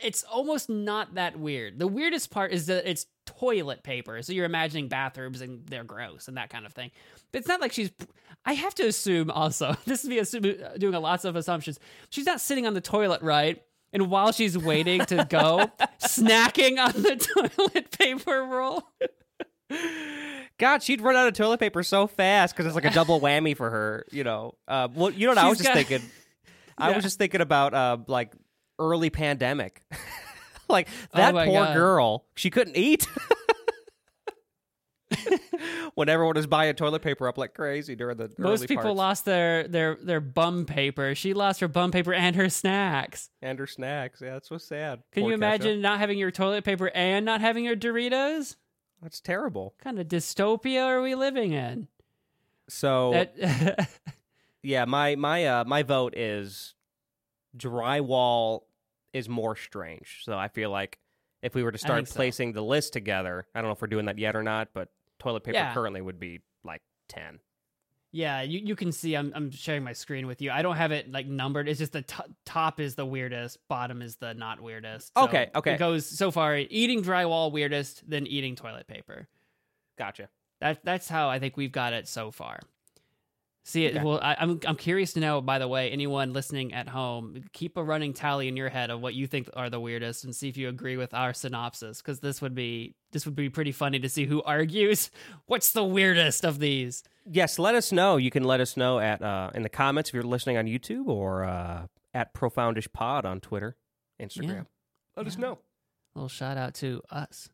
it's 0.00 0.22
almost 0.22 0.70
not 0.70 1.14
that 1.16 1.38
weird. 1.38 1.78
The 1.78 1.88
weirdest 1.88 2.30
part 2.30 2.52
is 2.52 2.66
that 2.66 2.88
it's 2.88 3.06
toilet 3.26 3.82
paper, 3.82 4.22
so 4.22 4.32
you're 4.32 4.46
imagining 4.46 4.88
bathrooms 4.88 5.40
and 5.40 5.66
they're 5.66 5.84
gross 5.84 6.28
and 6.28 6.36
that 6.36 6.50
kind 6.50 6.64
of 6.64 6.72
thing. 6.72 6.90
But 7.32 7.40
it's 7.40 7.48
not 7.48 7.60
like 7.60 7.72
she's. 7.72 7.90
I 8.44 8.52
have 8.52 8.74
to 8.76 8.86
assume 8.86 9.30
also 9.30 9.76
this 9.86 10.04
is 10.04 10.08
me 10.08 10.18
assuming, 10.18 10.58
doing 10.78 10.94
a 10.94 11.00
lots 11.00 11.24
of 11.24 11.36
assumptions. 11.36 11.80
She's 12.10 12.26
not 12.26 12.40
sitting 12.40 12.66
on 12.66 12.74
the 12.74 12.80
toilet, 12.80 13.22
right? 13.22 13.60
And 13.92 14.08
while 14.10 14.32
she's 14.32 14.56
waiting 14.56 15.04
to 15.06 15.26
go, 15.28 15.70
snacking 16.00 16.78
on 16.78 17.02
the 17.02 17.16
toilet 17.56 17.90
paper 17.98 18.44
roll. 18.44 18.88
God, 20.58 20.82
she'd 20.82 21.00
run 21.00 21.16
out 21.16 21.28
of 21.28 21.34
toilet 21.34 21.60
paper 21.60 21.82
so 21.82 22.06
fast 22.06 22.54
because 22.54 22.66
it's 22.66 22.74
like 22.74 22.84
a 22.86 22.90
double 22.90 23.20
whammy 23.20 23.56
for 23.56 23.68
her. 23.70 24.06
You 24.10 24.24
know, 24.24 24.54
uh, 24.66 24.88
well, 24.94 25.10
you 25.10 25.26
know 25.26 25.32
what 25.32 25.38
I 25.38 25.48
was 25.48 25.58
She's 25.58 25.66
just 25.66 25.74
got- 25.76 25.86
thinking. 25.86 26.08
I 26.78 26.90
Yeah. 26.90 26.96
was 26.96 27.04
just 27.04 27.18
thinking 27.18 27.40
about 27.40 27.72
uh, 27.74 27.98
like 28.06 28.32
early 28.78 29.10
pandemic. 29.10 29.82
like 30.68 30.88
that 31.12 31.30
Oh 31.32 31.34
my 31.36 31.46
poor 31.46 31.64
God. 31.64 31.74
girl, 31.74 32.24
she 32.34 32.50
couldn't 32.50 32.76
eat. 32.76 33.06
when 35.94 36.08
everyone 36.08 36.34
was 36.34 36.46
buying 36.48 36.74
toilet 36.74 37.00
paper 37.00 37.28
up 37.28 37.38
like 37.38 37.54
crazy 37.54 37.94
during 37.94 38.16
the 38.16 38.30
Most 38.38 38.60
early 38.60 38.66
people 38.66 38.82
parts. 38.84 38.96
lost 38.98 39.24
their 39.24 39.68
their 39.68 39.96
their 40.02 40.20
bum 40.20 40.66
paper. 40.66 41.14
She 41.14 41.32
lost 41.32 41.60
her 41.60 41.68
bum 41.68 41.92
paper 41.92 42.12
and 42.12 42.34
her 42.36 42.48
snacks. 42.50 43.30
and 43.40 43.58
her 43.58 43.66
snacks. 43.66 44.20
Yeah, 44.20 44.32
that's 44.34 44.48
so 44.48 44.58
sad. 44.58 45.02
Can 45.12 45.22
Poor 45.22 45.30
you 45.32 45.36
Kesha. 45.36 45.38
imagine 45.38 45.80
not 45.80 46.00
having 46.00 46.18
your 46.18 46.30
toilet 46.32 46.64
paper 46.64 46.90
and 46.94 47.24
not 47.24 47.40
having 47.40 47.64
your 47.64 47.76
Doritos? 47.76 48.56
That's 49.02 49.20
terrible. 49.20 49.64
What 49.76 49.78
kind 49.78 49.98
of 49.98 50.08
dystopia 50.08 50.84
are 50.84 51.02
we 51.02 51.14
living 51.14 51.52
in? 51.52 51.88
So 52.68 53.12
That 53.12 53.88
yeah, 54.62 54.84
my 54.86 55.14
my 55.16 55.46
uh 55.46 55.64
my 55.64 55.82
vote 55.82 56.14
is 56.16 56.74
drywall 57.56 58.62
is 59.12 59.28
more 59.28 59.56
strange. 59.56 60.22
So 60.24 60.36
I 60.36 60.48
feel 60.48 60.70
like 60.70 60.98
if 61.42 61.54
we 61.54 61.62
were 61.62 61.72
to 61.72 61.78
start 61.78 61.98
think 61.98 62.08
so. 62.08 62.14
placing 62.16 62.52
the 62.52 62.62
list 62.62 62.92
together, 62.92 63.46
I 63.54 63.60
don't 63.60 63.68
know 63.68 63.72
if 63.74 63.80
we're 63.80 63.86
doing 63.88 64.06
that 64.06 64.18
yet 64.18 64.34
or 64.36 64.42
not, 64.42 64.68
but 64.74 64.88
toilet 65.18 65.44
paper 65.44 65.56
Yeah. 65.56 65.72
currently 65.74 66.00
would 66.00 66.18
be 66.18 66.40
like 66.64 66.82
ten. 67.08 67.38
Yeah, 68.12 68.42
you, 68.42 68.60
you 68.60 68.76
can 68.76 68.92
see 68.92 69.14
I'm 69.14 69.32
I'm 69.34 69.50
sharing 69.50 69.84
my 69.84 69.92
screen 69.92 70.26
with 70.26 70.40
you. 70.40 70.50
I 70.50 70.62
don't 70.62 70.76
have 70.76 70.92
it 70.92 71.10
like 71.10 71.26
numbered. 71.26 71.68
It's 71.68 71.78
just 71.78 71.92
the 71.92 72.02
to 72.02 72.24
top 72.44 72.80
is 72.80 72.94
the 72.94 73.04
weirdest, 73.04 73.58
bottom 73.68 74.00
is 74.00 74.16
the 74.16 74.32
not 74.34 74.60
weirdest. 74.60 75.12
So 75.16 75.24
Okay, 75.24 75.50
okay. 75.54 75.74
It 75.74 75.78
goes 75.78 76.06
so 76.06 76.30
far 76.30 76.56
eating 76.56 77.02
drywall 77.02 77.52
weirdest, 77.52 78.08
then 78.08 78.26
eating 78.26 78.56
toilet 78.56 78.86
paper. 78.86 79.28
Gotcha. 79.98 80.28
That 80.60 80.84
that's 80.84 81.08
how 81.08 81.28
I 81.28 81.38
think 81.38 81.56
we've 81.56 81.72
got 81.72 81.92
it 81.92 82.08
so 82.08 82.30
far. 82.30 82.60
See 83.68 83.84
it. 83.84 83.96
Okay. 83.96 84.04
Well, 84.04 84.20
I, 84.22 84.36
I'm 84.38 84.60
I'm 84.64 84.76
curious 84.76 85.12
to 85.14 85.20
know. 85.20 85.40
By 85.40 85.58
the 85.58 85.66
way, 85.66 85.90
anyone 85.90 86.32
listening 86.32 86.72
at 86.72 86.86
home, 86.88 87.42
keep 87.52 87.76
a 87.76 87.82
running 87.82 88.12
tally 88.14 88.46
in 88.46 88.56
your 88.56 88.68
head 88.68 88.90
of 88.90 89.00
what 89.00 89.14
you 89.14 89.26
think 89.26 89.50
are 89.54 89.68
the 89.68 89.80
weirdest, 89.80 90.22
and 90.22 90.32
see 90.36 90.48
if 90.48 90.56
you 90.56 90.68
agree 90.68 90.96
with 90.96 91.12
our 91.12 91.32
synopsis. 91.34 92.00
Because 92.00 92.20
this 92.20 92.40
would 92.40 92.54
be 92.54 92.94
this 93.10 93.26
would 93.26 93.34
be 93.34 93.50
pretty 93.50 93.72
funny 93.72 93.98
to 93.98 94.08
see 94.08 94.24
who 94.24 94.40
argues. 94.44 95.10
What's 95.46 95.72
the 95.72 95.82
weirdest 95.82 96.44
of 96.44 96.60
these? 96.60 97.02
Yes, 97.28 97.58
let 97.58 97.74
us 97.74 97.90
know. 97.90 98.18
You 98.18 98.30
can 98.30 98.44
let 98.44 98.60
us 98.60 98.76
know 98.76 99.00
at 99.00 99.20
uh, 99.20 99.50
in 99.52 99.64
the 99.64 99.68
comments 99.68 100.10
if 100.10 100.14
you're 100.14 100.22
listening 100.22 100.56
on 100.58 100.66
YouTube 100.66 101.08
or 101.08 101.42
uh, 101.42 101.88
at 102.14 102.32
Profoundish 102.34 102.92
Pod 102.92 103.26
on 103.26 103.40
Twitter, 103.40 103.76
Instagram. 104.22 104.48
Yeah. 104.54 104.62
Let 105.16 105.26
us 105.26 105.34
Yeah. 105.36 105.40
know. 105.42 105.58
little 106.14 106.28
shout 106.28 106.56
out 106.56 106.74
to 106.74 107.02
us. 107.10 107.48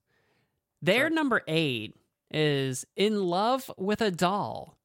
Their 0.83 1.09
number 1.09 1.41
eight 1.49 1.95
is 2.31 2.85
In 2.97 3.23
Love 3.23 3.71
with 3.79 4.03
a 4.03 4.11
Doll. 4.11 4.77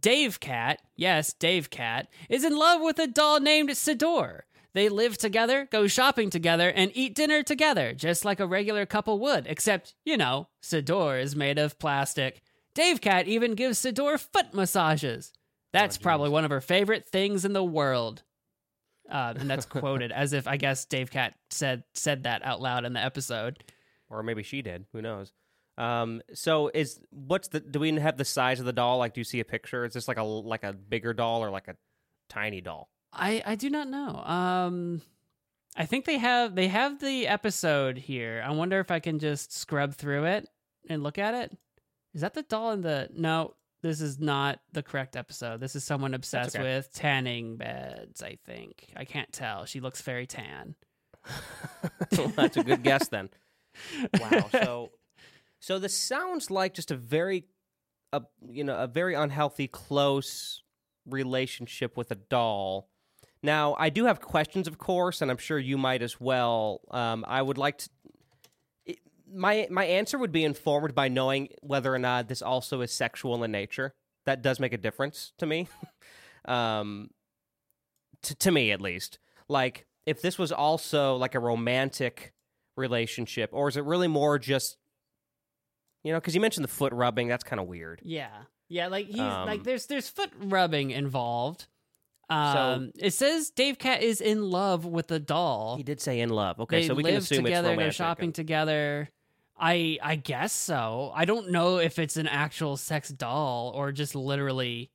Dave 0.00 0.40
Cat, 0.40 0.80
yes, 0.96 1.32
Dave 1.34 1.70
Cat, 1.70 2.08
is 2.28 2.44
in 2.44 2.56
love 2.56 2.80
with 2.80 2.98
a 2.98 3.06
doll 3.06 3.40
named 3.40 3.70
Sidor. 3.70 4.40
They 4.72 4.88
live 4.88 5.18
together, 5.18 5.68
go 5.70 5.86
shopping 5.86 6.30
together, 6.30 6.68
and 6.68 6.90
eat 6.94 7.14
dinner 7.14 7.42
together, 7.42 7.92
just 7.92 8.24
like 8.24 8.40
a 8.40 8.46
regular 8.46 8.86
couple 8.86 9.20
would, 9.20 9.46
except, 9.46 9.94
you 10.04 10.16
know, 10.16 10.48
Sidor 10.62 11.20
is 11.22 11.36
made 11.36 11.58
of 11.58 11.78
plastic. 11.78 12.42
Dave 12.74 13.00
Cat 13.00 13.28
even 13.28 13.54
gives 13.54 13.78
Sidor 13.80 14.18
foot 14.18 14.52
massages. 14.52 15.32
That's 15.72 15.96
geez. 15.96 16.02
probably 16.02 16.30
one 16.30 16.44
of 16.44 16.50
her 16.50 16.60
favorite 16.60 17.06
things 17.06 17.44
in 17.44 17.52
the 17.52 17.62
world. 17.62 18.22
Uh, 19.10 19.34
and 19.36 19.50
that's 19.50 19.66
quoted 19.66 20.10
as 20.12 20.32
if 20.32 20.48
I 20.48 20.56
guess 20.56 20.86
Dave 20.86 21.10
Cat 21.10 21.34
said 21.50 21.84
said 21.92 22.22
that 22.22 22.42
out 22.42 22.62
loud 22.62 22.84
in 22.86 22.94
the 22.94 23.04
episode. 23.04 23.62
or 24.08 24.22
maybe 24.22 24.42
she 24.42 24.62
did. 24.62 24.86
Who 24.92 25.02
knows? 25.02 25.32
Um, 25.76 26.22
so 26.32 26.70
is 26.72 27.00
what's 27.10 27.48
the? 27.48 27.60
Do 27.60 27.80
we 27.80 27.92
have 27.92 28.16
the 28.16 28.24
size 28.24 28.60
of 28.60 28.66
the 28.66 28.72
doll? 28.72 28.98
Like, 28.98 29.14
do 29.14 29.20
you 29.20 29.24
see 29.24 29.40
a 29.40 29.44
picture? 29.44 29.84
Is 29.84 29.94
this 29.94 30.08
like 30.08 30.18
a 30.18 30.22
like 30.22 30.64
a 30.64 30.72
bigger 30.72 31.12
doll 31.12 31.42
or 31.42 31.50
like 31.50 31.68
a 31.68 31.76
tiny 32.28 32.60
doll? 32.60 32.90
I 33.12 33.42
I 33.44 33.54
do 33.56 33.70
not 33.70 33.88
know. 33.88 34.22
Um, 34.24 35.02
I 35.76 35.86
think 35.86 36.04
they 36.04 36.18
have 36.18 36.54
they 36.54 36.68
have 36.68 37.00
the 37.00 37.26
episode 37.26 37.98
here. 37.98 38.42
I 38.46 38.52
wonder 38.52 38.78
if 38.80 38.90
I 38.90 39.00
can 39.00 39.18
just 39.18 39.52
scrub 39.52 39.94
through 39.94 40.24
it 40.24 40.48
and 40.88 41.02
look 41.02 41.18
at 41.18 41.34
it. 41.34 41.56
Is 42.14 42.20
that 42.20 42.34
the 42.34 42.42
doll 42.42 42.70
in 42.70 42.82
the? 42.82 43.08
No, 43.12 43.54
this 43.82 44.00
is 44.00 44.18
not 44.20 44.60
the 44.72 44.82
correct 44.82 45.16
episode. 45.16 45.60
This 45.60 45.76
is 45.76 45.84
someone 45.84 46.14
obsessed 46.14 46.56
okay. 46.56 46.64
with 46.64 46.92
tanning 46.94 47.56
beds. 47.56 48.22
I 48.22 48.38
think 48.46 48.86
I 48.96 49.04
can't 49.04 49.32
tell. 49.32 49.66
She 49.66 49.80
looks 49.80 50.00
very 50.02 50.26
tan. 50.26 50.74
Well, 52.16 52.28
That's 52.28 52.56
a 52.56 52.64
good 52.64 52.82
guess 52.82 53.08
then. 53.08 53.30
Wow. 54.20 54.48
So, 54.52 54.90
so 55.64 55.78
this 55.78 55.96
sounds 55.96 56.50
like 56.50 56.74
just 56.74 56.90
a 56.90 56.94
very, 56.94 57.46
a 58.12 58.20
you 58.46 58.64
know, 58.64 58.76
a 58.76 58.86
very 58.86 59.14
unhealthy 59.14 59.66
close 59.66 60.62
relationship 61.06 61.96
with 61.96 62.10
a 62.10 62.16
doll. 62.16 62.90
Now, 63.42 63.74
I 63.78 63.88
do 63.88 64.04
have 64.04 64.20
questions, 64.20 64.68
of 64.68 64.76
course, 64.76 65.22
and 65.22 65.30
I'm 65.30 65.38
sure 65.38 65.58
you 65.58 65.78
might 65.78 66.02
as 66.02 66.20
well. 66.20 66.82
Um, 66.90 67.24
I 67.26 67.40
would 67.40 67.56
like 67.56 67.78
to. 67.78 67.88
My 69.26 69.66
my 69.70 69.86
answer 69.86 70.18
would 70.18 70.32
be 70.32 70.44
informed 70.44 70.94
by 70.94 71.08
knowing 71.08 71.48
whether 71.62 71.94
or 71.94 71.98
not 71.98 72.28
this 72.28 72.42
also 72.42 72.82
is 72.82 72.92
sexual 72.92 73.42
in 73.42 73.50
nature. 73.50 73.94
That 74.26 74.42
does 74.42 74.60
make 74.60 74.74
a 74.74 74.78
difference 74.78 75.32
to 75.38 75.46
me. 75.46 75.68
um, 76.44 77.08
to, 78.20 78.34
to 78.34 78.52
me 78.52 78.70
at 78.70 78.82
least. 78.82 79.18
Like 79.48 79.86
if 80.04 80.20
this 80.20 80.36
was 80.36 80.52
also 80.52 81.16
like 81.16 81.34
a 81.34 81.40
romantic 81.40 82.34
relationship, 82.76 83.48
or 83.54 83.68
is 83.68 83.78
it 83.78 83.84
really 83.84 84.08
more 84.08 84.38
just 84.38 84.76
you 86.04 86.12
know? 86.12 86.18
Because 86.20 86.34
you 86.34 86.40
mentioned 86.40 86.62
the 86.64 86.68
foot 86.68 86.92
rubbing, 86.92 87.26
that's 87.28 87.42
kind 87.44 87.58
of 87.58 87.66
weird. 87.66 88.00
Yeah. 88.04 88.28
Yeah, 88.68 88.86
like 88.86 89.06
he's 89.06 89.18
Um, 89.20 89.46
like 89.46 89.64
there's 89.64 89.86
there's 89.86 90.08
foot 90.08 90.30
rubbing 90.38 90.90
involved. 90.90 91.66
Um 92.30 92.90
it 92.98 93.12
says 93.12 93.50
Dave 93.50 93.78
Cat 93.78 94.02
is 94.02 94.20
in 94.22 94.42
love 94.50 94.86
with 94.86 95.08
the 95.08 95.18
doll. 95.20 95.76
He 95.76 95.82
did 95.82 96.00
say 96.00 96.20
in 96.20 96.30
love. 96.30 96.58
Okay, 96.60 96.80
they 96.80 96.86
so 96.86 96.94
we 96.94 97.02
live 97.02 97.12
can 97.12 97.18
assume 97.18 97.44
together, 97.44 97.68
it's 97.68 97.76
romantic. 97.76 97.94
shopping 97.96 98.32
together. 98.32 99.10
I 99.58 99.98
I 100.02 100.16
guess 100.16 100.52
so. 100.52 101.12
I 101.14 101.26
don't 101.26 101.50
know 101.50 101.76
if 101.78 101.98
it's 101.98 102.16
an 102.16 102.26
actual 102.26 102.76
sex 102.78 103.10
doll 103.10 103.72
or 103.74 103.92
just 103.92 104.14
literally 104.14 104.90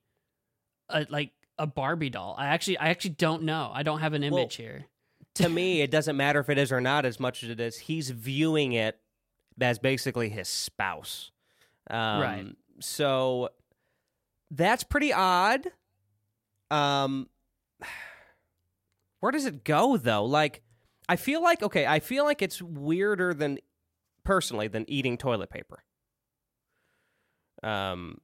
a, 0.88 1.06
like 1.08 1.30
a 1.56 1.66
Barbie 1.68 2.10
doll. 2.10 2.34
I 2.36 2.46
actually 2.46 2.78
I 2.78 2.88
actually 2.88 3.10
don't 3.10 3.44
know. 3.44 3.70
I 3.72 3.84
don't 3.84 4.00
have 4.00 4.12
an 4.12 4.22
Well, 4.22 4.40
image 4.40 4.56
here. 4.56 4.86
to 5.36 5.48
me, 5.48 5.80
it 5.82 5.90
doesn't 5.92 6.16
matter 6.16 6.40
if 6.40 6.50
it 6.50 6.58
is 6.58 6.72
or 6.72 6.80
not 6.80 7.06
as 7.06 7.20
much 7.20 7.44
as 7.44 7.50
it 7.50 7.60
is 7.60 7.78
he's 7.78 8.10
viewing 8.10 8.72
it 8.72 8.98
as 9.60 9.78
basically 9.78 10.28
his 10.28 10.48
spouse. 10.48 11.30
Um, 11.88 12.20
Right. 12.20 12.46
So 12.80 13.50
that's 14.50 14.84
pretty 14.84 15.12
odd. 15.12 15.66
Um, 16.70 17.28
where 19.20 19.32
does 19.32 19.44
it 19.44 19.64
go 19.64 19.96
though? 19.96 20.24
Like, 20.24 20.62
I 21.08 21.16
feel 21.16 21.42
like 21.42 21.62
okay, 21.62 21.86
I 21.86 22.00
feel 22.00 22.24
like 22.24 22.42
it's 22.42 22.62
weirder 22.62 23.34
than 23.34 23.58
personally 24.24 24.68
than 24.68 24.84
eating 24.88 25.18
toilet 25.18 25.50
paper. 25.50 25.82
Um, 27.62 28.18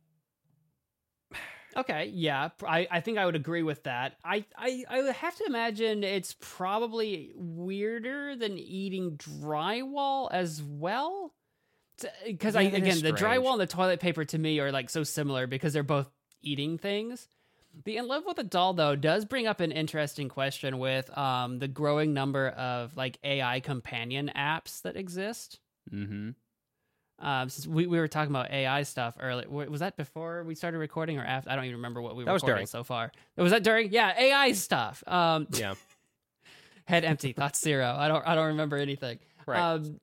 Okay, 1.76 2.10
yeah, 2.14 2.48
I, 2.66 2.88
I 2.90 3.00
think 3.00 3.18
I 3.18 3.26
would 3.26 3.36
agree 3.36 3.62
with 3.62 3.82
that. 3.82 4.16
I, 4.24 4.44
I 4.56 4.84
I 4.88 4.98
have 5.12 5.36
to 5.36 5.44
imagine 5.46 6.04
it's 6.04 6.34
probably 6.40 7.32
weirder 7.34 8.34
than 8.34 8.56
eating 8.58 9.18
drywall 9.18 10.28
as 10.32 10.62
well. 10.62 11.34
Because 12.26 12.56
I 12.56 12.62
Yeah, 12.62 12.70
is 12.70 12.74
again, 12.74 13.02
the 13.02 13.12
drywall 13.12 13.52
and 13.52 13.60
the 13.60 13.66
toilet 13.66 14.00
paper 14.00 14.24
to 14.24 14.38
me 14.38 14.58
are 14.60 14.72
like 14.72 14.88
so 14.90 15.02
similar 15.02 15.46
because 15.46 15.72
they're 15.74 15.82
both 15.82 16.10
eating 16.42 16.78
things. 16.78 17.28
The 17.84 17.98
in 17.98 18.06
love 18.06 18.24
with 18.26 18.38
a 18.38 18.44
doll 18.44 18.72
though 18.72 18.96
does 18.96 19.26
bring 19.26 19.46
up 19.46 19.60
an 19.60 19.70
interesting 19.70 20.30
question 20.30 20.78
with 20.78 21.16
um 21.16 21.58
the 21.58 21.68
growing 21.68 22.14
number 22.14 22.48
of 22.48 22.96
like 22.96 23.18
AI 23.22 23.60
companion 23.60 24.30
apps 24.34 24.80
that 24.82 24.96
exist. 24.96 25.60
mm-hmm. 25.92 26.30
Um, 27.18 27.48
since 27.48 27.66
we, 27.66 27.86
we 27.86 27.98
were 27.98 28.08
talking 28.08 28.30
about 28.30 28.50
AI 28.50 28.82
stuff 28.82 29.16
earlier. 29.18 29.48
Was 29.48 29.80
that 29.80 29.96
before 29.96 30.44
we 30.44 30.54
started 30.54 30.76
recording 30.78 31.18
or 31.18 31.24
after? 31.24 31.48
I 31.50 31.56
don't 31.56 31.64
even 31.64 31.76
remember 31.76 32.02
what 32.02 32.14
we 32.14 32.24
was 32.24 32.42
during. 32.42 32.66
so 32.66 32.84
far. 32.84 33.10
Was 33.36 33.52
that 33.52 33.62
during? 33.62 33.90
Yeah, 33.90 34.12
AI 34.18 34.52
stuff. 34.52 35.02
Um, 35.06 35.46
Yeah. 35.56 35.74
head 36.84 37.04
empty, 37.04 37.32
thoughts 37.32 37.60
zero. 37.60 37.94
I 37.98 38.08
don't 38.08 38.26
I 38.26 38.34
don't 38.34 38.48
remember 38.48 38.76
anything. 38.76 39.18
Right. 39.46 39.58
Um, 39.60 39.98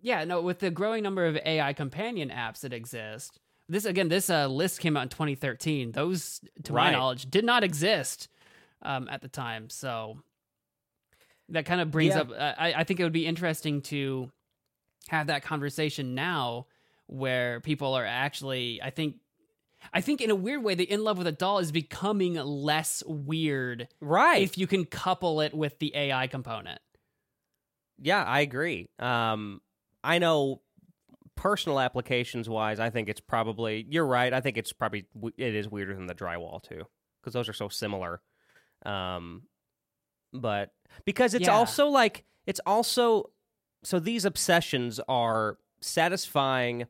yeah, 0.00 0.24
no. 0.24 0.40
With 0.40 0.58
the 0.60 0.70
growing 0.70 1.02
number 1.02 1.26
of 1.26 1.36
AI 1.44 1.72
companion 1.74 2.30
apps 2.30 2.60
that 2.60 2.72
exist, 2.72 3.38
this 3.68 3.84
again, 3.84 4.08
this 4.08 4.30
uh, 4.30 4.46
list 4.46 4.80
came 4.80 4.96
out 4.96 5.02
in 5.04 5.08
2013. 5.10 5.92
Those, 5.92 6.40
to 6.64 6.72
my 6.72 6.90
knowledge, 6.92 7.30
did 7.30 7.44
not 7.44 7.62
exist 7.64 8.28
um, 8.82 9.08
at 9.10 9.20
the 9.22 9.28
time. 9.28 9.68
So 9.70 10.18
that 11.50 11.66
kind 11.66 11.80
of 11.80 11.90
brings 11.90 12.14
Yeah. 12.14 12.22
up. 12.22 12.30
I, 12.32 12.74
I 12.78 12.84
think 12.84 13.00
it 13.00 13.02
would 13.04 13.12
be 13.12 13.26
interesting 13.26 13.82
to 13.82 14.30
have 15.08 15.26
that 15.28 15.42
conversation 15.42 16.14
now, 16.14 16.66
where 17.06 17.60
people 17.60 17.94
are 17.94 18.06
actually. 18.06 18.80
I 18.82 18.90
think. 18.90 19.16
I 19.92 20.00
think 20.00 20.22
in 20.22 20.30
a 20.30 20.34
weird 20.34 20.64
way, 20.64 20.74
the 20.74 20.90
in 20.90 21.04
love 21.04 21.18
with 21.18 21.26
a 21.26 21.32
doll 21.32 21.58
is 21.58 21.70
becoming 21.70 22.34
less 22.36 23.02
weird 23.06 23.86
Right. 24.00 24.40
if 24.42 24.56
you 24.56 24.66
can 24.66 24.86
couple 24.86 25.42
it 25.42 25.52
with 25.52 25.78
the 25.78 25.94
AI 25.94 26.26
component. 26.26 26.80
Yeah, 28.00 28.24
I 28.24 28.40
agree. 28.40 28.88
Um, 28.98 29.60
I 30.02 30.18
know 30.18 30.62
personal 31.36 31.80
applications 31.80 32.48
wise, 32.48 32.80
I 32.80 32.88
think 32.88 33.10
it's 33.10 33.20
probably 33.20 33.86
you're 33.90 34.06
right. 34.06 34.32
I 34.32 34.40
think 34.40 34.56
it's 34.56 34.72
probably 34.72 35.04
it 35.36 35.54
is 35.54 35.68
weirder 35.68 35.94
than 35.94 36.06
the 36.06 36.14
drywall 36.14 36.62
too 36.62 36.86
because 37.20 37.34
those 37.34 37.50
are 37.50 37.52
so 37.52 37.68
similar. 37.68 38.22
Um, 38.86 39.42
but 40.32 40.72
because 41.04 41.34
it's 41.34 41.46
Yeah. 41.46 41.54
also 41.54 41.88
like 41.88 42.24
it's 42.46 42.60
also 42.64 43.30
so 43.84 43.98
these 43.98 44.24
obsessions 44.24 45.00
are 45.08 45.58
satisfying 45.80 46.86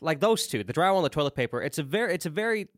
like 0.00 0.20
those 0.20 0.46
two 0.46 0.64
the 0.64 0.72
drywall 0.72 0.96
and 0.96 1.04
the 1.04 1.10
toilet 1.10 1.34
paper. 1.34 1.62
It's 1.62 1.78
a 1.78 1.82
very 1.82 2.14
it's 2.14 2.26
a 2.26 2.30
very 2.30 2.68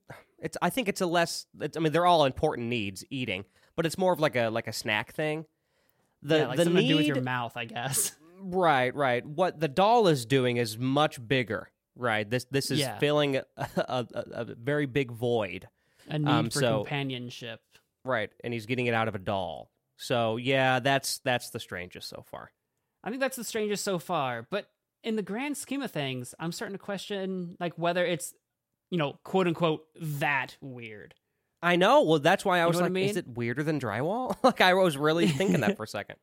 it's 0.41 0.57
i 0.63 0.71
think 0.71 0.89
it's 0.89 1.01
a 1.01 1.07
less 1.07 1.47
it's, 1.61 1.77
i 1.77 1.81
mean 1.81 1.93
they're 1.93 2.07
all 2.07 2.25
important 2.25 2.69
needs 2.69 3.05
eating 3.11 3.45
but 3.77 3.87
it's 3.87 3.99
more 3.99 4.13
of 4.13 4.21
like 4.21 4.37
a 4.37 4.49
like 4.49 4.67
a 4.67 4.73
snack 4.73 5.13
thing. 5.15 5.45
The 6.23 6.39
yeah, 6.39 6.47
like 6.49 6.57
the 6.57 6.65
something 6.65 6.83
need 6.83 6.89
to 6.89 6.95
do 6.95 6.99
with 6.99 7.07
your 7.07 7.21
mouth, 7.23 7.57
I 7.57 7.65
guess. 7.65 8.13
right 8.43 8.93
right. 8.95 9.25
What 9.25 9.61
the 9.61 9.69
doll 9.69 10.09
is 10.09 10.27
doing 10.27 10.57
is 10.57 10.77
much 10.79 11.27
bigger 11.27 11.71
right? 11.95 12.29
This 12.29 12.45
this 12.51 12.71
is 12.71 12.79
Yeah. 12.81 12.99
filling 12.99 13.37
a, 13.37 13.45
a, 13.57 14.07
a, 14.15 14.45
very 14.55 14.87
big 14.87 15.11
void. 15.11 15.69
A 16.09 16.19
need 16.19 16.29
Um, 16.29 16.51
for 16.51 16.61
so- 16.61 16.79
companionship. 16.79 17.61
right 18.05 18.31
and 18.43 18.53
he's 18.53 18.67
getting 18.67 18.87
it 18.87 18.95
out 18.95 19.09
of 19.09 19.15
a 19.15 19.19
doll. 19.19 19.71
So 19.97 20.37
yeah 20.37 20.81
that's 20.81 21.19
that's 21.21 21.51
the 21.51 21.61
strangest 21.61 22.09
so 22.09 22.25
far 22.29 22.51
I 23.05 23.11
think 23.11 23.21
that's 23.21 23.37
the 23.37 23.45
strangest 23.45 23.85
so 23.85 23.99
far. 23.99 24.47
But 24.51 24.69
in 25.03 25.17
the 25.17 25.23
grand 25.23 25.57
scheme 25.57 25.83
of 25.83 25.91
things, 25.91 26.35
I'm 26.39 26.53
starting 26.53 26.77
to 26.77 26.83
question 26.83 27.57
like 27.61 27.75
whether 27.79 28.05
it's, 28.05 28.35
you 28.91 28.99
know, 28.99 29.19
quote 29.25 29.47
unquote 29.47 29.85
that 30.01 30.57
weird. 30.61 31.15
I 31.63 31.77
know. 31.77 32.03
Well, 32.03 32.19
that's 32.19 32.45
why 32.45 32.59
I 32.59 32.63
You 32.63 32.69
was 32.69 32.79
know 32.79 32.87
like, 32.87 32.97
I 32.97 33.01
is 33.01 33.17
it 33.17 33.29
weirder 33.29 33.63
than 33.63 33.81
drywall? 33.81 34.37
like 34.43 34.61
I 34.61 34.75
was 34.75 34.97
really 34.97 35.29
thinking 35.29 35.61
that 35.61 35.77
for 35.77 35.85
a 35.85 35.89
second. 35.89 36.17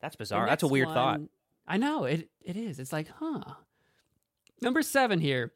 That's 0.00 0.16
bizarre. 0.16 0.46
That's 0.46 0.62
a 0.62 0.68
weird 0.68 0.88
thought. 0.88 1.20
I 1.66 1.76
know 1.76 2.04
it. 2.04 2.28
It 2.42 2.56
is. 2.56 2.78
It's 2.78 2.92
like, 2.92 3.08
huh. 3.18 3.42
Number 4.60 4.82
seven 4.82 5.20
here, 5.20 5.52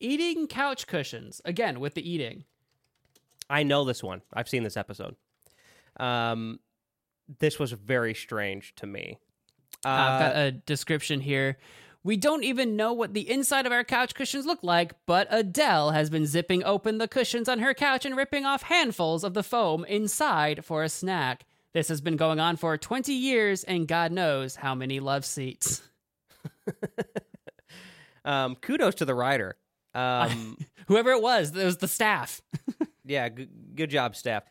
eating 0.00 0.46
couch 0.46 0.86
cushions. 0.86 1.40
Again 1.44 1.80
with 1.80 1.94
the 1.94 2.08
eating. 2.08 2.44
I 3.48 3.62
know 3.62 3.84
this 3.84 4.02
one. 4.02 4.22
I've 4.32 4.48
seen 4.48 4.62
this 4.62 4.76
episode. 4.76 5.16
Um, 5.98 6.60
this 7.38 7.58
was 7.58 7.72
very 7.72 8.14
strange 8.14 8.74
to 8.76 8.86
me. 8.86 9.18
Uh, 9.84 9.88
I've 9.88 10.20
got 10.20 10.36
a 10.36 10.52
description 10.52 11.20
here. 11.20 11.58
We 12.04 12.16
don't 12.16 12.42
even 12.42 12.74
know 12.74 12.92
what 12.92 13.14
the 13.14 13.30
inside 13.30 13.64
of 13.64 13.72
our 13.72 13.84
couch 13.84 14.14
cushions 14.14 14.44
look 14.44 14.58
like, 14.62 14.92
but 15.06 15.28
Adele 15.30 15.92
has 15.92 16.10
been 16.10 16.26
zipping 16.26 16.64
open 16.64 16.98
the 16.98 17.06
cushions 17.06 17.48
on 17.48 17.60
her 17.60 17.74
couch 17.74 18.04
and 18.04 18.16
ripping 18.16 18.44
off 18.44 18.62
handfuls 18.62 19.22
of 19.22 19.34
the 19.34 19.44
foam 19.44 19.84
inside 19.84 20.64
for 20.64 20.82
a 20.82 20.88
snack. 20.88 21.44
This 21.72 21.88
has 21.88 22.00
been 22.00 22.16
going 22.16 22.40
on 22.40 22.56
for 22.56 22.76
20 22.76 23.12
years, 23.12 23.62
and 23.64 23.86
God 23.86 24.10
knows 24.12 24.56
how 24.56 24.74
many 24.74 25.00
love 25.00 25.24
seats. 25.24 25.80
um, 28.24 28.56
kudos 28.56 28.96
to 28.96 29.04
the 29.04 29.14
writer. 29.14 29.56
Um, 29.94 30.58
Whoever 30.88 31.10
it 31.12 31.22
was, 31.22 31.56
it 31.56 31.64
was 31.64 31.78
the 31.78 31.88
staff. 31.88 32.42
yeah, 33.04 33.28
g- 33.28 33.48
good 33.74 33.90
job, 33.90 34.16
staff. 34.16 34.42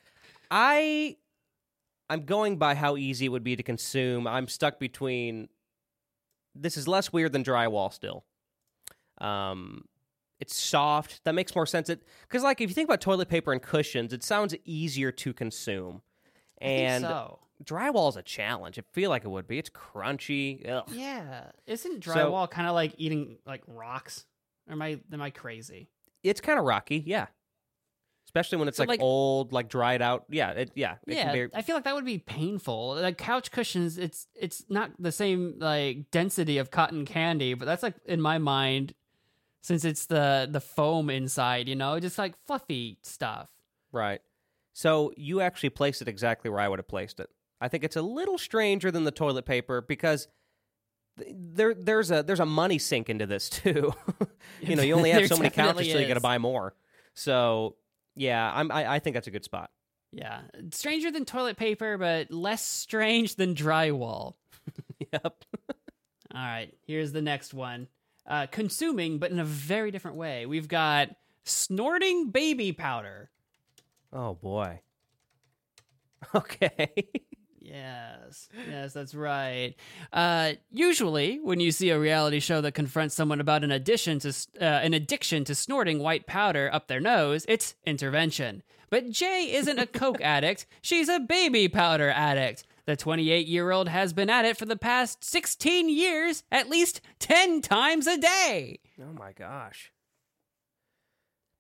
I, 0.50 1.18
I'm 2.12 2.26
going 2.26 2.58
by 2.58 2.76
how 2.76 2.98
easy 2.98 3.26
it 3.26 3.30
would 3.30 3.44
be 3.44 3.56
to 3.56 3.64
consume. 3.64 4.28
I'm 4.28 4.48
stuck 4.50 4.80
between. 4.80 5.48
This 6.54 6.76
is 6.76 6.86
less 6.88 7.14
weird 7.14 7.32
than 7.32 7.44
drywall 7.44 7.94
still. 7.94 8.26
Um, 9.20 9.86
it's 10.42 10.54
soft. 10.56 11.24
That 11.24 11.36
makes 11.36 11.56
more 11.56 11.66
sense. 11.66 11.90
It 11.90 12.04
because 12.28 12.44
like 12.44 12.60
if 12.60 12.70
you 12.70 12.74
think 12.74 12.90
about 12.90 13.00
toilet 13.00 13.30
paper 13.30 13.54
and 13.54 13.62
cushions, 13.62 14.12
it 14.12 14.24
sounds 14.24 14.54
easier 14.66 15.12
to 15.14 15.34
consume. 15.34 16.02
And 16.60 17.04
so. 17.04 17.40
drywall 17.64 18.10
is 18.10 18.18
a 18.18 18.22
challenge. 18.22 18.78
I 18.78 18.84
feel 18.92 19.10
like 19.10 19.24
it 19.24 19.30
would 19.30 19.48
be. 19.48 19.58
It's 19.58 19.70
crunchy. 19.70 20.68
Ugh. 20.70 20.84
Yeah, 20.92 21.52
isn't 21.66 22.04
So- 22.04 22.12
drywall 22.12 22.50
kind 22.52 22.68
of 22.68 22.76
like 22.76 22.94
eating 22.98 23.38
like 23.46 23.64
rocks? 23.68 24.26
Or 24.68 24.74
am 24.74 24.82
I 24.82 25.00
am 25.14 25.22
I 25.22 25.30
crazy? 25.30 25.88
It's 26.24 26.42
kind 26.42 26.60
of 26.60 26.66
rocky. 26.66 27.02
Yeah. 27.06 27.28
Especially 28.32 28.60
when 28.60 28.70
it's 28.70 28.78
So, 28.78 28.84
like, 28.84 28.88
like- 28.90 29.02
old, 29.02 29.52
like 29.52 29.68
dried 29.68 30.02
out. 30.02 30.24
Yeah. 30.30 30.52
It, 30.52 30.72
yeah. 30.74 30.96
It 31.06 31.16
yeah, 31.16 31.24
Can 31.34 31.50
be, 31.50 31.54
I 31.54 31.62
feel 31.62 31.76
like 31.76 31.84
that 31.84 31.94
would 31.96 32.06
be 32.06 32.18
painful. 32.18 32.96
Like 32.96 33.18
couch 33.18 33.52
cushions, 33.52 33.98
it's 33.98 34.28
it's 34.34 34.64
not 34.70 34.92
the 34.98 35.12
same 35.12 35.56
like 35.58 36.10
density 36.12 36.58
of 36.58 36.72
cotton 36.72 37.04
candy, 37.06 37.54
but 37.56 37.66
that's 37.66 37.84
like 37.84 37.96
in 38.06 38.22
my 38.22 38.38
mind, 38.38 38.94
since 39.62 39.84
it's 39.84 40.06
the 40.06 40.48
the 40.50 40.62
foam 40.62 41.10
inside, 41.10 41.68
you 41.68 41.76
know, 41.76 42.00
just 42.00 42.18
like 42.18 42.36
fluffy 42.48 43.00
stuff. 43.04 43.50
Right. 43.92 44.22
So 44.72 45.12
you 45.18 45.42
actually 45.42 45.72
placed 45.72 46.02
it 46.02 46.08
exactly 46.08 46.50
where 46.50 46.62
I 46.62 46.70
would 46.70 46.80
have 46.80 46.88
placed 46.88 47.20
it. 47.20 47.30
I 47.60 47.68
think 47.68 47.84
it's 47.84 47.98
a 47.98 48.02
little 48.02 48.38
stranger 48.38 48.92
than 48.92 49.04
the 49.04 49.12
toilet 49.12 49.46
paper 49.46 49.82
because 49.82 50.30
there 51.18 51.74
there's 51.74 52.12
a 52.12 52.24
there's 52.24 52.40
a 52.40 52.46
money 52.46 52.80
sink 52.80 53.10
into 53.10 53.26
this 53.26 53.50
too. 53.50 53.92
you 54.62 54.76
know, 54.76 54.84
you 54.84 54.94
only 54.96 55.12
have 55.12 55.28
so 55.28 55.36
many 55.38 55.50
couches, 55.50 55.92
so 55.92 56.00
you 56.00 56.08
got 56.08 56.14
to 56.14 56.22
buy 56.22 56.38
more. 56.38 56.74
So 57.14 57.76
yeah, 58.16 58.52
I'm 58.54 58.72
I, 58.72 58.96
I 58.96 59.00
think 59.00 59.14
that's 59.16 59.28
a 59.28 59.32
good 59.32 59.44
spot. 59.44 59.70
Yeah, 60.12 60.42
stranger 60.72 61.12
than 61.12 61.26
toilet 61.26 61.58
paper, 61.58 61.98
but 61.98 62.32
less 62.32 62.66
strange 62.66 63.36
than 63.36 63.56
drywall. 63.56 64.34
Yep. 65.12 65.44
All 66.34 66.42
right, 66.42 66.74
here's 66.88 67.12
the 67.12 67.22
next 67.22 67.54
one. 67.54 67.88
Uh, 68.26 68.46
consuming, 68.50 69.18
but 69.18 69.32
in 69.32 69.40
a 69.40 69.44
very 69.46 69.92
different 69.92 70.16
way. 70.16 70.46
We've 70.46 70.68
got 70.70 71.10
snorting 71.44 72.30
baby 72.30 72.72
powder. 72.72 73.30
Oh 74.14 74.36
boy. 74.36 74.82
Okay. 76.36 76.94
Yes, 77.72 78.50
yes, 78.70 78.94
that's 78.94 79.16
right. 79.16 79.76
Uh, 80.12 80.54
usually, 80.72 81.40
when 81.40 81.62
you 81.62 81.72
see 81.72 81.90
a 81.90 82.00
reality 82.00 82.42
show 82.42 82.60
that 82.60 82.74
confronts 82.74 83.16
someone 83.16 83.40
about 83.40 83.64
an 83.64 83.72
addition 83.72 84.20
to 84.20 84.30
uh, 84.60 84.66
an 84.66 84.94
addiction 84.94 85.46
to 85.46 85.56
snorting 85.56 86.00
white 86.00 86.28
powder 86.28 86.70
up 86.74 86.88
their 86.88 87.00
nose, 87.00 87.46
it's 87.48 87.76
intervention. 87.86 88.62
But 88.90 89.10
Jay 89.12 89.54
isn't 89.54 89.80
a 89.80 89.86
coke 89.86 90.20
addict; 90.22 90.66
she's 90.82 91.08
a 91.08 91.20
baby 91.20 91.70
powder 91.70 92.10
addict. 92.10 92.66
The 92.86 92.98
28 92.98 93.48
year 93.48 93.72
old 93.72 93.88
has 93.88 94.12
been 94.12 94.30
at 94.30 94.44
it 94.44 94.58
for 94.58 94.66
the 94.66 94.76
past 94.76 95.24
16 95.24 95.88
years, 95.88 96.44
at 96.52 96.70
least 96.70 97.00
10 97.20 97.62
times 97.62 98.06
a 98.06 98.18
day. 98.18 98.80
oh 99.02 99.14
my 99.14 99.32
gosh. 99.32 99.94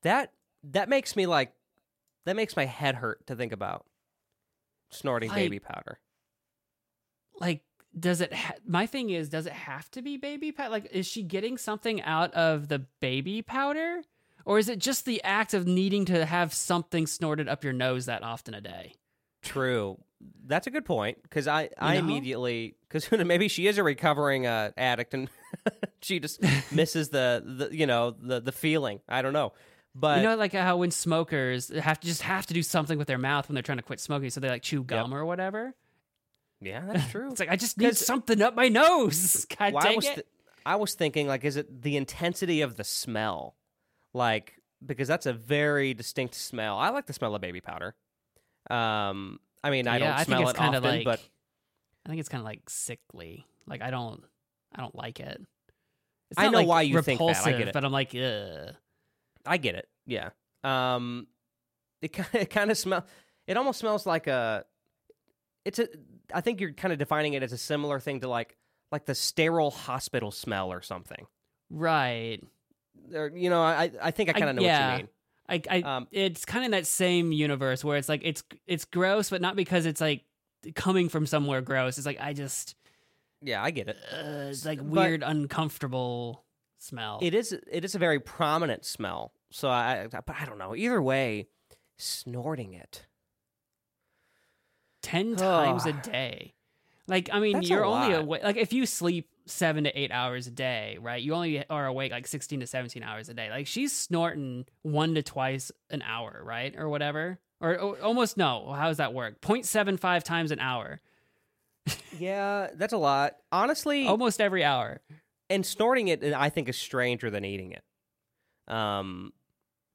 That 0.03 0.33
that 0.63 0.89
makes 0.89 1.15
me 1.15 1.25
like 1.25 1.53
that 2.25 2.35
makes 2.35 2.57
my 2.57 2.65
head 2.65 2.95
hurt 2.95 3.25
to 3.27 3.35
think 3.35 3.53
about 3.53 3.85
snorting 4.91 5.29
Like- 5.29 5.37
baby 5.37 5.59
powder. 5.59 5.99
like 7.39 7.61
does 7.97 8.21
it 8.21 8.33
ha- 8.33 8.53
my 8.65 8.85
thing 8.85 9.09
is 9.09 9.29
does 9.29 9.45
it 9.45 9.53
have 9.53 9.89
to 9.91 10.01
be 10.01 10.15
baby 10.17 10.51
powder 10.51 10.69
like 10.69 10.87
is 10.91 11.05
she 11.05 11.23
getting 11.23 11.57
something 11.57 12.01
out 12.03 12.33
of 12.33 12.67
the 12.69 12.79
baby 12.99 13.41
powder 13.41 14.01
or 14.45 14.59
is 14.59 14.69
it 14.69 14.79
just 14.79 15.05
the 15.05 15.21
act 15.23 15.53
of 15.53 15.67
needing 15.67 16.05
to 16.05 16.25
have 16.25 16.53
something 16.53 17.05
snorted 17.05 17.49
up 17.49 17.63
your 17.63 17.73
nose 17.73 18.05
that 18.05 18.23
often 18.23 18.53
a 18.53 18.61
day 18.61 18.93
True. 19.43 19.97
That's 20.45 20.67
a 20.67 20.69
good 20.69 20.85
point 20.85 21.17
because 21.23 21.47
I, 21.47 21.69
I 21.79 21.93
know? 21.95 21.99
immediately 22.01 22.75
because 22.87 23.09
maybe 23.25 23.47
she 23.47 23.65
is 23.65 23.79
a 23.79 23.83
recovering 23.83 24.45
uh, 24.45 24.69
addict 24.77 25.15
and 25.15 25.29
she 26.03 26.19
just 26.19 26.39
misses 26.71 27.09
the, 27.09 27.41
the 27.43 27.75
you 27.75 27.87
know 27.87 28.11
the 28.11 28.39
the 28.39 28.51
feeling. 28.51 28.99
I 29.09 29.23
don't 29.23 29.33
know, 29.33 29.53
but 29.93 30.17
you 30.17 30.23
know 30.23 30.35
like 30.35 30.53
how 30.53 30.77
when 30.77 30.91
smokers 30.91 31.69
have 31.69 31.99
to 31.99 32.07
just 32.07 32.21
have 32.21 32.45
to 32.45 32.53
do 32.53 32.63
something 32.63 32.97
with 32.97 33.07
their 33.07 33.17
mouth 33.17 33.47
when 33.47 33.53
they're 33.55 33.63
trying 33.63 33.77
to 33.77 33.83
quit 33.83 33.99
smoking 33.99 34.29
so 34.29 34.39
they 34.39 34.49
like 34.49 34.61
chew 34.61 34.83
gum 34.83 35.13
or 35.13 35.25
whatever 35.25 35.73
yeah, 36.61 36.83
that's 36.85 37.09
true. 37.11 37.29
it's 37.31 37.39
like 37.39 37.49
i 37.49 37.55
just 37.55 37.77
need 37.77 37.97
something 37.97 38.41
up 38.41 38.55
my 38.55 38.67
nose 38.69 39.45
god 39.57 39.73
Well, 39.73 39.87
I 39.87 39.95
was 39.95 40.05
it 40.05 40.13
th- 40.15 40.27
I 40.63 40.75
was 40.75 40.93
thinking 40.93 41.27
like, 41.27 41.43
is 41.43 41.55
it 41.57 41.81
the 41.81 41.97
intensity 41.97 42.61
of 42.61 42.77
the 42.77 42.83
smell? 42.83 43.55
Like 44.13 44.53
because 44.85 45.07
that's 45.07 45.25
a 45.25 45.33
very 45.33 45.95
distinct 45.95 46.35
smell. 46.35 46.77
I 46.77 46.89
like 46.89 47.07
the 47.07 47.13
smell 47.13 47.33
of 47.33 47.41
baby 47.41 47.61
powder. 47.61 47.95
Um, 48.69 49.39
I 49.63 49.71
mean, 49.71 49.87
I 49.87 49.95
yeah, 49.97 49.99
don't 49.99 50.09
I 50.13 50.17
think 50.17 50.25
smell 50.27 50.41
it's 50.41 50.51
it 50.51 50.57
kind 50.57 50.75
often, 50.75 50.87
of 50.89 50.95
like 50.95 51.03
but 51.05 51.19
i 52.05 52.09
think 52.09 52.19
it's 52.19 52.29
kind 52.29 52.41
of 52.41 52.45
like 52.45 52.61
sickly 52.69 53.45
like 53.67 53.81
i 53.81 53.91
don't 53.91 54.23
i 54.73 54.81
don't 54.81 54.95
like 54.95 55.19
it 55.19 55.41
it's 56.31 56.39
I 56.39 56.49
know 56.49 56.59
like, 56.59 56.67
why 56.67 56.81
you 56.81 57.01
think 57.01 57.19
that. 57.19 57.45
I 57.45 57.51
get 57.51 57.67
it. 57.67 57.73
but 57.73 57.85
i'm 57.85 57.91
like 57.91 58.15
Ugh. 58.15 58.73
I 59.45 59.57
get 59.57 59.75
it. 59.75 59.87
Yeah. 60.05 60.29
Um, 60.63 61.27
it 62.01 62.09
kind 62.13 62.29
it 62.33 62.49
kind 62.49 62.71
of 62.71 62.77
smell. 62.77 63.05
It 63.47 63.57
almost 63.57 63.79
smells 63.79 64.05
like 64.05 64.27
a. 64.27 64.65
It's 65.65 65.79
a. 65.79 65.87
I 66.33 66.41
think 66.41 66.61
you're 66.61 66.73
kind 66.73 66.91
of 66.93 66.99
defining 66.99 67.33
it 67.33 67.43
as 67.43 67.51
a 67.53 67.57
similar 67.57 67.99
thing 67.99 68.21
to 68.21 68.27
like 68.27 68.57
like 68.91 69.05
the 69.05 69.15
sterile 69.15 69.71
hospital 69.71 70.31
smell 70.31 70.71
or 70.71 70.81
something. 70.81 71.25
right 71.69 72.39
Or, 73.13 73.31
you 73.33 73.49
know, 73.49 73.61
I 73.61 73.91
I 74.01 74.11
think 74.11 74.29
I 74.29 74.33
kind 74.33 74.49
of 74.49 74.55
know 74.55 74.61
what 74.63 74.91
you 74.91 74.97
mean. 74.97 75.09
I, 75.49 75.61
I 75.69 75.81
Um, 75.81 76.07
it's 76.11 76.45
kind 76.45 76.63
of 76.63 76.65
in 76.65 76.71
that 76.71 76.87
same 76.87 77.31
universe 77.31 77.83
where 77.83 77.97
it's 77.97 78.07
like 78.09 78.21
it's 78.23 78.43
it's 78.67 78.85
gross, 78.85 79.29
but 79.29 79.41
not 79.41 79.55
because 79.55 79.85
it's 79.85 79.99
like 80.01 80.23
coming 80.75 81.09
from 81.09 81.25
somewhere 81.25 81.61
gross. 81.61 81.97
It's 81.97 82.05
like 82.07 82.19
I 82.21 82.33
just 82.33 82.75
Yeah, 83.41 83.61
I 83.63 83.71
get 83.71 83.87
it. 83.89 83.97
uh, 84.13 84.49
it's 84.49 84.65
like 84.65 84.79
But- 84.79 84.87
weird, 84.87 85.23
uncomfortable 85.23 86.43
smell. 86.81 87.19
It 87.21 87.33
is 87.33 87.51
it 87.51 87.85
is 87.85 87.95
a 87.95 87.99
very 87.99 88.19
prominent 88.19 88.85
smell. 88.85 89.33
So 89.51 89.69
I 89.69 90.07
but 90.09 90.23
I 90.29 90.45
don't 90.45 90.57
know. 90.57 90.75
Either 90.75 91.01
way, 91.01 91.47
snorting 91.97 92.73
it. 92.73 93.05
ten 95.01 95.35
times 95.35 95.85
a 95.85 95.93
day. 95.93 96.53
Like 97.07 97.29
I 97.33 97.39
mean, 97.39 97.53
That's 97.53 97.67
a 97.67 97.69
you're 97.69 97.85
only 97.85 98.13
lot. 98.13 98.21
awake. 98.23 98.43
Like 98.43 98.57
if 98.57 98.71
you 98.73 98.85
sleep 98.85 99.27
seven 99.45 99.83
to 99.83 99.99
eight 99.99 100.11
hours 100.11 100.47
a 100.47 100.51
day, 100.51 100.97
right? 101.01 101.21
You 101.21 101.33
only 101.33 101.67
are 101.69 101.85
awake 101.87 102.11
like 102.11 102.27
sixteen 102.27 102.59
to 102.61 102.67
seventeen 102.67 103.03
hours 103.03 103.27
a 103.27 103.33
day. 103.33 103.49
Like 103.49 103.67
she's 103.67 103.91
snorting 103.91 104.65
one 104.83 105.15
to 105.15 105.23
twice 105.23 105.71
an 105.89 106.01
hour, 106.03 106.41
right, 106.43 106.73
or 106.77 106.87
whatever, 106.87 107.39
or, 107.59 107.77
or 107.77 107.97
almost 108.01 108.37
no. 108.37 108.71
How 108.71 108.87
does 108.87 108.97
that 108.97 109.13
work? 109.13 109.41
0.75 109.41 110.23
times 110.23 110.51
an 110.51 110.59
hour, 110.59 111.01
Yeah, 112.17 112.67
that's 112.75 112.93
a 112.93 112.97
lot. 112.97 113.35
Honestly, 113.51 114.05
almost 114.07 114.39
every 114.39 114.63
hour. 114.63 115.01
And 115.51 115.65
snorting 115.65 116.07
it 116.07 116.23
I 116.23 116.49
think 116.49 116.69
is 116.69 116.77
stranger 116.77 117.29
than 117.29 117.45
eating 117.45 117.73
it. 117.73 117.83
Um 118.73 119.33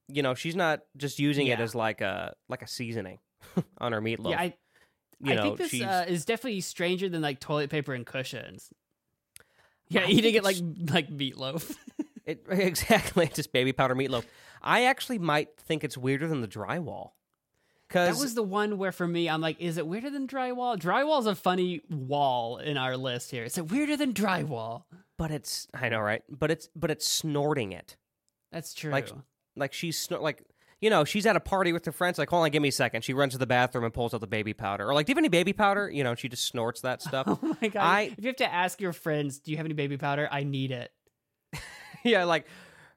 you 0.09 0.23
know, 0.23 0.35
she's 0.35 0.57
not 0.57 0.81
just 0.97 1.19
using 1.19 1.49
it 1.49 1.59
as 1.59 1.75
like 1.75 2.01
a 2.01 2.35
like 2.49 2.63
a 2.63 2.69
seasoning 2.69 3.19
on 3.79 3.93
her 3.93 4.01
meatloaf. 4.01 4.31
Yeah, 4.31 4.41
I, 4.41 4.55
you 5.21 5.33
I 5.33 5.35
know, 5.37 5.43
think 5.43 5.59
this 5.59 5.83
uh, 5.83 6.05
is 6.07 6.25
definitely 6.25 6.61
stranger 6.61 7.09
than 7.09 7.23
like 7.23 7.41
toilet 7.41 7.71
paper 7.71 7.93
and 7.93 8.07
cushions. 8.07 8.71
Yeah, 9.89 10.03
I 10.03 10.07
eating 10.09 10.35
it 10.35 10.45
like 10.45 10.57
like 10.91 11.09
meatloaf. 11.09 11.75
it, 12.25 12.45
exactly 12.51 13.29
just 13.33 13.53
baby 13.53 13.73
powder 13.73 13.95
meatloaf. 13.95 14.25
I 14.63 14.85
actually 14.85 15.19
might 15.19 15.57
think 15.59 15.85
it's 15.85 15.97
weirder 15.97 16.29
than 16.29 16.41
the 16.41 16.49
drywall. 16.49 17.11
That 17.91 18.11
Cuz 18.11 18.21
was 18.21 18.35
the 18.35 18.43
one 18.43 18.79
where 18.79 18.93
for 18.93 19.07
me, 19.07 19.29
I'm 19.29 19.41
like, 19.41 19.61
is 19.61 19.79
it 19.79 19.87
weirder 19.87 20.11
than 20.11 20.27
drywall? 20.27 20.77
Drywall's 20.77 21.27
a 21.27 21.37
funny 21.37 21.83
wall 21.89 22.59
in 22.59 22.77
our 22.77 22.97
list 22.97 23.31
here. 23.31 23.45
Is 23.45 23.59
it 23.59 23.71
weirder 23.71 23.97
than 23.97 24.13
drywall? 24.13 24.85
But 25.19 25.31
it's 25.31 25.67
I 25.75 25.89
know, 25.89 26.01
right? 26.01 26.23
But 26.29 26.51
it's 26.51 26.69
but 26.77 26.91
it's 26.91 27.09
snorting 27.09 27.73
it. 27.73 27.97
That's 28.53 28.75
true. 28.75 28.91
Like- 28.93 29.11
Like 29.59 29.73
she's 29.73 30.07
snor- 30.07 30.21
like 30.21 30.43
you 30.83 30.91
know, 30.91 31.05
she's 31.07 31.25
at 31.25 31.37
a 31.37 31.41
party 31.41 31.73
with 31.73 31.87
her 31.87 31.93
friends. 31.93 32.19
Like, 32.19 32.29
hold 32.29 32.45
on, 32.45 32.51
give 32.51 32.61
me 32.61 32.69
a 32.69 32.73
second. 32.73 33.01
She 33.03 33.14
runs 33.14 33.33
to 33.33 33.39
the 33.39 33.47
bathroom 33.47 33.85
and 33.85 33.95
pulls 33.95 34.12
out 34.12 34.21
the 34.21 34.27
baby 34.27 34.53
powder. 34.53 34.87
Or 34.87 34.93
like, 34.93 35.07
do 35.07 35.11
you 35.11 35.14
have 35.14 35.19
any 35.23 35.31
baby 35.31 35.55
powder? 35.55 35.91
You 35.91 36.05
know, 36.05 36.14
she 36.14 36.29
just 36.29 36.45
snorts 36.45 36.83
that 36.83 37.01
stuff. 37.09 37.25
oh 37.27 37.57
my 37.62 37.69
god! 37.69 37.83
I- 37.83 38.03
if 38.03 38.19
you 38.19 38.27
have 38.27 38.37
to 38.37 38.53
ask 38.53 38.79
your 38.81 38.93
friends, 38.93 39.39
do 39.39 39.51
you 39.51 39.57
have 39.57 39.64
any 39.64 39.75
baby 39.75 39.97
powder? 39.97 40.29
I 40.31 40.45
need 40.45 40.71
it. 40.73 40.93
yeah, 42.05 42.25
like 42.25 42.47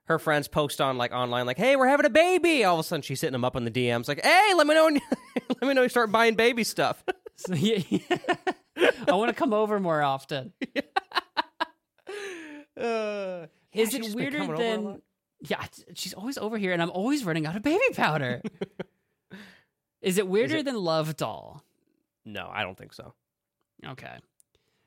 her 0.05 0.20
friends 0.20 0.49
post 0.49 0.82
on 0.82 0.97
like 0.97 1.13
online, 1.13 1.45
like, 1.45 1.57
"Hey, 1.57 1.78
we're 1.78 1.88
having 1.88 2.05
a 2.05 2.09
baby." 2.09 2.65
All 2.65 2.76
of 2.76 2.82
a 2.82 2.84
sudden, 2.84 3.01
she's 3.03 3.22
hitting 3.22 3.32
them 3.32 3.45
up 3.45 3.55
in 3.55 3.63
the 3.63 3.72
DMs, 3.72 4.09
like, 4.09 4.26
"Hey, 4.26 4.51
let 4.55 4.67
me 4.67 4.74
know, 4.74 4.86
when 4.86 4.95
you, 4.95 5.01
let 5.47 5.61
me 5.61 5.74
know 5.74 5.84
you 5.84 5.89
start 5.89 6.11
buying 6.11 6.36
baby 6.36 6.65
stuff." 6.65 7.01
So, 7.38 7.53
yeah, 7.53 7.80
I 9.07 9.13
want 9.13 9.30
to 9.30 9.34
come 9.36 9.53
over 9.53 9.80
more 9.80 10.01
often. 10.01 10.51
Uh, 12.80 13.47
Is 13.73 13.93
it 13.93 14.15
weirder 14.15 14.38
coming 14.39 14.53
over 14.53 14.61
a 14.63 14.65
than? 14.65 15.01
Yeah, 15.41 15.63
she's 15.93 16.13
always 16.13 16.38
over 16.38 16.57
here, 16.57 16.73
and 16.73 16.82
I'm 16.82 16.89
always 16.91 17.23
running 17.23 17.45
out 17.45 17.55
of 17.55 17.61
baby 17.61 17.80
powder. 17.93 18.41
Is 20.01 20.17
it 20.17 20.27
weirder 20.27 20.57
it- 20.57 20.65
than 20.65 20.75
Love 20.75 21.15
Doll? 21.17 21.63
No, 22.25 22.49
I 22.51 22.63
don't 22.63 22.77
think 22.77 22.93
so. 22.93 23.13
Okay. 23.86 24.17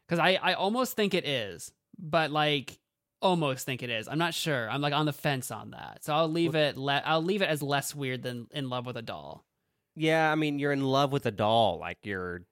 Because 0.06 0.18
I, 0.18 0.38
I 0.42 0.52
almost 0.54 0.94
think 0.96 1.14
it 1.14 1.26
is, 1.26 1.72
but 1.98 2.30
like 2.30 2.78
almost 3.20 3.64
think 3.64 3.82
it 3.82 3.90
is. 3.90 4.08
I'm 4.08 4.18
not 4.18 4.34
sure. 4.34 4.68
I'm 4.70 4.80
like 4.80 4.92
on 4.92 5.06
the 5.06 5.12
fence 5.12 5.50
on 5.50 5.70
that. 5.70 6.04
So 6.04 6.12
I'll 6.14 6.28
leave 6.28 6.54
it. 6.54 6.76
Le- 6.76 7.02
I'll 7.04 7.22
leave 7.22 7.40
it 7.42 7.48
as 7.48 7.62
less 7.62 7.94
weird 7.94 8.22
than 8.22 8.48
In 8.50 8.68
Love 8.68 8.84
with 8.86 8.96
a 8.96 9.02
Doll. 9.02 9.44
Yeah, 9.94 10.30
I 10.30 10.34
mean, 10.34 10.58
you're 10.58 10.72
in 10.72 10.82
love 10.84 11.12
with 11.12 11.26
a 11.26 11.30
doll. 11.30 11.78
Like 11.78 11.98
you're. 12.02 12.42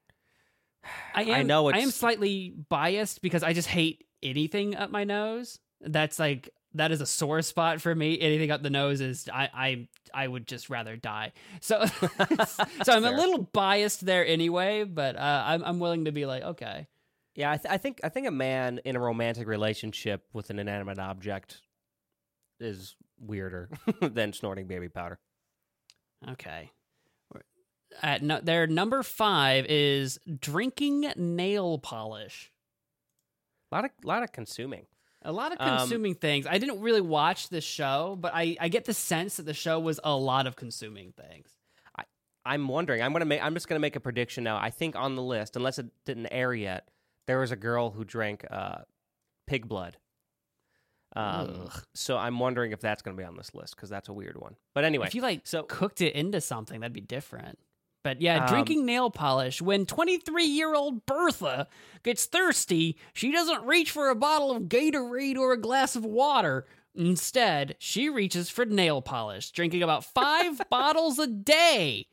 I 1.14 1.22
am. 1.22 1.30
I 1.30 1.43
know 1.43 1.70
I 1.70 1.78
am 1.78 1.91
slightly 1.91 2.55
biased 2.68 3.22
because 3.22 3.43
I 3.43 3.53
just 3.55 3.68
hate 3.68 4.05
anything 4.23 4.77
up 4.77 4.91
my 4.91 5.05
nose. 5.05 5.59
That's 5.81 6.18
like 6.18 6.51
that 6.75 6.93
is 6.93 7.01
a 7.01 7.07
sore 7.07 7.43
spot 7.43 7.81
for 7.81 7.95
me. 7.95 8.21
Anything 8.21 8.51
up 8.51 8.62
the 8.62 8.71
nose 8.71 9.01
is 9.01 9.29
I 9.33 9.49
I 9.53 9.89
I 10.14 10.29
would 10.29 10.47
just 10.47 10.71
rather 10.71 10.97
die. 10.97 11.33
So 11.61 11.85
so 12.85 12.93
I'm 12.93 13.05
a 13.05 13.11
little 13.11 13.49
biased 13.53 14.05
there 14.05 14.27
anyway. 14.27 14.85
But 14.85 15.16
uh, 15.16 15.45
I'm 15.47 15.64
I'm 15.64 15.79
willing 15.79 16.05
to 16.05 16.12
be 16.12 16.27
like 16.27 16.43
okay. 16.43 16.87
Yeah, 17.37 17.53
I, 17.53 17.57
th- 17.57 17.73
I 17.73 17.79
think 17.79 18.01
I 18.03 18.09
think 18.09 18.27
a 18.27 18.33
man 18.33 18.81
in 18.85 18.97
a 18.97 19.01
romantic 19.01 19.47
relationship 19.47 20.25
with 20.33 20.51
an 20.51 20.59
inanimate 20.59 20.99
object 20.99 21.62
is 22.59 22.97
weirder 23.18 23.71
than 24.01 24.33
snorting 24.33 24.66
baby 24.66 24.89
powder. 24.89 25.18
Okay. 26.29 26.71
At 28.03 28.23
no, 28.23 28.41
their 28.41 28.66
number 28.66 29.03
five 29.03 29.66
is 29.68 30.18
drinking 30.39 31.12
nail 31.16 31.79
polish. 31.79 32.53
A 33.71 33.75
lot 33.75 33.85
of 33.85 33.91
lot 34.05 34.23
of 34.23 34.33
consuming. 34.33 34.87
A 35.23 35.33
lot 35.33 35.53
of 35.53 35.61
Um, 35.61 35.79
consuming 35.79 36.14
things. 36.14 36.47
I 36.47 36.59
didn't 36.59 36.81
really 36.81 37.03
watch 37.03 37.51
this 37.51 37.64
show, 37.64 38.16
but 38.18 38.33
I, 38.35 38.57
I 38.59 38.68
get 38.68 38.87
the 38.87 38.95
sense 38.95 39.37
that 39.37 39.43
the 39.43 39.53
show 39.53 39.79
was 39.79 40.01
a 40.03 40.16
lot 40.16 40.47
of 40.47 40.57
consuming 40.57 41.12
things. 41.12 41.51
I'm 42.45 42.68
wondering. 42.68 43.03
I'm 43.03 43.12
gonna 43.12 43.27
make. 43.27 43.43
I'm 43.43 43.55
just 43.55 43.68
gonna 43.68 43.81
make 43.81 43.97
a 43.97 44.01
prediction 44.01 44.45
now. 44.45 44.57
I 44.57 44.71
think 44.71 44.97
on 44.97 45.14
the 45.14 45.23
list, 45.23 45.57
unless 45.57 45.79
it 45.79 45.87
didn't 46.07 46.29
air 46.29 46.55
yet, 46.55 46.89
there 47.27 47.39
was 47.39 47.51
a 47.51 47.57
girl 47.57 47.91
who 47.91 48.05
drank 48.05 48.45
uh, 48.51 48.79
pig 49.47 49.68
blood. 49.68 49.99
Um, 51.14 51.66
Ugh. 51.66 51.83
so 51.95 52.16
I'm 52.16 52.39
wondering 52.39 52.73
if 52.73 52.81
that's 52.81 53.03
gonna 53.03 53.16
be 53.16 53.25
on 53.25 53.37
this 53.37 53.55
list 53.55 53.77
because 53.77 53.91
that's 53.91 54.09
a 54.09 54.12
weird 54.12 54.41
one. 54.41 54.57
But 54.75 54.85
anyway, 54.85 55.07
if 55.07 55.14
you 55.14 55.23
like 55.23 55.47
so 55.47 55.64
cooked 55.64 56.01
it 56.01 56.14
into 56.14 56.41
something, 56.41 56.81
that'd 56.81 56.93
be 56.93 57.01
different. 57.01 57.59
But 58.03 58.20
yeah, 58.22 58.44
Um, 58.44 58.48
drinking 58.48 58.86
nail 58.86 59.11
polish. 59.11 59.61
When 59.61 59.84
23 59.86 60.44
year 60.44 60.74
old 60.74 61.05
Bertha 61.07 61.68
gets 62.03 62.24
thirsty, 62.24 62.96
she 63.12 63.30
doesn't 63.30 63.64
reach 63.64 63.90
for 63.90 64.09
a 64.09 64.14
bottle 64.14 64.51
of 64.51 64.64
Gatorade 64.64 65.36
or 65.36 65.53
a 65.53 65.61
glass 65.61 65.96
of 65.96 66.05
water. 66.05 66.66
Instead, 66.94 67.76
she 67.78 68.09
reaches 68.09 68.48
for 68.51 68.64
nail 68.64 69.01
polish, 69.03 69.51
drinking 69.51 69.82
about 69.82 70.05
five 70.05 70.61
bottles 70.70 71.18
a 71.18 71.26
day. 71.26 72.07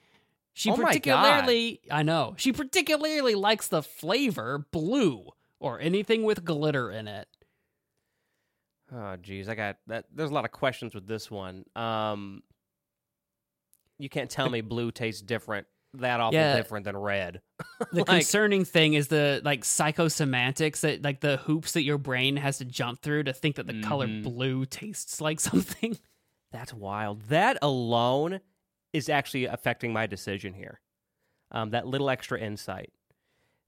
She 0.54 0.72
Oh 0.72 0.76
particularly, 0.76 1.82
I 1.92 2.04
know, 2.04 2.34
she 2.38 2.52
particularly 2.52 3.36
likes 3.36 3.68
the 3.68 3.82
flavor 3.84 4.66
blue 4.72 5.30
or 5.60 5.80
anything 5.80 6.24
with 6.24 6.44
glitter 6.44 6.92
in 6.92 7.08
it. 7.08 7.28
Oh, 8.94 9.16
geez, 9.18 9.50
I 9.50 9.56
got 9.56 9.78
that. 9.88 10.06
There's 10.14 10.32
a 10.32 10.34
lot 10.34 10.46
of 10.46 10.52
questions 10.52 10.96
with 10.96 11.08
this 11.08 11.30
one. 11.30 11.66
Um, 11.76 12.42
you 14.00 14.10
can't 14.10 14.30
tell 14.30 14.50
me 14.52 14.62
blue 14.62 14.92
tastes 14.92 15.22
different, 15.22 15.68
that 15.94 16.20
awful 16.20 16.36
Yeah. 16.38 16.56
different 16.56 16.86
than 16.86 16.96
red. 16.98 17.42
The 17.92 18.00
Like- 18.00 18.06
concerning 18.08 18.66
thing 18.66 18.94
is 18.94 19.08
the 19.08 19.42
like 19.44 19.62
psychosemantics 19.62 20.82
that 20.82 21.04
like 21.04 21.22
the 21.22 21.38
hoops 21.38 21.74
that 21.74 21.84
your 21.84 21.98
brain 21.98 22.36
has 22.38 22.58
to 22.60 22.66
jump 22.66 23.02
through 23.02 23.24
to 23.24 23.34
think 23.34 23.56
that 23.56 23.68
the 23.68 23.82
color 23.82 24.08
Mhm. 24.08 24.24
blue 24.24 24.66
tastes 24.66 25.22
like 25.22 25.40
something. 25.50 25.98
That's 26.52 26.74
wild. 26.74 27.24
That 27.30 27.58
alone 27.62 28.40
is 28.94 29.10
actually 29.10 29.46
affecting 29.46 29.94
my 29.94 30.08
decision 30.08 30.54
here. 30.54 30.80
Um, 31.52 31.70
that 31.72 31.88
little 31.88 32.10
extra 32.10 32.40
insight 32.40 32.92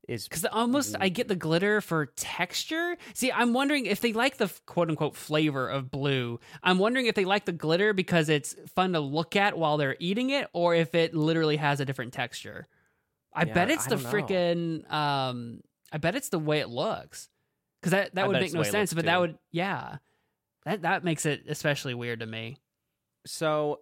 is 0.09 0.27
Because 0.27 0.43
almost 0.45 0.95
I 0.99 1.09
get 1.09 1.27
the 1.27 1.35
glitter 1.35 1.81
for 1.81 2.07
texture. 2.07 2.97
See, 3.13 3.31
I'm 3.31 3.53
wondering 3.53 3.85
if 3.85 4.01
they 4.01 4.11
like 4.11 4.37
the 4.37 4.51
quote 4.65 4.89
unquote 4.89 5.15
flavor 5.15 5.69
of 5.69 5.91
blue. 5.91 6.39
I'm 6.63 6.79
wondering 6.79 7.05
if 7.05 7.15
they 7.15 7.25
like 7.25 7.45
the 7.45 7.51
glitter 7.51 7.93
because 7.93 8.27
it's 8.27 8.55
fun 8.75 8.93
to 8.93 8.99
look 8.99 9.35
at 9.35 9.57
while 9.57 9.77
they're 9.77 9.95
eating 9.99 10.31
it, 10.31 10.47
or 10.51 10.73
if 10.75 10.95
it 10.95 11.13
literally 11.13 11.57
has 11.57 11.79
a 11.79 11.85
different 11.85 12.13
texture. 12.13 12.67
I 13.33 13.45
Yeah, 13.45 13.53
bet 13.53 13.69
it's 13.69 13.85
I 13.85 13.89
the 13.91 13.95
freaking. 13.97 14.91
Um, 14.91 15.61
I 15.91 15.97
bet 15.99 16.15
it's 16.15 16.29
the 16.29 16.39
way 16.39 16.59
it 16.59 16.69
looks. 16.69 17.29
Because 17.79 17.91
that 17.91 18.15
that 18.15 18.25
I 18.25 18.27
would 18.27 18.39
make 18.39 18.53
no 18.53 18.63
sense. 18.63 18.93
But 18.93 19.05
that 19.05 19.19
would 19.19 19.37
yeah, 19.51 19.97
that 20.65 20.81
that 20.81 21.03
makes 21.03 21.25
it 21.25 21.43
especially 21.47 21.93
weird 21.93 22.21
to 22.21 22.25
me. 22.25 22.57
so. 23.25 23.81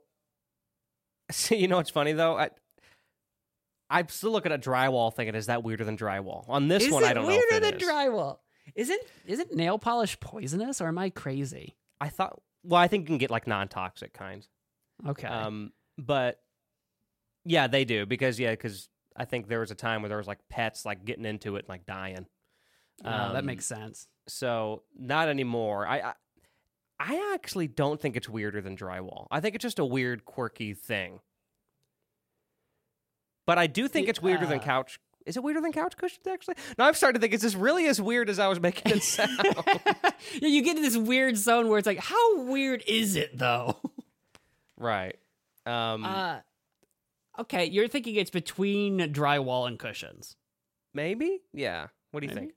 See, 1.31 1.57
you 1.57 1.67
know 1.67 1.75
what's 1.77 1.89
funny 1.89 2.13
though? 2.13 2.37
I 2.37 2.51
I'm 3.89 4.09
still 4.09 4.31
looking 4.31 4.51
at 4.51 4.61
drywall, 4.61 5.13
thinking, 5.13 5.35
is 5.35 5.45
that 5.45 5.63
weirder 5.63 5.85
than 5.85 5.97
drywall? 5.97 6.47
On 6.49 6.67
this 6.67 6.83
Is 6.83 6.91
one, 6.91 7.03
I 7.03 7.13
don't 7.13 7.23
know. 7.23 7.29
weirder 7.29 7.45
if 7.51 7.57
it 7.57 7.63
than 7.63 7.75
is. 7.75 7.87
drywall? 7.87 8.39
Isn't 8.75 9.01
isn't 9.25 9.53
nail 9.55 9.79
polish 9.79 10.19
poisonous, 10.19 10.81
or 10.81 10.87
am 10.87 10.97
I 10.97 11.09
crazy? 11.09 11.77
I 12.01 12.09
thought. 12.09 12.41
Well, 12.63 12.81
I 12.81 12.87
think 12.87 13.03
you 13.03 13.07
can 13.07 13.17
get 13.17 13.31
like 13.31 13.47
non-toxic 13.47 14.13
kinds. 14.13 14.49
Okay. 15.07 15.27
Um, 15.27 15.71
but 15.97 16.41
yeah, 17.45 17.67
they 17.67 17.85
do 17.85 18.05
because 18.05 18.39
yeah, 18.39 18.51
because 18.51 18.89
I 19.15 19.25
think 19.25 19.47
there 19.47 19.61
was 19.61 19.71
a 19.71 19.75
time 19.75 20.01
where 20.01 20.09
there 20.09 20.17
was 20.17 20.27
like 20.27 20.39
pets 20.49 20.85
like 20.85 21.05
getting 21.05 21.25
into 21.25 21.55
it 21.55 21.59
and 21.59 21.69
like 21.69 21.85
dying. 21.85 22.27
Oh, 23.05 23.09
that 23.09 23.35
um, 23.37 23.45
makes 23.45 23.65
sense. 23.65 24.07
So 24.27 24.83
not 24.97 25.29
anymore. 25.29 25.87
I, 25.87 25.99
I 25.99 26.13
I 26.99 27.33
actually 27.33 27.67
don't 27.67 28.01
think 28.01 28.15
it's 28.15 28.27
weirder 28.27 28.61
than 28.61 28.75
drywall. 28.75 29.27
I 29.31 29.39
think 29.39 29.55
it's 29.55 29.63
just 29.63 29.79
a 29.79 29.85
weird, 29.85 30.25
quirky 30.25 30.73
thing. 30.73 31.19
But 33.47 33.57
I 33.57 33.65
do 33.65 33.87
think 33.87 34.07
it's 34.09 34.21
weirder 34.21 34.45
than 34.45 34.59
uh, 34.59 34.63
couch. 34.63 34.99
Is 35.25 35.35
it 35.35 35.41
weirder 35.43 35.59
than 35.61 35.71
couch 35.73 35.97
cushions? 35.97 36.27
Actually, 36.27 36.55
no. 36.77 36.85
I'm 36.85 36.93
starting 36.93 37.19
to 37.19 37.21
think 37.23 37.33
is 37.33 37.41
this 37.41 37.55
really 37.55 37.87
as 37.87 37.99
weird 38.01 38.29
as 38.29 38.37
I 38.39 38.47
was 38.47 38.59
making 38.59 38.91
it 38.95 39.01
sound? 39.03 39.29
yeah, 40.39 40.47
you 40.47 40.61
get 40.61 40.77
in 40.77 40.83
this 40.83 40.95
weird 40.95 41.35
zone 41.35 41.67
where 41.67 41.79
it's 41.79 41.87
like, 41.87 41.97
how 41.99 42.41
weird 42.43 42.83
is 42.87 43.15
it 43.15 43.37
though? 43.37 43.77
right. 44.77 45.17
Um, 45.65 46.05
Uh, 46.05 46.39
okay, 47.39 47.65
you're 47.65 47.87
thinking 47.89 48.15
it's 48.15 48.29
between 48.29 48.99
drywall 49.13 49.67
and 49.67 49.77
cushions. 49.79 50.35
maybe. 50.93 51.41
Yeah. 51.53 51.87
What 52.11 52.21
do 52.21 52.27
you 52.27 52.33
Maybe. 52.33 52.47
think? 52.47 52.56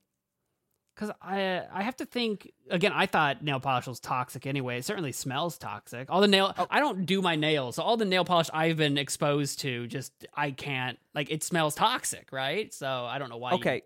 Because 0.95 1.15
I 1.23 1.63
I 1.73 1.83
have 1.83 1.97
to 1.97 2.05
think 2.05 2.53
again. 2.69 2.93
I 2.93 3.07
thought 3.07 3.43
nail 3.43 3.61
polish 3.61 3.87
was 3.87 4.01
toxic 4.01 4.47
anyway. 4.47 4.79
It 4.79 4.85
certainly 4.85 5.13
smells 5.13 5.57
toxic. 5.57 6.11
All 6.11 6.21
the 6.21 6.29
nail 6.29 6.53
Oh. 6.59 6.67
I 6.71 6.81
don't 6.81 7.07
do 7.07 7.23
my 7.23 7.37
nails, 7.37 7.77
so 7.77 7.83
all 7.83 7.97
the 7.97 8.05
nail 8.05 8.25
polish 8.25 8.51
I've 8.53 8.77
been 8.77 8.99
exposed 8.99 9.61
to 9.61 9.87
just 9.87 10.13
I 10.35 10.51
can't 10.51 10.99
like 11.15 11.31
it 11.31 11.43
smells 11.43 11.75
toxic, 11.75 12.33
right? 12.33 12.73
So 12.75 12.87
I 12.87 13.19
don't 13.19 13.31
know 13.31 13.39
why. 13.39 13.53
Okay. 13.53 13.83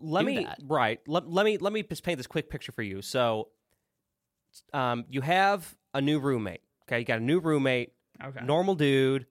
Let 0.00 0.24
me 0.24 0.44
that. 0.44 0.58
right. 0.68 1.00
Let, 1.06 1.28
let 1.28 1.44
me 1.44 1.56
let 1.58 1.72
me 1.72 1.82
just 1.82 2.02
paint 2.04 2.18
this 2.18 2.26
quick 2.26 2.50
picture 2.50 2.72
for 2.72 2.82
you. 2.82 3.00
So, 3.00 3.48
um, 4.74 5.06
you 5.08 5.22
have 5.22 5.74
a 5.94 6.00
new 6.00 6.20
roommate. 6.20 6.60
Okay, 6.86 6.98
you 6.98 7.04
got 7.06 7.18
a 7.18 7.22
new 7.22 7.40
roommate, 7.40 7.92
okay. 8.22 8.44
normal 8.44 8.74
dude, 8.74 9.26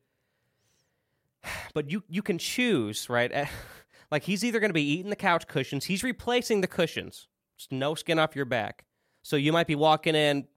but 1.74 1.92
you 1.92 2.04
you 2.10 2.24
can 2.24 2.38
choose 2.40 3.08
right. 3.10 3.32
Like 4.12 4.24
he's 4.24 4.43
either 4.43 4.59
going 4.59 4.70
to 4.70 4.74
be 4.74 4.84
eating 4.84 5.09
the 5.09 5.16
couch 5.16 5.47
cushions, 5.47 5.86
he's 5.86 6.03
replacing 6.03 6.62
the 6.62 6.68
cushions. 6.68 7.28
It's 7.57 7.68
no 7.72 7.95
skin 7.95 8.20
off 8.20 8.36
your 8.36 8.45
back. 8.45 8.84
So 9.24 9.36
you 9.36 9.53
might 9.53 9.68
be 9.68 9.76
walking 9.76 10.16
in, 10.16 10.47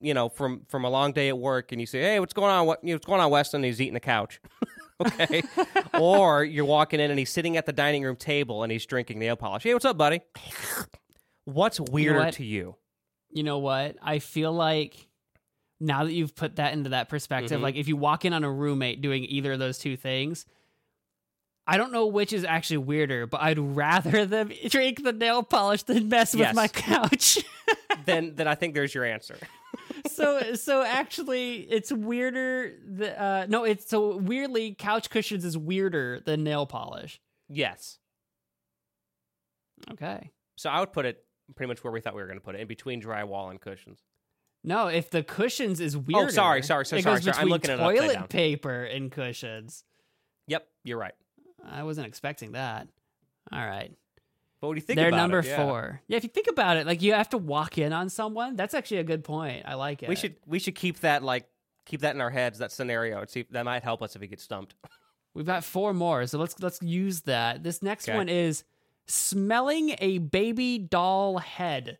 you 0.00 0.14
know, 0.14 0.28
from 0.28 0.62
from 0.68 0.84
a 0.84 0.90
long 0.90 1.12
day 1.12 1.28
at 1.28 1.36
work, 1.38 1.72
and 1.72 1.80
you 1.80 1.86
say, 1.86 2.00
"Hey, 2.00 2.20
what's 2.20 2.32
going 2.32 2.50
on? 2.50 2.66
What 2.66 2.82
you 2.82 2.90
know, 2.90 2.94
what's 2.96 3.06
going 3.06 3.20
on, 3.20 3.30
Weston?" 3.30 3.58
And 3.58 3.64
he's 3.66 3.80
eating 3.80 3.94
the 3.94 4.00
couch. 4.00 4.40
okay. 5.06 5.42
or 5.98 6.44
you're 6.44 6.64
walking 6.64 7.00
in 7.00 7.10
and 7.10 7.18
he's 7.18 7.30
sitting 7.30 7.56
at 7.56 7.66
the 7.66 7.72
dining 7.72 8.04
room 8.04 8.14
table 8.14 8.62
and 8.62 8.70
he's 8.70 8.86
drinking 8.86 9.18
nail 9.18 9.34
polish. 9.34 9.64
Hey, 9.64 9.72
what's 9.74 9.84
up, 9.84 9.98
buddy? 9.98 10.20
What's 11.44 11.80
weirder 11.80 12.18
what? 12.20 12.34
to 12.34 12.44
you? 12.44 12.76
you 13.34 13.42
know 13.42 13.58
what? 13.58 13.96
I 14.02 14.18
feel 14.18 14.52
like 14.52 15.08
now 15.80 16.04
that 16.04 16.12
you've 16.12 16.36
put 16.36 16.56
that 16.56 16.74
into 16.74 16.90
that 16.90 17.08
perspective, 17.08 17.58
Mhm. 17.58 17.62
like 17.62 17.76
if 17.76 17.88
you 17.88 17.96
walk 17.96 18.24
in 18.24 18.32
on 18.32 18.44
a 18.44 18.50
roommate 18.52 19.00
doing 19.00 19.24
either 19.24 19.52
of 19.54 19.58
those 19.58 19.78
two 19.78 19.96
things, 19.96 20.44
I 21.66 21.76
don't 21.76 21.92
know 21.92 22.06
which 22.06 22.32
is 22.32 22.44
actually 22.44 22.78
weirder, 22.78 23.26
but 23.26 23.40
I'd 23.40 23.58
rather 23.58 24.26
them 24.26 24.52
drink 24.68 25.02
the 25.02 25.12
nail 25.12 25.42
polish 25.42 25.84
than 25.84 26.08
mess 26.08 26.34
with 26.34 26.54
my 26.54 26.68
couch. 26.68 27.38
then 28.04 28.34
then 28.34 28.48
I 28.48 28.54
think 28.54 28.74
there's 28.74 28.94
your 28.94 29.04
answer. 29.04 29.36
so 30.10 30.54
so 30.54 30.82
actually 30.82 31.60
it's 31.70 31.92
weirder 31.92 32.74
the 32.86 33.20
uh 33.20 33.46
no 33.48 33.64
it's 33.64 33.88
so 33.88 34.16
weirdly 34.16 34.74
couch 34.74 35.08
cushions 35.10 35.44
is 35.44 35.56
weirder 35.56 36.20
than 36.24 36.42
nail 36.42 36.66
polish. 36.66 37.20
Yes. 37.48 37.98
Okay. 39.92 40.30
So 40.56 40.70
I 40.70 40.80
would 40.80 40.92
put 40.92 41.06
it 41.06 41.24
pretty 41.54 41.68
much 41.68 41.82
where 41.84 41.92
we 41.92 42.00
thought 42.00 42.14
we 42.14 42.22
were 42.22 42.28
going 42.28 42.38
to 42.38 42.44
put 42.44 42.54
it, 42.54 42.60
in 42.60 42.68
between 42.68 43.02
drywall 43.02 43.50
and 43.50 43.60
cushions. 43.60 44.00
No, 44.64 44.86
if 44.86 45.10
the 45.10 45.24
cushions 45.24 45.80
is 45.80 45.96
weirder. 45.96 46.26
Oh, 46.26 46.30
sorry, 46.30 46.62
sorry, 46.62 46.86
sorry, 46.86 47.00
it 47.00 47.04
goes 47.04 47.24
sorry, 47.24 47.34
sorry. 47.34 47.36
I'm 47.36 47.48
between 47.48 47.50
looking 47.50 47.70
at 47.70 48.10
toilet 48.10 48.28
paper 48.28 48.84
and 48.84 49.10
cushions. 49.10 49.84
Yep, 50.46 50.66
you're 50.84 50.98
right. 50.98 51.14
I 51.68 51.82
wasn't 51.82 52.06
expecting 52.06 52.52
that. 52.52 52.88
All 53.52 53.66
right. 53.66 53.92
But 54.60 54.68
what 54.68 54.74
do 54.74 54.78
you 54.78 54.86
think 54.86 54.96
They're 54.96 55.08
about 55.08 55.16
number 55.16 55.40
it? 55.40 55.46
Yeah. 55.46 55.56
four. 55.56 56.00
Yeah, 56.06 56.16
if 56.18 56.22
you 56.22 56.28
think 56.28 56.46
about 56.46 56.76
it, 56.76 56.86
like 56.86 57.02
you 57.02 57.14
have 57.14 57.28
to 57.30 57.38
walk 57.38 57.78
in 57.78 57.92
on 57.92 58.08
someone. 58.08 58.54
That's 58.54 58.74
actually 58.74 58.98
a 58.98 59.04
good 59.04 59.24
point. 59.24 59.64
I 59.66 59.74
like 59.74 60.02
it. 60.02 60.08
We 60.08 60.14
should 60.16 60.36
we 60.46 60.58
should 60.60 60.76
keep 60.76 61.00
that 61.00 61.22
like 61.22 61.46
keep 61.84 62.02
that 62.02 62.14
in 62.14 62.20
our 62.20 62.30
heads 62.30 62.58
that 62.60 62.70
scenario 62.70 63.20
and 63.20 63.28
see 63.28 63.44
that 63.50 63.64
might 63.64 63.82
help 63.82 64.02
us 64.02 64.14
if 64.14 64.20
we 64.20 64.28
get 64.28 64.40
stumped. 64.40 64.74
We've 65.34 65.46
got 65.46 65.64
four 65.64 65.94
more, 65.94 66.26
so 66.26 66.38
let's 66.38 66.60
let's 66.60 66.80
use 66.82 67.22
that. 67.22 67.64
This 67.64 67.82
next 67.82 68.08
Okay. 68.08 68.16
one 68.16 68.28
is 68.28 68.64
smelling 69.06 69.96
a 69.98 70.18
baby 70.18 70.78
doll 70.78 71.38
head. 71.38 71.98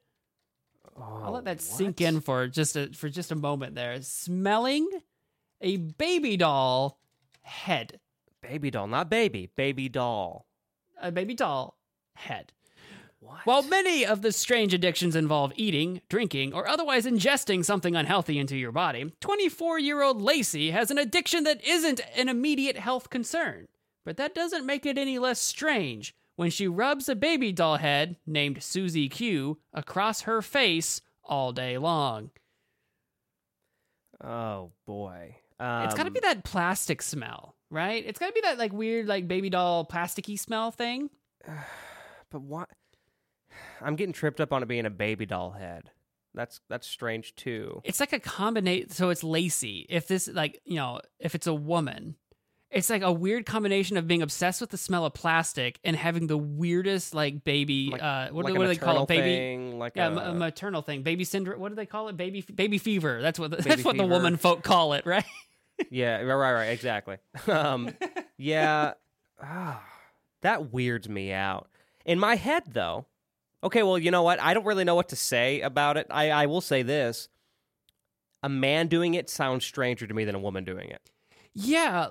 I'll 0.97 1.33
let 1.33 1.45
that 1.47 1.57
oh, 1.59 1.77
sink 1.77 2.01
in 2.01 2.21
for 2.21 2.47
just 2.47 2.77
a 2.77 2.91
for 2.95 3.09
just 3.09 3.33
a 3.33 3.35
moment 3.35 3.75
there. 3.75 4.01
Smelling 4.03 4.89
a 5.61 5.79
baby 5.79 6.37
doll 6.37 6.99
head. 7.41 7.99
Baby 8.43 8.71
doll, 8.71 8.87
not 8.87 9.09
baby, 9.09 9.51
baby 9.57 9.89
doll. 9.89 10.47
A 11.01 11.13
baby 11.13 11.35
doll 11.35 11.77
head. 12.17 12.53
What? 13.21 13.47
While 13.47 13.63
many 13.63 14.05
of 14.05 14.23
the 14.23 14.33
strange 14.33 14.75
addictions 14.75 15.15
involve 15.15 15.53
eating, 15.55 16.01
drinking, 16.09 16.53
or 16.53 16.67
otherwise 16.67 17.07
ingesting 17.07 17.65
something 17.65 17.95
unhealthy 17.95 18.37
into 18.37 18.57
your 18.57 18.73
body, 18.73 19.13
24 19.21 19.79
year 19.79 20.03
old 20.03 20.21
Lacey 20.21 20.73
has 20.73 20.91
an 20.91 20.99
addiction 20.99 21.45
that 21.45 21.65
isn't 21.65 22.01
an 22.17 22.29
immediate 22.29 22.77
health 22.77 23.11
concern. 23.11 23.69
But 24.05 24.17
that 24.17 24.35
doesn't 24.35 24.67
make 24.67 24.85
it 24.85 24.99
any 24.99 25.21
less 25.21 25.41
strange 25.41 26.17
when 26.35 26.51
she 26.51 26.67
rubs 26.67 27.09
a 27.09 27.15
baby 27.15 27.53
doll 27.53 27.77
head, 27.77 28.17
named 28.27 28.61
Susie 28.61 29.09
Q, 29.09 29.59
across 29.73 30.23
her 30.23 30.43
face 30.43 31.01
all 31.23 31.53
day 31.53 31.79
long. 31.79 32.31
oh 34.23 34.73
boy. 34.85 35.37
Um, 35.61 35.85
it's 35.85 35.95
gotta 35.95 36.11
be 36.11 36.19
that 36.21 36.43
plastic 36.43 37.01
smell, 37.03 37.55
right? 37.73 38.05
It's 38.07 38.21
gotta 38.21 38.33
be 38.33 38.43
that 38.43 38.59
like 38.59 38.73
weird, 38.73 39.09
like 39.09 39.27
baby 39.27 39.51
doll 39.51 39.85
plasticky 39.85 40.39
smell 40.39 40.71
thing. 40.71 41.11
But 42.31 42.41
what? 42.41 42.71
I'm 43.83 43.95
getting 43.97 44.15
tripped 44.15 44.41
up 44.41 44.55
on 44.55 44.63
it 44.63 44.67
being 44.67 44.87
a 44.87 44.91
baby 44.91 45.27
doll 45.27 45.51
head. 45.51 45.91
That's 46.35 46.61
that's 46.71 46.87
strange 46.87 47.35
too. 47.35 47.83
it's 47.85 48.01
like 48.01 48.15
a 48.15 48.21
combination 48.21 48.89
so 48.89 49.11
it's 49.11 49.23
Lacey. 49.23 49.85
If 49.91 50.09
this 50.09 50.29
like, 50.29 50.61
you 50.65 50.77
know, 50.77 51.01
if 51.19 51.35
it's 51.35 51.47
a 51.47 51.53
woman, 51.53 52.17
it's 52.71 52.89
like 52.89 53.03
a 53.03 53.13
weird 53.13 53.45
combination 53.45 53.99
of 53.99 54.09
being 54.09 54.23
obsessed 54.23 54.63
with 54.63 54.71
the 54.71 54.79
smell 54.79 55.05
of 55.05 55.13
plastic 55.13 55.79
and 55.85 55.95
having 55.95 56.29
the 56.29 56.39
weirdest 56.39 57.15
like 57.15 57.45
baby 57.45 57.91
Like- 57.93 58.03
uh 58.03 58.29
what, 58.31 58.47
like 58.47 58.55
what 58.55 58.63
do 58.63 58.69
they 58.69 58.77
call 58.77 59.03
it? 59.03 59.09
Baby 59.09 59.23
thing, 59.23 59.79
like 59.79 59.93
yeah, 59.95 60.09
a, 60.09 60.31
a 60.31 60.35
maternal 60.35 60.81
thing. 60.81 61.03
Baby 61.03 61.25
syndrome. 61.25 61.61
What 61.61 61.69
do 61.69 61.75
they 61.75 61.85
call 61.85 62.09
it? 62.09 62.17
Baby 62.17 62.41
baby 62.41 62.79
fever. 62.79 63.21
That's 63.21 63.39
what 63.39 63.51
the, 63.51 63.57
that's 63.57 63.69
Baby 63.69 63.83
what 63.83 63.99
the 63.99 64.07
woman 64.07 64.39
folk 64.39 64.63
call 64.63 64.95
it, 64.95 65.05
right? 65.05 65.25
yeah, 65.91 66.21
right, 66.21 66.53
right, 66.53 66.67
exactly. 66.67 67.17
um, 67.49 67.91
yeah, 68.37 68.95
ah, 69.43 69.83
that 70.43 70.73
weirds 70.73 71.09
me 71.09 71.33
out. 71.33 71.69
In 72.05 72.19
my 72.19 72.37
head, 72.37 72.65
though, 72.73 73.07
okay, 73.63 73.83
well, 73.83 73.99
you 73.99 74.11
know 74.11 74.23
what? 74.23 74.41
I 74.41 74.55
don't 74.55 74.65
really 74.67 74.85
know 74.85 74.95
what 74.95 75.09
to 75.11 75.17
say 75.17 75.61
about 75.61 75.97
it. 75.97 76.07
I, 76.11 76.31
I 76.31 76.47
will 76.47 76.61
say 76.61 76.83
this: 76.83 77.29
a 78.43 78.49
man 78.49 78.89
doing 78.89 79.15
it 79.15 79.31
sounds 79.31 79.65
stranger 79.65 80.07
to 80.07 80.15
me 80.15 80.25
than 80.25 80.35
a 80.35 80.41
woman 80.41 80.65
doing 80.65 80.89
it. 80.91 81.11
Yeah. 81.55 82.09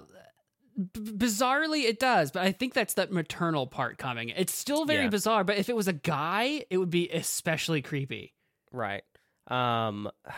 B- 0.94 1.02
bizarrely 1.02 1.84
it 1.84 2.00
does, 2.00 2.32
but 2.32 2.44
I 2.44 2.54
think 2.54 2.74
that's 2.74 2.94
that 2.94 3.12
maternal 3.12 3.68
part 3.68 3.98
coming. 3.98 4.30
It's 4.30 4.54
still 4.56 4.86
very 4.86 5.04
Yeah. 5.04 5.10
bizarre, 5.10 5.44
but 5.44 5.58
if 5.58 5.68
it 5.68 5.76
was 5.76 5.90
a 5.90 5.94
guy, 5.94 6.64
it 6.70 6.78
would 6.78 6.90
be 6.90 7.10
especially 7.10 7.82
creepy. 7.82 8.34
Right. 8.72 9.04
Um. 9.48 10.10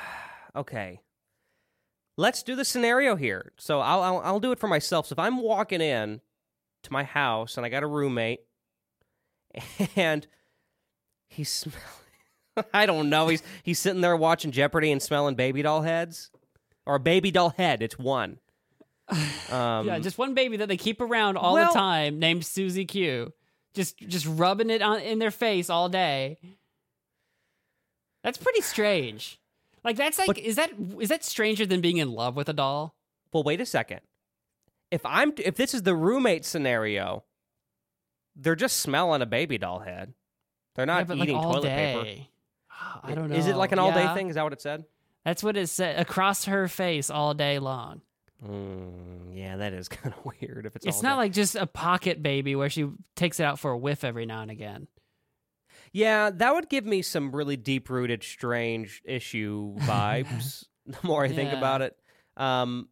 Okay. 0.55 0.99
Let's 2.15 2.43
do 2.43 2.55
the 2.55 2.65
scenario 2.65 3.15
here. 3.15 3.51
So 3.57 3.79
I'll, 3.79 4.01
I'll 4.01 4.19
I'll 4.19 4.39
do 4.39 4.51
it 4.51 4.59
for 4.59 4.67
myself. 4.67 5.07
So 5.07 5.13
if 5.13 5.19
I'm 5.19 5.41
walking 5.41 5.81
in 5.81 6.21
to 6.83 6.93
my 6.93 7.03
house 7.03 7.57
and 7.57 7.65
I 7.65 7.69
got 7.69 7.83
a 7.83 7.87
roommate, 7.87 8.41
and 9.95 10.27
he's 11.27 11.49
smelling, 11.49 11.79
I 12.73 12.85
don't 12.85 13.09
know. 13.09 13.27
He's 13.27 13.41
he's 13.63 13.79
sitting 13.79 14.01
there 14.01 14.15
watching 14.15 14.51
Jeopardy 14.51 14.91
and 14.91 15.01
smelling 15.01 15.35
baby 15.35 15.61
doll 15.63 15.81
heads, 15.81 16.29
or 16.85 16.95
a 16.95 16.99
baby 16.99 17.31
doll 17.31 17.49
head. 17.49 17.81
It's 17.81 17.97
one. 17.97 18.39
Um, 19.51 19.85
yeah, 19.85 19.99
just 19.99 20.17
one 20.17 20.33
baby 20.33 20.57
that 20.57 20.67
they 20.67 20.77
keep 20.77 20.99
around 20.99 21.37
all 21.37 21.53
well- 21.53 21.71
the 21.71 21.77
time, 21.77 22.17
named 22.17 22.43
Susie 22.43 22.85
Q. 22.85 23.31
Just 23.75 23.97
just 23.99 24.25
rubbing 24.25 24.71
it 24.71 24.81
on 24.81 24.99
in 25.01 25.19
their 25.19 25.29
face 25.29 25.69
all 25.69 25.89
day. 25.89 26.39
That's 28.23 28.37
pretty 28.37 28.61
strange. 28.61 29.39
Like 29.83 29.95
that's 29.97 30.17
like 30.17 30.27
But- 30.27 30.37
is 30.39 30.55
that 30.55 30.71
is 30.99 31.09
that 31.09 31.23
stranger 31.23 31.65
than 31.65 31.81
being 31.81 31.97
in 31.97 32.11
love 32.11 32.35
with 32.35 32.47
a 32.49 32.53
doll? 32.53 32.95
Well, 33.33 33.43
wait 33.43 33.59
a 33.61 33.65
second. 33.65 34.01
If 34.91 35.05
I'm 35.05 35.33
if 35.37 35.55
this 35.55 35.73
is 35.73 35.83
the 35.83 35.95
roommate 35.95 36.45
scenario, 36.45 37.23
they're 38.35 38.55
just 38.55 38.77
smelling 38.77 39.21
a 39.21 39.25
baby 39.25 39.57
doll 39.57 39.79
head. 39.79 40.13
They're 40.75 40.85
not 40.85 41.07
Yeah, 41.09 41.15
eating 41.15 41.35
like, 41.37 41.43
toilet 41.45 41.61
day. 41.63 42.03
paper. 42.03 42.27
I 43.03 43.15
don't 43.15 43.29
know. 43.29 43.35
Is 43.35 43.47
it 43.47 43.55
like 43.55 43.71
an 43.71 43.79
all 43.79 43.91
day 43.91 44.11
thing? 44.13 44.29
Is 44.29 44.35
that 44.35 44.43
what 44.43 44.53
it 44.53 44.61
said? 44.61 44.85
That's 45.25 45.43
what 45.43 45.55
it 45.57 45.67
said. 45.67 45.99
Across 45.99 46.45
her 46.45 46.67
face 46.67 47.09
all 47.09 47.33
day 47.33 47.59
long. 47.59 48.01
Mm, 48.45 49.35
yeah, 49.37 49.57
that 49.57 49.73
is 49.73 49.87
kind 49.89 50.13
of 50.13 50.25
weird. 50.25 50.65
If 50.65 50.75
it's 50.75 50.85
It's 50.85 51.01
not 51.01 51.13
day. 51.13 51.17
like 51.17 51.31
just 51.33 51.55
a 51.55 51.65
pocket 51.65 52.21
baby 52.21 52.55
where 52.55 52.69
she 52.69 52.89
takes 53.15 53.39
it 53.39 53.43
out 53.43 53.57
for 53.59 53.71
a 53.71 53.77
whiff 53.77 54.03
every 54.03 54.25
now 54.25 54.41
and 54.41 54.51
again. 54.51 54.87
Yeah, 55.93 56.29
that 56.31 56.53
would 56.53 56.67
give 56.69 56.85
me 56.85 57.01
some 57.01 57.31
really 57.33 57.55
deep 57.55 57.89
rooted, 57.89 58.23
strange 58.23 59.01
issue 59.05 59.75
vibes. 59.77 60.65
the 60.85 60.97
more 61.03 61.23
I 61.23 61.29
think 61.29 61.51
Yeah. 61.51 61.57
about 61.57 61.81
it, 61.81 61.95
um, 62.35 62.89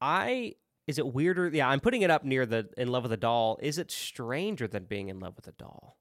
I 0.00 0.54
is 0.86 0.98
it 0.98 1.06
weirder? 1.12 1.48
Yeah, 1.52 1.68
I'm 1.68 1.80
putting 1.80 2.02
it 2.02 2.10
up 2.10 2.24
near 2.24 2.46
the 2.46 2.68
in 2.76 2.88
love 2.88 3.02
with 3.02 3.12
a 3.12 3.16
doll. 3.18 3.58
Is 3.62 3.78
it 3.78 3.90
stranger 3.90 4.66
than 4.66 4.84
being 4.84 5.08
in 5.08 5.20
love 5.20 5.36
with 5.36 5.46
a 5.46 5.52
doll? 5.52 5.98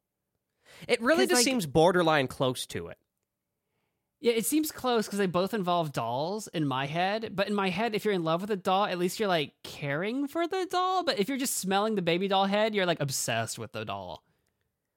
It 0.87 1.01
really 1.01 1.25
just 1.25 1.39
like- 1.39 1.43
seems 1.45 1.65
borderline 1.65 2.27
close 2.27 2.65
to 2.67 2.87
it. 2.87 2.97
Yeah, 4.19 4.33
it 4.33 4.47
seems 4.47 4.71
close 4.71 5.05
because 5.05 5.19
they 5.19 5.27
both 5.27 5.53
involve 5.53 5.91
dolls 5.91 6.47
in 6.47 6.65
my 6.67 6.87
head. 6.87 7.35
But 7.35 7.47
in 7.49 7.53
my 7.53 7.69
head, 7.69 7.93
if 7.93 8.03
you're 8.03 8.13
in 8.15 8.23
love 8.23 8.41
with 8.41 8.49
a 8.49 8.55
doll, 8.55 8.85
at 8.85 8.97
least 8.97 9.19
you're 9.19 9.27
like 9.29 9.53
caring 9.63 10.27
for 10.27 10.47
the 10.47 10.65
doll. 10.71 11.03
But 11.03 11.19
if 11.19 11.29
you're 11.29 11.37
just 11.37 11.57
smelling 11.57 11.93
the 11.93 12.01
baby 12.01 12.27
doll 12.27 12.45
head, 12.45 12.73
you're 12.73 12.87
like 12.87 12.99
obsessed 12.99 13.59
with 13.59 13.73
the 13.73 13.85
doll. 13.85 14.23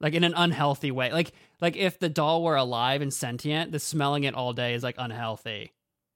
Like 0.01 0.15
in 0.15 0.25
an 0.25 0.35
unhealthy 0.37 0.91
way. 0.91 1.13
Like 1.13 1.33
like 1.61 1.77
if 1.77 1.99
the 1.99 2.09
doll 2.09 2.43
were 2.43 2.57
alive 2.57 3.03
and 3.03 3.13
sentient, 3.13 3.71
the 3.73 3.79
smelling 3.79 4.25
it 4.25 4.35
all 4.35 4.53
day 4.53 4.75
is 4.75 4.83
like 4.83 4.95
unhealthy. 4.99 5.73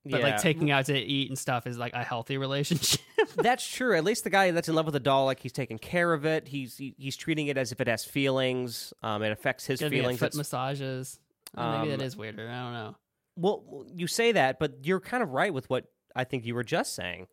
but 0.07 0.20
Yeah. 0.20 0.26
like 0.26 0.41
taking 0.41 0.70
out 0.70 0.87
to 0.87 0.99
eat 0.99 1.28
and 1.30 1.39
stuff 1.39 1.66
is 1.66 1.76
like 1.78 1.93
a 1.93 2.03
healthy 2.03 2.39
relationship. 2.39 3.01
That's 3.37 3.66
true. 3.66 3.95
At 3.97 4.05
least 4.05 4.24
the 4.24 4.30
guy 4.30 4.51
that's 4.53 4.68
in 4.68 4.74
love 4.74 4.85
with 4.87 4.93
the 4.95 5.01
doll, 5.01 5.24
like 5.26 5.41
he's 5.41 5.53
taking 5.53 5.78
care 5.78 6.12
of 6.12 6.24
it. 6.24 6.47
He's 6.49 6.76
he, 6.76 6.95
he's 6.99 7.16
treating 7.16 7.47
it 7.49 7.57
as 7.59 7.72
if 7.72 7.80
it 7.80 7.89
has 7.89 8.05
feelings. 8.05 8.93
Um, 9.03 9.22
it 9.22 9.32
affects 9.32 9.66
his 9.66 9.80
feelings. 9.80 10.18
foot 10.18 10.35
massages. 10.35 11.18
Uh, 11.57 11.78
maybe 11.85 11.97
that 11.97 12.12
Um, 12.12 12.18
weirder. 12.18 12.49
I 12.49 12.62
don't 12.62 12.72
know. 12.72 12.97
well, 13.37 13.87
you 13.95 14.07
say 14.07 14.32
that, 14.32 14.59
but 14.59 14.85
you're 14.85 15.01
kind 15.01 15.22
of 15.22 15.30
right 15.30 15.53
with 15.53 15.68
what 15.70 15.85
I 16.16 16.24
think 16.24 16.45
you 16.47 16.55
were 16.55 16.64
just 16.64 16.95
saying. 16.95 17.26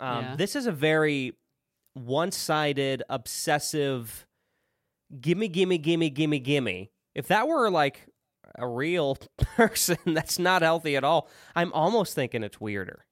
Um, 0.00 0.24
Yeah. 0.24 0.36
This 0.36 0.56
is 0.56 0.66
a 0.66 0.72
very 0.72 1.32
one-sided, 1.94 3.02
obsessive. 3.08 4.26
Gimme, 5.20 5.48
gimme, 5.48 5.78
gimme, 5.78 6.10
gimme, 6.10 6.38
gimme. 6.38 6.90
If 7.14 7.28
that 7.28 7.46
were 7.48 7.70
like 7.70 8.06
a 8.56 8.66
real 8.66 9.16
person, 9.56 9.98
that's 10.06 10.38
not 10.38 10.62
healthy 10.62 10.96
at 10.96 11.04
all. 11.04 11.28
I'm 11.54 11.72
almost 11.72 12.14
thinking 12.14 12.42
it's 12.42 12.60
weirder. 12.60 13.04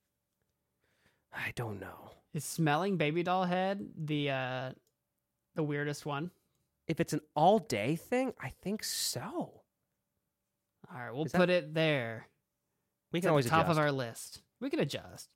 I 1.33 1.53
don't 1.55 1.79
know. 1.81 2.13
Is 2.33 2.45
smelling 2.45 2.97
baby 2.97 3.23
doll 3.23 3.45
head 3.45 3.87
the 3.97 4.31
uh 4.31 4.71
the 5.55 5.63
weirdest 5.63 6.07
one? 6.07 6.31
If 6.87 7.01
it's 7.01 7.13
an 7.13 7.21
all-day 7.37 7.97
thing, 7.97 8.33
I 8.41 8.53
think 8.63 8.83
so. 8.83 9.21
All 9.23 9.63
right, 10.99 11.13
we'll 11.15 11.27
Is 11.27 11.33
that- 11.33 11.39
put 11.39 11.51
it 11.51 11.73
there. 11.75 12.27
We 13.13 13.19
It's 13.19 13.25
can 13.25 13.31
always 13.31 13.47
top 13.47 13.67
adjust. 13.67 13.71
of 13.73 13.79
our 13.79 13.93
list. 13.93 14.43
We 14.61 14.71
can 14.71 14.81
adjust. 14.81 15.29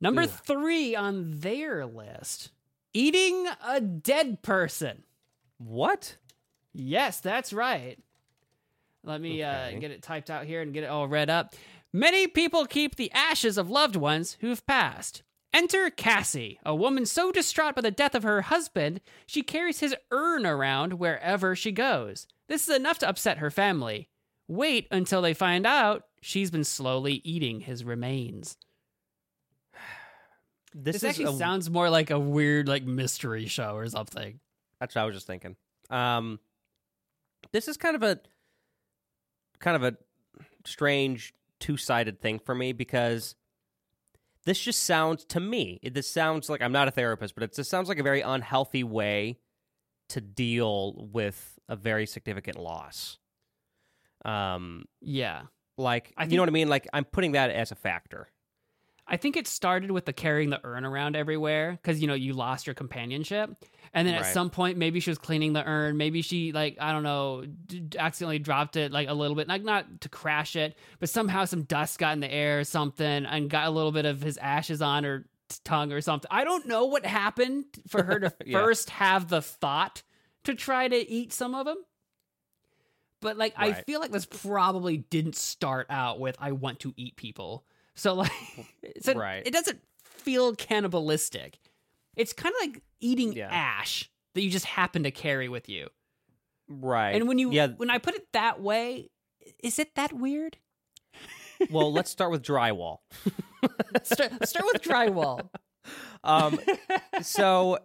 Number 0.00 0.22
Ugh. 0.22 0.30
three 0.30 0.96
on 0.96 1.40
their 1.40 1.86
list: 1.86 2.50
eating 2.94 3.46
a 3.66 3.80
dead 3.80 4.42
person. 4.42 5.04
What? 5.58 6.16
Yes, 6.72 7.20
that's 7.20 7.52
right. 7.52 7.98
Let 9.04 9.20
me 9.20 9.42
Okay. 9.44 9.74
uh, 9.76 9.78
get 9.80 9.90
it 9.90 10.02
typed 10.02 10.30
out 10.30 10.44
here 10.46 10.62
and 10.62 10.72
get 10.72 10.84
it 10.84 10.88
all 10.90 11.08
read 11.08 11.28
up. 11.30 11.54
Many 11.92 12.26
people 12.26 12.66
keep 12.66 12.96
the 12.96 13.10
ashes 13.12 13.58
of 13.58 13.68
loved 13.70 13.96
ones 13.96 14.36
who've 14.40 14.64
passed. 14.66 15.22
Enter 15.52 15.90
Cassie, 15.90 16.58
a 16.64 16.74
woman 16.74 17.04
so 17.04 17.30
distraught 17.30 17.74
by 17.74 17.82
the 17.82 17.90
death 17.90 18.14
of 18.14 18.22
her 18.22 18.42
husband, 18.42 19.02
she 19.26 19.42
carries 19.42 19.80
his 19.80 19.94
urn 20.10 20.46
around 20.46 20.94
wherever 20.94 21.54
she 21.54 21.72
goes. 21.72 22.26
This 22.48 22.68
is 22.68 22.74
enough 22.74 22.98
to 23.00 23.08
upset 23.08 23.38
her 23.38 23.50
family. 23.50 24.08
Wait 24.48 24.88
until 24.90 25.20
they 25.20 25.34
find 25.34 25.66
out 25.66 26.04
she's 26.22 26.50
been 26.50 26.64
slowly 26.64 27.20
eating 27.24 27.60
his 27.60 27.84
remains. 27.84 28.56
This, 30.74 30.94
This, 30.94 30.96
is 30.96 31.04
actually 31.04 31.34
a- 31.34 31.38
sounds 31.38 31.68
more 31.70 31.90
like 31.90 32.10
a 32.10 32.18
weird 32.18 32.68
like 32.68 32.84
mystery 32.84 33.46
show 33.46 33.74
or 33.76 33.86
something. 33.88 34.40
That's 34.80 34.94
what 34.94 35.02
I 35.02 35.04
was 35.04 35.14
just 35.14 35.26
thinking. 35.26 35.56
Um, 35.90 36.40
this 37.52 37.68
is 37.68 37.76
kind 37.76 37.94
of 37.96 38.02
a 38.02 38.20
kind 39.58 39.76
of 39.76 39.84
a 39.84 39.96
strange 40.64 41.34
two-sided 41.60 42.20
thing 42.20 42.38
for 42.38 42.54
me 42.54 42.72
because 42.72 43.34
this 44.44 44.58
just 44.60 44.82
sounds 44.82 45.24
to 45.26 45.38
me. 45.40 45.78
It, 45.82 45.94
this 45.94 46.08
sounds 46.08 46.48
like 46.48 46.62
I'm 46.62 46.72
not 46.72 46.88
a 46.88 46.90
therapist, 46.90 47.34
but 47.34 47.44
it 47.44 47.54
just 47.54 47.70
sounds 47.70 47.88
like 47.88 47.98
a 47.98 48.02
very 48.02 48.22
unhealthy 48.22 48.82
way 48.82 49.38
to 50.08 50.20
deal 50.20 51.08
with 51.12 51.58
a 51.68 51.76
very 51.76 52.06
significant 52.06 52.58
loss. 52.58 53.18
Um, 54.24 54.86
Yeah. 55.00 55.42
like 55.78 56.12
I 56.16 56.24
you 56.24 56.36
know 56.36 56.42
what 56.42 56.48
I 56.48 56.52
mean? 56.52 56.68
Like 56.68 56.88
I'm 56.92 57.04
putting 57.04 57.32
that 57.32 57.50
as 57.50 57.70
a 57.70 57.76
factor. 57.76 58.28
I 59.12 59.18
think 59.18 59.36
it 59.36 59.46
started 59.46 59.90
with 59.90 60.06
the 60.06 60.12
carrying 60.14 60.48
the 60.48 60.58
urn 60.64 60.86
around 60.86 61.16
everywhere 61.16 61.72
because 61.72 62.00
you 62.00 62.08
know 62.08 62.14
you 62.14 62.32
lost 62.32 62.66
your 62.66 62.72
companionship, 62.72 63.50
and 63.92 64.08
then 64.08 64.14
at 64.14 64.32
some 64.32 64.48
point 64.48 64.78
maybe 64.78 65.00
she 65.00 65.10
was 65.10 65.18
cleaning 65.18 65.52
the 65.52 65.62
urn, 65.68 65.98
maybe 65.98 66.22
she 66.22 66.50
like 66.52 66.78
I 66.80 66.92
don't 66.92 67.02
know 67.02 67.44
d- 67.66 67.88
accidentally 67.98 68.38
dropped 68.38 68.76
it 68.76 68.90
like 68.90 69.08
a 69.10 69.12
little 69.12 69.36
bit, 69.36 69.48
like 69.48 69.62
not 69.64 70.00
to 70.00 70.08
crash 70.08 70.56
it, 70.56 70.78
but 70.98 71.10
somehow 71.10 71.44
some 71.44 71.64
dust 71.64 71.98
got 71.98 72.14
in 72.14 72.20
the 72.20 72.32
air 72.32 72.60
or 72.60 72.64
something 72.64 73.26
and 73.26 73.50
got 73.50 73.66
a 73.66 73.70
little 73.70 73.92
bit 73.92 74.06
of 74.06 74.22
his 74.22 74.38
ashes 74.38 74.80
on 74.80 75.04
her 75.04 75.26
t- 75.50 75.58
tongue 75.62 75.92
or 75.92 76.00
something. 76.00 76.28
I 76.30 76.44
don't 76.44 76.66
know 76.66 76.86
what 76.86 77.04
happened 77.04 77.66
for 77.88 78.02
her 78.02 78.18
to 78.18 78.32
Yeah. 78.46 78.60
first 78.64 78.88
have 78.88 79.28
the 79.28 79.42
thought 79.42 80.02
to 80.44 80.54
try 80.54 80.88
to 80.88 81.10
eat 81.10 81.34
some 81.34 81.54
of 81.54 81.66
them. 81.66 81.76
But 83.20 83.36
like 83.36 83.52
I 83.58 83.72
feel 83.74 84.00
like 84.00 84.10
this 84.10 84.26
probably 84.26 84.96
didn't 84.96 85.36
start 85.36 85.86
out 85.90 86.18
with 86.18 86.34
I 86.40 86.52
want 86.52 86.80
to 86.80 86.94
eat 86.96 87.16
people. 87.16 87.66
So 87.94 88.14
like 88.14 88.32
so 89.00 89.14
Right. 89.14 89.42
it 89.46 89.52
doesn't 89.52 89.80
feel 90.02 90.54
cannibalistic. 90.54 91.58
It's 92.16 92.32
kind 92.32 92.54
of 92.60 92.68
like 92.68 92.82
eating 93.00 93.32
Yeah. 93.32 93.48
ash 93.50 94.10
that 94.34 94.42
you 94.42 94.50
just 94.50 94.66
happen 94.66 95.02
to 95.04 95.10
carry 95.10 95.48
with 95.48 95.68
you. 95.68 95.88
Right. 96.68 97.12
And 97.14 97.28
when 97.28 97.38
you 97.38 97.50
yeah, 97.50 97.68
when 97.68 97.90
I 97.90 97.98
put 97.98 98.14
it 98.14 98.26
that 98.32 98.60
way, 98.60 99.10
is 99.62 99.78
it 99.78 99.94
that 99.96 100.12
weird? 100.12 100.58
well, 101.70 101.92
let's 101.92 102.10
start 102.10 102.30
with 102.30 102.42
drywall. 102.42 102.98
start, 104.02 104.46
start 104.48 104.66
with 104.72 104.82
drywall. 104.82 105.48
Um, 106.24 106.58
so 107.22 107.78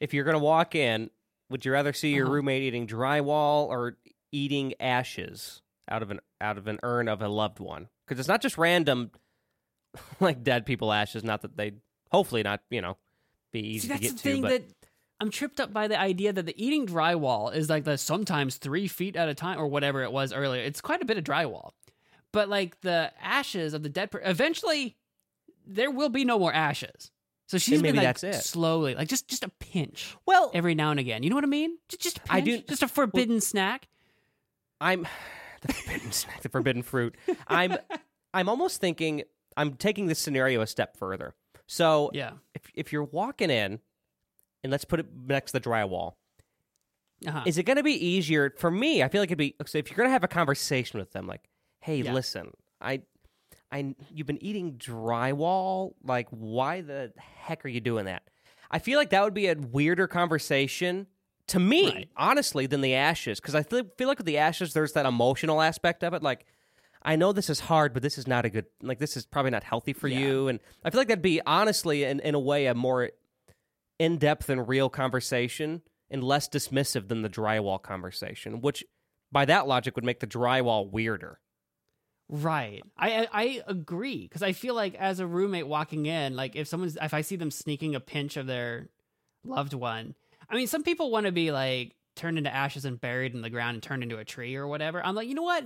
if 0.00 0.12
you're 0.14 0.24
gonna 0.24 0.38
walk 0.38 0.74
in, 0.74 1.10
would 1.50 1.64
you 1.64 1.72
rather 1.72 1.92
see 1.92 2.14
your 2.14 2.26
Uh-huh. 2.26 2.34
roommate 2.34 2.62
eating 2.62 2.86
drywall 2.86 3.66
or 3.68 3.96
eating 4.32 4.74
ashes 4.80 5.62
out 5.90 6.02
of 6.02 6.10
an 6.10 6.20
out 6.40 6.58
of 6.58 6.66
an 6.66 6.78
urn 6.82 7.08
of 7.08 7.22
a 7.22 7.28
loved 7.28 7.60
one? 7.60 7.88
Because 8.06 8.18
it's 8.18 8.28
not 8.28 8.42
just 8.42 8.58
random, 8.58 9.10
like 10.20 10.42
dead 10.42 10.66
people 10.66 10.92
ashes. 10.92 11.24
Not 11.24 11.42
that 11.42 11.56
they, 11.56 11.72
hopefully 12.10 12.42
not, 12.42 12.60
you 12.70 12.80
know, 12.82 12.96
be 13.52 13.60
easy 13.60 13.80
See, 13.80 13.88
to 13.88 13.88
that's 13.94 14.00
get 14.02 14.10
the 14.12 14.16
to. 14.16 14.22
thing 14.22 14.42
But 14.42 14.48
that 14.50 14.64
I'm 15.20 15.30
tripped 15.30 15.58
up 15.60 15.72
by 15.72 15.88
the 15.88 15.98
idea 15.98 16.32
that 16.32 16.46
the 16.46 16.64
eating 16.64 16.86
drywall 16.86 17.54
is 17.54 17.68
like 17.68 17.84
the 17.84 17.98
sometimes 17.98 18.56
three 18.56 18.86
feet 18.88 19.16
at 19.16 19.28
a 19.28 19.34
time 19.34 19.58
or 19.58 19.66
whatever 19.66 20.02
it 20.02 20.12
was 20.12 20.32
earlier. 20.32 20.62
It's 20.62 20.80
quite 20.80 21.02
a 21.02 21.04
bit 21.04 21.18
of 21.18 21.24
drywall, 21.24 21.70
but 22.32 22.48
like 22.48 22.80
the 22.82 23.10
ashes 23.22 23.74
of 23.74 23.82
the 23.82 23.88
dead 23.88 24.10
person, 24.10 24.28
eventually 24.28 24.96
there 25.66 25.90
will 25.90 26.08
be 26.08 26.24
no 26.24 26.38
more 26.38 26.52
ashes. 26.52 27.10
So 27.48 27.56
she's 27.58 27.80
maybe 27.82 27.96
been 27.98 28.04
like 28.04 28.18
that's 28.20 28.24
it. 28.38 28.42
slowly, 28.44 28.94
like 28.94 29.08
just 29.08 29.26
just 29.26 29.42
a 29.42 29.48
pinch 29.48 30.14
well, 30.26 30.50
every 30.52 30.74
now 30.74 30.90
and 30.90 31.00
again. 31.00 31.22
You 31.22 31.30
know 31.30 31.36
what 31.36 31.44
I 31.44 31.48
mean? 31.48 31.78
Just 31.88 32.02
just 32.02 32.16
a 32.18 32.20
pinch, 32.20 32.30
I 32.30 32.40
do- 32.40 32.62
just 32.68 32.82
a 32.82 32.88
forbidden 32.88 33.40
snack. 33.40 33.88
I'm 34.80 35.06
the 35.62 35.72
forbidden 35.72 36.12
snack, 36.12 36.42
the 36.42 36.48
forbidden 36.50 36.82
fruit. 36.82 37.16
I'm 37.48 37.76
I'm 38.34 38.48
almost 38.50 38.80
thinking 38.82 39.22
I'm 39.58 39.74
taking 39.74 40.06
this 40.06 40.18
scenario 40.18 40.60
a 40.62 40.66
step 40.66 40.96
further. 40.96 41.34
So 41.66 42.10
Yeah. 42.14 42.32
if 42.54 42.62
if 42.74 42.92
you're 42.92 43.04
walking 43.04 43.50
in, 43.50 43.80
and 44.62 44.70
let's 44.70 44.84
put 44.84 45.00
it 45.00 45.06
next 45.14 45.52
to 45.52 45.58
the 45.58 45.68
drywall, 45.68 46.14
Uh-huh. 47.26 47.42
is 47.46 47.58
it 47.58 47.64
going 47.64 47.76
to 47.76 47.82
be 47.82 47.92
easier 48.06 48.54
for 48.56 48.70
me? 48.70 49.02
I 49.02 49.08
feel 49.08 49.20
like 49.20 49.28
it'd 49.30 49.38
be 49.38 49.56
so 49.66 49.78
if 49.78 49.90
you're 49.90 49.96
going 49.96 50.08
to 50.08 50.12
have 50.12 50.24
a 50.24 50.28
conversation 50.28 50.98
with 51.00 51.12
them, 51.12 51.26
like, 51.26 51.48
"Hey, 51.80 52.00
Yeah. 52.02 52.12
listen, 52.12 52.52
I, 52.80 53.02
I, 53.72 53.94
you've 54.14 54.26
been 54.28 54.42
eating 54.42 54.74
drywall. 54.78 55.94
Like, 56.04 56.28
why 56.30 56.80
the 56.80 57.12
heck 57.18 57.64
are 57.64 57.68
you 57.68 57.80
doing 57.80 58.04
that?" 58.04 58.22
I 58.70 58.78
feel 58.78 58.98
like 58.98 59.10
that 59.10 59.24
would 59.24 59.34
be 59.34 59.48
a 59.48 59.54
weirder 59.56 60.06
conversation 60.06 61.06
to 61.48 61.58
me, 61.58 61.86
Right. 61.94 62.08
honestly, 62.16 62.66
than 62.66 62.82
the 62.82 62.94
ashes, 62.94 63.40
because 63.40 63.54
I 63.54 63.62
feel, 63.62 63.82
feel 63.96 64.06
like 64.08 64.18
with 64.18 64.26
the 64.26 64.38
ashes, 64.38 64.74
there's 64.74 64.92
that 64.92 65.06
emotional 65.06 65.60
aspect 65.60 66.04
of 66.04 66.14
it, 66.14 66.22
like. 66.22 66.44
I 67.02 67.16
know 67.16 67.32
this 67.32 67.48
is 67.48 67.60
hard, 67.60 67.94
but 67.94 68.02
this 68.02 68.18
is 68.18 68.26
not 68.26 68.44
a 68.44 68.50
good 68.50 68.66
like 68.82 68.98
this 68.98 69.16
is 69.16 69.24
probably 69.26 69.50
not 69.50 69.64
healthy 69.64 69.92
for 69.92 70.08
Yeah. 70.08 70.18
you. 70.18 70.48
And 70.48 70.60
I 70.84 70.90
feel 70.90 71.00
like 71.00 71.08
that'd 71.08 71.22
be 71.22 71.40
honestly 71.46 72.04
in, 72.04 72.20
in 72.20 72.34
a 72.34 72.40
way 72.40 72.66
a 72.66 72.74
more 72.74 73.10
in 73.98 74.18
depth 74.18 74.48
and 74.48 74.66
real 74.68 74.88
conversation 74.88 75.82
and 76.10 76.22
less 76.24 76.48
dismissive 76.48 77.08
than 77.08 77.22
the 77.22 77.28
drywall 77.28 77.80
conversation, 77.82 78.60
which 78.60 78.84
by 79.30 79.44
that 79.44 79.66
logic 79.66 79.94
would 79.96 80.04
make 80.04 80.20
the 80.20 80.26
drywall 80.26 80.90
weirder. 80.90 81.38
Right. 82.30 82.82
I 82.96 83.22
I, 83.22 83.28
I 83.32 83.62
agree 83.66 84.22
because 84.22 84.42
I 84.42 84.52
feel 84.52 84.74
like 84.74 84.94
as 84.96 85.18
a 85.20 85.26
roommate 85.26 85.66
walking 85.66 86.06
in, 86.06 86.36
like 86.36 86.56
if 86.56 86.68
someone's 86.68 86.98
if 87.00 87.14
I 87.14 87.22
see 87.22 87.36
them 87.36 87.50
sneaking 87.50 87.94
a 87.94 88.00
pinch 88.00 88.36
of 88.36 88.46
their 88.46 88.88
loved 89.44 89.72
one, 89.72 90.14
I 90.50 90.56
mean, 90.56 90.66
some 90.66 90.82
people 90.82 91.10
want 91.10 91.26
to 91.26 91.32
be 91.32 91.50
like 91.52 91.94
turned 92.16 92.36
into 92.36 92.52
ashes 92.54 92.84
and 92.84 93.00
buried 93.00 93.34
in 93.34 93.40
the 93.42 93.48
ground 93.50 93.74
and 93.76 93.82
turned 93.82 94.02
into 94.02 94.18
a 94.18 94.24
tree 94.24 94.56
or 94.56 94.66
whatever. 94.66 95.04
I'm 95.04 95.14
like, 95.14 95.28
you 95.28 95.34
know 95.34 95.42
what? 95.42 95.64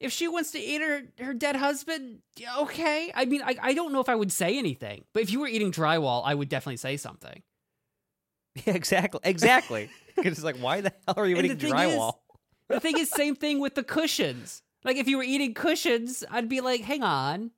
If 0.00 0.12
she 0.12 0.28
wants 0.28 0.50
to 0.52 0.58
eat 0.58 0.80
her 0.82 1.02
her 1.20 1.32
dead 1.34 1.56
husband, 1.56 2.18
okay. 2.58 3.10
I 3.14 3.24
mean, 3.24 3.42
I 3.42 3.56
I 3.62 3.74
don't 3.74 3.92
know 3.92 4.00
if 4.00 4.08
I 4.08 4.14
would 4.14 4.32
say 4.32 4.58
anything, 4.58 5.04
but 5.12 5.22
if 5.22 5.30
you 5.30 5.40
were 5.40 5.46
eating 5.48 5.72
drywall, 5.72 6.22
I 6.24 6.34
would 6.34 6.48
definitely 6.48 6.76
say 6.78 6.96
something. 6.96 7.42
Yeah, 8.66 8.74
exactly. 8.74 9.20
Exactly. 9.24 9.90
Because 10.14 10.32
it's 10.34 10.44
like, 10.44 10.56
why 10.58 10.80
the 10.80 10.92
hell 11.06 11.14
are 11.16 11.26
you 11.26 11.34
And 11.36 11.44
eating 11.46 11.58
the 11.58 11.66
thing 11.70 11.76
is- 11.90 11.96
drywall? 11.98 12.12
The 12.68 12.78
thing 12.80 12.96
is, 12.98 13.10
same 13.10 13.34
thing 13.34 13.58
with 13.58 13.74
the 13.74 13.82
cushions. 13.82 14.62
Like 14.84 14.96
if 14.96 15.08
you 15.08 15.16
were 15.16 15.24
eating 15.24 15.54
cushions, 15.54 16.22
I'd 16.30 16.48
be 16.48 16.60
like, 16.60 16.80
hang 16.82 17.02
on. 17.02 17.50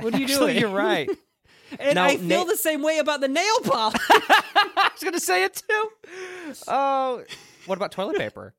What 0.00 0.14
are 0.14 0.18
you 0.18 0.24
Actually, 0.24 0.54
doing? 0.54 0.60
You're 0.62 0.70
right. 0.76 1.08
And 1.80 1.94
Now, 1.96 2.04
I 2.04 2.16
feel 2.16 2.44
na- 2.44 2.50
the 2.50 2.56
same 2.56 2.80
way 2.82 2.98
about 2.98 3.20
the 3.20 3.26
nail 3.28 3.58
polish. 3.64 4.00
I 4.08 4.90
was 4.94 5.02
gonna 5.02 5.18
say 5.20 5.42
it 5.44 5.62
too. 5.68 5.90
Oh, 6.68 7.24
what 7.66 7.76
about 7.76 7.90
toilet 7.92 8.16
paper? 8.18 8.54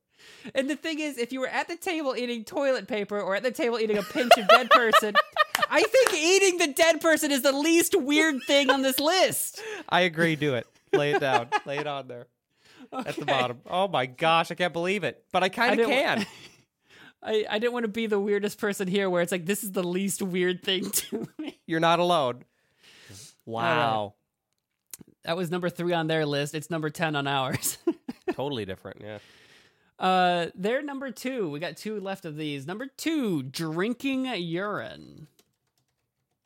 And 0.54 0.68
the 0.68 0.76
thing 0.76 0.98
is, 1.00 1.18
if 1.18 1.32
you 1.32 1.40
were 1.40 1.48
at 1.48 1.68
the 1.68 1.76
table 1.76 2.16
eating 2.16 2.44
toilet 2.44 2.88
paper 2.88 3.20
or 3.20 3.36
at 3.36 3.42
the 3.42 3.50
table 3.50 3.78
eating 3.78 3.98
a 3.98 4.02
pinch 4.02 4.32
of 4.36 4.48
dead 4.48 4.70
person, 4.70 5.14
I 5.70 5.82
think 5.82 6.14
eating 6.14 6.58
the 6.58 6.72
dead 6.72 7.00
person 7.00 7.30
is 7.30 7.42
the 7.42 7.52
least 7.52 7.94
weird 7.94 8.42
thing 8.46 8.70
on 8.70 8.82
this 8.82 8.98
list. 8.98 9.60
I 9.88 10.02
agree. 10.02 10.36
Do 10.36 10.54
it. 10.54 10.66
Lay 10.92 11.12
it 11.12 11.20
down. 11.20 11.48
Lay 11.66 11.78
it 11.78 11.86
on 11.86 12.08
there 12.08 12.26
at 12.92 13.16
the 13.16 13.24
bottom. 13.24 13.60
Oh 13.66 13.88
my 13.88 14.06
gosh, 14.06 14.50
I 14.50 14.54
can't 14.54 14.72
believe 14.72 15.04
it, 15.04 15.24
but 15.32 15.42
I 15.42 15.48
kind 15.48 15.80
of 15.80 15.86
can. 15.86 16.26
I, 17.22 17.44
I 17.50 17.58
didn't 17.58 17.72
want 17.72 17.84
to 17.84 17.88
be 17.88 18.06
the 18.06 18.20
weirdest 18.20 18.58
person 18.58 18.86
here 18.86 19.10
where 19.10 19.22
it's 19.22 19.32
like 19.32 19.44
this 19.44 19.64
is 19.64 19.72
the 19.72 19.82
least 19.82 20.22
weird 20.22 20.62
thing 20.62 20.90
to 20.90 21.28
me. 21.38 21.58
You're 21.66 21.80
not 21.80 21.98
alone. 21.98 22.44
Wow. 23.44 24.14
That 25.24 25.36
was 25.36 25.50
number 25.50 25.68
three 25.68 25.92
on 25.92 26.06
their 26.06 26.24
list. 26.24 26.54
It's 26.54 26.70
number 26.70 26.90
ten 26.90 27.16
on 27.16 27.26
ours. 27.26 27.78
totally 28.32 28.64
different. 28.64 29.00
Yeah. 29.02 29.18
Uh 29.98 30.46
they're 30.54 30.82
number 30.82 31.10
two. 31.10 31.48
We 31.50 31.60
got 31.60 31.76
two 31.76 32.00
left 32.00 32.24
of 32.24 32.36
these. 32.36 32.66
Number 32.66 32.86
two, 32.86 33.42
drinking 33.42 34.26
urine. 34.26 35.28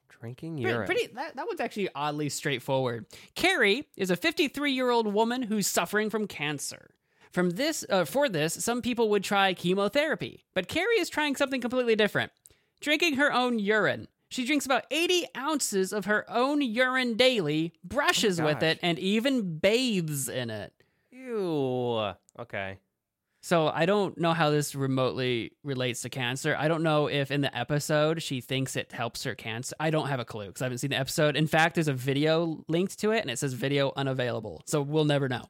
Drinking 0.09 0.59
urine. 0.59 0.87
pretty 0.87 1.09
that, 1.15 1.37
that 1.37 1.47
one's 1.47 1.61
actually 1.61 1.89
oddly 1.95 2.29
straightforward. 2.29 3.07
Carrie 3.35 3.89
is 3.97 4.11
a 4.11 4.17
53 4.17 4.73
year 4.73 4.91
old 4.91 5.13
woman 5.13 5.43
who's 5.43 5.67
suffering 5.67 6.11
from 6.11 6.27
cancer. 6.27 6.91
From 7.33 7.51
this, 7.51 7.85
uh, 7.89 8.05
for 8.05 8.29
this, 8.29 8.53
some 8.53 8.83
people 8.83 9.09
would 9.09 9.25
try 9.25 9.55
chemotherapy, 9.55 10.45
but 10.53 10.69
Carrie 10.69 11.01
is 11.01 11.09
trying 11.09 11.35
something 11.35 11.63
completely 11.63 11.97
different. 11.97 12.31
Drinking 12.81 13.15
her 13.15 13.33
own 13.33 13.59
urine. 13.59 14.07
She 14.29 14.45
drinks 14.47 14.67
about 14.67 14.85
80 14.91 15.27
ounces 15.37 15.93
of 15.93 16.07
her 16.07 16.25
own 16.31 16.63
urine 16.63 17.17
daily, 17.17 17.73
brushes 17.85 18.41
with 18.41 18.63
it, 18.63 18.79
and 18.83 18.99
even 18.99 19.59
bathes 19.59 20.29
in 20.29 20.49
it. 20.51 20.73
Ew. 21.11 22.13
Okay. 22.39 22.79
So 23.45 23.67
I 23.67 23.87
don't 23.87 24.17
know 24.19 24.33
how 24.33 24.51
this 24.51 24.77
remotely 24.77 25.51
relates 25.65 26.03
to 26.03 26.09
cancer. 26.09 26.55
I 26.57 26.69
don't 26.69 26.85
know 26.85 27.09
if 27.09 27.33
in 27.33 27.41
the 27.41 27.57
episode 27.57 28.23
she 28.23 28.41
thinks 28.41 28.77
it 28.77 28.93
helps 28.93 29.25
her 29.25 29.35
cancer. 29.35 29.75
I 29.81 29.91
don't 29.91 30.07
have 30.09 30.21
a 30.21 30.25
clue 30.25 30.47
because 30.47 30.63
I 30.63 30.67
haven't 30.67 30.79
seen 30.79 30.91
the 30.91 30.99
episode. 30.99 31.37
In 31.37 31.49
fact, 31.49 31.75
there's 31.75 31.89
a 31.89 31.93
video 31.93 32.65
linked 32.69 33.01
to 33.01 33.11
it 33.11 33.21
and 33.21 33.31
it 33.31 33.41
says 33.41 33.53
video 33.55 33.93
unavailable. 33.97 34.63
So 34.67 34.81
we'll 34.81 35.07
never 35.07 35.29
know. 35.29 35.43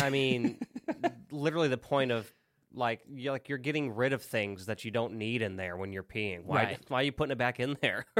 I 0.00 0.10
mean, 0.10 0.58
literally 1.30 1.68
the 1.68 1.78
point 1.78 2.10
of 2.10 2.28
like 2.74 3.00
you're 3.08 3.32
like 3.32 3.48
you're 3.48 3.58
getting 3.58 3.94
rid 3.94 4.12
of 4.12 4.22
things 4.22 4.66
that 4.66 4.84
you 4.84 4.90
don't 4.90 5.14
need 5.14 5.40
in 5.40 5.54
there 5.54 5.76
when 5.76 5.92
you're 5.92 6.02
peeing. 6.02 6.44
Why 6.44 6.56
Right. 6.64 6.78
why 6.88 7.00
are 7.00 7.04
you 7.04 7.12
putting 7.12 7.32
it 7.32 7.38
back 7.38 7.60
in 7.60 7.76
there? 7.80 8.04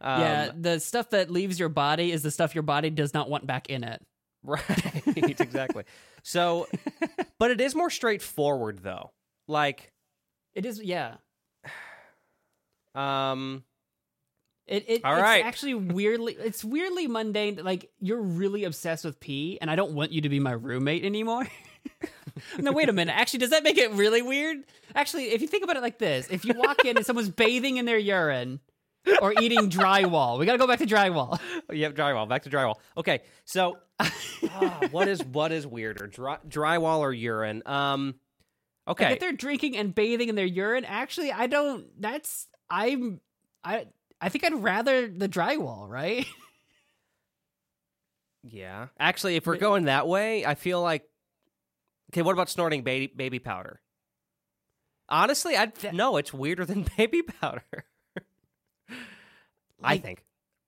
um, 0.00 0.20
yeah, 0.20 0.50
the 0.52 0.80
stuff 0.80 1.10
that 1.10 1.30
leaves 1.30 1.60
your 1.60 1.68
body 1.68 2.10
is 2.10 2.22
the 2.22 2.30
stuff 2.32 2.54
your 2.56 2.62
body 2.62 2.90
does 2.90 3.14
not 3.14 3.30
want 3.30 3.46
back 3.46 3.70
in 3.70 3.84
it. 3.84 4.04
Right. 4.44 5.02
exactly. 5.16 5.84
So 6.22 6.66
but 7.38 7.50
it 7.50 7.60
is 7.60 7.74
more 7.74 7.90
straightforward 7.90 8.80
though. 8.82 9.10
Like 9.46 9.92
It 10.54 10.66
is, 10.66 10.82
yeah. 10.82 11.16
um 12.94 13.64
It, 14.66 14.84
it 14.88 15.04
All 15.04 15.14
it's 15.14 15.22
right. 15.22 15.44
actually 15.44 15.74
weirdly 15.74 16.36
it's 16.38 16.64
weirdly 16.64 17.06
mundane. 17.06 17.60
Like 17.62 17.90
you're 18.00 18.20
really 18.20 18.64
obsessed 18.64 19.04
with 19.04 19.20
pee, 19.20 19.58
and 19.60 19.70
I 19.70 19.76
don't 19.76 19.92
want 19.92 20.12
you 20.12 20.22
to 20.22 20.28
be 20.28 20.40
my 20.40 20.52
roommate 20.52 21.04
anymore. 21.04 21.46
no, 22.58 22.72
wait 22.72 22.88
a 22.88 22.92
minute. 22.92 23.14
Actually, 23.16 23.40
does 23.40 23.50
that 23.50 23.62
make 23.62 23.78
it 23.78 23.90
really 23.92 24.22
weird? 24.22 24.58
Actually, 24.94 25.26
if 25.30 25.40
you 25.40 25.48
think 25.48 25.64
about 25.64 25.76
it 25.76 25.82
like 25.82 25.98
this, 25.98 26.28
if 26.30 26.44
you 26.44 26.54
walk 26.54 26.84
in 26.84 26.96
and 26.96 27.06
someone's 27.06 27.30
bathing 27.30 27.76
in 27.78 27.84
their 27.84 27.98
urine 27.98 28.60
or 29.20 29.34
eating 29.40 29.70
drywall, 29.70 30.38
we 30.38 30.46
gotta 30.46 30.58
go 30.58 30.66
back 30.66 30.78
to 30.80 30.86
drywall. 30.86 31.38
Yep, 31.72 31.94
drywall. 31.94 32.28
Back 32.28 32.44
to 32.44 32.50
drywall. 32.50 32.76
Okay, 32.96 33.20
so 33.44 33.78
ah, 34.00 34.80
what 34.90 35.06
is 35.08 35.22
what 35.24 35.52
is 35.52 35.66
weirder, 35.66 36.06
Dry, 36.06 36.38
drywall 36.48 37.00
or 37.00 37.12
urine? 37.12 37.62
Um, 37.66 38.14
Like, 38.86 39.00
okay, 39.00 39.12
if 39.12 39.20
they're 39.20 39.32
drinking 39.32 39.76
and 39.76 39.94
bathing 39.94 40.28
in 40.30 40.34
their 40.34 40.46
urine, 40.46 40.84
actually, 40.84 41.30
I 41.30 41.46
don't. 41.46 41.86
That's 42.00 42.48
I'm. 42.70 43.20
I 43.62 43.86
I 44.20 44.28
think 44.30 44.44
I'd 44.44 44.54
rather 44.54 45.08
the 45.08 45.28
drywall, 45.28 45.88
right? 45.88 46.26
yeah. 48.42 48.86
Actually, 48.98 49.36
if 49.36 49.46
we're 49.46 49.56
going 49.56 49.84
that 49.84 50.08
way, 50.08 50.46
I 50.46 50.54
feel 50.54 50.80
like 50.80 51.04
okay. 52.12 52.22
What 52.22 52.32
about 52.32 52.48
snorting 52.48 52.82
baby 52.82 53.12
baby 53.14 53.38
powder? 53.38 53.80
Honestly, 55.08 55.56
I 55.56 55.70
no. 55.92 56.16
It's 56.16 56.32
weirder 56.32 56.64
than 56.64 56.86
baby 56.96 57.22
powder. 57.22 57.84
I 59.82 59.98
think, 59.98 60.24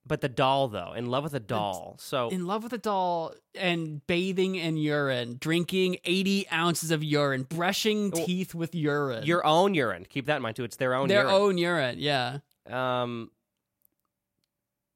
but 0.06 0.20
the 0.20 0.28
doll 0.28 0.68
though, 0.68 0.92
in 0.94 1.06
love 1.06 1.24
with 1.24 1.34
a 1.34 1.40
doll. 1.40 1.96
So 1.98 2.28
in 2.28 2.46
love 2.46 2.62
with 2.62 2.72
a 2.72 2.78
doll 2.78 3.34
and 3.54 4.06
bathing 4.06 4.54
in 4.56 4.76
urine, 4.76 5.36
drinking 5.40 5.98
80 6.04 6.48
ounces 6.50 6.90
of 6.90 7.02
urine, 7.04 7.42
brushing 7.44 8.10
Well, 8.10 8.24
teeth 8.24 8.54
with 8.54 8.74
urine. 8.74 9.24
your 9.26 9.44
own 9.46 9.74
urine. 9.74 10.06
Keep 10.08 10.26
that 10.26 10.36
in 10.36 10.42
mind 10.42 10.56
too. 10.56 10.64
It's 10.64 10.76
their 10.76 10.94
own 10.94 11.08
urine. 11.08 11.26
their 11.26 11.32
urine. 11.32 11.42
own 11.42 11.58
urine, 11.58 11.96
yeah. 11.98 12.38
Um, 12.68 13.30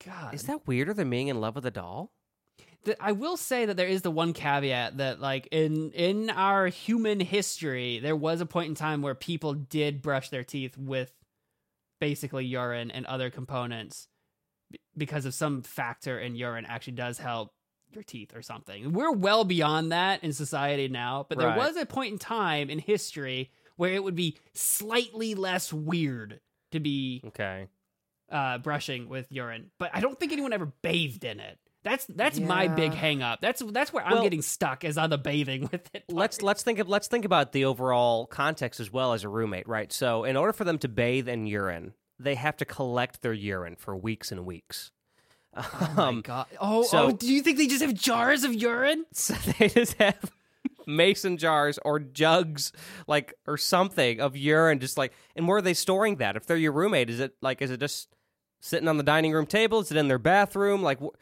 God. 0.05 0.35
is 0.35 0.45
that 0.45 0.66
weirder 0.66 0.95
than 0.95 1.11
being 1.11 1.28
in 1.28 1.41
love 1.41 1.55
with 1.55 1.66
a 1.66 1.70
doll? 1.70 2.12
I 3.01 3.12
will 3.12 3.39
say 3.39 3.65
that 3.65 3.78
there 3.78 3.86
is 3.89 4.03
the 4.03 4.11
one 4.11 4.35
caveat 4.35 4.99
that 4.99 5.19
like 5.19 5.49
in 5.51 5.91
in 5.93 6.28
our 6.28 6.66
human 6.66 7.19
history, 7.19 7.99
there 7.99 8.15
was 8.15 8.43
a 8.43 8.47
point 8.47 8.69
in 8.69 8.74
time 8.74 9.01
where 9.01 9.15
people 9.15 9.55
did 9.55 10.03
brush 10.03 10.28
their 10.28 10.45
teeth 10.45 10.77
with 10.77 11.11
basically 12.09 12.45
urine 12.45 12.91
and 12.91 13.07
other 13.07 13.31
components 13.31 14.09
because 14.97 15.25
of 15.25 15.33
some 15.33 15.63
factor 15.63 16.19
in 16.19 16.37
urine 16.37 16.67
actually 16.67 16.93
does 16.93 17.17
help 17.19 17.53
your 17.93 18.03
teeth 18.03 18.35
or 18.37 18.43
something. 18.43 18.93
We're 18.93 19.13
well 19.13 19.45
beyond 19.45 19.91
that 19.93 20.23
in 20.23 20.33
society 20.35 20.89
now, 20.89 21.25
but 21.29 21.39
there 21.39 21.49
Right. 21.49 21.57
was 21.57 21.77
a 21.77 21.87
point 21.87 22.13
in 22.13 22.19
time 22.19 22.69
in 22.69 22.79
history 22.79 23.51
where 23.77 23.95
it 23.95 24.05
would 24.05 24.15
be 24.17 24.37
slightly 24.53 25.35
less 25.35 25.73
weird 25.73 26.41
to 26.73 26.81
be 26.81 27.23
Okay. 27.25 27.69
uh, 28.31 28.59
brushing 28.59 29.09
with 29.09 29.31
urine, 29.31 29.71
but 29.79 29.91
I 29.95 30.01
don't 30.01 30.19
think 30.21 30.33
anyone 30.33 30.53
ever 30.53 30.67
bathed 30.83 31.25
in 31.25 31.41
it. 31.41 31.59
That's 31.85 32.06
that's 32.06 32.40
my 32.40 32.66
big 32.69 32.93
Yeah. 32.93 32.98
hang 32.98 33.23
up. 33.23 33.40
That's 33.40 33.62
that's 33.70 33.93
where 33.93 34.05
I'm 34.05 34.23
getting 34.23 34.43
stuck 34.43 34.85
is 34.85 34.98
on 34.98 35.11
the 35.11 35.19
bathing 35.19 35.69
with 35.70 35.89
it. 35.94 36.05
let's 36.11 36.43
let's 36.43 36.62
think 36.62 36.78
of 36.81 36.89
let's 36.89 37.06
think 37.09 37.24
about 37.24 37.52
the 37.52 37.66
overall 37.66 38.27
context 38.27 38.81
as 38.81 38.90
well 38.90 39.12
as 39.12 39.23
a 39.23 39.28
roommate, 39.28 39.69
right? 39.69 39.93
So, 39.93 40.24
in 40.24 40.36
order 40.36 40.52
for 40.52 40.65
them 40.65 40.78
to 40.78 40.89
bathe 40.89 41.28
in 41.28 41.47
urine, 41.47 41.93
they 42.19 42.35
have 42.36 42.56
to 42.56 42.65
collect 42.65 43.20
their 43.23 43.32
urine 43.35 43.77
for 43.77 43.94
weeks 43.97 44.32
and 44.32 44.44
weeks. 44.47 44.90
Oh 45.56 45.93
my 45.97 46.02
Um, 46.09 46.20
god! 46.23 46.47
Oh, 46.61 46.82
so- 46.85 47.06
oh, 47.09 47.11
do 47.12 47.32
you 47.32 47.43
think 47.43 47.59
they 47.59 47.66
just 47.66 47.82
have 47.82 47.94
jars 47.94 48.43
of 48.44 48.55
urine? 48.55 49.05
so 49.12 49.35
they 49.59 49.69
just 49.69 49.94
have 49.94 50.32
mason 50.86 51.36
jars 51.36 51.78
or 51.85 51.98
jugs, 52.01 52.73
like 53.06 53.35
or 53.47 53.56
something 53.56 54.20
of 54.20 54.36
urine, 54.36 54.78
just 54.81 54.97
like. 54.98 55.12
And 55.36 55.47
where 55.47 55.59
are 55.59 55.62
they 55.62 55.74
storing 55.74 56.16
that? 56.16 56.35
If 56.36 56.47
they're 56.47 56.56
your 56.56 56.73
roommate, 56.73 57.11
is 57.11 57.20
it 57.20 57.35
like 57.43 57.61
is 57.62 57.70
it 57.70 57.78
just 57.81 58.09
sitting 58.61 58.89
on 58.89 58.97
the 58.97 59.02
dining 59.02 59.32
room 59.32 59.47
table? 59.47 59.81
Is 59.81 59.90
it 59.90 59.97
in 59.98 60.09
their 60.09 60.19
bathroom? 60.19 60.82
Like 60.82 60.98
wh- 61.01 61.15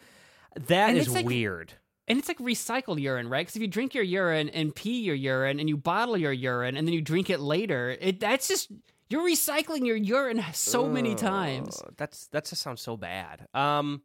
that 0.54 0.90
And 0.90 0.98
is 0.98 1.12
like- 1.12 1.26
weird. 1.26 1.72
And 2.08 2.18
it's 2.18 2.26
like 2.28 2.38
recycled 2.38 3.00
urine, 3.00 3.28
right? 3.28 3.42
Because 3.46 3.54
if 3.56 3.62
you 3.62 3.68
drink 3.68 3.94
your 3.94 4.02
urine 4.04 4.48
and 4.48 4.74
pee 4.74 5.00
your 5.02 5.14
urine 5.14 5.60
and 5.60 5.68
you 5.68 5.76
bottle 5.76 6.16
your 6.16 6.32
urine 6.32 6.76
and 6.76 6.86
then 6.86 6.92
you 6.92 7.00
drink 7.00 7.30
it 7.30 7.38
later, 7.38 7.96
it 8.00 8.18
that's 8.20 8.48
just 8.48 8.70
you're 9.08 9.22
recycling 9.26 9.86
your 9.86 9.96
urine 9.96 10.42
so 10.52 10.88
many 10.88 11.14
times. 11.14 11.80
Ugh, 11.86 11.94
That's 11.96 12.26
that 12.28 12.44
just 12.46 12.60
sounds 12.60 12.80
so 12.82 12.96
bad. 12.96 13.46
Um, 13.54 14.02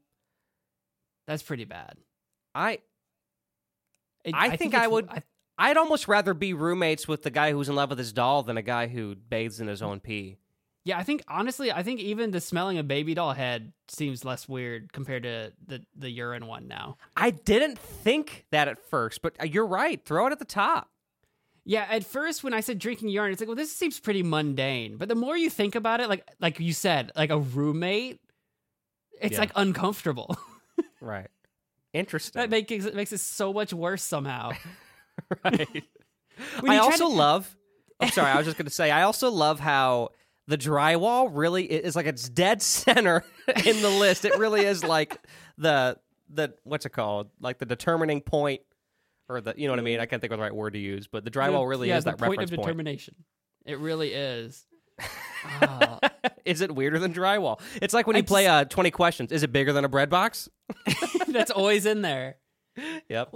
That's 1.26 1.42
pretty 1.44 1.66
bad. 1.66 1.98
I 2.54 2.80
It- 4.24 4.36
I 4.36 4.56
think 4.56 4.74
I 4.76 4.86
it's- 4.86 4.92
would- 4.92 5.24
I'd 5.58 5.76
almost 5.78 6.08
rather 6.08 6.34
be 6.36 6.54
roommates 6.54 7.08
with 7.08 7.24
the 7.24 7.32
guy 7.32 7.52
who's 7.52 7.68
in 7.68 7.76
love 7.76 7.90
with 7.90 7.98
his 8.00 8.14
doll 8.14 8.44
than 8.44 8.58
a 8.58 8.62
guy 8.62 8.88
who 8.88 9.16
bathes 9.16 9.60
in 9.60 9.68
his 9.68 9.82
own 9.82 10.00
pee. 10.00 10.38
Yeah, 10.88 10.98
I 10.98 11.04
think 11.04 11.22
honestly, 11.28 11.70
I 11.72 11.84
think 11.84 12.00
even 12.00 12.32
the 12.32 12.40
smelling 12.40 12.78
a 12.78 12.84
baby 12.84 13.14
doll 13.14 13.34
head 13.34 13.74
seems 13.90 14.24
less 14.24 14.48
weird 14.48 14.94
compared 14.94 15.24
to 15.24 15.52
the 15.66 15.84
the 15.98 16.10
urine 16.10 16.48
one 16.48 16.68
now. 16.70 16.96
I 17.16 17.32
didn't 17.32 17.78
think 17.78 18.46
that 18.52 18.70
at 18.70 18.80
first, 18.90 19.22
but 19.22 19.36
uh, 19.42 19.46
you're 19.46 19.66
right. 19.68 20.04
Throw 20.06 20.28
it 20.28 20.32
at 20.32 20.40
the 20.40 20.46
top. 20.46 20.90
Yeah, 21.66 21.86
at 21.90 22.06
first 22.06 22.42
when 22.46 22.54
I 22.54 22.62
said 22.62 22.80
drinking 22.80 23.10
urine, 23.10 23.34
it's 23.34 23.42
like, 23.42 23.50
well, 23.50 23.58
this 23.58 23.76
seems 23.76 24.00
pretty 24.00 24.24
mundane. 24.24 24.96
But 24.96 25.10
the 25.10 25.16
more 25.16 25.36
you 25.36 25.50
think 25.50 25.76
about 25.76 26.00
it, 26.00 26.08
like 26.08 26.26
like 26.40 26.60
you 26.62 26.72
said, 26.72 27.12
like 27.18 27.32
a 27.32 27.38
roommate, 27.40 28.22
it's 29.22 29.34
Yeah. 29.34 29.40
like 29.40 29.52
uncomfortable. 29.56 30.38
Right. 31.02 31.28
Interesting. 31.94 32.40
that 32.40 32.50
makes 32.50 32.72
it 32.86 32.96
makes 32.96 33.12
it 33.12 33.20
so 33.20 33.52
much 33.52 33.74
worse 33.74 34.04
somehow. 34.04 34.52
right. 35.44 35.84
I 36.68 36.78
also 36.78 37.10
to- 37.10 37.14
love. 37.16 37.56
I'm 38.00 38.10
sorry. 38.10 38.32
I 38.32 38.38
was 38.38 38.46
just 38.46 38.58
going 38.58 38.68
to 38.68 38.74
say. 38.74 38.90
I 38.92 39.02
also 39.04 39.30
love 39.32 39.60
how 39.60 40.10
the 40.48 40.58
drywall 40.58 41.30
really 41.32 41.66
is 41.66 41.96
like 41.96 42.06
it's 42.06 42.30
dead 42.30 42.62
center 42.62 43.24
in 43.66 43.82
the 43.82 43.90
list. 43.90 44.26
It 44.26 44.38
really 44.38 44.66
is 44.66 44.84
like 44.84 45.20
the 45.58 45.98
the 46.30 46.54
what's 46.64 46.86
it 46.86 46.92
called? 46.92 47.30
Like 47.40 47.58
the 47.58 47.66
determining 47.66 48.22
point, 48.22 48.62
or 49.30 49.42
the 49.42 49.54
you 49.58 49.68
know 49.68 49.74
what 49.74 49.80
I 49.80 49.84
mean. 49.84 50.00
I 50.00 50.06
can't 50.06 50.22
think 50.22 50.32
of 50.32 50.40
the 50.40 50.44
right 50.44 50.56
word 50.56 50.74
to 50.74 50.80
use, 50.80 51.08
but 51.08 51.26
the 51.26 51.32
drywall 51.32 51.68
really 51.68 51.90
yeah, 51.90 51.98
is 51.98 52.06
that 52.06 52.18
point 52.18 52.32
reference 52.32 52.52
of 52.52 52.58
point. 52.58 52.66
determination. 52.66 53.16
It 53.66 53.80
really 53.80 54.14
is. 54.14 54.66
Ah, 55.62 56.00
is 56.44 56.62
it 56.62 56.74
weirder 56.74 56.98
than 57.00 57.14
drywall? 57.14 57.62
It's 57.82 57.94
like 57.94 58.08
when 58.08 58.16
I 58.16 58.20
you 58.20 58.24
play 58.24 58.48
uh, 58.48 58.66
20 58.66 58.92
questions. 58.92 59.32
Is 59.32 59.44
it 59.44 59.54
bigger 59.54 59.72
than 59.72 59.86
a 59.86 59.88
bread 59.88 60.10
box? 60.10 60.50
that's 61.28 61.52
always 61.52 61.86
in 61.86 62.02
there. 62.02 62.38
Yep. 63.10 63.34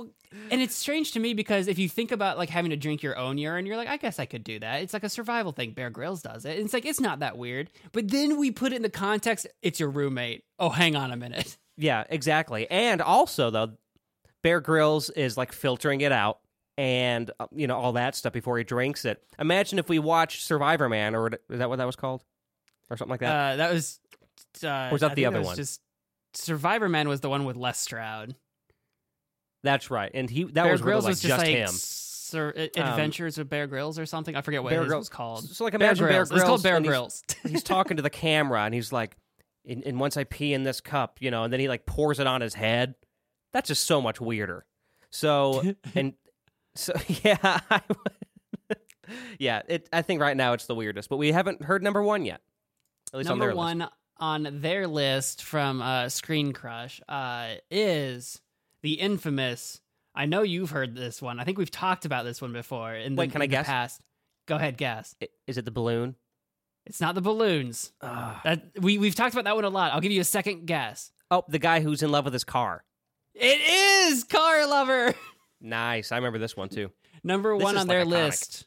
And 0.50 0.62
it's 0.62 0.76
strange 0.76 1.12
to 1.14 1.20
me 1.20 1.34
because 1.34 1.68
if 1.68 1.80
you 1.80 1.90
think 1.90 2.12
about 2.12 2.38
like 2.38 2.50
having 2.50 2.72
to 2.72 2.78
drink 2.78 3.02
your 3.04 3.18
own 3.18 3.38
urine, 3.38 3.66
you're 3.66 3.78
like, 3.78 3.88
I 3.88 3.98
guess 3.98 4.20
I 4.20 4.26
could 4.26 4.44
do 4.44 4.60
that. 4.60 4.82
It's 4.82 4.94
like 4.94 5.04
a 5.04 5.10
survival 5.10 5.52
thing. 5.52 5.72
Bear 5.72 5.90
Grylls 5.90 6.22
does 6.22 6.46
it. 6.46 6.58
And 6.58 6.66
it's 6.66 6.74
like 6.74 6.86
it's 6.86 7.00
not 7.00 7.20
that 7.20 7.38
weird. 7.38 7.70
But 7.92 8.10
then 8.10 8.38
we 8.38 8.52
put 8.52 8.72
it 8.74 8.78
in 8.78 8.82
the 8.82 8.90
context, 8.90 9.48
it's 9.62 9.80
your 9.80 9.90
roommate. 9.90 10.44
Oh, 10.60 10.70
hang 10.70 10.96
on 10.96 11.12
a 11.12 11.18
minute. 11.18 11.58
Yeah, 11.78 12.04
exactly. 12.10 12.70
And 12.70 13.02
also, 13.02 13.50
though, 13.50 13.72
Bear 14.44 14.60
Grylls 14.60 15.10
is 15.10 15.36
like 15.36 15.52
filtering 15.52 16.02
it 16.02 16.12
out 16.12 16.40
and 16.78 17.32
uh, 17.40 17.48
you 17.56 17.66
know 17.66 17.78
all 17.78 17.94
that 17.94 18.16
stuff 18.16 18.34
before 18.34 18.58
he 18.60 18.64
drinks 18.64 19.04
it. 19.06 19.24
Imagine 19.40 19.80
if 19.80 19.90
we 19.90 19.98
watched 19.98 20.44
Survivor 20.46 20.90
Man, 20.90 21.16
or 21.16 21.28
is 21.50 21.58
that 21.60 21.70
what 21.70 21.78
that 21.78 21.88
was 21.88 21.96
called, 21.96 22.24
or 22.90 22.98
something 22.98 23.12
like 23.12 23.22
that? 23.22 23.54
Uh, 23.54 23.56
that 23.56 23.74
was. 23.74 24.00
Uh, 24.64 24.68
Or 24.68 24.92
was 24.92 25.02
that 25.02 25.12
I 25.12 25.16
the 25.16 25.26
other 25.26 25.40
was 25.40 25.48
one? 25.48 25.56
Just 25.56 25.82
Survivor 26.34 26.88
Man 26.90 27.10
was 27.10 27.22
the 27.22 27.30
one 27.30 27.46
with 27.46 27.56
Les 27.56 27.80
Stroud. 27.80 28.36
That's 29.64 29.92
right, 29.92 30.12
and 30.14 30.30
he 30.30 30.44
that 30.46 30.54
Bear 30.54 30.72
was 30.72 30.82
really 30.82 30.92
Grylls 30.94 31.04
like 31.06 31.12
was 31.12 31.22
just, 31.22 31.38
like 31.38 31.48
him. 31.48 31.68
Sir, 31.70 32.50
Adventures 32.76 33.38
of 33.38 33.50
Bear 33.50 33.68
Grylls 33.68 34.00
or 34.00 34.06
something. 34.06 34.36
I 34.36 34.42
forget 34.42 34.64
what 34.64 34.70
Bear 34.70 34.86
Grylls- 34.86 35.02
was 35.02 35.10
called. 35.10 35.44
So 35.44 35.64
like 35.66 35.74
Bear 35.78 35.90
imagine 35.90 36.06
Bear 36.06 36.14
Grylls. 36.26 36.30
Grylls. 36.30 36.42
It's 36.42 36.48
called 36.48 36.64
Bear 36.64 36.76
and 36.78 36.86
he's- 36.86 36.90
Grylls. 36.92 37.24
he's 37.52 37.64
talking 37.64 37.98
to 37.98 38.04
the 38.04 38.10
camera 38.10 38.62
and 38.64 38.74
he's 38.74 38.92
like, 38.94 39.18
and, 39.68 39.84
and 39.86 40.00
once 40.00 40.16
I 40.18 40.24
pee 40.24 40.54
in 40.54 40.64
this 40.64 40.80
cup, 40.82 41.18
you 41.20 41.30
know, 41.30 41.44
and 41.44 41.52
then 41.52 41.60
he 41.60 41.68
like 41.68 41.86
pours 41.86 42.20
it 42.20 42.28
on 42.28 42.40
his 42.42 42.54
head. 42.54 42.96
That's 43.52 43.68
just 43.68 43.84
so 43.84 44.02
much 44.02 44.22
weirder. 44.22 44.66
So 45.10 45.62
and 45.96 46.14
so 46.76 46.94
yeah, 47.24 47.60
I, 47.70 47.82
yeah. 49.38 49.62
It 49.68 49.90
I 49.92 50.02
think 50.02 50.22
right 50.22 50.36
now 50.38 50.54
it's 50.54 50.66
the 50.66 50.76
weirdest, 50.76 51.10
but 51.10 51.18
we 51.18 51.32
haven't 51.32 51.62
heard 51.64 51.84
number 51.84 52.02
one 52.02 52.26
yet. 52.26 52.42
At 53.14 53.18
least 53.18 53.30
on 53.30 53.40
Number 53.40 53.48
their 53.48 53.56
list. 53.56 53.80
one 53.80 53.90
on 54.18 54.62
their 54.62 54.88
list 54.88 55.44
from 55.44 55.82
uh, 55.82 56.08
Screen 56.08 56.54
Crush 56.54 57.02
uh, 57.10 57.56
is 57.70 58.40
the 58.84 58.94
infamous. 58.94 59.80
I 60.16 60.26
know 60.26 60.42
you've 60.42 60.72
heard 60.72 60.96
this 60.96 61.22
one. 61.22 61.40
I 61.40 61.44
think 61.44 61.58
we've 61.58 61.72
talked 61.72 62.06
about 62.06 62.26
this 62.26 62.42
one 62.42 62.52
before. 62.54 62.94
In 62.94 63.16
the, 63.16 63.20
Wait, 63.22 63.32
can 63.32 63.42
I 63.42 63.46
in 63.46 63.50
the 63.50 63.56
guess? 63.58 63.66
Past. 63.66 64.02
Go 64.48 64.56
ahead, 64.56 64.78
guess. 64.78 65.16
I- 65.22 65.30
Is 65.48 65.58
it 65.58 65.66
the 65.66 65.72
balloon? 65.72 66.16
It's 66.86 67.00
not 67.00 67.16
the 67.16 67.22
balloons. 67.22 67.92
That 68.02 68.64
we 68.80 68.98
we've 68.98 69.14
talked 69.16 69.34
about 69.36 69.44
that 69.46 69.56
one 69.56 69.64
a 69.66 69.70
lot. 69.70 69.94
I'll 69.94 70.02
give 70.02 70.12
you 70.12 70.20
a 70.22 70.26
second 70.26 70.66
guess. 70.66 71.12
Oh, 71.30 71.44
the 71.48 71.60
guy 71.60 71.80
who's 71.80 72.02
in 72.04 72.12
love 72.12 72.26
with 72.26 72.34
his 72.34 72.44
car. 72.44 72.84
It 73.36 73.62
is 73.62 74.24
Car 74.24 74.66
Lover. 74.68 75.14
Nice. 75.64 76.12
I 76.12 76.16
remember 76.16 76.40
this 76.40 76.58
one 76.58 76.70
too. 76.70 76.90
Number 77.24 77.56
This 77.56 77.64
one 77.64 77.76
is, 77.76 77.82
on 77.82 77.88
like, 77.88 77.96
their 77.98 78.06
iconic. 78.06 78.10
list. 78.10 78.66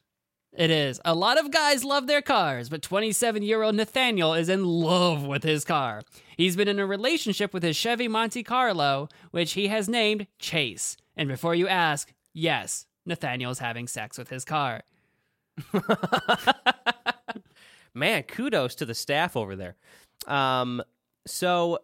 It 0.56 0.70
is. 0.70 1.00
A 1.04 1.14
lot 1.14 1.38
of 1.38 1.50
guys 1.50 1.84
love 1.84 2.06
their 2.06 2.22
cars, 2.22 2.68
but 2.68 2.80
27 2.80 3.42
year 3.42 3.62
old 3.62 3.74
Nathaniel 3.74 4.34
is 4.34 4.48
in 4.48 4.64
love 4.64 5.24
with 5.26 5.42
his 5.42 5.64
car. 5.64 6.02
He's 6.36 6.54
been 6.54 6.68
in 6.68 6.78
a 6.78 6.86
relationship 6.86 7.52
with 7.52 7.64
his 7.64 7.76
Chevy 7.76 8.06
Monte 8.06 8.42
Carlo, 8.44 9.08
which 9.32 9.54
he 9.54 9.66
has 9.68 9.88
named 9.88 10.28
Chase. 10.38 10.96
And 11.16 11.28
before 11.28 11.56
you 11.56 11.66
ask, 11.66 12.12
yes, 12.32 12.86
Nathaniel's 13.04 13.58
having 13.58 13.88
sex 13.88 14.16
with 14.16 14.30
his 14.30 14.44
car. 14.44 14.82
Man, 17.94 18.22
kudos 18.24 18.74
to 18.76 18.86
the 18.86 18.94
staff 18.94 19.36
over 19.36 19.54
there. 19.56 19.76
Um, 20.26 20.82
so, 21.26 21.78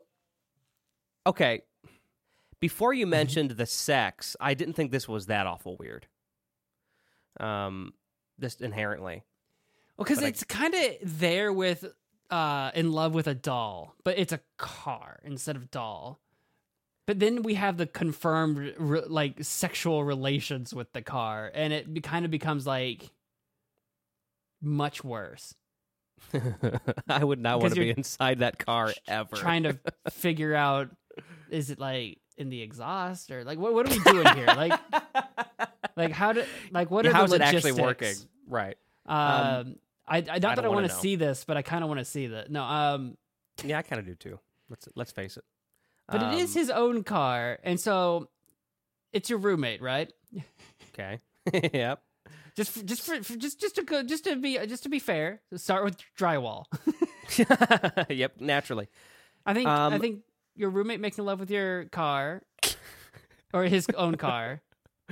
okay, 1.27 1.63
before 2.61 2.93
Mm-hmm. 2.93 2.99
you 3.01 3.07
mentioned 3.07 3.51
the 3.53 3.67
sex, 3.67 4.37
I 4.41 4.55
didn't 4.55 4.75
think 4.75 4.91
this 4.91 5.09
was 5.09 5.27
that 5.27 5.47
awful 5.47 5.77
weird. 5.77 6.07
Um, 7.39 7.95
just 8.41 8.61
inherently, 8.61 9.25
Well, 9.97 10.05
because 10.05 10.23
it's 10.23 10.45
kind 10.45 10.75
of 10.75 10.97
there 11.03 11.53
with 11.53 11.85
uh, 12.31 12.71
in 12.75 12.93
love 12.93 13.13
with 13.15 13.27
a 13.27 13.35
doll, 13.35 13.95
but 14.05 14.19
it's 14.19 14.33
a 14.33 14.41
car 14.57 15.21
instead 15.25 15.57
of 15.57 15.71
doll. 15.71 16.21
But 17.07 17.19
then 17.19 17.43
we 17.43 17.55
have 17.55 17.77
the 17.77 17.87
confirmed 17.87 18.75
re- 18.79 19.03
like 19.07 19.43
sexual 19.43 20.05
relations 20.05 20.73
with 20.73 20.93
the 20.93 21.03
car, 21.03 21.51
and 21.53 21.73
it 21.73 21.93
be- 21.93 22.01
kind 22.01 22.25
of 22.25 22.31
becomes 22.31 22.67
like 22.67 23.11
much 24.63 25.03
worse. 25.03 25.55
I 27.09 27.25
would 27.25 27.41
not 27.41 27.61
want 27.61 27.75
to 27.75 27.81
be 27.81 27.91
inside 27.91 28.41
that 28.41 28.59
car 28.65 28.93
ever. 29.09 29.37
Trying 29.37 29.65
to 29.65 29.79
figure 30.11 30.55
out 30.55 30.91
is 31.51 31.71
it 31.71 31.79
like 31.79 32.19
in 32.37 32.49
the 32.51 32.63
exhaust 32.63 33.31
or 33.31 33.43
like 33.45 33.59
what 33.59 33.75
what 33.75 33.87
are 33.87 33.91
we 33.91 34.03
doing 34.05 34.27
here? 34.37 34.47
Like 34.47 34.79
like 36.01 36.13
how 36.13 36.33
do 36.33 36.45
like 36.71 36.91
what 36.91 37.07
are 37.07 37.13
how's 37.13 37.31
the 37.31 37.37
it 37.37 37.43
actually 37.43 37.73
working? 37.73 38.15
Right. 38.49 38.77
Um, 39.07 39.77
I, 40.07 40.19
I 40.19 40.39
not 40.39 40.57
that 40.57 40.65
I 40.65 40.69
want 40.69 40.89
to 40.89 40.95
see 40.95 41.17
this, 41.17 41.45
but 41.45 41.57
I 41.57 41.63
kind 41.63 41.83
of 41.85 41.89
want 41.89 41.99
to 42.01 42.05
see 42.05 42.29
that. 42.29 42.51
No, 42.51 42.63
um, 42.65 43.17
Yeah, 43.65 43.79
I 43.79 43.83
kind 43.83 44.01
of 44.01 44.07
do 44.07 44.15
too. 44.15 44.39
Let's 44.69 44.89
let's 44.97 45.13
face 45.13 45.37
it. 45.37 45.45
but 46.09 46.23
it 46.23 46.39
is 46.39 46.55
Um, 46.57 46.61
his 46.61 46.71
own 46.71 47.05
car, 47.05 47.59
and 47.63 47.79
so 47.79 48.29
it's 49.13 49.31
your 49.31 49.39
roommate, 49.39 49.81
right? 49.83 50.13
okay. 50.93 51.19
yep. 51.73 52.03
Just 52.57 52.85
just 52.87 53.03
for, 53.03 53.23
for 53.23 53.37
just 53.37 53.61
just 53.61 53.77
to 53.77 53.83
go 53.83 54.03
just 54.03 54.25
to 54.25 54.37
be 54.37 54.59
just 54.67 54.83
to 54.85 54.89
be 54.89 54.99
fair, 54.99 55.41
start 55.57 55.85
with 55.85 55.97
drywall. 56.19 56.65
yep. 58.09 58.41
Naturally. 58.41 58.89
I 59.47 59.55
think 59.55 59.69
um, 59.69 59.93
I 59.93 59.97
Um, 59.97 60.01
think 60.01 60.21
your 60.57 60.71
roommate 60.71 61.01
making 61.01 61.25
love 61.25 61.41
with 61.41 61.51
your 61.51 61.85
car, 61.87 62.43
or 63.55 63.65
his 63.65 63.87
own 63.97 64.17
car, 64.17 64.61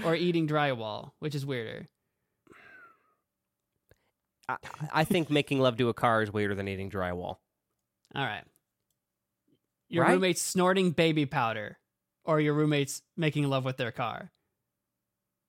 or 0.04 0.14
eating 0.14 0.46
drywall, 0.48 1.12
which 1.18 1.34
is 1.34 1.44
weirder. 1.46 1.86
I, 4.48 4.56
I 4.92 5.04
think 5.04 5.30
making 5.30 5.60
love 5.60 5.76
to 5.78 5.88
a 5.88 5.94
car 5.94 6.22
is 6.22 6.32
weirder 6.32 6.54
than 6.54 6.68
eating 6.68 6.90
drywall. 6.90 7.36
All 8.14 8.24
right, 8.24 8.44
your 9.88 10.04
Right? 10.04 10.12
roommate's 10.12 10.40
snorting 10.40 10.92
baby 10.92 11.26
powder, 11.26 11.78
or 12.24 12.40
your 12.40 12.54
roommate's 12.54 13.02
making 13.16 13.44
love 13.48 13.64
with 13.64 13.76
their 13.76 13.92
car. 13.92 14.32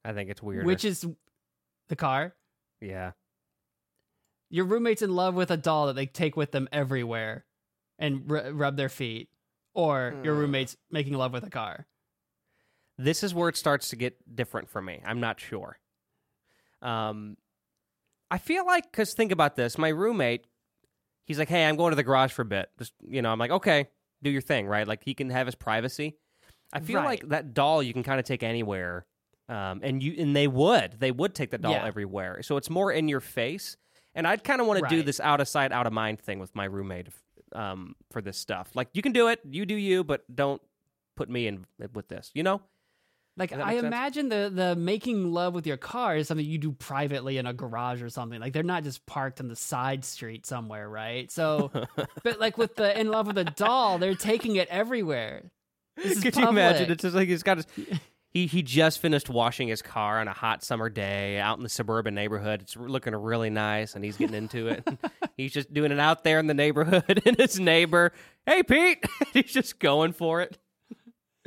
I 0.04 0.14
think 0.14 0.30
it's 0.30 0.42
weirder. 0.44 0.66
Which 0.66 0.84
is 0.86 1.06
the 1.88 1.96
car? 1.96 2.36
yeah. 2.82 3.12
Your 4.52 4.66
roommate's 4.66 5.04
in 5.04 5.14
love 5.16 5.36
with 5.36 5.52
a 5.52 5.58
doll 5.58 5.86
that 5.88 5.94
they 5.96 6.08
take 6.08 6.36
with 6.36 6.52
them 6.52 6.68
everywhere 6.72 7.46
and 8.00 8.24
r- 8.32 8.52
rub 8.52 8.78
their 8.78 8.90
feet, 8.90 9.30
or 9.76 10.16
your 10.24 10.34
Hmm. 10.34 10.40
roommate's 10.42 10.76
making 10.90 11.14
love 11.14 11.34
with 11.34 11.44
a 11.46 11.52
car. 11.52 11.86
This 13.02 13.24
is 13.24 13.34
where 13.34 13.48
it 13.48 13.56
starts 13.56 13.90
to 13.90 13.96
get 13.96 14.18
different 14.36 14.70
for 14.70 14.82
me. 14.82 15.02
I'm 15.06 15.22
not 15.22 15.40
sure. 15.40 15.80
Um, 16.82 17.38
I 18.30 18.38
feel 18.38 18.66
like 18.66 18.92
because 18.92 19.14
think 19.14 19.32
about 19.32 19.56
this, 19.56 19.78
my 19.78 19.88
roommate, 19.88 20.46
he's 21.26 21.40
like, 21.40 21.48
"Hey, 21.48 21.66
I'm 21.66 21.78
going 21.78 21.92
to 21.92 21.96
the 21.96 22.04
garage 22.04 22.34
for 22.34 22.42
a 22.42 22.46
bit." 22.46 22.70
Just 22.78 22.94
you 23.08 23.22
know, 23.22 23.32
I'm 23.32 23.40
like, 23.40 23.52
"Okay, 23.52 23.88
do 24.22 24.30
your 24.30 24.42
thing," 24.42 24.68
right? 24.68 24.86
Like 24.86 25.04
he 25.06 25.14
can 25.14 25.30
have 25.30 25.48
his 25.48 25.56
privacy. 25.56 26.18
I 26.74 26.82
feel 26.82 27.00
like 27.06 27.30
that 27.30 27.54
doll 27.54 27.82
you 27.82 27.94
can 27.94 28.04
kind 28.04 28.20
of 28.20 28.26
take 28.26 28.44
anywhere, 28.44 29.06
um, 29.48 29.80
and 29.82 30.04
you 30.04 30.16
and 30.18 30.36
they 30.36 30.48
would 30.48 31.00
they 31.00 31.12
would 31.12 31.34
take 31.34 31.52
the 31.52 31.58
doll 31.58 31.72
Yeah. 31.72 31.86
everywhere. 31.86 32.44
So 32.44 32.58
it's 32.58 32.70
more 32.70 32.92
in 32.92 33.08
your 33.08 33.22
face, 33.22 33.78
and 34.14 34.28
I'd 34.28 34.44
kind 34.44 34.60
of 34.60 34.68
want 34.68 34.82
to 34.84 34.90
do 34.90 35.02
this 35.04 35.22
out 35.22 35.40
of 35.40 35.48
sight, 35.48 35.72
out 35.72 35.88
of 35.88 35.94
mind 35.94 36.20
thing 36.20 36.40
with 36.40 36.54
my 36.54 36.66
roommate 36.66 37.08
um, 37.54 37.96
for 38.12 38.22
this 38.22 38.38
stuff. 38.38 38.72
Like 38.76 38.90
you 38.94 39.02
can 39.02 39.14
do 39.14 39.30
it, 39.30 39.40
you 39.50 39.66
do 39.66 39.76
you, 39.76 40.04
but 40.04 40.24
don't 40.36 40.62
put 41.16 41.30
me 41.30 41.48
in 41.48 41.66
with 41.94 42.10
this. 42.10 42.30
You 42.34 42.44
know? 42.44 42.62
Like 43.40 43.54
I 43.54 43.76
sense? 43.76 43.86
imagine 43.86 44.28
the 44.28 44.52
the 44.54 44.76
making 44.76 45.32
love 45.32 45.54
with 45.54 45.66
your 45.66 45.78
car 45.78 46.18
is 46.18 46.28
something 46.28 46.46
you 46.46 46.58
do 46.58 46.74
privately 46.74 47.38
in 47.38 47.46
a 47.46 47.54
garage 47.54 48.02
or 48.04 48.10
something. 48.10 48.42
Like 48.42 48.52
they're 48.52 48.64
not 48.64 48.84
just 48.84 49.06
parked 49.06 49.40
on 49.40 49.48
the 49.48 49.56
side 49.56 50.04
street 50.04 50.46
somewhere, 50.46 50.90
right? 50.90 51.32
So, 51.32 51.72
but 52.24 52.40
like 52.40 52.58
with 52.58 52.76
the 52.76 53.00
in 53.00 53.10
love 53.10 53.28
with 53.28 53.38
a 53.38 53.46
doll, 53.46 53.98
they're 53.98 54.14
taking 54.14 54.58
it 54.58 54.68
everywhere. 54.68 55.52
This 55.96 56.18
is 56.18 56.24
Could 56.24 56.36
you 56.36 56.50
imagine? 56.50 56.92
It's 56.92 57.02
just 57.02 57.16
like 57.16 57.30
he's 57.30 57.44
got 57.44 57.58
his. 57.58 57.68
He 58.32 58.46
he 58.46 58.62
just 58.62 59.00
finished 59.00 59.28
washing 59.28 59.70
his 59.70 59.82
car 59.82 60.20
on 60.20 60.28
a 60.28 60.34
hot 60.34 60.64
summer 60.64 60.88
day 60.88 61.40
out 61.40 61.58
in 61.58 61.64
the 61.64 61.70
suburban 61.70 62.14
neighborhood. 62.14 62.62
It's 62.62 62.78
looking 62.78 63.16
really 63.16 63.50
nice, 63.50 63.96
and 63.96 64.06
he's 64.06 64.18
getting 64.18 64.36
into 64.36 64.68
it. 64.68 64.88
he's 65.36 65.52
just 65.52 65.74
doing 65.74 65.92
it 65.92 66.00
out 66.00 66.24
there 66.24 66.38
in 66.38 66.46
the 66.46 66.54
neighborhood, 66.54 67.24
and 67.26 67.38
his 67.38 67.60
neighbor, 67.60 68.12
hey 68.46 68.62
Pete, 68.62 69.04
he's 69.34 69.52
just 69.52 69.80
going 69.80 70.14
for 70.14 70.42
it. 70.42 70.60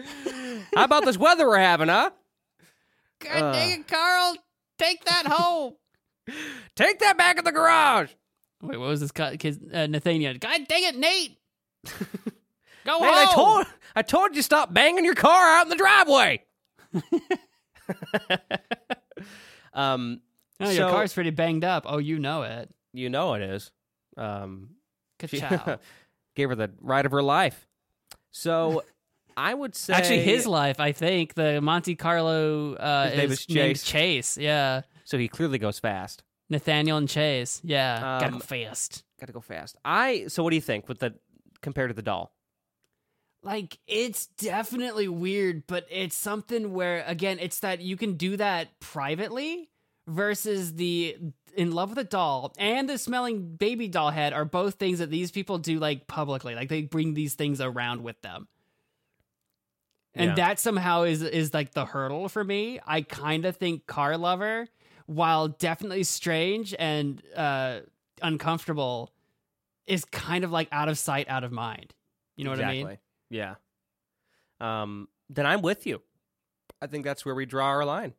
How 0.75 0.85
about 0.85 1.05
this 1.05 1.17
weather 1.17 1.47
we're 1.47 1.59
having, 1.59 1.89
huh? 1.89 2.11
God 3.21 3.53
dang 3.53 3.81
it, 3.81 3.89
Carl! 3.89 4.37
Take 4.79 5.05
that 5.05 5.27
home. 5.27 5.75
Take 6.77 6.99
that 7.01 7.17
back 7.19 7.39
in 7.39 7.45
the 7.45 7.53
garage. 7.53 8.11
Wait, 8.63 8.79
what 8.79 8.89
was 8.89 9.01
this 9.01 9.13
guy- 9.13 9.37
kid? 9.37 9.71
Uh, 9.73 9.87
Nathaniel. 9.87 10.35
God 10.39 10.61
dang 10.69 10.83
it, 10.85 10.97
Nate! 10.97 11.39
Go 12.85 12.99
Man, 13.01 13.09
I 13.13 13.33
told 13.33 13.67
I 13.95 14.03
told 14.03 14.31
you 14.31 14.37
to 14.37 14.43
stop 14.43 14.73
banging 14.75 15.05
your 15.05 15.15
car 15.15 15.59
out 15.59 15.67
in 15.67 15.69
the 15.71 15.77
driveway. 15.77 16.43
um, 19.75 20.21
Oh, 20.61 20.67
your 20.71 20.89
so- 20.89 20.91
car's 20.91 21.13
pretty 21.13 21.31
banged 21.31 21.65
up. 21.65 21.85
Oh, 21.89 21.99
you 21.99 22.19
know 22.21 22.43
it. 22.43 22.71
you 22.93 23.09
know 23.11 23.35
it 23.35 23.43
is. 23.43 23.73
Um, 24.17 24.71
She- 25.27 25.41
Ka-chow. 25.41 25.79
gave 26.37 26.49
her 26.51 26.55
the 26.55 26.71
ride 26.81 27.05
of 27.07 27.13
her 27.13 27.23
life. 27.23 27.67
So 28.31 28.83
I 29.37 29.55
would 29.55 29.75
say 29.75 29.95
Actually, 29.95 30.21
his 30.23 30.47
life, 30.47 30.81
I 30.81 30.93
think, 30.93 31.35
the 31.35 31.61
Monte 31.61 31.95
Carlo 31.97 32.75
uh, 32.75 33.09
His 33.09 33.17
name 33.19 33.31
is 33.31 33.47
Chase. 33.47 33.83
Chase. 33.83 34.39
Yeah, 34.39 34.83
So 35.05 35.19
he 35.19 35.29
clearly 35.29 35.59
goes 35.59 35.79
fast. 35.79 36.23
Nathaniel 36.51 36.99
and 36.99 37.09
Chase. 37.09 37.61
Yeah, 37.65 38.01
gotta 38.01 38.27
Um, 38.27 38.33
go 38.35 38.39
fast. 38.41 39.05
Got 39.19 39.27
to 39.27 39.33
go 39.33 39.41
fast. 39.41 39.77
I. 39.85 40.27
So 40.29 40.43
what 40.43 40.51
do 40.51 40.57
you 40.57 40.63
think 40.63 40.89
with 40.89 40.99
the 40.99 41.15
compared 41.61 41.91
to 41.91 41.95
the 41.95 42.03
doll? 42.03 42.35
Like, 43.45 43.79
it's 43.89 44.27
definitely 44.27 45.09
weird, 45.09 45.65
but 45.67 45.87
it's 45.91 46.17
something 46.17 46.73
where, 46.75 47.03
again, 47.07 47.39
it's 47.41 47.59
that 47.61 47.81
you 47.81 47.97
can 47.97 48.15
do 48.17 48.37
that 48.37 48.79
privately 48.81 49.69
versus 50.07 50.75
the 50.75 51.17
in 51.57 51.71
love 51.73 51.91
with 51.91 51.99
a 51.99 52.05
doll 52.05 52.53
and 52.59 52.89
the 52.89 52.97
smelling 52.99 53.57
baby 53.57 53.87
doll 53.87 54.11
head 54.11 54.33
are 54.33 54.45
both 54.45 54.75
things 54.77 54.99
that 55.01 55.11
these 55.11 55.31
people 55.31 55.59
do 55.59 55.79
like 55.79 56.07
publicly. 56.07 56.55
Like, 56.55 56.69
they 56.69 56.83
bring 56.83 57.15
these 57.15 57.35
things 57.35 57.61
around 57.61 58.03
with 58.03 58.21
them. 58.23 58.47
And 60.15 60.31
Yeah. 60.31 60.35
that 60.35 60.59
somehow 60.61 61.03
is 61.03 61.23
is 61.23 61.53
like 61.55 61.73
the 61.73 61.87
hurdle 61.87 62.29
for 62.29 62.45
me. 62.45 62.81
I 62.87 63.03
kind 63.03 63.45
of 63.45 63.57
think 63.57 63.87
car 63.87 64.17
lover, 64.19 64.69
while 65.07 65.49
definitely 65.49 66.05
strange 66.05 66.75
and 66.79 67.23
uh, 67.37 67.81
uncomfortable, 68.21 69.13
is 69.87 70.05
kind 70.05 70.45
of 70.45 70.51
like 70.51 70.69
out 70.73 70.89
of 70.89 70.99
sight, 70.99 71.29
out 71.29 71.45
of 71.45 71.53
mind. 71.53 71.95
You 72.37 72.45
know 72.45 72.51
what 72.51 72.63
I 72.63 72.73
mean? 72.73 72.99
Yeah. 73.31 73.55
Um, 74.61 75.09
then 75.29 75.47
I'm 75.47 75.63
with 75.63 75.87
you. 75.87 76.03
I 76.81 76.87
think 76.87 77.05
that's 77.05 77.25
where 77.25 77.35
we 77.35 77.47
draw 77.47 77.67
our 77.67 77.85
line. 77.85 78.15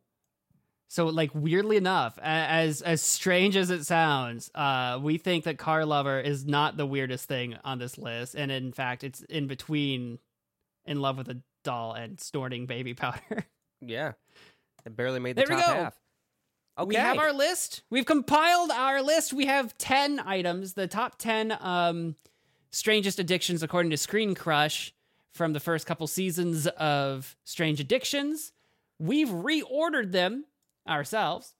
So, 0.88 1.06
like, 1.06 1.30
weirdly 1.34 1.76
enough, 1.76 2.18
as 2.22 2.80
as 2.82 3.02
strange 3.02 3.56
as 3.56 3.70
it 3.70 3.84
sounds, 3.84 4.50
uh, 4.54 4.98
we 5.02 5.18
think 5.18 5.44
that 5.44 5.58
car 5.58 5.84
lover 5.84 6.20
is 6.20 6.44
not 6.46 6.76
the 6.76 6.86
weirdest 6.86 7.26
thing 7.26 7.56
on 7.64 7.78
this 7.78 7.98
list, 7.98 8.34
and 8.34 8.52
in 8.52 8.72
fact, 8.72 9.02
it's 9.02 9.22
in 9.22 9.46
between 9.46 10.18
in 10.84 11.00
love 11.00 11.16
with 11.18 11.28
a 11.30 11.40
doll 11.64 11.92
and 11.94 12.20
snorting 12.20 12.66
baby 12.66 12.94
powder. 12.94 13.20
Yeah. 13.80 14.12
It 14.86 14.96
barely 14.96 15.20
made 15.20 15.36
the 15.36 15.42
There 15.44 15.56
we 15.56 15.60
top 15.62 15.74
go. 15.74 15.82
half. 15.82 15.94
Okay. 16.78 16.88
We 16.88 16.94
have 16.94 17.18
our 17.18 17.34
list. 17.34 17.82
We've 17.90 18.06
compiled 18.06 18.70
our 18.70 19.02
list. 19.02 19.34
We 19.34 19.44
have 19.44 19.76
10 19.76 20.20
items, 20.20 20.72
the 20.72 20.86
top 20.86 21.18
10 21.18 21.54
um, 21.60 22.16
strangest 22.70 23.18
addictions 23.18 23.62
according 23.62 23.90
to 23.90 23.98
Screen 23.98 24.34
Crush 24.34 24.94
from 25.34 25.52
the 25.52 25.60
first 25.60 25.86
couple 25.86 26.06
seasons 26.06 26.66
of 26.66 27.36
Strange 27.44 27.78
Addictions. 27.78 28.52
We've 28.98 29.28
reordered 29.28 30.12
them 30.12 30.46
ourselves, 30.88 31.52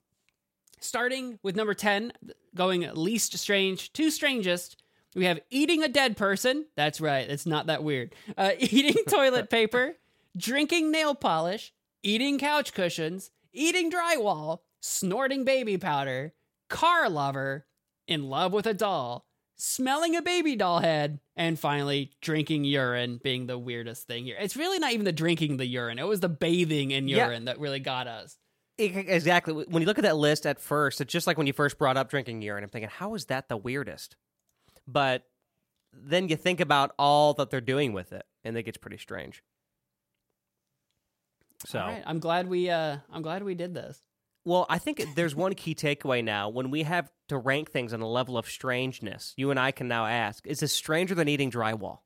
starting 0.81 1.39
with 1.43 1.57
number 1.57 1.75
10, 1.75 2.13
going 2.55 2.89
least 2.95 3.37
strange 3.37 3.93
to 3.93 4.11
strangest. 4.11 4.83
We 5.15 5.25
have 5.27 5.41
eating 5.51 5.83
a 5.83 5.89
dead 5.89 6.17
person. 6.17 6.67
That's 6.77 7.01
right. 7.01 7.29
It's 7.29 7.47
not 7.47 7.67
that 7.67 7.85
weird. 7.85 8.15
Uh, 8.37 8.53
eating 8.59 9.03
toilet 9.09 9.49
paper, 9.51 9.95
drinking 10.37 10.91
nail 10.91 11.15
polish, 11.15 11.73
eating 12.03 12.39
couch 12.39 12.75
cushions, 12.75 13.31
eating 13.53 13.91
drywall, 13.91 14.61
snorting 14.81 15.45
baby 15.45 15.79
powder, 15.79 16.35
car 16.69 17.09
lover, 17.09 17.67
in 18.07 18.25
love 18.29 18.53
with 18.53 18.67
a 18.67 18.75
doll, 18.75 19.25
smelling 19.57 20.15
a 20.17 20.21
baby 20.23 20.57
doll 20.57 20.81
head, 20.81 21.21
and 21.37 21.59
finally 21.59 22.11
drinking 22.21 22.65
urine 22.65 23.19
being 23.23 23.47
the 23.47 23.57
weirdest 23.59 24.07
thing 24.07 24.25
here. 24.25 24.37
It's 24.39 24.57
really 24.57 24.79
not 24.79 24.93
even 24.93 25.05
the 25.05 25.13
drinking 25.13 25.57
the 25.57 25.67
urine. 25.67 25.99
It 25.99 26.07
was 26.07 26.21
the 26.21 26.29
bathing 26.29 26.91
in 26.91 27.09
Yeah. 27.09 27.27
urine 27.29 27.45
that 27.47 27.59
really 27.61 27.81
got 27.81 28.07
us. 28.07 28.37
Exactly. 28.77 29.55
When 29.69 29.81
you 29.83 29.87
look 29.87 29.99
at 29.99 30.03
that 30.05 30.17
list 30.17 30.47
at 30.47 30.59
first, 30.61 31.01
it's 31.01 31.13
just 31.13 31.27
like 31.29 31.39
when 31.39 31.47
you 31.47 31.53
first 31.53 31.79
brought 31.79 31.97
up 31.97 32.11
drinking 32.11 32.43
urine. 32.43 32.65
I'm 32.65 32.71
thinking, 32.71 32.91
how 32.93 33.15
is 33.15 33.27
that 33.27 33.49
the 33.49 33.57
weirdest? 33.57 34.17
But 34.87 35.25
then 35.93 36.29
you 36.29 36.37
think 36.37 36.61
about 36.61 36.93
all 36.99 37.35
that 37.35 37.51
they're 37.51 37.61
doing 37.61 37.93
with 37.93 38.13
it, 38.13 38.25
and 38.43 38.57
it 38.57 38.65
gets 38.65 38.79
pretty 38.79 38.99
strange. 38.99 39.43
So, 41.67 41.79
All 41.81 41.87
right, 41.87 42.03
I'm 42.07 42.19
glad 42.19 42.49
we 42.49 42.69
uh 42.69 42.99
I'm 43.13 43.23
glad 43.23 43.43
we 43.43 43.55
did 43.55 43.75
this. 43.75 44.03
well, 44.45 44.67
I 44.69 44.79
think 44.79 45.03
there's 45.15 45.35
one 45.35 45.55
key 45.55 45.75
takeaway 45.75 46.23
now. 46.23 46.49
When 46.51 46.71
we 46.71 46.83
have 46.83 47.11
to 47.29 47.39
rank 47.39 47.71
things 47.71 47.95
on 47.95 48.03
a 48.03 48.09
level 48.09 48.37
of 48.37 48.47
strangeness, 48.47 49.33
you 49.37 49.51
and 49.51 49.59
I 49.59 49.71
can 49.71 49.89
now 49.89 50.05
ask: 50.07 50.47
Is 50.47 50.61
this 50.61 50.73
stranger 50.73 51.15
than 51.15 51.29
eating 51.29 51.51
drywall? 51.51 52.01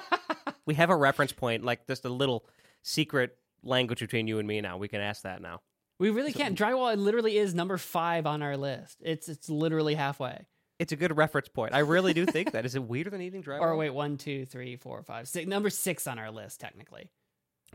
we 0.66 0.74
have 0.74 0.88
a 0.90 0.96
reference 0.96 1.32
point, 1.32 1.64
like 1.64 1.86
just 1.86 2.04
a 2.06 2.08
little 2.08 2.46
secret 2.82 3.36
language 3.62 4.00
between 4.00 4.26
you 4.26 4.38
and 4.38 4.48
me. 4.48 4.60
Now 4.62 4.78
we 4.78 4.88
can 4.88 5.00
ask 5.02 5.22
that 5.22 5.42
now. 5.42 5.60
We 5.98 6.10
really 6.10 6.32
can't. 6.32 6.58
Drywall 6.58 6.92
it 6.94 6.98
literally 6.98 7.36
is 7.36 7.54
number 7.54 7.76
five 7.76 8.26
on 8.26 8.42
our 8.42 8.56
list. 8.56 9.02
It's 9.04 9.28
it's 9.28 9.50
literally 9.50 9.94
halfway. 9.94 10.46
It's 10.78 10.92
a 10.92 10.96
good 10.96 11.16
reference 11.16 11.48
point. 11.48 11.72
I 11.72 11.80
really 11.80 12.12
do 12.14 12.26
think 12.26 12.52
that. 12.52 12.64
Is 12.66 12.74
it 12.74 12.82
weirder 12.82 13.10
than 13.10 13.20
eating 13.20 13.42
drywall? 13.42 13.60
Or 13.60 13.76
wait, 13.76 13.90
one, 13.90 14.16
two, 14.16 14.44
three, 14.44 14.76
four, 14.76 15.02
five, 15.02 15.28
six. 15.28 15.46
Number 15.48 15.70
six 15.70 16.06
on 16.06 16.18
our 16.18 16.30
list, 16.32 16.58
technically. 16.60 17.10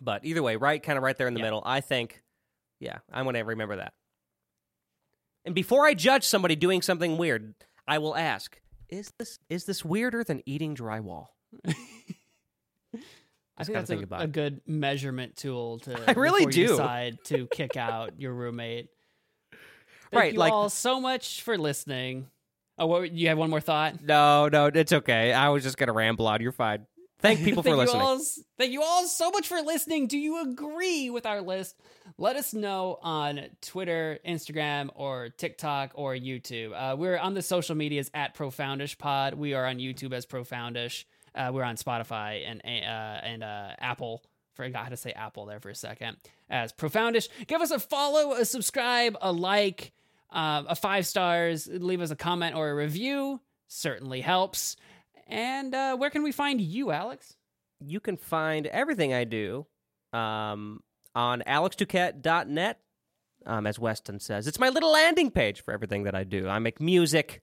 But 0.02 0.26
either 0.26 0.44
way, 0.44 0.56
right, 0.58 0.82
kind 0.84 0.98
of 0.98 1.04
right 1.04 1.18
there 1.18 1.28
in 1.28 1.34
the 1.34 1.40
Yeah. 1.40 1.46
middle. 1.46 1.62
I 1.66 1.80
think, 1.82 2.22
yeah, 2.80 3.00
I'm 3.12 3.24
going 3.26 3.36
to 3.36 3.42
remember 3.42 3.78
that. 3.78 3.94
And 5.46 5.56
before 5.56 5.86
I 5.86 5.94
judge 5.94 6.26
somebody 6.26 6.56
doing 6.58 6.82
something 6.82 7.18
weird, 7.18 7.54
I 7.88 7.98
will 8.00 8.16
ask: 8.16 8.60
Is 8.90 9.12
this 9.18 9.40
is 9.50 9.64
this 9.64 9.84
weirder 9.86 10.24
than 10.26 10.44
eating 10.46 10.76
drywall? 10.76 11.28
I 13.58 13.64
think 13.66 13.76
that's 13.78 13.90
think 13.90 14.02
a, 14.02 14.04
about 14.06 14.22
a 14.24 14.28
good 14.28 14.62
measurement 14.68 15.36
tool 15.36 15.80
to. 15.80 16.00
I 16.08 16.14
really 16.14 16.46
do. 16.46 16.68
decide 16.68 17.18
to 17.26 17.48
kick 17.52 17.76
out 17.78 18.20
your 18.20 18.34
roommate. 18.34 18.90
Thank 19.52 19.62
Right, 20.22 20.34
you 20.34 20.40
like- 20.40 20.52
all 20.54 20.70
so 20.70 21.00
much 21.00 21.42
for 21.42 21.58
listening. 21.58 22.28
Oh, 22.80 22.86
what, 22.86 23.12
you 23.12 23.28
have 23.28 23.38
one 23.38 23.50
more 23.50 23.60
thought? 23.60 24.02
No, 24.02 24.48
no, 24.48 24.68
it's 24.68 24.94
okay. 24.94 25.34
I 25.34 25.50
was 25.50 25.64
just 25.64 25.78
going 25.78 25.88
to 25.88 25.94
ramble 25.94 26.28
on. 26.28 26.42
You're 26.42 26.54
fine. 26.54 26.86
Thank 27.20 27.40
people 27.44 27.62
for 27.62 27.70
thank 27.70 27.80
listening. 27.80 28.02
You 28.02 28.08
all, 28.08 28.20
thank 28.58 28.72
you 28.72 28.82
all 28.82 29.06
so 29.06 29.30
much 29.32 29.48
for 29.48 29.62
listening. 29.62 30.08
Do 30.08 30.18
you 30.18 30.42
agree 30.42 31.10
with 31.10 31.26
our 31.26 31.42
list? 31.42 31.76
Let 32.18 32.38
us 32.38 32.54
know 32.54 32.98
on 33.02 33.42
Twitter, 33.62 34.20
Instagram, 34.26 34.90
or 34.96 35.30
TikTok 35.30 35.92
or 35.96 36.16
YouTube. 36.16 36.72
Uh, 36.74 36.96
we're 36.96 37.18
on 37.18 37.34
the 37.34 37.42
social 37.42 37.76
medias 37.76 38.10
at 38.14 38.36
Profoundish 38.36 38.98
Pod. 38.98 39.34
We 39.34 39.54
are 39.54 39.66
on 39.66 39.78
YouTube 39.78 40.14
as 40.14 40.26
Profoundish. 40.26 41.06
Uh, 41.36 41.52
we're 41.54 41.64
on 41.64 41.76
Spotify 41.76 42.44
and 42.50 42.62
uh, 42.64 43.26
and 43.26 43.44
uh, 43.44 43.72
Apple. 43.80 44.24
Forgot 44.54 44.84
how 44.84 44.90
to 44.90 44.98
say 44.98 45.12
Apple 45.12 45.46
there 45.46 45.60
for 45.60 45.70
a 45.70 45.76
second. 45.76 46.18
As 46.50 46.74
Profoundish, 46.74 47.30
give 47.48 47.62
us 47.62 47.72
a 47.72 47.80
follow, 47.80 48.34
a 48.34 48.44
subscribe, 48.44 49.16
a 49.22 49.32
like, 49.32 49.94
uh, 50.32 50.64
a 50.68 50.76
five 50.76 51.06
stars. 51.06 51.68
Leave 51.72 52.02
us 52.02 52.12
a 52.12 52.16
comment 52.16 52.56
or 52.56 52.70
a 52.70 52.76
review. 52.76 53.42
Certainly 53.68 54.22
helps. 54.22 54.76
And 55.28 55.76
uh, 55.76 55.96
where 55.96 56.10
can 56.10 56.24
we 56.24 56.32
find 56.32 56.60
you, 56.60 56.92
Alex? 56.92 57.36
you 57.80 58.00
can 58.00 58.18
find 58.18 58.68
everything 58.68 59.14
I 59.14 59.24
do 59.24 59.66
um, 60.14 60.82
on 61.16 61.44
alexduquette.net. 61.46 62.80
Um, 63.46 63.66
as 63.66 63.80
Weston 63.80 64.20
says, 64.20 64.48
it's 64.48 64.60
my 64.60 64.70
little 64.70 64.92
landing 64.92 65.32
page 65.32 65.62
for 65.64 65.74
everything 65.74 66.04
that 66.04 66.14
I 66.14 66.24
do. 66.26 66.48
I 66.48 66.60
make 66.60 66.82
music, 66.82 67.42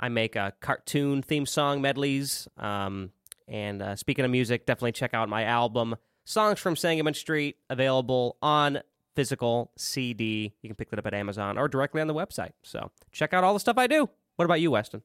I 0.00 0.08
make 0.08 0.36
a 0.36 0.54
cartoon 0.60 1.22
theme 1.22 1.44
song 1.44 1.82
medleys. 1.82 2.48
Um, 2.56 3.10
and 3.46 3.82
uh, 3.82 3.96
speaking 3.96 4.24
of 4.24 4.30
music, 4.30 4.64
definitely 4.64 4.92
check 4.92 5.12
out 5.12 5.28
my 5.28 5.44
album, 5.44 5.96
Songs 6.24 6.58
from 6.58 6.76
Sangamon 6.76 7.12
Street, 7.12 7.56
available 7.68 8.38
on 8.40 8.80
physical 9.14 9.72
CD. 9.76 10.54
You 10.62 10.68
can 10.68 10.76
pick 10.76 10.90
that 10.90 10.98
up 10.98 11.06
at 11.06 11.14
Amazon 11.14 11.58
or 11.58 11.68
directly 11.68 12.00
on 12.00 12.06
the 12.06 12.14
website. 12.14 12.52
So 12.62 12.90
check 13.12 13.32
out 13.32 13.44
all 13.44 13.54
the 13.54 13.60
stuff 13.60 13.78
I 13.78 13.86
do. 13.86 14.08
What 14.36 14.44
about 14.44 14.60
you, 14.60 14.70
Weston? 14.72 15.02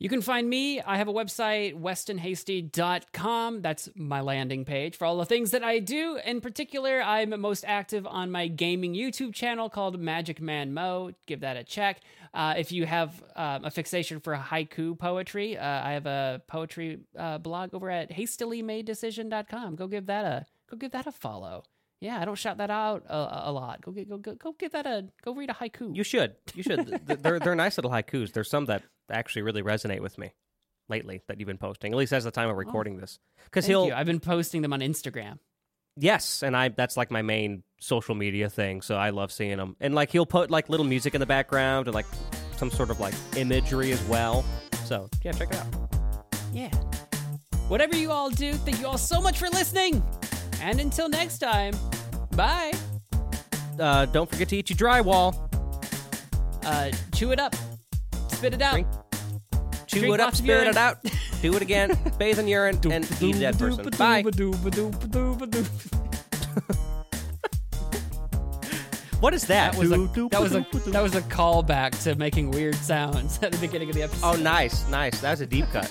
You 0.00 0.08
can 0.08 0.22
find 0.22 0.50
me. 0.50 0.80
I 0.82 0.96
have 0.98 1.06
a 1.06 1.12
website, 1.12 1.80
westonhasty.com. 1.80 3.62
That's 3.62 3.88
my 3.94 4.20
landing 4.20 4.64
page 4.64 4.96
for 4.96 5.04
all 5.04 5.16
the 5.16 5.24
things 5.24 5.52
that 5.52 5.62
I 5.62 5.78
do. 5.78 6.18
In 6.24 6.40
particular, 6.40 7.00
I'm 7.00 7.40
most 7.40 7.64
active 7.66 8.04
on 8.06 8.30
my 8.30 8.48
gaming 8.48 8.94
YouTube 8.94 9.32
channel 9.32 9.70
called 9.70 9.98
Magic 10.00 10.40
Man 10.40 10.74
Mo. 10.74 11.12
Give 11.26 11.40
that 11.40 11.56
a 11.56 11.62
check. 11.62 12.00
Uh, 12.34 12.54
if 12.58 12.72
you 12.72 12.86
have 12.86 13.22
um, 13.36 13.64
a 13.64 13.70
fixation 13.70 14.18
for 14.18 14.36
haiku 14.36 14.98
poetry, 14.98 15.56
uh, 15.56 15.64
I 15.64 15.92
have 15.92 16.06
a 16.06 16.42
poetry 16.48 16.98
uh, 17.16 17.38
blog 17.38 17.72
over 17.72 17.88
at 17.88 18.10
hastilymadedecision.com. 18.10 19.76
Go 19.76 19.86
give 19.86 20.06
that 20.06 20.24
a 20.24 20.44
go 20.68 20.76
give 20.76 20.90
that 20.90 21.06
a 21.06 21.12
follow. 21.12 21.62
Yeah, 22.00 22.20
I 22.20 22.24
don't 22.24 22.36
shout 22.36 22.58
that 22.58 22.70
out 22.70 23.04
a, 23.08 23.48
a 23.48 23.52
lot. 23.52 23.80
Go 23.80 23.92
get 23.92 24.08
go, 24.08 24.18
go 24.18 24.34
go 24.34 24.52
give 24.58 24.72
that 24.72 24.86
a 24.86 25.06
go 25.24 25.34
read 25.34 25.50
a 25.50 25.54
haiku. 25.54 25.96
You 25.96 26.04
should. 26.04 26.34
You 26.54 26.62
should. 26.62 27.00
They're 27.06 27.38
they're 27.38 27.54
nice 27.54 27.78
little 27.78 27.90
haikus. 27.90 28.32
There's 28.32 28.50
some 28.50 28.66
that 28.66 28.82
actually 29.10 29.42
really 29.42 29.62
resonate 29.62 30.00
with 30.00 30.18
me 30.18 30.32
lately 30.88 31.22
that 31.28 31.38
you've 31.38 31.46
been 31.46 31.56
posting. 31.56 31.92
At 31.92 31.96
least 31.96 32.12
as 32.12 32.24
the 32.24 32.30
time 32.30 32.48
of 32.50 32.56
oh. 32.56 32.58
recording 32.58 32.98
this, 32.98 33.18
because 33.44 33.66
he'll 33.66 33.86
you. 33.86 33.94
I've 33.94 34.06
been 34.06 34.20
posting 34.20 34.60
them 34.62 34.72
on 34.72 34.80
Instagram. 34.80 35.38
yes, 35.96 36.42
and 36.42 36.56
I 36.56 36.68
that's 36.68 36.96
like 36.96 37.10
my 37.10 37.22
main 37.22 37.62
social 37.80 38.14
media 38.14 38.50
thing. 38.50 38.82
So 38.82 38.96
I 38.96 39.10
love 39.10 39.32
seeing 39.32 39.56
them. 39.56 39.76
And 39.80 39.94
like 39.94 40.10
he'll 40.10 40.26
put 40.26 40.50
like 40.50 40.68
little 40.68 40.86
music 40.86 41.14
in 41.14 41.20
the 41.20 41.26
background 41.26 41.86
and 41.86 41.94
like 41.94 42.06
some 42.56 42.70
sort 42.70 42.90
of 42.90 43.00
like 43.00 43.14
imagery 43.36 43.92
as 43.92 44.02
well. 44.04 44.44
So 44.84 45.08
yeah, 45.22 45.32
check 45.32 45.52
it 45.52 45.56
out. 45.56 45.94
Yeah. 46.52 46.70
Whatever 47.68 47.96
you 47.96 48.10
all 48.10 48.30
do, 48.30 48.52
thank 48.52 48.80
you 48.80 48.86
all 48.86 48.98
so 48.98 49.20
much 49.20 49.38
for 49.38 49.48
listening. 49.48 50.02
And 50.64 50.80
until 50.80 51.10
next 51.10 51.38
time, 51.38 51.74
bye. 52.34 52.72
Uh, 53.78 54.06
don't 54.06 54.30
forget 54.30 54.48
to 54.48 54.56
eat 54.56 54.70
your 54.70 54.78
drywall. 54.78 55.36
Uh, 56.64 56.90
chew 57.14 57.32
it 57.32 57.38
up, 57.38 57.54
spit 58.28 58.54
it 58.54 58.62
out. 58.62 58.72
Drink- 58.72 58.88
Chew 59.86 60.00
Drink 60.00 60.14
it 60.14 60.20
up, 60.20 60.34
spit 60.34 60.48
urine. 60.48 60.68
it 60.68 60.76
out, 60.78 60.96
do 61.42 61.54
it 61.54 61.60
again, 61.60 61.96
bathe 62.18 62.38
in 62.38 62.48
urine, 62.48 62.80
and 62.90 63.04
eat 63.20 63.36
a 63.36 63.40
dead 63.40 63.58
person. 63.58 63.84
Bye. 63.98 64.24
What 69.20 69.32
is 69.32 69.46
that? 69.46 69.72
That 69.72 69.78
was 69.78 69.90
a 69.90 69.96
that 70.30 70.40
was 70.40 70.54
a 70.54 70.66
that 70.90 71.02
was 71.02 71.14
a 71.14 71.22
callback 71.22 72.02
to 72.02 72.14
making 72.16 72.50
weird 72.50 72.74
sounds 72.74 73.38
at 73.42 73.52
the 73.52 73.58
beginning 73.58 73.88
of 73.88 73.94
the 73.94 74.02
episode. 74.02 74.26
Oh, 74.26 74.36
nice, 74.36 74.86
nice. 74.88 75.18
That 75.22 75.30
was 75.30 75.40
a 75.40 75.46
deep 75.46 75.64
cut. 75.72 75.90